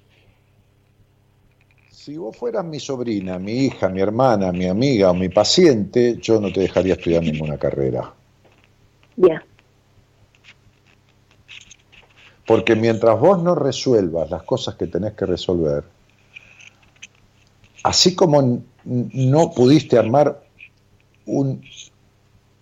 Si 1.91 2.19
vos 2.19 2.37
fueras 2.37 2.67
mi 2.67 2.79
sobrina, 2.79 3.39
mi 3.39 3.65
hija, 3.65 3.89
mi 3.89 4.03
hermana, 4.03 4.53
mi 4.53 4.67
amiga 4.67 5.13
o 5.13 5.15
mi 5.15 5.31
paciente, 5.31 6.19
yo 6.21 6.39
no 6.43 6.53
te 6.53 6.61
dejaría 6.61 6.93
estudiar 6.93 7.23
ninguna 7.23 7.57
carrera. 7.57 8.13
Bien. 9.17 9.41
Porque 12.47 12.77
mientras 12.77 13.19
vos 13.19 13.43
no 13.43 13.55
resuelvas 13.55 14.29
las 14.29 14.43
cosas 14.43 14.75
que 14.75 14.89
tenés 14.89 15.15
que 15.15 15.25
resolver, 15.25 15.85
así 17.83 18.15
como 18.15 18.63
no 18.85 19.51
pudiste 19.53 19.99
armar 19.99 20.43
un 21.27 21.63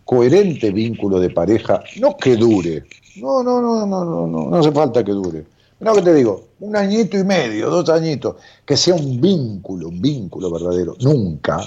coherente 0.04 0.70
vínculo 0.70 1.20
de 1.20 1.30
pareja, 1.30 1.82
no 1.98 2.16
que 2.16 2.36
dure, 2.36 2.84
no, 3.16 3.42
no, 3.42 3.60
no, 3.60 3.86
no, 3.86 4.04
no, 4.04 4.26
no, 4.26 4.50
no 4.50 4.56
hace 4.56 4.72
falta 4.72 5.04
que 5.04 5.12
dure. 5.12 5.44
No 5.80 5.94
que 5.94 6.02
te 6.02 6.12
digo, 6.12 6.48
un 6.60 6.76
añito 6.76 7.16
y 7.16 7.24
medio, 7.24 7.70
dos 7.70 7.88
añitos, 7.88 8.36
que 8.66 8.76
sea 8.76 8.94
un 8.94 9.18
vínculo, 9.18 9.88
un 9.88 10.00
vínculo 10.00 10.50
verdadero, 10.50 10.94
nunca. 11.00 11.64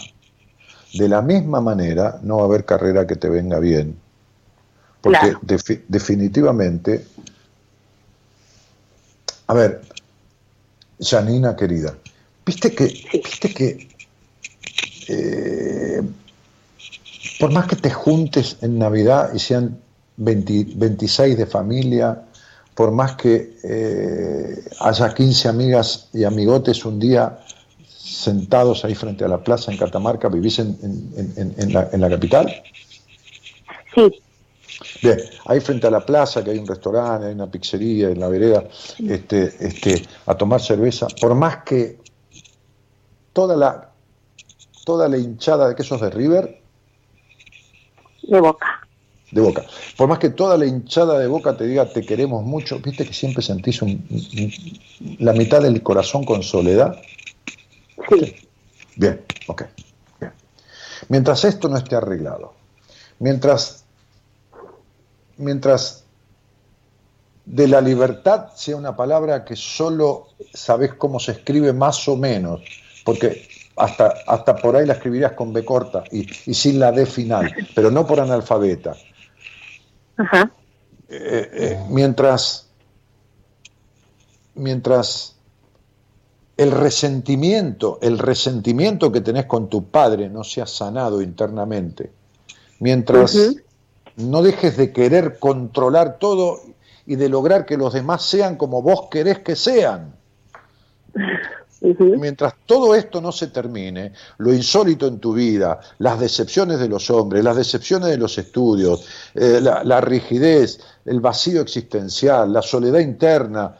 De 0.94 1.10
la 1.10 1.24
misma 1.24 1.62
manera, 1.62 2.20
no 2.22 2.38
va 2.38 2.44
a 2.44 2.46
haber 2.46 2.64
carrera 2.64 3.08
que 3.08 3.16
te 3.16 3.28
venga 3.28 3.58
bien. 3.58 3.98
Porque 5.02 5.20
Claro. 5.20 5.40
definitivamente 5.88 7.06
a 9.48 9.54
ver, 9.54 9.82
Janina 11.00 11.56
querida, 11.56 11.96
viste 12.46 12.74
que, 12.74 12.86
viste 13.14 13.54
que 13.54 13.88
eh, 15.08 16.02
por 17.40 17.52
más 17.52 17.68
que 17.68 17.76
te 17.76 17.90
juntes 17.90 18.58
en 18.62 18.78
Navidad 18.80 19.34
y 19.34 19.40
sean 19.40 19.80
20 20.18 20.66
26 20.76 21.38
de 21.38 21.46
familia, 21.46 22.24
por 22.76 22.92
más 22.92 23.16
que 23.16 23.56
eh, 23.64 24.64
haya 24.80 25.14
15 25.14 25.48
amigas 25.48 26.10
y 26.14 26.24
amigotes 26.24 26.86
un 26.86 27.00
día 27.00 27.40
sentados 27.88 28.84
ahí 28.86 28.96
frente 28.96 29.24
a 29.24 29.28
la 29.28 29.44
plaza 29.44 29.72
en 29.72 29.78
Catamarca, 29.78 30.28
¿vivís 30.30 30.60
en, 30.60 30.78
en- 30.84 31.34
en- 31.38 31.56
en 31.58 31.74
la, 31.74 31.90
en 31.92 32.02
la 32.02 32.10
capital? 32.10 32.54
Sí, 33.96 34.12
Bien, 35.02 35.20
ahí 35.46 35.60
frente 35.60 35.88
a 35.88 35.92
la 35.92 36.06
plaza, 36.06 36.44
que 36.44 36.52
hay 36.52 36.58
un 36.58 36.68
restaurante, 36.68 37.28
hay 37.28 37.34
una 37.34 37.50
pizzería 37.50 38.10
en 38.10 38.20
la 38.20 38.28
vereda, 38.28 38.64
este, 39.08 39.54
este, 39.60 40.02
a 40.26 40.36
tomar 40.36 40.62
cerveza, 40.62 41.08
por 41.22 41.36
más 41.36 41.64
que 41.64 42.00
toda 43.34 43.56
la, 43.56 43.90
toda 44.86 45.10
la 45.10 45.18
hinchada 45.18 45.68
de 45.70 45.76
quesos 45.76 46.00
de 46.02 46.10
River, 46.10 46.62
de 48.24 48.40
boca. 48.40 48.88
de 49.32 49.42
Boca, 49.42 49.66
por 49.98 50.08
más 50.08 50.20
que 50.20 50.30
toda 50.30 50.58
la 50.58 50.66
hinchada 50.66 51.18
de 51.20 51.28
Boca 51.28 51.58
te 51.58 51.66
diga 51.66 51.92
te 51.92 52.06
queremos 52.06 52.44
mucho, 52.44 52.80
viste 52.80 53.06
que 53.06 53.14
siempre 53.14 53.42
sentís 53.44 53.82
un- 53.82 54.06
un- 54.10 55.18
la 55.20 55.34
mitad 55.34 55.62
del 55.62 55.82
corazón 55.84 56.24
con 56.24 56.44
soledad. 56.44 57.02
Sí, 58.10 58.36
Bien, 58.96 59.22
ok. 59.48 59.64
bien. 60.20 60.34
Mientras 61.10 61.44
esto 61.46 61.68
no 61.68 61.78
esté 61.78 61.96
arreglado, 61.96 62.54
mientras, 63.20 63.84
mientras 65.38 66.04
de 67.46 67.68
la 67.68 67.82
libertad 67.82 68.50
sea 68.56 68.76
una 68.78 68.96
palabra 68.96 69.44
que 69.44 69.56
solo 69.56 70.28
sabes 70.54 70.94
cómo 70.94 71.20
se 71.20 71.32
escribe 71.34 71.74
más 71.74 72.08
o 72.08 72.16
menos, 72.16 72.62
porque 73.04 73.48
hasta, 73.76 74.14
hasta 74.28 74.56
por 74.56 74.76
ahí 74.76 74.86
la 74.86 74.94
escribirías 74.94 75.34
con 75.34 75.52
B 75.52 75.66
corta 75.66 76.04
y, 76.12 76.28
y 76.46 76.54
sin 76.54 76.80
la 76.80 76.92
D 76.92 77.06
final, 77.06 77.54
pero 77.76 77.92
no 77.92 78.06
por 78.06 78.20
analfabeta. 78.20 78.96
ajá, 80.18 80.52
Eh, 81.10 81.50
eh, 81.54 81.80
mientras, 81.90 82.70
mientras 84.56 85.36
el 86.58 86.72
resentimiento, 86.72 88.00
el 88.02 88.20
resentimiento 88.20 89.12
que 89.12 89.22
tenés 89.22 89.46
con 89.46 89.70
tu 89.70 89.90
padre 89.90 90.30
no 90.30 90.44
sea 90.44 90.66
sanado 90.66 91.22
internamente, 91.22 92.12
mientras 92.80 93.56
no 94.16 94.42
dejes 94.42 94.78
de 94.78 94.94
querer 94.94 95.40
controlar 95.40 96.20
todo 96.20 96.62
y 97.06 97.16
de 97.16 97.30
lograr 97.30 97.66
que 97.66 97.78
los 97.78 97.94
demás 97.94 98.24
sean 98.24 98.56
como 98.56 98.82
vos 98.82 99.08
querés 99.10 99.40
que 99.40 99.56
sean, 99.56 100.16
mientras 101.84 102.54
todo 102.66 102.96
esto 102.96 103.20
no 103.20 103.32
se 103.32 103.48
termine, 103.48 104.14
lo 104.38 104.54
insólito 104.54 105.06
en 105.08 105.20
tu 105.20 105.34
vida, 105.34 105.80
las 106.00 106.20
decepciones 106.20 106.80
de 106.80 106.88
los 106.88 107.10
hombres, 107.10 107.44
las 107.44 107.58
decepciones 107.58 108.10
de 108.10 108.18
los 108.18 108.38
estudios, 108.38 109.06
eh, 109.34 109.60
la, 109.62 109.84
la 109.84 110.00
rigidez, 110.00 110.80
el 111.06 111.20
vacío 111.20 111.62
existencial, 111.62 112.54
la 112.54 112.62
soledad 112.62 113.00
interna, 113.00 113.76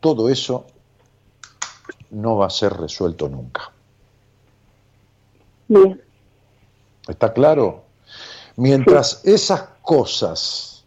todo 0.00 0.28
eso 0.28 0.66
no 2.10 2.36
va 2.36 2.46
a 2.46 2.50
ser 2.50 2.72
resuelto 2.72 3.28
nunca. 3.28 3.70
bien, 5.68 6.02
¿Está 7.06 7.32
claro? 7.32 7.84
Mientras 8.56 9.20
esas 9.24 9.62
cosas 9.82 10.84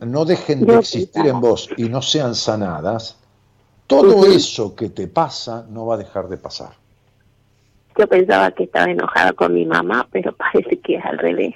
no 0.00 0.24
dejen 0.24 0.66
de 0.66 0.76
existir 0.76 1.26
en 1.26 1.40
vos 1.40 1.68
y 1.76 1.88
no 1.88 2.02
sean 2.02 2.34
sanadas, 2.34 3.16
todo 4.00 4.26
eso 4.26 4.74
que 4.74 4.90
te 4.90 5.06
pasa 5.08 5.66
no 5.68 5.86
va 5.86 5.94
a 5.94 5.98
dejar 5.98 6.28
de 6.28 6.36
pasar. 6.36 6.72
Yo 7.98 8.06
pensaba 8.06 8.50
que 8.52 8.64
estaba 8.64 8.90
enojada 8.90 9.32
con 9.32 9.52
mi 9.54 9.66
mamá, 9.66 10.08
pero 10.10 10.32
parece 10.36 10.78
que 10.80 10.96
es 10.96 11.04
al 11.04 11.18
revés. 11.18 11.54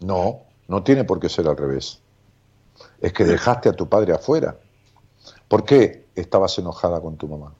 No, 0.00 0.42
no 0.68 0.82
tiene 0.82 1.04
por 1.04 1.18
qué 1.18 1.28
ser 1.28 1.48
al 1.48 1.56
revés. 1.56 2.00
Es 3.00 3.12
que 3.12 3.24
dejaste 3.24 3.68
a 3.68 3.72
tu 3.72 3.88
padre 3.88 4.12
afuera. 4.12 4.56
¿Por 5.48 5.64
qué 5.64 6.04
estabas 6.14 6.58
enojada 6.58 7.00
con 7.00 7.16
tu 7.16 7.26
mamá? 7.26 7.52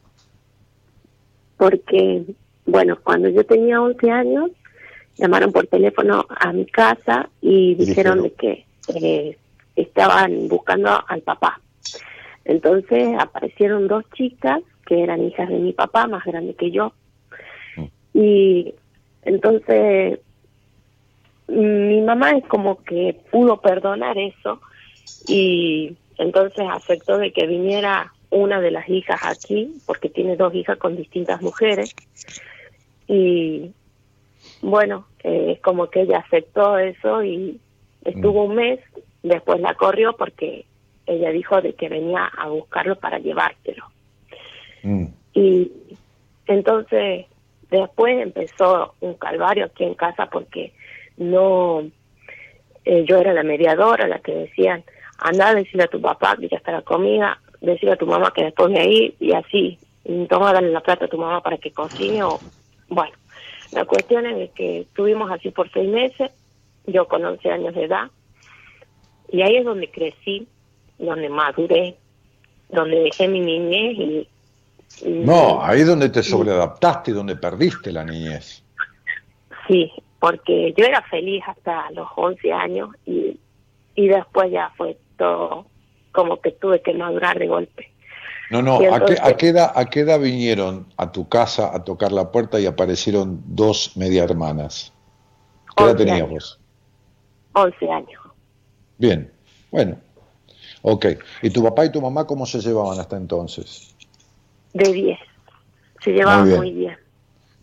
Porque, 1.57 2.25
bueno, 2.67 2.97
cuando 3.03 3.29
yo 3.29 3.45
tenía 3.45 3.81
11 3.83 4.11
años, 4.11 4.51
llamaron 5.17 5.53
por 5.53 5.67
teléfono 5.67 6.25
a 6.29 6.53
mi 6.53 6.67
casa 6.67 7.29
y 7.41 7.73
Y 7.73 7.75
dijeron 7.75 8.31
que 8.39 8.67
eh, 8.95 9.37
estaban 9.75 10.49
buscando 10.49 10.91
al 11.07 11.23
papá. 11.23 11.61
Entonces 12.49 13.15
aparecieron 13.19 13.89
dos 13.89 14.05
chicas 14.15 14.63
que 14.87 15.03
eran 15.03 15.23
hijas 15.23 15.51
de 15.51 15.59
mi 15.59 15.75
papá, 15.75 16.07
más 16.07 16.25
grande 16.25 16.55
que 16.55 16.71
yo. 16.71 16.93
Mm. 17.77 17.85
Y 18.15 18.75
entonces 19.23 20.19
mi 21.47 22.01
mamá 22.01 22.33
es 22.33 22.45
como 22.47 22.83
que 22.83 23.21
pudo 23.31 23.61
perdonar 23.61 24.17
eso 24.17 24.61
y 25.27 25.95
entonces 26.17 26.67
aceptó 26.71 27.19
de 27.19 27.33
que 27.33 27.47
viniera 27.47 28.13
una 28.31 28.61
de 28.61 28.71
las 28.71 28.89
hijas 28.89 29.21
aquí, 29.25 29.75
porque 29.87 30.09
tiene 30.09 30.37
dos 30.37 30.55
hijas 30.55 30.79
con 30.79 30.97
distintas 30.97 31.43
mujeres. 31.43 31.95
Y 33.07 33.73
bueno, 34.63 35.07
eh, 35.23 35.53
es 35.53 35.61
como 35.61 35.89
que 35.91 36.03
ella 36.03 36.19
aceptó 36.27 36.79
eso 36.79 37.23
y 37.23 37.61
estuvo 38.05 38.45
un 38.45 38.55
mes, 38.55 38.81
después 39.23 39.61
la 39.61 39.75
corrió 39.75 40.15
porque 40.17 40.65
ella 41.09 41.31
dijo 41.31 41.61
de 41.61 41.73
que 41.75 41.89
venía 41.89 42.25
a 42.25 42.49
buscarlo 42.49 42.97
para 42.97 43.19
llevártelo. 43.19 43.85
Mm. 44.83 45.07
Y 45.35 45.73
entonces 46.47 47.27
después 47.71 48.23
empezó 48.23 48.95
un 49.01 49.15
calvario 49.15 49.67
aquí 49.67 49.85
en 49.85 49.95
casa 49.95 50.27
porque 50.27 50.73
no, 51.17 51.83
eh, 52.85 53.05
yo 53.07 53.17
era 53.17 53.33
la 53.33 53.43
mediadora, 53.43 54.07
la 54.07 54.19
que 54.21 54.35
decían, 54.35 54.85
anda 55.19 55.49
a 55.49 55.55
decirle 55.55 55.85
a 55.85 55.89
tu 55.89 56.01
papá 56.01 56.37
que 56.39 56.49
ya 56.49 56.59
está 56.59 56.73
la 56.73 56.83
comida, 56.83 57.41
decirle 57.61 57.93
a 57.93 57.97
tu 57.97 58.07
mamá 58.07 58.33
que 58.35 58.45
después 58.45 58.73
de 58.73 58.81
ahí 58.81 59.15
y 59.19 59.33
así, 59.33 59.79
toma 60.29 60.53
darle 60.53 60.71
la 60.71 60.81
plata 60.81 61.07
a 61.07 61.09
tu 61.09 61.19
mamá 61.19 61.43
para 61.43 61.59
que 61.59 61.73
cocine 61.73 62.23
o, 62.23 62.39
bueno, 62.89 63.13
la 63.73 63.85
cuestión 63.85 64.27
es 64.27 64.51
que 64.53 64.81
estuvimos 64.81 65.31
así 65.31 65.51
por 65.51 65.71
seis 65.71 65.89
meses, 65.89 66.31
yo 66.87 67.07
con 67.07 67.25
11 67.25 67.51
años 67.51 67.75
de 67.75 67.85
edad, 67.85 68.11
y 69.31 69.43
ahí 69.43 69.57
es 69.57 69.65
donde 69.65 69.91
crecí, 69.91 70.49
donde 70.99 71.29
maduré, 71.29 71.99
donde 72.69 73.01
dejé 73.01 73.29
mi 73.29 73.41
niñez 73.41 73.97
y... 73.99 74.29
y- 75.07 75.11
No, 75.25 75.63
ahí 75.63 75.81
es 75.81 75.87
donde 75.87 76.09
te 76.09 76.23
sobreadaptaste 76.23 77.11
y 77.11 77.15
donde 77.15 77.37
perdiste 77.37 77.93
la 77.93 78.05
niñez. 78.05 78.63
Sí, 79.67 79.93
porque 80.19 80.75
yo 80.77 80.85
era 80.85 81.03
feliz 81.03 81.43
hasta 81.47 81.91
los 81.93 82.09
11 82.17 82.53
años 82.53 82.91
y, 83.07 83.39
y 83.95 84.09
después 84.09 84.51
ya 84.51 84.73
fue 84.77 84.99
todo 85.17 85.67
como 86.13 86.41
que 86.41 86.53
tuve 86.53 86.83
que 86.83 86.95
madurar 86.95 87.39
de 87.39 87.47
golpe. 87.47 87.93
No, 88.51 88.63
no, 88.63 88.79
¿a 88.79 89.05
qué, 89.05 89.19
a, 89.21 89.37
qué 89.37 89.49
edad, 89.49 89.73
¿a 89.75 89.85
qué 89.85 90.01
edad 90.01 90.19
vinieron 90.19 90.87
a 90.97 91.13
tu 91.13 91.29
casa 91.29 91.75
a 91.75 91.85
tocar 91.85 92.13
la 92.13 92.33
puerta 92.33 92.59
y 92.59 92.67
aparecieron 92.67 93.43
dos 93.45 93.97
media 93.97 94.25
hermanas? 94.25 94.93
¿Qué 95.77 95.85
edad 95.85 95.93
11 95.93 96.05
tenías 96.07 96.31
vos? 96.31 96.61
11 97.53 97.91
años. 97.91 98.23
Bien, 98.97 99.31
bueno, 99.71 99.99
ok. 100.83 101.07
¿Y 101.43 101.51
tu 101.51 101.63
papá 101.63 101.85
y 101.87 101.93
tu 101.93 102.01
mamá 102.01 102.27
cómo 102.27 102.47
se 102.47 102.61
llevaban 102.61 102.99
hasta 102.99 103.17
entonces? 103.17 103.95
De 104.73 104.93
10. 104.93 105.19
Se 106.05 106.13
llevaba 106.13 106.45
Muy 106.45 106.57
muy 106.57 106.71
bien. 106.73 106.97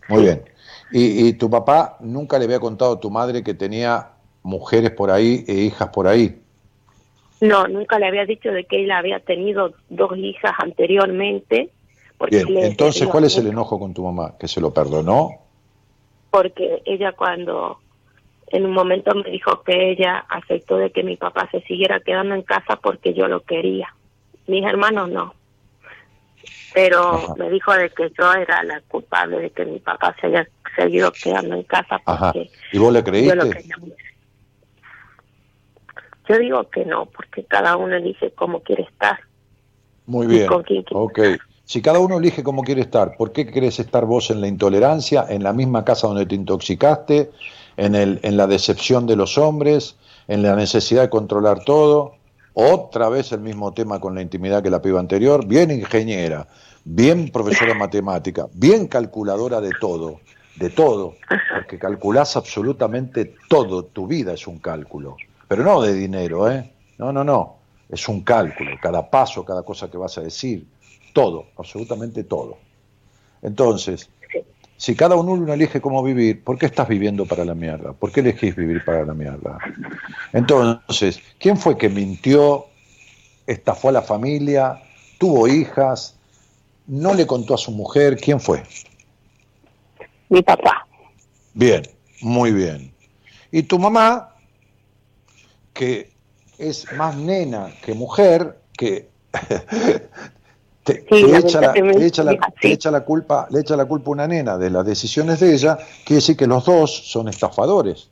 Muy 0.08 0.22
bien. 0.22 0.44
¿Y, 0.92 1.28
y 1.28 1.32
tu 1.32 1.50
papá 1.50 1.96
nunca 2.00 2.38
le 2.38 2.44
había 2.44 2.60
contado 2.60 2.94
a 2.94 3.00
tu 3.00 3.10
madre 3.10 3.42
que 3.42 3.54
tenía 3.54 4.10
mujeres 4.42 4.92
por 4.92 5.10
ahí 5.10 5.44
e 5.48 5.54
hijas 5.54 5.88
por 5.88 6.06
ahí? 6.06 6.40
No, 7.40 7.66
nunca 7.68 7.98
le 7.98 8.06
había 8.06 8.24
dicho 8.24 8.50
de 8.50 8.64
que 8.64 8.84
él 8.84 8.90
había 8.90 9.20
tenido 9.20 9.74
dos 9.88 10.16
hijas 10.16 10.52
anteriormente. 10.58 11.70
Porque 12.16 12.44
Bien, 12.44 12.64
entonces, 12.64 13.06
¿cuál 13.08 13.24
es 13.24 13.36
el 13.36 13.48
enojo 13.48 13.78
con 13.78 13.92
tu 13.92 14.02
mamá? 14.04 14.34
¿Que 14.38 14.48
se 14.48 14.60
lo 14.60 14.72
perdonó? 14.72 15.30
Porque 16.30 16.82
ella 16.86 17.12
cuando 17.12 17.78
en 18.48 18.64
un 18.64 18.72
momento 18.72 19.14
me 19.14 19.30
dijo 19.30 19.62
que 19.62 19.90
ella 19.90 20.24
aceptó 20.28 20.76
de 20.76 20.90
que 20.90 21.02
mi 21.02 21.16
papá 21.16 21.48
se 21.50 21.60
siguiera 21.62 22.00
quedando 22.00 22.34
en 22.34 22.42
casa 22.42 22.76
porque 22.76 23.12
yo 23.14 23.28
lo 23.28 23.40
quería. 23.40 23.92
Mis 24.46 24.64
hermanos 24.64 25.10
no. 25.10 25.34
Pero 26.72 27.14
Ajá. 27.14 27.34
me 27.36 27.50
dijo 27.50 27.72
de 27.72 27.90
que 27.90 28.10
yo 28.16 28.32
era 28.34 28.62
la 28.62 28.80
culpable 28.82 29.38
de 29.38 29.50
que 29.50 29.64
mi 29.64 29.78
papá 29.78 30.14
se 30.20 30.28
haya 30.28 30.46
seguido 30.76 31.10
quedando 31.12 31.54
en 31.54 31.62
casa 31.64 32.00
Ajá. 32.04 32.32
porque 32.32 32.50
¿Y 32.72 32.78
vos 32.78 32.92
le 32.92 33.00
yo 33.00 33.04
lo 33.04 33.10
creíste? 33.10 33.50
quería. 33.50 33.76
Yo 36.28 36.38
digo 36.38 36.68
que 36.70 36.84
no, 36.84 37.06
porque 37.06 37.44
cada 37.44 37.76
uno 37.76 37.96
elige 37.96 38.32
cómo 38.32 38.60
quiere 38.60 38.82
estar. 38.82 39.18
Muy 40.06 40.26
¿Y 40.26 40.30
bien. 40.30 40.46
con 40.46 40.62
quién 40.62 40.82
quiere. 40.82 41.38
Si 41.64 41.82
cada 41.82 41.98
uno 41.98 42.18
elige 42.18 42.44
cómo 42.44 42.62
quiere 42.62 42.80
estar, 42.80 43.16
¿por 43.16 43.32
qué 43.32 43.46
querés 43.46 43.80
estar 43.80 44.04
vos 44.04 44.30
en 44.30 44.40
la 44.40 44.46
intolerancia, 44.46 45.26
en 45.28 45.42
la 45.42 45.52
misma 45.52 45.84
casa 45.84 46.06
donde 46.06 46.26
te 46.26 46.36
intoxicaste, 46.36 47.30
en, 47.76 47.94
el, 47.94 48.20
en 48.22 48.36
la 48.36 48.46
decepción 48.46 49.06
de 49.06 49.16
los 49.16 49.38
hombres, 49.38 49.96
en 50.28 50.42
la 50.42 50.56
necesidad 50.56 51.02
de 51.02 51.10
controlar 51.10 51.64
todo? 51.64 52.14
Otra 52.54 53.08
vez 53.08 53.32
el 53.32 53.40
mismo 53.40 53.72
tema 53.74 54.00
con 54.00 54.14
la 54.14 54.22
intimidad 54.22 54.62
que 54.62 54.70
la 54.70 54.80
piba 54.80 54.98
anterior, 54.98 55.46
bien 55.46 55.70
ingeniera, 55.70 56.48
bien 56.84 57.30
profesora 57.30 57.74
de 57.74 57.78
matemática, 57.78 58.46
bien 58.54 58.86
calculadora 58.86 59.60
de 59.60 59.72
todo, 59.78 60.20
de 60.56 60.70
todo, 60.70 61.16
porque 61.54 61.78
calculás 61.78 62.36
absolutamente 62.36 63.34
todo, 63.48 63.84
tu 63.84 64.06
vida 64.06 64.32
es 64.32 64.46
un 64.46 64.58
cálculo, 64.58 65.16
pero 65.46 65.64
no 65.64 65.82
de 65.82 65.92
dinero, 65.92 66.50
¿eh? 66.50 66.72
No, 66.96 67.12
no, 67.12 67.22
no, 67.22 67.56
es 67.90 68.08
un 68.08 68.22
cálculo, 68.22 68.70
cada 68.80 69.10
paso, 69.10 69.44
cada 69.44 69.62
cosa 69.62 69.90
que 69.90 69.98
vas 69.98 70.16
a 70.16 70.22
decir, 70.22 70.66
todo, 71.12 71.46
absolutamente 71.58 72.24
todo. 72.24 72.56
Entonces, 73.42 74.08
si 74.76 74.94
cada 74.94 75.16
uno 75.16 75.52
elige 75.52 75.80
cómo 75.80 76.02
vivir, 76.02 76.44
¿por 76.44 76.58
qué 76.58 76.66
estás 76.66 76.88
viviendo 76.88 77.24
para 77.26 77.44
la 77.44 77.54
mierda? 77.54 77.92
¿Por 77.92 78.12
qué 78.12 78.20
elegís 78.20 78.54
vivir 78.54 78.84
para 78.84 79.04
la 79.04 79.14
mierda? 79.14 79.58
Entonces, 80.32 81.20
¿quién 81.38 81.56
fue 81.56 81.78
que 81.78 81.88
mintió, 81.88 82.66
estafó 83.46 83.88
a 83.88 83.92
la 83.92 84.02
familia, 84.02 84.82
tuvo 85.18 85.48
hijas, 85.48 86.16
no 86.86 87.14
le 87.14 87.26
contó 87.26 87.54
a 87.54 87.58
su 87.58 87.70
mujer? 87.70 88.18
¿Quién 88.18 88.38
fue? 88.38 88.62
Mi 90.28 90.42
papá. 90.42 90.86
Bien, 91.54 91.82
muy 92.20 92.52
bien. 92.52 92.92
Y 93.50 93.62
tu 93.62 93.78
mamá, 93.78 94.34
que 95.72 96.10
es 96.58 96.92
más 96.92 97.16
nena 97.16 97.70
que 97.82 97.94
mujer, 97.94 98.58
que 98.76 99.08
te, 100.86 101.00
Sí, 101.10 101.26
te 101.26 101.36
echa 101.38 101.60
la, 101.60 101.72
te 101.72 102.06
echa 102.06 102.22
la- 102.22 102.32
es 102.32 102.38
así. 102.40 102.54
te 102.62 102.72
echa 102.72 102.90
la 102.92 103.00
culpa, 103.04 103.48
le 103.50 103.60
echa 103.60 103.76
la 103.76 103.84
culpa 103.86 104.08
a 104.10 104.12
una 104.12 104.26
nena 104.28 104.56
de 104.56 104.70
las 104.70 104.86
decisiones 104.86 105.40
de 105.40 105.52
ella, 105.52 105.76
quiere 106.04 106.16
decir 106.16 106.36
que 106.36 106.46
los 106.46 106.64
dos 106.64 107.10
son 107.10 107.28
estafadores. 107.28 108.08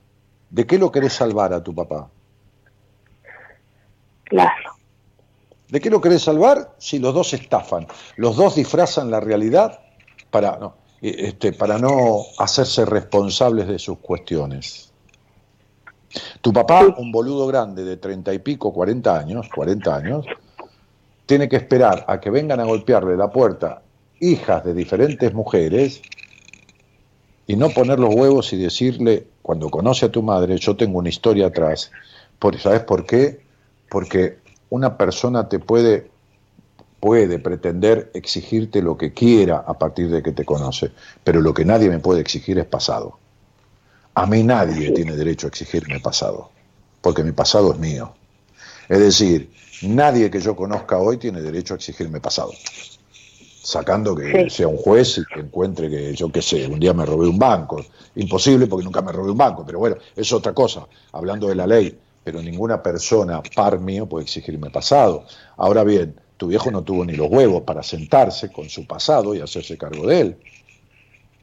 ¿De 0.50 0.66
qué 0.66 0.76
lo 0.76 0.90
querés 0.90 1.12
salvar 1.12 1.52
a 1.52 1.62
tu 1.62 1.72
papá? 1.74 2.08
Claro. 4.24 4.70
¿De 5.68 5.80
qué 5.80 5.88
lo 5.90 6.00
querés 6.00 6.22
salvar 6.22 6.74
si 6.78 6.98
los 6.98 7.14
dos 7.14 7.32
estafan? 7.32 7.86
Los 8.16 8.36
dos 8.36 8.54
disfrazan 8.56 9.10
la 9.10 9.20
realidad 9.20 9.80
para 10.30 10.58
no, 10.58 10.74
eh, 11.00 11.14
este, 11.18 11.52
para 11.52 11.78
no 11.78 12.22
hacerse 12.38 12.84
responsables 12.84 13.68
de 13.68 13.78
sus 13.78 13.98
cuestiones. 13.98 14.90
Tu 16.40 16.52
papá, 16.52 16.84
un 16.98 17.10
boludo 17.10 17.46
grande 17.46 17.84
de 17.84 17.96
treinta 17.96 18.32
y 18.32 18.38
pico, 18.38 18.72
cuarenta 18.72 19.18
años, 19.18 19.48
40 19.52 19.96
años, 19.96 20.26
tiene 21.26 21.48
que 21.48 21.56
esperar 21.56 22.04
a 22.08 22.20
que 22.20 22.30
vengan 22.30 22.60
a 22.60 22.64
golpearle 22.64 23.16
la 23.16 23.30
puerta 23.30 23.82
hijas 24.20 24.64
de 24.64 24.74
diferentes 24.74 25.32
mujeres 25.34 26.02
y 27.46 27.56
no 27.56 27.70
poner 27.70 27.98
los 27.98 28.14
huevos 28.14 28.52
y 28.52 28.56
decirle, 28.56 29.26
cuando 29.42 29.68
conoce 29.68 30.06
a 30.06 30.12
tu 30.12 30.22
madre, 30.22 30.56
yo 30.56 30.76
tengo 30.76 30.98
una 30.98 31.10
historia 31.10 31.48
atrás. 31.48 31.90
Por, 32.38 32.58
¿Sabes 32.58 32.80
por 32.80 33.04
qué? 33.04 33.42
Porque 33.90 34.38
una 34.70 34.96
persona 34.96 35.48
te 35.48 35.58
puede, 35.58 36.10
puede 37.00 37.38
pretender 37.38 38.10
exigirte 38.14 38.80
lo 38.80 38.96
que 38.96 39.12
quiera 39.12 39.58
a 39.58 39.78
partir 39.78 40.10
de 40.10 40.22
que 40.22 40.32
te 40.32 40.44
conoce, 40.44 40.90
pero 41.22 41.40
lo 41.40 41.52
que 41.52 41.66
nadie 41.66 41.90
me 41.90 41.98
puede 41.98 42.20
exigir 42.20 42.58
es 42.58 42.66
pasado. 42.66 43.18
A 44.14 44.26
mí 44.26 44.42
nadie 44.42 44.92
tiene 44.92 45.16
derecho 45.16 45.46
a 45.46 45.48
exigirme 45.48 46.00
pasado, 46.00 46.50
porque 47.02 47.22
mi 47.24 47.32
pasado 47.32 47.72
es 47.72 47.78
mío. 47.78 48.14
Es 48.88 49.00
decir, 49.00 49.50
nadie 49.82 50.30
que 50.30 50.40
yo 50.40 50.54
conozca 50.56 50.98
hoy 50.98 51.16
tiene 51.18 51.40
derecho 51.40 51.74
a 51.74 51.76
exigirme 51.76 52.20
pasado. 52.20 52.52
Sacando 53.62 54.14
que 54.14 54.44
Sí. 54.44 54.50
sea 54.50 54.68
un 54.68 54.76
juez 54.76 55.18
y 55.18 55.24
que 55.24 55.40
encuentre 55.40 55.88
que, 55.88 56.14
yo 56.14 56.30
qué 56.30 56.42
sé, 56.42 56.66
un 56.66 56.78
día 56.78 56.92
me 56.92 57.06
robé 57.06 57.26
un 57.28 57.38
banco. 57.38 57.84
Imposible 58.16 58.66
porque 58.66 58.84
nunca 58.84 59.00
me 59.00 59.10
robé 59.10 59.30
un 59.30 59.38
banco, 59.38 59.64
pero 59.64 59.78
bueno, 59.78 59.96
es 60.14 60.32
otra 60.32 60.52
cosa, 60.52 60.86
hablando 61.12 61.48
de 61.48 61.54
la 61.54 61.66
ley. 61.66 61.98
Pero 62.22 62.40
ninguna 62.42 62.82
persona 62.82 63.42
par 63.54 63.78
mío 63.80 64.06
puede 64.06 64.24
exigirme 64.24 64.70
pasado. 64.70 65.24
Ahora 65.56 65.82
bien, 65.84 66.14
tu 66.36 66.46
viejo 66.48 66.70
no 66.70 66.82
tuvo 66.82 67.04
ni 67.04 67.14
los 67.14 67.28
huevos 67.30 67.62
para 67.62 67.82
sentarse 67.82 68.50
con 68.52 68.68
su 68.68 68.86
pasado 68.86 69.34
y 69.34 69.40
hacerse 69.40 69.76
cargo 69.78 70.06
de 70.06 70.20
él. 70.20 70.36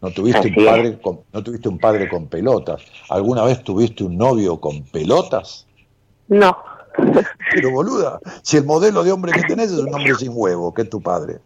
No 0.02 0.12
tuviste, 0.12 0.48
un 0.48 0.66
padre 0.66 1.00
con, 1.00 1.22
no 1.32 1.44
tuviste 1.44 1.70
un 1.70 1.78
padre 1.78 2.10
con 2.10 2.28
pelotas. 2.28 2.82
¿Alguna 3.10 3.44
vez 3.44 3.64
tuviste 3.64 4.04
un 4.04 4.18
novio 4.18 4.60
con 4.60 4.82
pelotas? 4.84 5.68
No. 6.28 6.58
Pero 7.54 7.72
boluda, 7.72 8.20
si 8.44 8.58
el 8.58 8.66
modelo 8.66 9.04
de 9.04 9.12
hombre 9.12 9.32
que 9.34 9.42
tenés 9.44 9.72
es 9.72 9.80
un 9.80 9.94
hombre 9.94 10.16
sin 10.16 10.32
huevo, 10.34 10.74
que 10.74 10.84
es 10.84 10.90
tu 10.90 11.02
padre. 11.02 11.40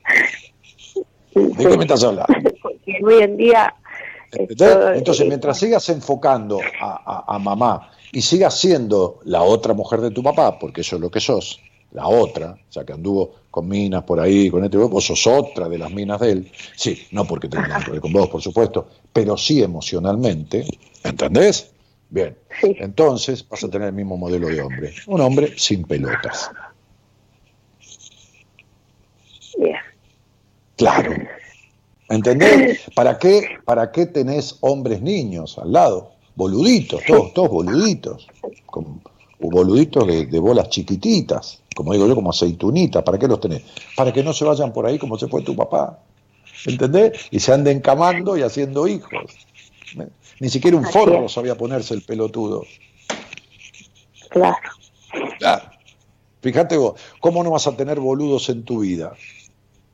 ¿De 1.34 1.66
qué 1.68 1.78
me 1.78 1.84
estás 1.84 2.04
hablando? 2.04 2.34
Porque 2.62 3.00
hoy 3.04 3.24
en 3.24 3.38
día... 3.38 3.74
Esto- 4.32 4.94
Entonces, 4.94 5.28
mientras 5.28 5.58
sigas 5.58 5.88
enfocando 5.90 6.60
a, 6.82 7.24
a- 7.28 7.36
a 7.36 7.40
mamá 7.40 7.90
y 8.12 8.22
sigas 8.22 8.60
siendo 8.60 9.20
la 9.24 9.42
otra 9.44 9.74
mujer 9.74 10.02
de 10.02 10.12
tu 10.12 10.22
papá, 10.24 10.58
porque 10.60 10.82
eso 10.82 10.96
es 10.98 11.02
lo 11.02 11.10
que 11.10 11.20
sos, 11.22 11.60
la 11.92 12.08
otra, 12.08 12.52
o 12.70 12.72
sea, 12.72 12.84
que 12.84 12.92
anduvo 12.94 13.36
con 13.50 13.68
minas 13.70 14.04
por 14.04 14.20
ahí, 14.20 14.50
con 14.50 14.64
este, 14.66 14.78
vos 14.78 15.06
sos 15.06 15.26
otra 15.28 15.70
de 15.70 15.78
las 15.78 15.92
minas 15.92 16.20
de 16.20 16.32
él, 16.32 16.52
sí, 16.76 17.08
no 17.12 17.26
porque 17.26 17.48
tenga 17.48 17.68
nada 17.68 17.86
que 17.86 17.92
ver 17.92 18.02
con 18.02 18.12
vos, 18.12 18.28
por 18.28 18.42
supuesto, 18.42 18.88
pero 19.14 19.38
sí 19.38 19.62
emocionalmente, 19.64 20.66
¿entendés? 21.04 21.72
Bien. 22.10 22.38
Sí. 22.62 22.76
Entonces 22.80 23.48
vas 23.48 23.64
a 23.64 23.70
tener 23.70 23.88
el 23.90 23.94
mismo 23.94 24.18
modelo 24.18 24.48
de 24.48 24.62
hombre. 24.62 24.94
Un 25.08 25.22
hombre 25.22 25.54
sin 25.58 25.84
pelotas. 25.84 26.52
Bien. 29.58 29.76
Claro. 30.78 31.14
¿Entendés? 32.10 32.82
¿Para 32.96 33.18
qué, 33.18 33.58
¿Para 33.66 33.92
qué 33.92 34.06
tenés 34.06 34.58
hombres 34.62 35.02
niños 35.02 35.58
al 35.58 35.72
lado? 35.72 36.12
Boluditos, 36.36 37.02
todos, 37.06 37.34
todos 37.34 37.50
boluditos. 37.50 38.28
Con, 38.66 39.02
boluditos 39.40 40.08
de, 40.08 40.26
de 40.26 40.40
bolas 40.40 40.70
chiquititas, 40.70 41.62
como 41.76 41.94
digo 41.94 42.08
yo, 42.08 42.16
como 42.16 42.30
aceitunitas. 42.30 43.04
¿Para 43.04 43.18
qué 43.18 43.28
los 43.28 43.40
tenés? 43.40 43.64
Para 43.96 44.12
que 44.14 44.24
no 44.24 44.34
se 44.34 44.46
vayan 44.46 44.72
por 44.72 44.86
ahí 44.86 45.00
como 45.00 45.18
se 45.18 45.28
fue 45.28 45.42
tu 45.42 45.56
papá. 45.56 46.00
¿Entendés? 46.66 47.28
Y 47.32 47.40
se 47.40 47.54
anden 47.54 47.80
camando 47.80 48.38
y 48.38 48.42
haciendo 48.42 48.88
hijos. 48.88 49.32
Ni 50.40 50.50
siquiera 50.50 50.78
un 50.78 50.86
forro 50.86 51.30
sabía 51.30 51.56
ponerse 51.56 51.94
el 51.94 52.04
pelotudo. 52.04 52.64
Claro. 54.30 54.58
Claro. 55.40 55.72
Fíjate 56.42 56.78
vos, 56.78 57.00
¿cómo 57.20 57.44
no 57.44 57.52
vas 57.52 57.66
a 57.68 57.76
tener 57.76 58.00
boludos 58.00 58.50
en 58.50 58.64
tu 58.66 58.80
vida? 58.82 59.14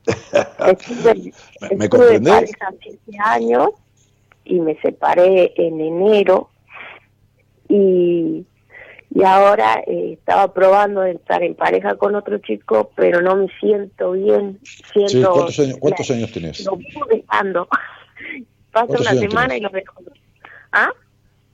Estuve, 0.04 1.14
¿Me- 1.60 1.76
me 1.76 1.84
estuve 1.84 1.88
comprendés? 1.88 2.50
años 3.24 3.68
y 4.44 4.60
me 4.60 4.78
separé 4.80 5.52
en 5.56 5.80
enero 5.80 6.50
y, 7.68 8.44
y 9.14 9.22
ahora 9.24 9.82
eh, 9.86 10.14
estaba 10.14 10.52
probando 10.52 11.02
de 11.02 11.12
estar 11.12 11.42
en 11.42 11.54
pareja 11.54 11.96
con 11.96 12.14
otro 12.16 12.38
chico, 12.38 12.90
pero 12.96 13.22
no 13.22 13.36
me 13.36 13.48
siento 13.60 14.12
bien. 14.12 14.60
Siento 14.92 15.08
Sí, 15.08 15.22
¿Cuántos 15.22 15.58
años, 15.60 15.78
cuántos 15.78 16.10
la- 16.10 16.16
años 16.16 16.32
tenés? 16.32 16.66
Lo 16.66 16.78
dejando. 17.10 17.68
Pasa 18.72 18.86
¿Cuántos 18.86 19.00
una 19.12 19.20
semana 19.20 19.48
tenés? 19.48 19.58
y 19.58 19.62
lo 19.62 19.68
dejo. 19.70 20.02
¿Ah? 20.72 20.90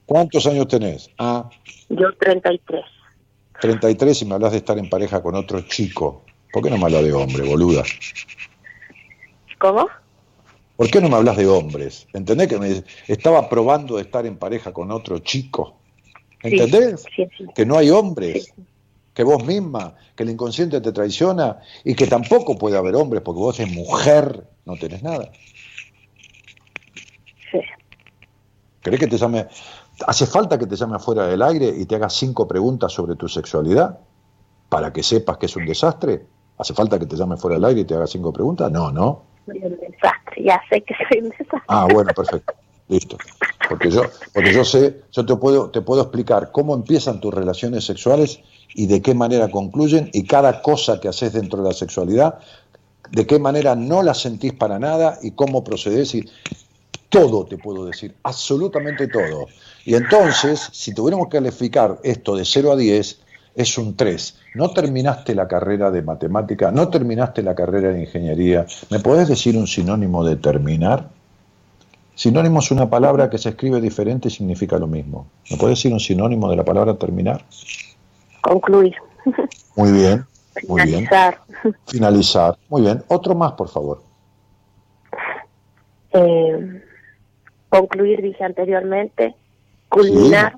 ¿Cuántos 0.05 0.47
años 0.47 0.67
tenés? 0.67 1.09
Ah, 1.17 1.49
Yo 1.89 2.13
33. 2.19 2.81
33 3.61 4.21
y 4.21 4.25
me 4.25 4.35
hablas 4.35 4.51
de 4.53 4.57
estar 4.59 4.77
en 4.77 4.89
pareja 4.89 5.21
con 5.21 5.35
otro 5.35 5.61
chico. 5.61 6.23
¿Por 6.51 6.63
qué 6.63 6.69
no 6.69 6.77
me 6.77 6.85
hablas 6.85 7.03
de 7.03 7.13
hombre, 7.13 7.43
boluda? 7.43 7.83
¿Cómo? 9.59 9.87
¿Por 10.77 10.89
qué 10.89 11.01
no 11.01 11.09
me 11.09 11.15
hablas 11.17 11.35
de 11.35 11.45
hombres? 11.45 12.07
¿Entendés 12.13 12.47
que 12.47 12.57
me 12.57 12.83
estaba 13.07 13.49
probando 13.49 13.97
de 13.97 14.03
estar 14.03 14.25
en 14.25 14.37
pareja 14.37 14.71
con 14.71 14.91
otro 14.91 15.19
chico? 15.19 15.77
¿Entendés? 16.41 17.03
Sí, 17.13 17.27
sí. 17.37 17.45
Que 17.53 17.65
no 17.65 17.77
hay 17.77 17.89
hombres, 17.89 18.53
que 19.13 19.23
vos 19.23 19.43
misma, 19.45 19.95
que 20.15 20.23
el 20.23 20.29
inconsciente 20.29 20.79
te 20.79 20.93
traiciona 20.93 21.59
y 21.83 21.93
que 21.95 22.07
tampoco 22.07 22.57
puede 22.57 22.77
haber 22.77 22.95
hombres 22.95 23.21
porque 23.21 23.39
vos 23.39 23.59
eres 23.59 23.73
mujer, 23.73 24.47
no 24.65 24.77
tenés 24.77 25.03
nada. 25.03 25.29
sí. 27.51 27.59
¿Querés 28.81 28.99
que 28.99 29.07
te 29.07 29.17
llame? 29.17 29.47
¿Hace 30.07 30.25
falta 30.25 30.57
que 30.57 30.65
te 30.65 30.75
llame 30.75 30.95
afuera 30.95 31.27
del 31.27 31.41
aire 31.41 31.67
y 31.67 31.85
te 31.85 31.95
haga 31.95 32.09
cinco 32.09 32.47
preguntas 32.47 32.93
sobre 32.93 33.15
tu 33.15 33.27
sexualidad 33.27 33.99
para 34.69 34.93
que 34.93 35.03
sepas 35.03 35.37
que 35.37 35.47
es 35.47 35.55
un 35.55 35.65
desastre? 35.65 36.25
¿Hace 36.57 36.73
falta 36.73 36.99
que 36.99 37.05
te 37.05 37.15
llame 37.15 37.37
fuera 37.37 37.55
del 37.55 37.65
aire 37.65 37.81
y 37.81 37.85
te 37.85 37.95
haga 37.95 38.07
cinco 38.07 38.31
preguntas? 38.31 38.71
No, 38.71 38.91
no. 38.91 39.23
Soy 39.45 39.59
un 39.59 39.77
desastre. 39.77 40.43
Ya 40.43 40.61
sé 40.69 40.81
que 40.81 40.93
soy 41.09 41.23
un 41.23 41.29
desastre. 41.29 41.61
Ah, 41.67 41.87
bueno, 41.91 42.11
perfecto. 42.15 42.53
Listo. 42.87 43.17
Porque 43.69 43.91
yo, 43.91 44.01
porque 44.33 44.51
yo 44.51 44.65
sé, 44.65 45.03
yo 45.11 45.25
te 45.25 45.35
puedo, 45.35 45.69
te 45.69 45.81
puedo 45.81 46.01
explicar 46.01 46.51
cómo 46.51 46.73
empiezan 46.73 47.19
tus 47.19 47.33
relaciones 47.33 47.85
sexuales 47.85 48.39
y 48.73 48.87
de 48.87 49.01
qué 49.01 49.13
manera 49.13 49.49
concluyen 49.49 50.09
y 50.11 50.23
cada 50.25 50.61
cosa 50.61 50.99
que 50.99 51.07
haces 51.07 51.33
dentro 51.33 51.61
de 51.61 51.69
la 51.69 51.75
sexualidad, 51.75 52.39
de 53.11 53.27
qué 53.27 53.37
manera 53.37 53.75
no 53.75 54.01
la 54.01 54.13
sentís 54.15 54.53
para 54.53 54.79
nada 54.79 55.19
y 55.21 55.31
cómo 55.31 55.63
procedés 55.63 56.15
y 56.15 56.25
todo 57.09 57.45
te 57.45 57.57
puedo 57.57 57.85
decir, 57.85 58.15
absolutamente 58.23 59.07
todo. 59.07 59.47
Y 59.85 59.95
entonces, 59.95 60.69
si 60.71 60.93
tuviéramos 60.93 61.27
que 61.27 61.37
calificar 61.37 61.99
esto 62.03 62.35
de 62.35 62.45
0 62.45 62.73
a 62.73 62.75
10, 62.75 63.19
es 63.55 63.77
un 63.77 63.95
3. 63.95 64.37
No 64.55 64.71
terminaste 64.71 65.35
la 65.35 65.47
carrera 65.47 65.91
de 65.91 66.01
matemática, 66.01 66.71
no 66.71 66.89
terminaste 66.89 67.43
la 67.43 67.55
carrera 67.55 67.89
de 67.91 68.01
ingeniería. 68.01 68.65
¿Me 68.89 68.99
podés 68.99 69.27
decir 69.27 69.57
un 69.57 69.67
sinónimo 69.67 70.23
de 70.23 70.35
terminar? 70.35 71.09
Sinónimo 72.15 72.59
es 72.59 72.71
una 72.71 72.89
palabra 72.89 73.29
que 73.29 73.37
se 73.37 73.49
escribe 73.49 73.81
diferente 73.81 74.27
y 74.27 74.31
significa 74.31 74.77
lo 74.77 74.87
mismo. 74.87 75.27
¿Me 75.49 75.57
puedes 75.57 75.79
decir 75.79 75.93
un 75.93 75.99
sinónimo 75.99 76.49
de 76.49 76.57
la 76.57 76.65
palabra 76.65 76.95
terminar? 76.95 77.43
Concluir. 78.41 78.95
Muy 79.75 79.91
bien, 79.91 80.25
muy 80.67 80.83
bien. 80.83 81.07
Finalizar. 81.07 81.41
Finalizar. 81.87 82.57
Muy 82.69 82.81
bien. 82.81 83.03
Otro 83.07 83.35
más, 83.35 83.53
por 83.53 83.69
favor. 83.69 84.01
Eh, 86.11 86.81
concluir, 87.69 88.21
dije 88.21 88.43
anteriormente. 88.43 89.35
Culminar. 89.87 90.57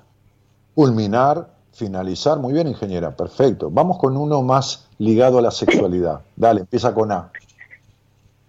Culminar, 0.73 1.47
finalizar. 1.73 2.39
Muy 2.39 2.53
bien, 2.53 2.67
ingeniera. 2.67 3.11
Perfecto. 3.11 3.69
Vamos 3.69 3.97
con 3.97 4.17
uno 4.17 4.41
más 4.41 4.87
ligado 4.97 5.37
a 5.37 5.41
la 5.41 5.51
sexualidad. 5.51 6.21
Dale, 6.35 6.61
empieza 6.61 6.93
con 6.93 7.11
A. 7.11 7.31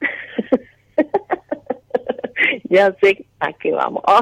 ya 2.70 2.94
sé 3.01 3.26
a 3.40 3.52
qué 3.52 3.72
vamos. 3.72 4.02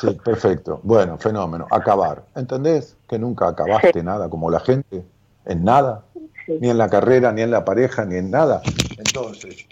Sí, 0.00 0.06
perfecto. 0.24 0.78
Bueno, 0.84 1.18
fenómeno. 1.18 1.66
Acabar. 1.68 2.22
¿Entendés? 2.36 2.96
Que 3.08 3.18
nunca 3.18 3.48
acabaste 3.48 4.04
nada 4.04 4.28
como 4.28 4.48
la 4.48 4.60
gente. 4.60 5.02
En 5.46 5.64
nada. 5.64 6.04
Sí. 6.46 6.58
Ni 6.60 6.70
en 6.70 6.78
la 6.78 6.88
carrera, 6.88 7.32
ni 7.32 7.42
en 7.42 7.50
la 7.50 7.64
pareja, 7.64 8.04
ni 8.04 8.14
en 8.14 8.30
nada. 8.30 8.62
Entonces, 8.96 9.66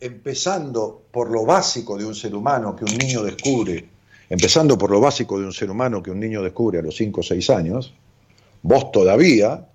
empezando 0.00 1.02
por 1.10 1.30
lo 1.30 1.44
básico 1.44 1.98
de 1.98 2.06
un 2.06 2.14
ser 2.14 2.34
humano 2.34 2.74
que 2.74 2.84
un 2.84 2.96
niño 2.96 3.22
descubre, 3.22 3.86
empezando 4.28 4.78
por 4.78 4.90
lo 4.90 5.00
básico 5.00 5.38
de 5.38 5.44
un 5.44 5.52
ser 5.52 5.70
humano 5.70 6.02
que 6.02 6.10
un 6.10 6.18
niño 6.18 6.42
descubre 6.42 6.78
a 6.78 6.82
los 6.82 6.96
5 6.96 7.20
o 7.20 7.22
6 7.22 7.50
años, 7.50 7.94
vos 8.62 8.90
todavía, 8.92 9.66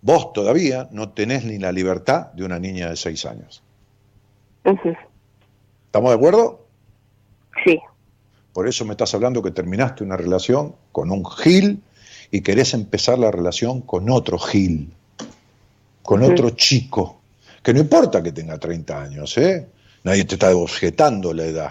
vos 0.00 0.32
todavía 0.32 0.88
no 0.92 1.10
tenés 1.10 1.44
ni 1.44 1.58
la 1.58 1.72
libertad 1.72 2.32
de 2.32 2.44
una 2.44 2.58
niña 2.58 2.88
de 2.88 2.96
6 2.96 3.26
años. 3.26 3.62
Ujú. 4.64 4.94
¿Estamos 5.86 6.10
de 6.10 6.16
acuerdo? 6.16 6.66
Sí, 7.64 7.80
Por 8.52 8.68
eso 8.68 8.84
me 8.84 8.92
estás 8.92 9.14
hablando 9.14 9.42
que 9.42 9.50
terminaste 9.50 10.04
una 10.04 10.16
relación 10.16 10.74
con 10.92 11.10
un 11.10 11.24
Gil 11.24 11.82
y 12.30 12.40
querés 12.40 12.74
empezar 12.74 13.18
la 13.18 13.30
relación 13.30 13.80
con 13.80 14.10
otro 14.10 14.38
Gil, 14.38 14.92
con 16.02 16.22
otro 16.22 16.50
chico, 16.50 17.13
que 17.64 17.72
no 17.72 17.80
importa 17.80 18.22
que 18.22 18.30
tenga 18.30 18.58
30 18.58 19.02
años, 19.02 19.38
¿eh? 19.38 19.66
Nadie 20.02 20.26
te 20.26 20.34
está 20.34 20.54
objetando 20.54 21.32
la 21.32 21.44
edad. 21.44 21.70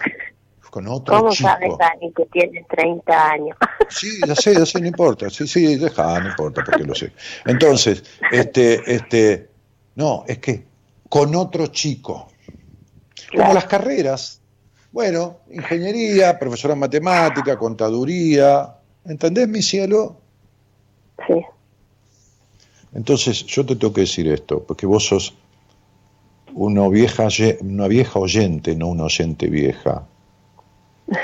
Con 0.71 0.87
otro 0.87 1.15
¿cómo 1.15 1.29
chico. 1.29 1.49
sabes, 1.49 1.69
Dani, 1.77 2.11
que 2.13 2.25
tiene 2.25 2.65
30 2.67 3.29
años? 3.31 3.57
Sí, 3.89 4.07
ya 4.25 4.35
sé, 4.35 4.55
ya 4.55 4.65
sé, 4.65 4.81
no 4.81 4.87
importa. 4.87 5.29
Sí, 5.29 5.45
sí, 5.45 5.75
deja, 5.75 6.19
no 6.19 6.29
importa, 6.29 6.63
porque 6.65 6.83
lo 6.83 6.95
sé. 6.95 7.11
Entonces, 7.45 8.03
este, 8.31 8.81
este, 8.91 9.49
no, 9.95 10.23
es 10.27 10.39
que 10.39 10.63
con 11.09 11.35
otro 11.35 11.67
chico. 11.67 12.29
Como 13.31 13.53
las 13.53 13.65
carreras. 13.65 14.41
Bueno, 14.91 15.41
ingeniería, 15.51 16.39
profesora 16.39 16.73
en 16.73 16.79
matemática, 16.79 17.55
contaduría. 17.55 18.77
¿Entendés, 19.05 19.47
mi 19.47 19.61
cielo? 19.61 20.17
Sí, 21.27 21.35
Entonces, 22.95 23.45
yo 23.45 23.63
te 23.63 23.75
tengo 23.75 23.93
que 23.93 24.01
decir 24.01 24.27
esto, 24.27 24.63
porque 24.63 24.87
vos 24.87 25.05
sos 25.05 25.35
una 26.53 26.87
vieja, 26.87 27.27
una 27.61 27.87
vieja 27.87 28.19
oyente, 28.19 28.75
no 28.75 28.87
una 28.87 29.03
oyente 29.05 29.47
vieja. 29.47 30.03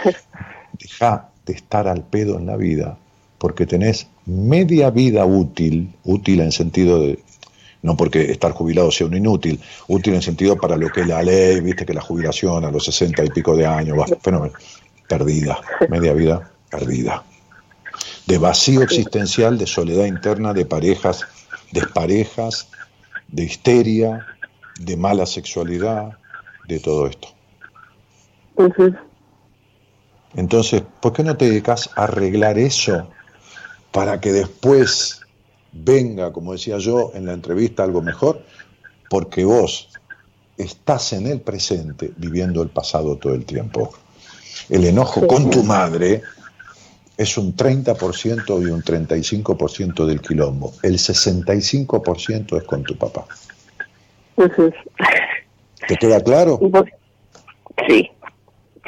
Deja 0.73 1.29
de 1.45 1.53
estar 1.53 1.87
al 1.87 2.03
pedo 2.03 2.37
en 2.37 2.45
la 2.45 2.57
vida, 2.57 2.97
porque 3.37 3.65
tenés 3.65 4.07
media 4.25 4.89
vida 4.89 5.25
útil, 5.25 5.93
útil 6.03 6.41
en 6.41 6.51
sentido 6.51 6.99
de, 7.01 7.19
no 7.81 7.95
porque 7.95 8.31
estar 8.31 8.51
jubilado 8.51 8.91
sea 8.91 9.07
un 9.07 9.15
inútil, 9.15 9.59
útil 9.87 10.13
en 10.13 10.21
sentido 10.21 10.57
para 10.57 10.77
lo 10.77 10.89
que 10.89 11.01
es 11.01 11.07
la 11.07 11.23
ley, 11.23 11.59
viste 11.61 11.85
que 11.85 11.93
la 11.93 12.01
jubilación 12.01 12.65
a 12.65 12.71
los 12.71 12.85
sesenta 12.85 13.23
y 13.23 13.29
pico 13.29 13.55
de 13.55 13.65
años, 13.65 13.97
va, 13.97 14.05
fenómeno, 14.21 14.53
perdida, 15.07 15.59
media 15.89 16.13
vida 16.13 16.51
perdida. 16.69 17.23
De 18.27 18.37
vacío 18.37 18.83
existencial, 18.83 19.57
de 19.57 19.65
soledad 19.65 20.05
interna, 20.05 20.53
de 20.53 20.65
parejas, 20.65 21.25
desparejas, 21.71 22.69
de 23.27 23.43
histeria, 23.43 24.25
de 24.79 24.97
mala 24.97 25.25
sexualidad, 25.25 26.17
de 26.67 26.79
todo 26.79 27.07
esto. 27.07 27.27
Entonces, 30.35 30.83
¿por 31.01 31.13
qué 31.13 31.23
no 31.23 31.37
te 31.37 31.45
dedicas 31.45 31.89
a 31.95 32.03
arreglar 32.03 32.57
eso 32.57 33.09
para 33.91 34.19
que 34.19 34.31
después 34.31 35.21
venga, 35.71 36.31
como 36.31 36.53
decía 36.53 36.77
yo 36.77 37.11
en 37.13 37.25
la 37.25 37.33
entrevista, 37.33 37.83
algo 37.83 38.01
mejor? 38.01 38.43
Porque 39.09 39.43
vos 39.43 39.89
estás 40.57 41.13
en 41.13 41.27
el 41.27 41.41
presente 41.41 42.11
viviendo 42.17 42.61
el 42.61 42.69
pasado 42.69 43.17
todo 43.17 43.33
el 43.33 43.45
tiempo. 43.45 43.91
El 44.69 44.85
enojo 44.85 45.25
con 45.25 45.49
tu 45.49 45.63
madre 45.63 46.21
es 47.17 47.37
un 47.37 47.55
30% 47.55 48.65
y 48.65 48.69
un 48.69 48.83
35% 48.83 50.05
del 50.05 50.21
quilombo. 50.21 50.73
El 50.83 50.97
65% 50.97 52.57
es 52.57 52.63
con 52.63 52.83
tu 52.83 52.95
papá. 52.97 53.25
¿Te 55.87 55.95
queda 55.95 56.21
claro? 56.21 56.59
Y 56.61 56.71
Sí. 57.87 58.11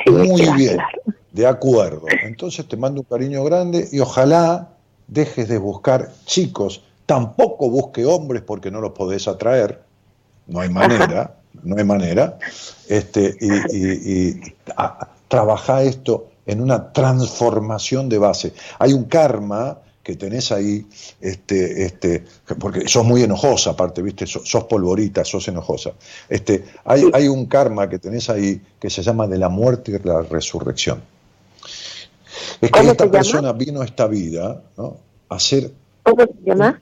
Muy 0.07 0.41
bien. 0.55 0.75
claro. 0.75 1.17
de 1.31 1.47
acuerdo. 1.47 2.05
Entonces 2.23 2.67
te 2.67 2.75
mando 2.75 3.01
un 3.01 3.05
cariño 3.05 3.43
grande 3.43 3.87
y 3.91 3.99
ojalá 3.99 4.69
dejes 5.07 5.47
de 5.47 5.57
buscar 5.57 6.09
chicos. 6.25 6.83
Tampoco 7.05 7.69
busque 7.69 8.05
hombres 8.05 8.41
porque 8.41 8.71
no 8.71 8.81
los 8.81 8.91
podés 8.91 9.27
atraer. 9.27 9.81
No 10.47 10.59
hay 10.59 10.69
manera, 10.69 11.35
no 11.63 11.77
hay 11.77 11.83
manera. 11.83 12.37
Este, 12.87 13.35
y, 13.39 14.39
trabaja 15.27 15.83
esto 15.83 16.27
en 16.45 16.61
una 16.61 16.91
transformación 16.91 18.09
de 18.09 18.17
base. 18.17 18.53
Hay 18.79 18.91
un 18.93 19.05
karma 19.05 19.77
que 20.03 20.15
tenés 20.15 20.51
ahí, 20.51 20.85
este, 21.19 21.85
este, 21.85 22.23
porque 22.59 22.87
sos 22.87 23.05
muy 23.05 23.23
enojosa, 23.23 23.71
aparte, 23.71 24.01
viste, 24.01 24.25
sos, 24.25 24.63
polvorita, 24.65 25.23
sos 25.23 25.47
enojosa. 25.47 25.91
Este, 26.27 26.65
hay, 26.85 27.03
hay 27.13 27.27
un 27.27 27.45
karma 27.45 27.87
que 27.87 27.99
tenés 27.99 28.29
ahí 28.29 28.61
que 28.79 28.89
se 28.89 29.03
llama 29.03 29.27
de 29.27 29.37
la 29.37 29.49
muerte 29.49 29.91
y 29.91 30.07
la 30.07 30.21
resurrección. 30.23 31.01
Es 32.59 32.71
que 32.71 32.79
esta 32.79 33.09
persona 33.09 33.53
vino 33.53 33.81
a 33.81 33.85
esta 33.85 34.07
vida 34.07 34.61
¿no? 34.77 34.97
a 35.29 35.39
ser. 35.39 35.71
¿Cómo 36.03 36.23
se 36.23 36.49
llama? 36.49 36.81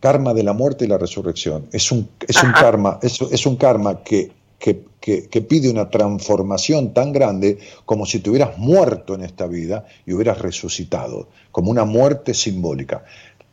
Karma 0.00 0.34
de 0.34 0.42
la 0.42 0.52
muerte 0.52 0.84
y 0.84 0.88
la 0.88 0.98
resurrección. 0.98 1.66
Es 1.72 1.90
un, 1.90 2.08
es 2.26 2.42
un 2.42 2.52
karma, 2.52 2.98
es, 3.02 3.20
es 3.22 3.46
un 3.46 3.56
karma 3.56 4.02
que 4.04 4.30
que, 4.58 5.40
pide 5.42 5.70
una 5.70 5.90
transformación 5.90 6.94
tan 6.94 7.12
grande 7.12 7.58
como 7.84 8.06
si 8.06 8.20
te 8.20 8.30
hubieras 8.30 8.56
muerto 8.58 9.14
en 9.14 9.22
esta 9.22 9.46
vida 9.46 9.84
y 10.06 10.12
hubieras 10.14 10.38
resucitado, 10.38 11.28
como 11.52 11.70
una 11.70 11.84
muerte 11.84 12.32
simbólica. 12.32 13.04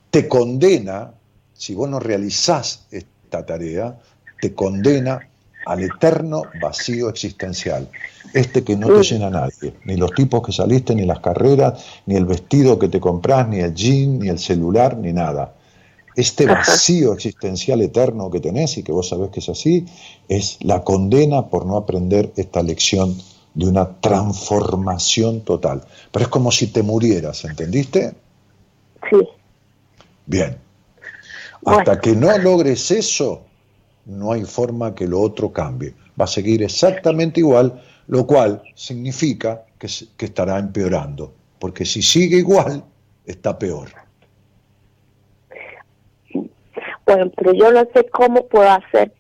Te 0.09 0.27
condena, 0.27 1.13
si 1.53 1.75
vos 1.75 1.89
no 1.89 1.99
realizás 1.99 2.87
esta 2.91 3.45
tarea, 3.45 3.99
te 4.39 4.53
condena 4.53 5.27
al 5.65 5.83
eterno 5.83 6.43
vacío 6.59 7.09
existencial, 7.09 7.87
este 8.33 8.63
que 8.63 8.75
no 8.75 8.87
te 8.87 9.03
llena 9.03 9.29
nadie, 9.29 9.73
ni 9.85 9.95
los 9.95 10.11
tipos 10.11 10.41
que 10.43 10.51
saliste, 10.51 10.95
ni 10.95 11.05
las 11.05 11.19
carreras, 11.19 11.85
ni 12.05 12.15
el 12.15 12.25
vestido 12.25 12.79
que 12.79 12.87
te 12.87 12.99
compras, 12.99 13.47
ni 13.47 13.59
el 13.59 13.73
jean, 13.73 14.19
ni 14.19 14.29
el 14.29 14.39
celular, 14.39 14.97
ni 14.97 15.13
nada. 15.13 15.53
Este 16.15 16.45
vacío 16.45 17.13
existencial 17.13 17.81
eterno 17.81 18.29
que 18.29 18.39
tenés 18.39 18.77
y 18.77 18.83
que 18.83 18.91
vos 18.91 19.09
sabés 19.09 19.29
que 19.29 19.39
es 19.39 19.49
así, 19.49 19.85
es 20.27 20.57
la 20.61 20.83
condena 20.83 21.47
por 21.47 21.65
no 21.65 21.77
aprender 21.77 22.33
esta 22.35 22.61
lección 22.61 23.17
de 23.53 23.67
una 23.67 23.99
transformación 23.99 25.41
total. 25.41 25.83
Pero 26.11 26.23
es 26.23 26.29
como 26.29 26.51
si 26.51 26.67
te 26.67 26.83
murieras, 26.83 27.45
¿entendiste? 27.45 28.13
Sí. 29.09 29.17
Bien. 30.25 30.57
Hasta 31.65 31.99
que 31.99 32.15
no 32.15 32.35
logres 32.37 32.91
eso, 32.91 33.43
no 34.05 34.31
hay 34.31 34.43
forma 34.43 34.95
que 34.95 35.07
lo 35.07 35.21
otro 35.21 35.51
cambie. 35.51 35.93
Va 36.19 36.25
a 36.25 36.27
seguir 36.27 36.63
exactamente 36.63 37.39
igual, 37.39 37.81
lo 38.07 38.25
cual 38.25 38.63
significa 38.75 39.65
que, 39.77 39.87
que 40.17 40.25
estará 40.25 40.57
empeorando. 40.59 41.33
Porque 41.59 41.85
si 41.85 42.01
sigue 42.01 42.37
igual, 42.37 42.83
está 43.25 43.57
peor. 43.57 44.00
Bueno, 47.05 47.31
pero 47.35 47.53
yo 47.53 47.71
no 47.71 47.85
sé 47.93 48.07
cómo 48.09 48.47
puedo 48.47 48.69
hacer. 48.69 49.11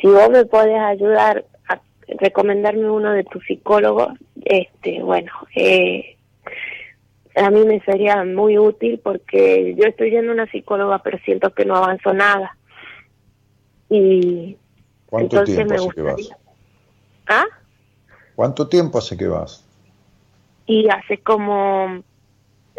Si 0.00 0.06
vos 0.06 0.30
me 0.30 0.44
puedes 0.44 0.78
ayudar 0.78 1.44
a 1.68 1.80
recomendarme 2.20 2.90
uno 2.90 3.12
de 3.12 3.24
tus 3.24 3.44
psicólogos, 3.44 4.12
este, 4.44 5.02
bueno, 5.02 5.32
eh, 5.54 6.16
a 7.34 7.50
mí 7.50 7.64
me 7.64 7.80
sería 7.80 8.24
muy 8.24 8.58
útil 8.58 9.00
porque 9.02 9.74
yo 9.76 9.86
estoy 9.86 10.10
yendo 10.10 10.30
a 10.30 10.34
una 10.34 10.50
psicóloga, 10.50 11.00
pero 11.00 11.18
siento 11.24 11.50
que 11.50 11.64
no 11.64 11.76
avanzo 11.76 12.12
nada. 12.12 12.56
Y 13.90 14.56
¿Cuánto 15.06 15.44
tiempo 15.44 15.74
hace 15.74 15.88
que 15.94 16.02
vas? 16.02 16.30
¿Ah? 17.26 17.44
¿Cuánto 18.34 18.68
tiempo 18.68 18.98
hace 18.98 19.16
que 19.16 19.26
vas? 19.26 19.64
Y 20.66 20.88
hace 20.90 21.18
como 21.18 22.02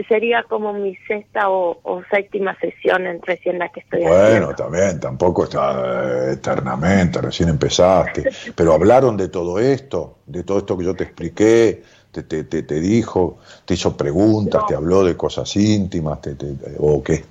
sería 0.07 0.43
como 0.43 0.73
mi 0.73 0.95
sexta 1.07 1.49
o, 1.49 2.01
séptima 2.09 2.57
sesión 2.59 3.05
en 3.05 3.21
recién 3.21 3.59
la 3.59 3.69
que 3.69 3.81
estoy 3.81 4.01
bueno, 4.01 4.15
haciendo. 4.15 4.45
Bueno, 4.47 4.55
también, 4.55 4.99
tampoco 4.99 5.43
está 5.43 6.29
eh, 6.29 6.33
eternamente, 6.33 7.21
recién 7.21 7.49
empezaste. 7.49 8.29
Pero 8.55 8.73
hablaron 8.73 9.17
de 9.17 9.29
todo 9.29 9.59
esto, 9.59 10.17
de 10.25 10.43
todo 10.43 10.59
esto 10.59 10.77
que 10.77 10.85
yo 10.85 10.95
te 10.95 11.03
expliqué, 11.03 11.83
te, 12.11 12.23
te, 12.23 12.43
te, 12.43 12.79
dijo, 12.79 13.37
te 13.65 13.75
hizo 13.75 13.95
preguntas, 13.95 14.63
te 14.67 14.75
habló 14.75 15.03
de 15.03 15.15
cosas 15.15 15.55
íntimas, 15.55 16.21
te, 16.21 16.35
o 16.79 17.03
qué. 17.03 17.23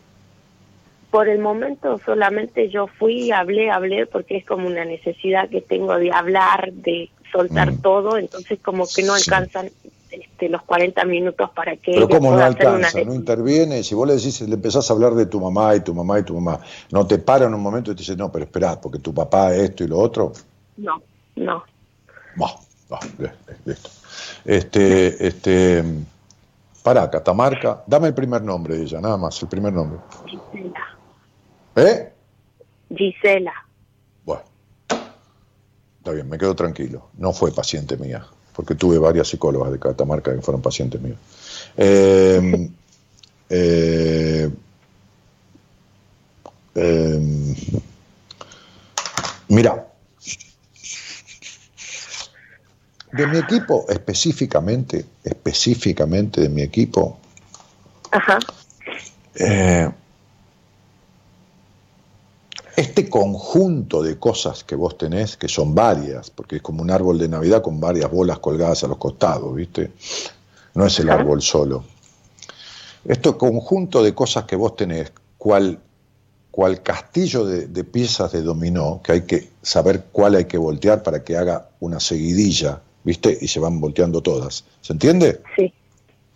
Por 1.11 1.29
el 1.29 1.39
momento 1.39 1.99
solamente 2.05 2.69
yo 2.69 2.87
fui, 2.87 3.31
hablé, 3.33 3.71
hablé, 3.71 4.07
porque 4.07 4.37
es 4.37 4.47
como 4.47 4.67
una 4.67 4.85
necesidad 4.85 5.49
que 5.49 5.63
tengo 5.63 5.97
de 5.97 6.13
hablar, 6.13 6.73
de 6.73 7.11
soltar 7.33 7.73
mm. 7.73 7.83
todo, 7.83 8.19
entonces 8.19 8.59
como 8.63 8.87
que 8.87 9.03
no 9.03 9.15
alcanzan 9.15 9.71
este, 10.21 10.49
los 10.49 10.63
40 10.63 11.05
minutos 11.05 11.51
para 11.55 11.77
que... 11.77 11.93
Pero 11.93 12.09
¿cómo 12.09 12.33
no 12.33 12.43
alcanza? 12.43 13.03
No 13.05 13.15
interviene, 13.15 13.83
si 13.83 13.95
vos 13.95 14.07
le 14.07 14.15
decís, 14.15 14.41
le 14.41 14.55
empezás 14.55 14.91
a 14.91 14.95
hablar 14.95 15.15
de 15.15 15.27
tu 15.27 15.41
mamá 15.41 15.75
y 15.77 15.81
tu 15.81 15.95
mamá 15.95 16.19
y 16.19 16.23
tu 16.23 16.35
mamá, 16.39 16.61
¿no 16.91 17.07
te 17.07 17.19
para 17.19 17.47
en 17.47 17.55
un 17.55 17.61
momento 17.61 17.93
y 17.93 17.95
te 17.95 18.01
dice, 18.01 18.17
no, 18.17 18.31
pero 18.33 18.45
esperá, 18.45 18.81
porque 18.81 18.99
tu 18.99 19.15
papá 19.15 19.55
esto 19.55 19.85
y 19.85 19.89
lo 19.89 19.99
otro? 19.99 20.33
No, 20.77 21.03
no. 21.37 21.65
No, 22.37 22.47
no, 22.89 22.99
listo. 23.65 23.91
Este, 24.45 25.27
este, 25.27 25.85
para, 26.83 27.11
Catamarca, 27.11 27.83
dame 27.87 28.09
el 28.09 28.15
primer 28.15 28.43
nombre 28.43 28.77
de 28.77 28.83
ella, 28.85 29.01
nada 29.01 29.17
más, 29.17 29.41
el 29.43 29.49
primer 29.49 29.73
nombre. 29.73 29.99
Gisela. 30.27 30.97
¿Eh? 31.77 32.13
Gisela. 32.97 33.53
Bueno, 34.25 34.43
está 35.99 36.13
bien, 36.13 36.29
me 36.29 36.39
quedo 36.39 36.55
tranquilo, 36.55 37.09
no 37.19 37.33
fue 37.33 37.53
paciente 37.53 37.97
mía 37.97 38.27
porque 38.59 38.75
tuve 38.75 38.99
varias 38.99 39.29
psicólogas 39.29 39.71
de 39.71 39.79
Catamarca 39.79 40.35
que 40.35 40.43
fueron 40.43 40.61
pacientes 40.61 41.01
míos. 41.01 41.17
Eh, 41.77 42.69
eh, 43.51 44.51
eh, 46.75 47.55
mira, 49.47 49.87
de 53.13 53.27
mi 53.29 53.39
equipo 53.39 53.87
específicamente, 53.89 55.07
específicamente 55.23 56.41
de 56.41 56.49
mi 56.49 56.63
equipo, 56.63 57.21
Ajá. 58.11 58.41
Este 62.79 63.09
conjunto 63.09 64.05
de 64.05 64.19
cosas 64.19 64.63
que 64.63 64.77
vos 64.77 64.97
tenés, 64.97 65.37
que 65.37 65.49
son 65.49 65.75
varias, 65.75 66.31
porque 66.31 66.57
es 66.57 66.63
como 66.63 66.81
un 66.81 66.93
árbol 66.93 67.19
de 67.19 67.29
Navidad 67.29 67.61
con 67.61 67.81
varias 67.81 68.09
bolas 68.09 68.39
colgadas 68.39 68.85
a 68.85 68.87
los 68.87 68.99
costados, 68.99 69.53
¿viste? 69.53 69.91
No 70.75 70.87
es 70.87 70.97
el 71.01 71.11
árbol 71.11 71.43
solo. 71.43 71.83
Este 73.05 73.37
conjunto 73.37 74.01
de 74.01 74.15
cosas 74.15 74.45
que 74.45 74.55
vos 74.55 74.77
tenés, 74.77 75.13
cual, 75.39 75.81
cual 76.53 76.81
castillo 76.81 77.45
de, 77.45 77.83
piezas 77.83 78.31
de 78.31 78.43
dominó, 78.43 79.01
que 79.03 79.11
hay 79.11 79.23
que 79.23 79.49
saber 79.61 80.05
cuál 80.13 80.37
hay 80.37 80.45
que 80.45 80.59
voltear 80.59 81.03
para 81.03 81.25
que 81.25 81.37
haga 81.37 81.71
una 81.81 81.99
seguidilla, 81.99 82.81
¿viste? 83.03 83.37
Y 83.41 83.49
se 83.49 83.59
van 83.59 83.81
volteando 83.81 84.21
todas. 84.21 84.65
¿Se 84.83 84.93
entiende? 84.93 85.43
Sí, 85.57 85.75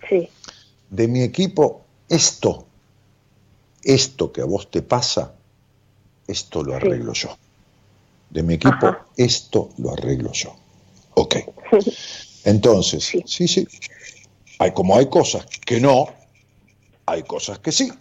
sí. 0.08 0.28
De 0.90 1.06
mi 1.06 1.22
equipo, 1.22 1.82
esto, 2.08 2.66
esto 3.84 4.32
que 4.32 4.40
a 4.40 4.44
vos 4.44 4.68
te 4.72 4.82
pasa, 4.82 5.34
esto 6.32 6.64
lo 6.64 6.74
arreglo 6.74 7.12
yo. 7.12 7.36
De 8.30 8.42
mi 8.42 8.54
equipo, 8.54 8.96
esto 9.16 9.68
lo 9.78 9.92
arreglo 9.92 10.32
yo. 10.32 10.54
Ok. 11.14 11.36
Entonces, 12.44 13.04
sí, 13.04 13.46
sí. 13.46 13.68
Hay, 14.58 14.72
como 14.72 14.96
hay 14.96 15.06
cosas 15.06 15.46
que 15.64 15.80
no, 15.80 16.08
hay 17.06 17.22
cosas 17.22 17.58
que 17.58 17.72
sí. 17.72 17.92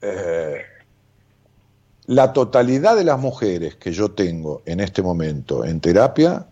Eh, 0.00 0.62
la 2.06 2.32
totalidad 2.32 2.96
de 2.96 3.04
las 3.04 3.18
mujeres 3.18 3.76
que 3.76 3.92
yo 3.92 4.10
tengo 4.10 4.62
en 4.66 4.80
este 4.80 5.02
momento 5.02 5.64
en 5.64 5.80
terapia 5.80 6.46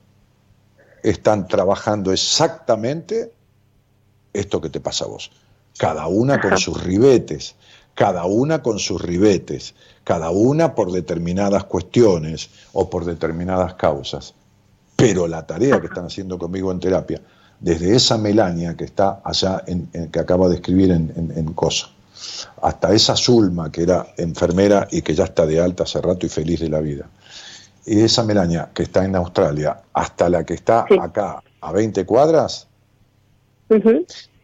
están 1.03 1.48
trabajando 1.48 2.12
exactamente 2.12 3.32
esto 4.32 4.61
que 4.61 4.69
te 4.70 4.81
pasa 4.81 5.05
a 5.05 5.09
vos. 5.09 5.31
Cada 5.78 6.07
una 6.07 6.40
con 6.40 6.59
sus 6.59 6.82
ribetes, 6.82 7.55
cada 7.97 8.27
una 8.27 8.62
con 8.62 8.78
sus 8.78 9.01
ribetes, 9.01 9.74
cada 10.05 10.28
una 10.31 10.74
por 10.74 10.93
determinadas 10.93 11.64
cuestiones 11.64 12.51
o 12.74 12.90
por 12.90 13.06
determinadas 13.06 13.74
causas. 13.74 14.35
Pero 14.97 15.27
la 15.27 15.47
tarea 15.47 15.81
que 15.81 15.86
están 15.86 16.05
haciendo 16.05 16.39
conmigo 16.39 16.70
en 16.70 16.78
terapia, 16.78 17.23
desde 17.59 17.97
esa 17.97 18.18
Melania 18.18 18.77
que 18.77 18.85
está 18.85 19.23
allá, 19.24 19.64
en, 19.66 19.89
que 20.10 20.20
acaba 20.20 20.47
de 20.48 20.56
escribir 20.56 20.90
en, 20.90 21.32
en, 21.35 21.55
Cosa, 21.55 21.89
hasta 22.60 22.93
esa 22.93 23.16
Zulma 23.16 23.73
que 23.73 23.85
era 23.85 24.06
enfermera 24.18 24.86
y 24.90 25.01
que 25.01 25.14
ya 25.14 25.24
está 25.24 25.47
de 25.47 25.59
alta 25.59 25.85
hace 25.85 26.01
rato 26.02 26.27
y 26.27 26.28
feliz 26.28 26.60
de 26.60 26.68
la 26.68 26.81
vida, 26.81 27.09
y 27.86 28.01
esa 28.01 28.24
Melania 28.24 28.68
que 28.74 28.82
está 28.82 29.06
en 29.06 29.16
Australia, 29.16 29.81
hasta 29.94 30.28
la 30.28 30.44
que 30.44 30.52
está 30.52 30.85
acá 31.01 31.43
a 31.62 31.73
20 31.73 32.05
cuadras, 32.05 32.68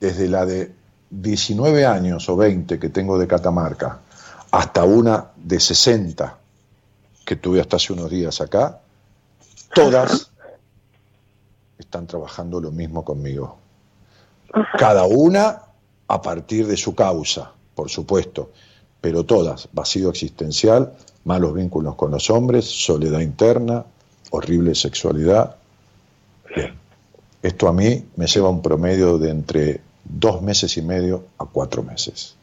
desde 0.01 0.29
la 0.29 0.47
de 0.47 0.73
19 1.13 1.85
años 1.85 2.27
o 2.31 2.37
20 2.37 2.79
que 2.79 2.89
tengo 2.89 3.19
de 3.19 3.27
Catamarca, 3.27 4.01
hasta 4.51 4.85
una 4.85 5.27
de 5.37 5.61
60 5.61 6.39
que 7.27 7.37
tuve 7.37 7.61
hasta 7.61 7.77
hace 7.77 7.93
unos 7.93 8.11
días 8.11 8.41
acá, 8.41 8.81
todas 9.75 10.31
están 11.79 12.07
trabajando 12.07 12.61
lo 12.61 12.71
mismo 12.71 13.05
conmigo. 13.05 13.59
Cada 14.79 15.05
una 15.05 15.63
a 16.09 16.23
partir 16.23 16.67
de 16.67 16.79
su 16.79 16.95
causa, 16.95 17.53
por 17.75 17.91
supuesto, 17.91 18.51
pero 19.01 19.25
todas, 19.25 19.69
vacío 19.73 20.09
existencial, 20.09 20.95
malos 21.25 21.55
vínculos 21.55 21.95
con 21.95 22.11
los 22.11 22.31
hombres, 22.31 22.65
soledad 22.65 23.21
interna, 23.21 23.85
horrible 24.31 24.75
sexualidad. 24.75 25.57
Bien, 26.55 26.75
esto 27.43 27.69
a 27.69 27.73
mí 27.73 28.07
me 28.17 28.27
lleva 28.27 28.49
un 28.49 28.63
promedio 28.63 29.19
de 29.19 29.31
entre 29.31 29.81
dos 30.05 30.43
meses 30.43 30.77
y 30.77 30.83
medio 30.83 31.25
a 31.39 31.45
cuatro 31.47 31.83
meses. 31.83 32.37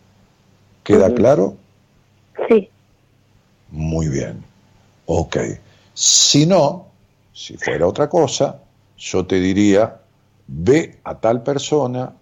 ¿Queda 0.84 1.14
claro? 1.14 1.56
Sí. 2.48 2.69
Muy 3.69 4.07
bien. 4.07 4.44
Ok. 5.06 5.38
Si 5.94 6.45
no, 6.45 6.88
si 7.34 7.57
fuera 7.57 7.86
otra 7.86 8.10
cosa, 8.10 8.61
yo 8.98 9.26
te 9.26 9.40
diría, 9.40 9.99
ve 10.48 10.99
a 11.03 11.15
tal 11.19 11.44
persona 11.44 12.14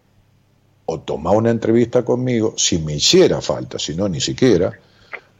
o 0.85 0.99
toma 0.99 1.31
una 1.31 1.49
entrevista 1.49 2.03
conmigo, 2.03 2.53
si 2.57 2.79
me 2.79 2.95
hiciera 2.95 3.41
falta, 3.41 3.77
si 3.77 3.95
no, 3.95 4.07
ni 4.07 4.21
siquiera, 4.21 4.71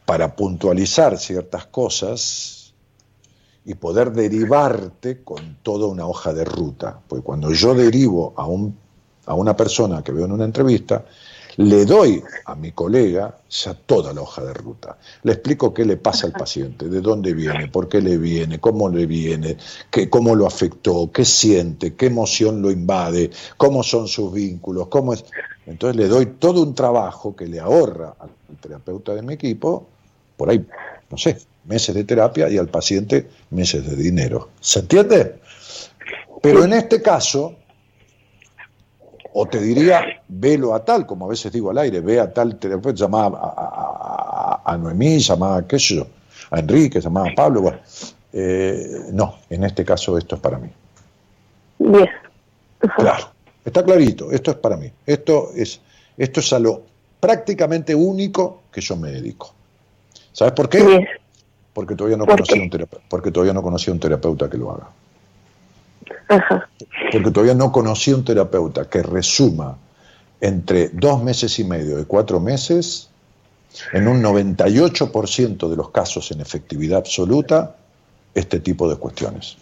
para 0.04 0.36
puntualizar 0.36 1.18
ciertas 1.18 1.66
cosas 1.66 2.74
y 3.64 3.74
poder 3.74 4.12
derivarte 4.12 5.22
con 5.22 5.58
toda 5.62 5.86
una 5.86 6.06
hoja 6.06 6.32
de 6.32 6.44
ruta. 6.44 7.00
Porque 7.06 7.24
cuando 7.24 7.52
yo 7.52 7.74
derivo 7.74 8.34
a, 8.36 8.46
un, 8.46 8.76
a 9.28 9.34
una 9.34 9.54
persona 9.54 10.02
que 10.02 10.12
veo 10.12 10.24
en 10.24 10.32
una 10.32 10.44
entrevista, 10.44 11.04
le 11.58 11.84
doy 11.84 12.22
a 12.44 12.54
mi 12.54 12.70
colega 12.72 13.36
ya 13.50 13.74
toda 13.74 14.12
la 14.12 14.22
hoja 14.22 14.44
de 14.44 14.54
ruta. 14.54 14.96
Le 15.24 15.32
explico 15.32 15.74
qué 15.74 15.84
le 15.84 15.96
pasa 15.96 16.26
al 16.26 16.32
paciente, 16.32 16.88
de 16.88 17.00
dónde 17.00 17.34
viene, 17.34 17.66
por 17.66 17.88
qué 17.88 18.00
le 18.00 18.16
viene, 18.16 18.60
cómo 18.60 18.88
le 18.88 19.06
viene, 19.06 19.56
qué, 19.90 20.08
cómo 20.08 20.36
lo 20.36 20.46
afectó, 20.46 21.10
qué 21.12 21.24
siente, 21.24 21.94
qué 21.94 22.06
emoción 22.06 22.62
lo 22.62 22.70
invade, 22.70 23.30
cómo 23.56 23.82
son 23.82 24.06
sus 24.06 24.32
vínculos, 24.32 24.86
cómo 24.86 25.12
es. 25.12 25.24
Entonces 25.66 25.96
le 25.96 26.06
doy 26.06 26.26
todo 26.26 26.62
un 26.62 26.74
trabajo 26.74 27.34
que 27.34 27.46
le 27.46 27.58
ahorra 27.58 28.14
al 28.20 28.30
terapeuta 28.60 29.14
de 29.14 29.22
mi 29.22 29.34
equipo, 29.34 29.88
por 30.36 30.50
ahí, 30.50 30.64
no 31.10 31.18
sé, 31.18 31.38
meses 31.64 31.94
de 31.94 32.04
terapia 32.04 32.48
y 32.48 32.56
al 32.56 32.68
paciente 32.68 33.28
meses 33.50 33.84
de 33.84 33.96
dinero. 33.96 34.50
¿Se 34.60 34.78
entiende? 34.78 35.40
Pero 36.40 36.62
en 36.62 36.72
este 36.72 37.02
caso, 37.02 37.56
o 39.40 39.46
te 39.46 39.60
diría, 39.60 40.04
velo 40.26 40.74
a 40.74 40.84
tal, 40.84 41.06
como 41.06 41.26
a 41.26 41.28
veces 41.28 41.52
digo 41.52 41.70
al 41.70 41.78
aire, 41.78 42.00
ve 42.00 42.18
a 42.18 42.32
tal 42.32 42.56
terapeuta, 42.58 42.98
llamaba 42.98 43.38
a, 43.38 44.62
a, 44.64 44.72
a 44.72 44.76
Noemí, 44.76 45.20
llamaba 45.20 45.58
a 45.58 45.66
qué 45.66 45.78
sé 45.78 45.94
yo, 45.94 46.06
a 46.50 46.58
Enrique, 46.58 47.00
llamaba 47.00 47.28
a 47.28 47.34
Pablo, 47.36 47.62
bueno, 47.62 47.78
eh, 48.32 49.04
no, 49.12 49.36
en 49.48 49.62
este 49.62 49.84
caso 49.84 50.18
esto 50.18 50.34
es 50.34 50.40
para 50.40 50.58
mí. 50.58 50.68
Bien. 51.78 52.08
Claro, 52.96 53.30
está 53.64 53.84
clarito, 53.84 54.32
esto 54.32 54.50
es 54.50 54.56
para 54.56 54.76
mí, 54.76 54.90
esto 55.06 55.50
es, 55.54 55.80
esto 56.16 56.40
es 56.40 56.52
a 56.52 56.58
lo 56.58 56.82
prácticamente 57.20 57.94
único 57.94 58.62
que 58.72 58.80
yo 58.80 58.96
me 58.96 59.12
dedico. 59.12 59.54
¿Sabes 60.32 60.52
por 60.52 60.68
qué? 60.68 60.82
Bien. 60.82 61.06
Porque 61.72 61.94
todavía 61.94 62.16
no 62.16 62.24
¿Por 62.24 62.34
conocí 62.34 62.54
qué? 62.54 62.60
un 62.60 62.70
terapeuta, 62.70 63.06
porque 63.08 63.30
todavía 63.30 63.52
no 63.52 63.62
conocí 63.62 63.88
un 63.88 64.00
terapeuta 64.00 64.50
que 64.50 64.56
lo 64.56 64.72
haga. 64.72 64.88
Ajá. 66.28 66.68
porque 67.12 67.30
todavía 67.30 67.54
no 67.54 67.72
conocí 67.72 68.12
un 68.12 68.24
terapeuta 68.24 68.88
que 68.88 69.02
resuma 69.02 69.76
entre 70.40 70.88
dos 70.90 71.22
meses 71.22 71.58
y 71.58 71.64
medio 71.64 71.98
y 72.00 72.04
cuatro 72.04 72.38
meses, 72.40 73.08
en 73.92 74.08
un 74.08 74.22
98% 74.22 75.68
de 75.68 75.76
los 75.76 75.90
casos 75.90 76.30
en 76.30 76.40
efectividad 76.40 76.98
absoluta, 76.98 77.76
este 78.34 78.60
tipo 78.60 78.88
de 78.88 78.96
cuestiones. 78.96 79.56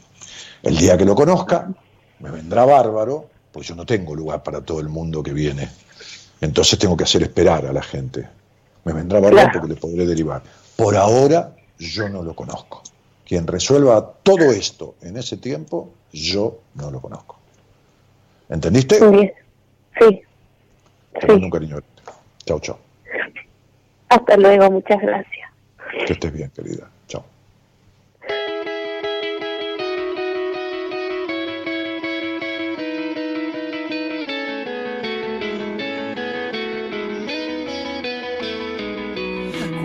El 0.63 0.77
día 0.77 0.97
que 0.99 1.05
lo 1.05 1.15
conozca, 1.15 1.69
me 2.21 2.31
vendrá 2.31 2.65
bárbaro, 2.65 3.27
pues 3.53 3.69
yo 3.69 3.75
no 3.75 3.87
tengo 3.87 4.15
lugar 4.15 4.43
para 4.43 4.61
todo 4.61 4.81
el 4.81 4.89
mundo 4.89 5.23
que 5.23 5.33
viene. 5.33 5.69
Entonces 6.41 6.79
tengo 6.79 6.97
que 6.97 7.05
hacer 7.05 7.23
esperar 7.23 7.67
a 7.67 7.73
la 7.73 7.83
gente. 7.83 8.29
Me 8.85 8.93
vendrá 8.93 9.19
bárbaro 9.21 9.45
Claro. 9.45 9.61
porque 9.61 9.75
le 9.75 9.81
podré 9.81 10.07
derivar. 10.07 10.43
Por 10.77 10.97
ahora, 10.97 11.55
yo 11.79 12.09
no 12.09 12.23
lo 12.23 12.35
conozco. 12.35 12.83
Quien 13.27 13.47
resuelva 13.47 14.13
todo 14.23 14.53
esto 14.53 14.95
en 15.03 15.17
ese 15.17 15.37
tiempo, 15.39 15.91
yo 16.13 16.59
no 16.75 16.91
lo 16.91 17.01
conozco. 17.01 17.37
¿Entendiste? 18.49 19.05
Bien. 19.11 19.33
Sí. 19.99 20.23
Te 21.21 21.27
mando 21.27 21.39
Sí. 21.41 21.45
un 21.45 21.51
cariño. 21.51 21.79
Chao, 22.45 22.61
chao. 22.61 22.79
Hasta 24.09 24.37
luego. 24.37 24.71
Muchas 24.71 25.01
gracias. 25.01 25.51
Que 26.07 26.13
estés 26.13 26.33
bien, 26.33 26.51
querida. 26.55 26.89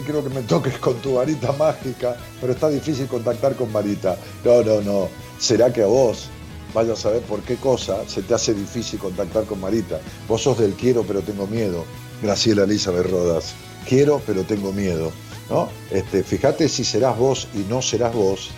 Daniel, 0.00 0.04
quiero 0.04 0.22
que 0.22 0.34
me 0.34 0.42
toques 0.42 0.78
con 0.78 0.94
tu 0.96 1.14
varita 1.14 1.52
mágica, 1.52 2.16
pero 2.40 2.52
está 2.52 2.68
difícil 2.68 3.06
contactar 3.06 3.54
con 3.56 3.70
Marita. 3.72 4.16
No, 4.44 4.62
no, 4.62 4.80
no. 4.80 5.08
¿Será 5.38 5.72
que 5.72 5.82
a 5.82 5.86
vos, 5.86 6.28
vaya 6.74 6.92
a 6.92 6.96
saber 6.96 7.22
por 7.22 7.40
qué 7.40 7.56
cosa, 7.56 8.06
se 8.06 8.22
te 8.22 8.34
hace 8.34 8.54
difícil 8.54 8.98
contactar 8.98 9.44
con 9.44 9.60
Marita? 9.60 10.00
Vos 10.28 10.42
sos 10.42 10.58
del 10.58 10.74
quiero, 10.74 11.02
pero 11.02 11.22
tengo 11.22 11.46
miedo. 11.46 11.84
Graciela 12.22 12.64
Elizabeth 12.64 13.10
Rodas. 13.10 13.54
Quiero, 13.88 14.20
pero 14.26 14.44
tengo 14.44 14.72
miedo. 14.72 15.10
¿No? 15.48 15.68
Este, 15.90 16.22
fíjate 16.22 16.68
si 16.68 16.84
serás 16.84 17.18
vos 17.18 17.48
y 17.54 17.58
no 17.68 17.82
serás 17.82 18.14
vos, 18.14 18.50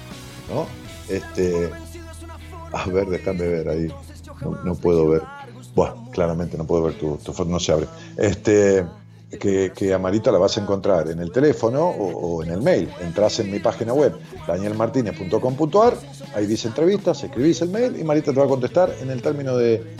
¿no? 0.52 0.66
Este, 1.08 1.70
a 2.70 2.86
ver, 2.86 3.08
déjame 3.08 3.48
ver 3.48 3.68
ahí. 3.68 3.88
No, 4.42 4.58
no 4.62 4.74
puedo 4.74 5.08
ver. 5.08 5.22
Bueno, 5.74 6.10
claramente 6.12 6.58
no 6.58 6.66
puedo 6.66 6.82
ver 6.82 6.98
tu, 6.98 7.16
tu 7.16 7.32
foto, 7.32 7.50
no 7.50 7.58
se 7.58 7.72
abre. 7.72 7.86
Este, 8.18 8.84
que, 9.38 9.94
a 9.94 9.98
Marita 9.98 10.30
la 10.30 10.38
vas 10.38 10.56
a 10.58 10.60
encontrar 10.60 11.08
en 11.08 11.20
el 11.20 11.32
teléfono 11.32 11.86
o, 11.88 12.42
en 12.42 12.50
el 12.50 12.62
mail. 12.62 12.88
Entrás 13.00 13.40
en 13.40 13.50
mi 13.50 13.58
página 13.58 13.92
web, 13.92 14.14
danielmartinez.com.ar, 14.46 15.94
ahí 16.34 16.46
dice 16.46 16.68
entrevistas, 16.68 17.22
escribís 17.24 17.62
el 17.62 17.70
mail 17.70 17.98
y 17.98 18.04
Marita 18.04 18.32
te 18.32 18.38
va 18.38 18.46
a 18.46 18.48
contestar 18.48 18.94
en 19.00 19.10
el 19.10 19.22
término 19.22 19.56
de 19.56 19.96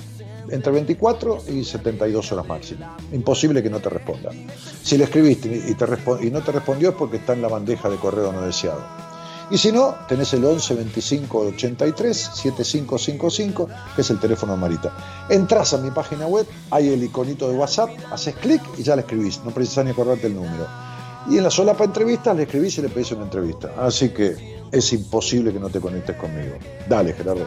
entre 0.48 0.72
24 0.72 1.38
y 1.48 1.64
72 1.64 2.32
horas 2.32 2.46
máximo. 2.46 2.96
Imposible 3.12 3.62
que 3.62 3.70
no 3.70 3.80
te 3.80 3.88
responda. 3.88 4.30
Si 4.82 4.98
le 4.98 5.04
escribiste 5.04 5.48
y, 5.48 5.74
te 5.74 5.86
y 6.26 6.30
no 6.30 6.42
te 6.42 6.52
respondió 6.52 6.90
es 6.90 6.94
porque 6.96 7.18
está 7.18 7.32
en 7.32 7.42
la 7.42 7.48
bandeja 7.48 7.88
de 7.88 7.96
correo 7.96 8.32
no 8.32 8.42
deseado. 8.42 9.11
Y 9.51 9.59
si 9.59 9.73
no, 9.73 9.94
tenés 10.09 10.32
el 10.32 10.44
11 10.44 10.74
25 10.74 11.39
83 11.39 12.16
7555, 12.35 13.69
que 13.94 14.01
es 14.01 14.10
el 14.10 14.19
teléfono 14.19 14.52
de 14.52 14.59
Marita. 14.59 14.93
Entrás 15.28 15.74
a 15.74 15.78
mi 15.78 15.90
página 15.90 16.27
web, 16.27 16.47
hay 16.70 16.89
el 16.89 17.02
iconito 17.02 17.48
de 17.48 17.56
WhatsApp, 17.56 17.90
haces 18.10 18.35
clic 18.36 18.62
y 18.78 18.82
ya 18.82 18.97
le 18.97 19.02
escribís, 19.02 19.40
no 19.44 19.51
precisas 19.51 19.85
ni 19.85 19.90
acordarte 19.90 20.27
el 20.27 20.35
número. 20.35 20.66
Y 21.28 21.39
en 21.39 21.44
la 21.44 21.51
solapa 21.51 21.85
entrevistas 21.85 22.36
le 22.36 22.44
escribís 22.44 22.78
y 22.78 22.82
le 22.82 22.89
pedís 22.89 23.12
una 23.12 23.24
entrevista. 23.24 23.73
Así 23.78 24.09
que 24.09 24.62
es 24.73 24.93
imposible 24.93 25.52
que 25.52 25.60
no 25.60 25.69
te 25.69 25.81
conectes 25.81 26.16
conmigo. 26.16 26.55
Dale, 26.89 27.12
Gerardo. 27.12 27.47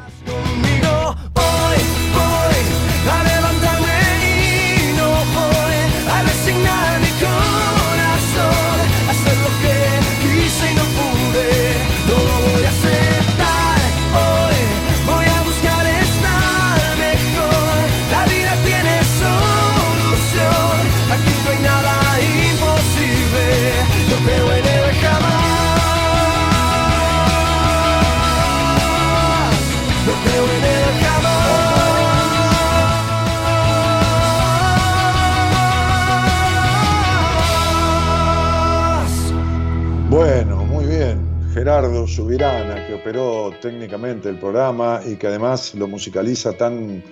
Gerardo 41.75 42.07
Subirana, 42.07 42.87
que 42.87 42.93
operó 42.93 43.51
técnicamente 43.61 44.29
el 44.29 44.39
programa 44.39 45.01
y 45.05 45.17
que 45.17 45.27
además 45.27 45.75
lo 45.75 45.89
musicaliza 45.89 46.53
tan 46.53 47.03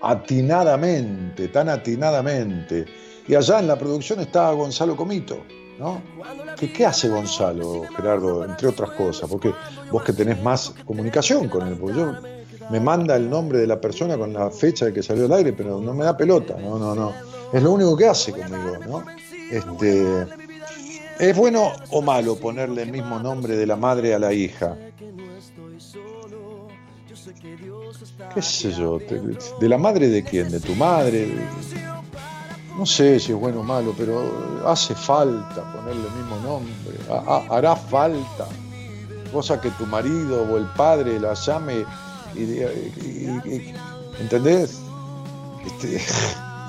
atinadamente, 0.00 1.48
tan 1.48 1.68
atinadamente. 1.68 2.84
Y 3.26 3.34
allá 3.34 3.58
en 3.58 3.66
la 3.66 3.76
producción 3.76 4.20
está 4.20 4.52
Gonzalo 4.52 4.94
Comito, 4.94 5.38
¿no? 5.80 6.00
¿Qué, 6.56 6.72
qué 6.72 6.86
hace 6.86 7.08
Gonzalo, 7.08 7.86
Gerardo, 7.96 8.44
entre 8.44 8.68
otras 8.68 8.90
cosas? 8.92 9.28
Porque 9.28 9.52
vos 9.90 10.04
que 10.04 10.12
tenés 10.12 10.40
más 10.44 10.72
comunicación 10.84 11.48
con 11.48 11.66
él, 11.66 11.76
porque 11.76 11.98
yo 11.98 12.12
me 12.70 12.78
manda 12.78 13.16
el 13.16 13.28
nombre 13.28 13.58
de 13.58 13.66
la 13.66 13.80
persona 13.80 14.16
con 14.16 14.32
la 14.32 14.48
fecha 14.48 14.84
de 14.84 14.92
que 14.92 15.02
salió 15.02 15.24
al 15.24 15.32
aire, 15.32 15.54
pero 15.54 15.80
no 15.80 15.92
me 15.92 16.04
da 16.04 16.16
pelota, 16.16 16.56
no, 16.56 16.78
no, 16.78 16.94
no. 16.94 17.12
Es 17.52 17.60
lo 17.60 17.72
único 17.72 17.96
que 17.96 18.06
hace 18.06 18.30
conmigo, 18.30 18.78
¿no? 18.86 19.04
Este, 19.50 20.24
¿Es 21.18 21.36
bueno 21.36 21.72
o 21.90 22.00
malo 22.02 22.36
ponerle 22.36 22.82
el 22.82 22.92
mismo 22.92 23.18
nombre 23.18 23.56
de 23.56 23.66
la 23.66 23.76
madre 23.76 24.14
a 24.14 24.18
la 24.18 24.32
hija? 24.32 24.76
¿Qué 28.34 28.42
sé 28.42 28.72
yo? 28.72 28.98
¿De 29.60 29.68
la 29.68 29.78
madre 29.78 30.08
de 30.08 30.22
quién? 30.22 30.50
¿De 30.50 30.60
tu 30.60 30.74
madre? 30.74 31.28
No 32.76 32.86
sé 32.86 33.18
si 33.18 33.32
es 33.32 33.38
bueno 33.38 33.60
o 33.60 33.64
malo, 33.64 33.92
pero 33.98 34.62
hace 34.66 34.94
falta 34.94 35.72
ponerle 35.72 36.06
el 36.06 36.14
mismo 36.14 36.36
nombre. 36.40 36.94
Ha- 37.10 37.24
ha- 37.48 37.56
hará 37.56 37.74
falta. 37.74 38.46
Cosa 39.32 39.60
que 39.60 39.70
tu 39.72 39.84
marido 39.86 40.42
o 40.50 40.56
el 40.56 40.66
padre 40.76 41.18
la 41.20 41.34
llame 41.34 41.84
y- 42.34 43.72
¿entendés? 44.20 44.78
Este, 45.66 46.00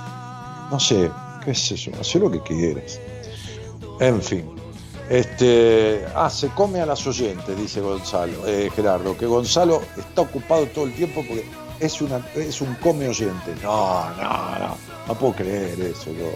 no 0.71 0.79
sé, 0.79 1.09
qué 1.45 1.53
sé 1.55 1.75
yo, 1.75 1.91
haz 1.99 2.15
lo 2.15 2.29
que 2.31 2.41
quieras. 2.41 2.99
En 3.99 4.21
fin. 4.21 4.45
Este, 5.09 6.05
ah, 6.15 6.29
se 6.29 6.49
come 6.49 6.79
a 6.81 6.85
las 6.85 7.05
oyentes, 7.07 7.57
dice 7.57 7.81
Gonzalo, 7.81 8.45
eh, 8.47 8.69
Gerardo, 8.75 9.17
que 9.17 9.25
Gonzalo 9.25 9.81
está 9.97 10.21
ocupado 10.21 10.67
todo 10.67 10.85
el 10.85 10.93
tiempo 10.93 11.23
porque 11.27 11.45
es, 11.79 11.99
una, 12.01 12.23
es 12.35 12.61
un 12.61 12.75
come 12.75 13.07
oyente. 13.07 13.55
No, 13.63 14.07
no, 14.11 14.59
no, 14.59 14.77
no 15.07 15.15
puedo 15.15 15.33
creer 15.33 15.79
eso 15.81 16.11
yo. 16.13 16.31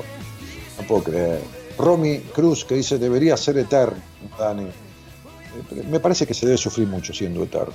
No 0.80 0.88
puedo 0.88 1.04
creer. 1.04 1.42
Romy 1.78 2.20
Cruz, 2.34 2.66
que 2.66 2.76
dice, 2.76 2.98
debería 2.98 3.38
ser 3.38 3.60
eterno, 3.60 4.02
Dani. 4.40 4.64
Eh, 4.64 5.84
Me 5.88 6.00
parece 6.00 6.26
que 6.26 6.34
se 6.34 6.48
debe 6.48 6.58
sufrir 6.58 6.88
mucho 6.88 7.14
siendo 7.14 7.44
eterno. 7.44 7.74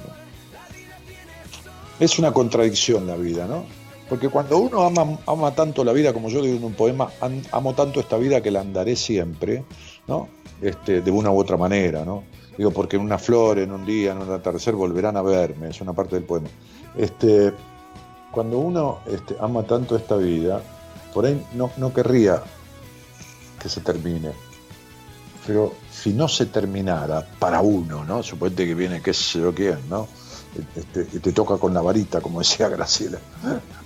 Es 2.01 2.19
una 2.19 2.33
contradicción 2.33 3.07
la 3.07 3.17
vida, 3.17 3.47
¿no? 3.47 3.65
Porque 4.09 4.29
cuando 4.29 4.59
uno 4.59 4.87
ama, 5.27 5.55
tanto 5.55 5.85
la 5.85 5.93
vida, 5.93 6.13
como 6.13 6.29
yo 6.31 6.41
digo 6.41 6.57
en 6.57 6.65
un 6.65 6.75
poema, 6.75 7.11
"Am- 7.21 7.43
amo 7.53 7.75
tanto 7.75 8.01
esta 8.01 8.17
vida 8.17 8.41
que 8.41 8.51
la 8.51 8.61
andaré 8.61 8.97
siempre, 8.97 9.65
¿no? 10.07 10.29
Este, 10.63 11.03
de 11.03 11.11
una 11.11 11.31
u 11.31 11.39
otra 11.39 11.57
manera, 11.57 12.05
¿no? 12.05 12.25
Digo, 12.57 12.71
porque 12.71 12.97
en 12.97 13.03
una 13.03 13.19
flor, 13.19 13.59
en 13.59 13.71
un 13.71 13.85
día, 13.85 14.13
en 14.13 14.19
un 14.19 14.31
atardecer 14.33 14.75
volverán 14.75 15.17
a 15.17 15.23
verme, 15.23 15.69
es 15.69 15.81
una 15.81 15.93
parte 15.93 16.17
del 16.17 16.25
poema. 16.25 16.49
Este, 16.97 17.53
cuando 18.33 18.59
uno 18.59 18.99
este, 19.07 19.37
ama 19.41 19.63
tanto 19.63 19.95
esta 19.95 20.17
vida, 20.17 20.61
por 21.15 21.27
ahí 21.27 21.41
no, 21.55 21.71
no 21.77 21.93
querría 21.93 22.43
que 23.63 23.69
se 23.69 23.81
termine. 23.83 24.31
Pero 25.47 25.73
si 25.93 26.13
no 26.13 26.29
se 26.29 26.47
terminara 26.47 27.27
para 27.39 27.61
uno, 27.61 28.05
¿no? 28.05 28.23
Suponete 28.23 28.67
que 28.67 28.75
viene 28.75 29.01
qué 29.03 29.15
sé 29.15 29.41
yo 29.41 29.55
quién, 29.55 29.79
¿no? 29.89 30.09
Este, 30.75 31.05
te 31.05 31.33
toca 31.33 31.57
con 31.59 31.73
la 31.75 31.81
varita, 31.81 32.21
como 32.21 32.41
decía 32.41 32.69
Graciela. 32.77 33.19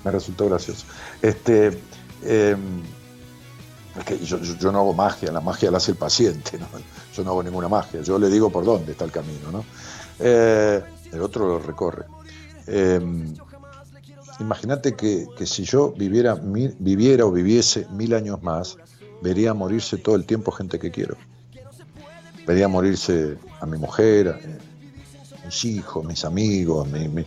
Me 0.05 0.11
resultó 0.11 0.49
gracioso. 0.49 0.87
Este, 1.21 1.81
eh, 2.23 2.57
es 3.99 4.05
que 4.05 4.19
yo, 4.25 4.39
yo- 4.39 4.73
no 4.73 4.79
hago 4.79 4.95
magia, 4.95 5.31
la 5.33 5.41
magia 5.41 5.71
la 5.71 5.77
hace 5.79 5.91
el 5.93 5.99
paciente. 5.99 6.59
Yo 7.15 7.25
no 7.25 7.31
hago 7.31 7.43
ninguna 7.43 7.69
magia, 7.69 8.01
yo 8.03 8.19
le 8.19 8.29
digo 8.31 8.51
por 8.51 8.65
dónde 8.65 8.93
está 8.93 9.05
el 9.05 9.11
camino, 9.13 9.51
¿no? 9.53 9.65
Eh, 10.19 10.83
el 11.13 11.21
otro 11.21 11.47
lo 11.47 11.59
recorre. 11.59 12.07
Eh, 12.67 13.01
Imagínate 14.41 14.95
que, 14.97 15.29
que 15.37 15.47
si 15.47 15.65
yo 15.65 15.93
viviera, 15.93 16.35
mil- 16.37 16.75
viviera 16.79 17.27
o 17.27 17.31
viviese 17.31 17.87
mil 17.91 18.15
años 18.15 18.43
más, 18.43 18.79
vería 19.21 19.53
morirse 19.55 19.99
todo 19.99 20.17
el 20.17 20.25
tiempo 20.25 20.51
gente 20.53 20.79
que 20.79 20.91
quiero. 20.91 21.17
Vería 22.47 22.67
morirse 22.67 23.37
a 23.61 23.67
mi 23.67 23.77
mujer, 23.79 24.59
mis 25.45 25.65
hijos, 25.65 26.05
mis 26.05 26.25
amigos, 26.25 26.87
mi- 26.89 27.09
mi- 27.09 27.27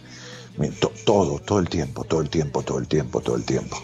mi- 0.57 0.69
to- 0.69 0.91
todo, 1.05 1.39
todo 1.39 1.59
el 1.59 1.67
tiempo, 1.69 2.03
todo 2.03 2.21
el 2.21 2.29
tiempo, 2.29 2.61
todo 2.63 2.79
el 2.79 2.87
tiempo, 2.87 3.21
todo 3.21 3.35
el 3.35 3.43
tiempo. 3.43 3.77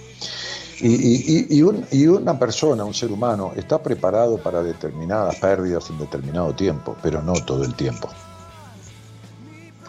Y, 0.83 1.45
y 1.91 2.07
una 2.07 2.39
persona, 2.39 2.83
un 2.83 2.93
ser 2.95 3.11
humano, 3.11 3.51
está 3.55 3.83
preparado 3.83 4.37
para 4.39 4.63
determinadas 4.63 5.35
pérdidas 5.35 5.87
en 5.91 5.99
determinado 5.99 6.55
tiempo, 6.55 6.95
pero 7.03 7.21
no 7.21 7.33
todo 7.33 7.63
el 7.63 7.75
tiempo. 7.75 8.09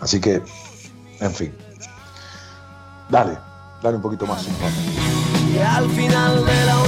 Así 0.02 0.20
que, 0.20 0.43
en 1.20 1.32
fin, 1.32 1.55
dale, 3.09 3.39
dale 3.82 3.97
un 3.97 4.02
poquito 4.02 4.27
más. 4.27 4.44
Y 5.55 5.59
al 5.59 5.89
final 5.90 6.44
de 6.44 6.64
la 6.66 6.78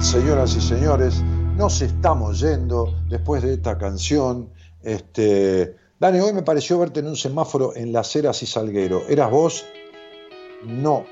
señoras 0.06 0.54
y 0.54 0.60
señores, 0.60 1.20
nos 1.56 1.82
estamos 1.82 2.38
yendo 2.38 2.94
después 3.08 3.42
de 3.42 3.54
esta 3.54 3.76
canción. 3.76 4.50
Este, 4.80 5.74
Dani, 5.98 6.20
hoy 6.20 6.32
me 6.32 6.42
pareció 6.42 6.78
verte 6.78 7.00
en 7.00 7.08
un 7.08 7.16
semáforo 7.16 7.74
en 7.74 7.92
Las 7.92 8.14
Heras 8.14 8.40
y 8.44 8.46
Salguero. 8.46 9.02
¿Eras 9.08 9.32
vos? 9.32 9.66
No, 10.64 11.04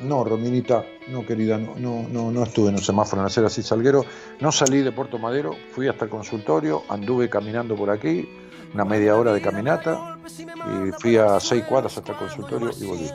no, 0.00 0.22
Rominita, 0.22 0.84
no, 1.08 1.24
querida, 1.24 1.56
no, 1.56 1.76
no, 1.76 2.06
no, 2.06 2.30
no 2.30 2.42
estuve 2.42 2.68
en 2.68 2.74
un 2.74 2.82
semáforo 2.82 3.22
en 3.22 3.24
Las 3.24 3.38
Heras 3.38 3.56
y 3.56 3.62
Salguero. 3.62 4.04
No 4.40 4.52
salí 4.52 4.82
de 4.82 4.92
Puerto 4.92 5.18
Madero, 5.18 5.56
fui 5.72 5.88
hasta 5.88 6.04
el 6.04 6.10
consultorio, 6.10 6.82
anduve 6.90 7.30
caminando 7.30 7.74
por 7.74 7.88
aquí, 7.88 8.28
una 8.74 8.84
media 8.84 9.16
hora 9.16 9.32
de 9.32 9.40
caminata, 9.40 10.18
y 10.28 10.92
fui 11.00 11.16
a 11.16 11.40
seis 11.40 11.64
cuadras 11.64 11.96
hasta 11.96 12.12
el 12.12 12.18
consultorio 12.18 12.70
y 12.78 12.84
volví. 12.84 13.10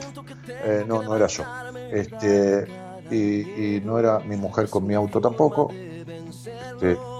Eh, 0.48 0.84
no, 0.84 1.00
no 1.00 1.14
era 1.14 1.28
yo. 1.28 1.44
Este, 1.92 2.87
y, 3.10 3.80
no 3.84 3.98
era 3.98 4.18
mi 4.20 4.36
mujer 4.36 4.68
con 4.68 4.86
mi 4.86 4.94
auto 4.94 5.20
tampoco. 5.20 5.70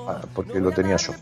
Ah, 0.08 0.20
porque 0.34 0.58
lo 0.60 0.70
tenía 0.72 0.96
yo. 0.96 1.12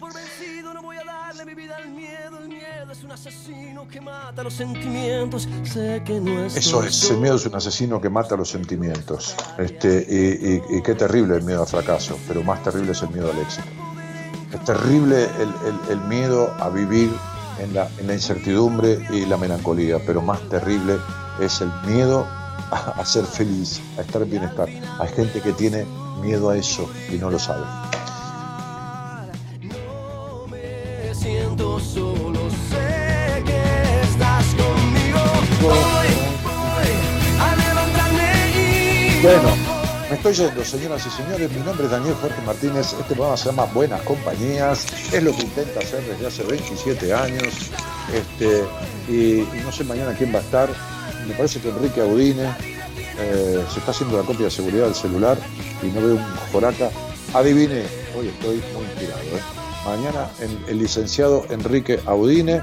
Eso 6.56 6.82
es, 6.84 7.10
el 7.10 7.18
miedo 7.18 7.36
es 7.36 7.46
un 7.46 7.54
asesino 7.56 8.00
que 8.00 8.10
mata 8.10 8.36
los 8.36 8.48
sentimientos. 8.50 9.34
Este, 9.58 10.06
y, 10.08 10.74
y- 10.74 10.78
y 10.78 10.82
qué 10.82 10.94
terrible 10.94 11.36
el 11.36 11.42
miedo 11.42 11.62
al 11.62 11.68
fracaso, 11.68 12.18
pero 12.28 12.42
más 12.42 12.62
terrible 12.62 12.92
es 12.92 13.02
el 13.02 13.10
miedo 13.10 13.30
al 13.30 13.38
éxito. 13.38 13.66
Es 14.52 14.64
terrible 14.64 15.28
el 15.90 16.00
miedo 16.02 16.54
a 16.60 16.68
vivir 16.70 17.10
en 17.58 17.74
la, 17.74 17.88
en 17.98 18.06
la 18.06 18.14
incertidumbre 18.14 18.98
y 19.10 19.26
la 19.26 19.36
melancolía, 19.36 19.98
pero 20.06 20.22
más 20.22 20.40
terrible 20.48 20.96
es 21.40 21.60
el 21.60 21.70
miedo 21.86 22.26
a, 22.70 23.04
ser 23.04 23.24
feliz, 23.24 23.80
a 23.98 24.02
estar 24.02 24.22
en 24.22 24.30
bienestar. 24.30 24.68
Hay 24.98 25.08
gente 25.08 25.40
que 25.40 25.52
tiene 25.52 25.86
miedo 26.20 26.50
a 26.50 26.56
eso 26.56 26.88
y 27.12 27.16
no 27.16 27.30
lo 27.30 27.38
sabe. 27.38 27.64
Bueno, 39.22 39.56
me 40.08 40.14
estoy 40.14 40.34
yendo, 40.34 40.64
señoras 40.64 41.04
y 41.04 41.10
señores. 41.10 41.50
Mi 41.50 41.60
nombre 41.60 41.86
es 41.86 41.90
Daniel 41.90 42.14
Jorge 42.20 42.40
Martínez. 42.42 42.92
Este 42.92 43.14
programa 43.14 43.36
se 43.36 43.46
llama 43.46 43.64
Buenas 43.64 44.00
Compañías. 44.02 44.86
Es 45.12 45.20
lo 45.20 45.34
que 45.34 45.42
intenta 45.42 45.80
hacer 45.80 46.04
desde 46.04 46.26
hace 46.28 46.42
27 46.44 47.12
años. 47.12 47.72
Este, 48.12 48.64
y, 49.08 49.44
no 49.64 49.72
sé 49.72 49.84
mañana 49.84 50.14
quién 50.16 50.34
va 50.34 50.38
a 50.38 50.42
estar. 50.42 50.68
Me 51.26 51.34
parece 51.34 51.60
que 51.60 51.68
Enrique 51.68 52.00
Audine 52.00 52.44
eh, 53.18 53.64
se 53.72 53.78
está 53.78 53.90
haciendo 53.90 54.16
la 54.16 54.22
copia 54.22 54.46
de 54.46 54.50
seguridad 54.50 54.84
del 54.84 54.94
celular 54.94 55.38
y 55.82 55.86
no 55.86 56.00
veo 56.00 56.14
un 56.14 56.36
joraca. 56.52 56.90
Adivine, 57.34 57.82
hoy 58.16 58.28
estoy 58.28 58.62
muy 58.74 58.84
inspirado. 58.84 59.22
¿eh? 59.22 59.42
Mañana 59.84 60.28
el 60.68 60.78
licenciado 60.78 61.46
Enrique 61.50 62.00
Audine 62.06 62.60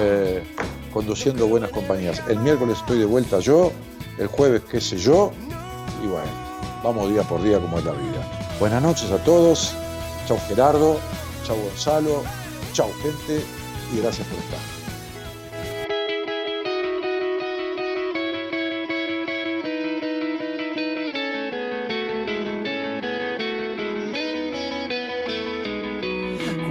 eh, 0.00 0.42
conduciendo 0.92 1.46
Buenas 1.46 1.70
Compañías. 1.70 2.22
El 2.28 2.38
miércoles 2.38 2.78
estoy 2.78 2.98
de 2.98 3.04
vuelta 3.04 3.40
yo. 3.40 3.72
El 4.18 4.28
jueves, 4.28 4.62
qué 4.70 4.80
sé 4.80 4.96
yo. 4.96 5.32
Y 6.02 6.06
bueno, 6.06 6.28
vamos 6.82 7.10
día 7.10 7.22
por 7.22 7.42
día 7.42 7.58
como 7.58 7.78
es 7.78 7.84
la 7.84 7.92
vida. 7.92 8.48
Buenas 8.60 8.82
noches 8.82 9.10
a 9.10 9.18
todos. 9.24 9.74
Chau 10.26 10.38
Gerardo. 10.48 10.98
Chau 11.46 11.56
Gonzalo. 11.56 12.22
Chau 12.72 12.90
gente. 13.02 13.44
Y 13.92 14.00
gracias 14.00 14.26
por 14.28 14.38
estar. 14.38 14.73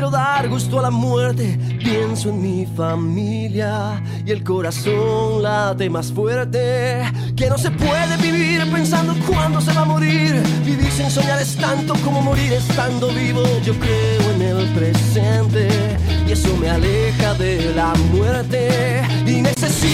quiero 0.00 0.16
dar 0.16 0.48
gusto 0.48 0.78
a 0.78 0.82
la 0.82 0.90
muerte. 0.90 1.58
Pienso 1.78 2.30
en 2.30 2.40
mi 2.40 2.64
familia 2.64 4.02
y 4.24 4.30
el 4.30 4.42
corazón 4.42 5.42
late 5.42 5.90
más 5.90 6.10
fuerte. 6.10 7.02
Que 7.36 7.50
no 7.50 7.58
se 7.58 7.70
puede 7.70 8.16
vivir 8.16 8.62
pensando 8.72 9.14
cuándo 9.28 9.60
se 9.60 9.74
va 9.74 9.82
a 9.82 9.84
morir. 9.84 10.42
Vivir 10.64 10.90
sin 10.90 11.10
soñar 11.10 11.38
es 11.42 11.54
tanto 11.54 11.92
como 12.02 12.22
morir 12.22 12.50
estando 12.54 13.08
vivo. 13.08 13.42
Yo 13.62 13.74
creo 13.74 14.22
en 14.36 14.40
el 14.40 14.68
presente 14.68 15.68
y 16.26 16.32
eso 16.32 16.56
me 16.56 16.70
aleja 16.70 17.34
de 17.34 17.74
la 17.74 17.92
muerte. 18.10 19.02
Y 19.26 19.42
necesito 19.42 19.90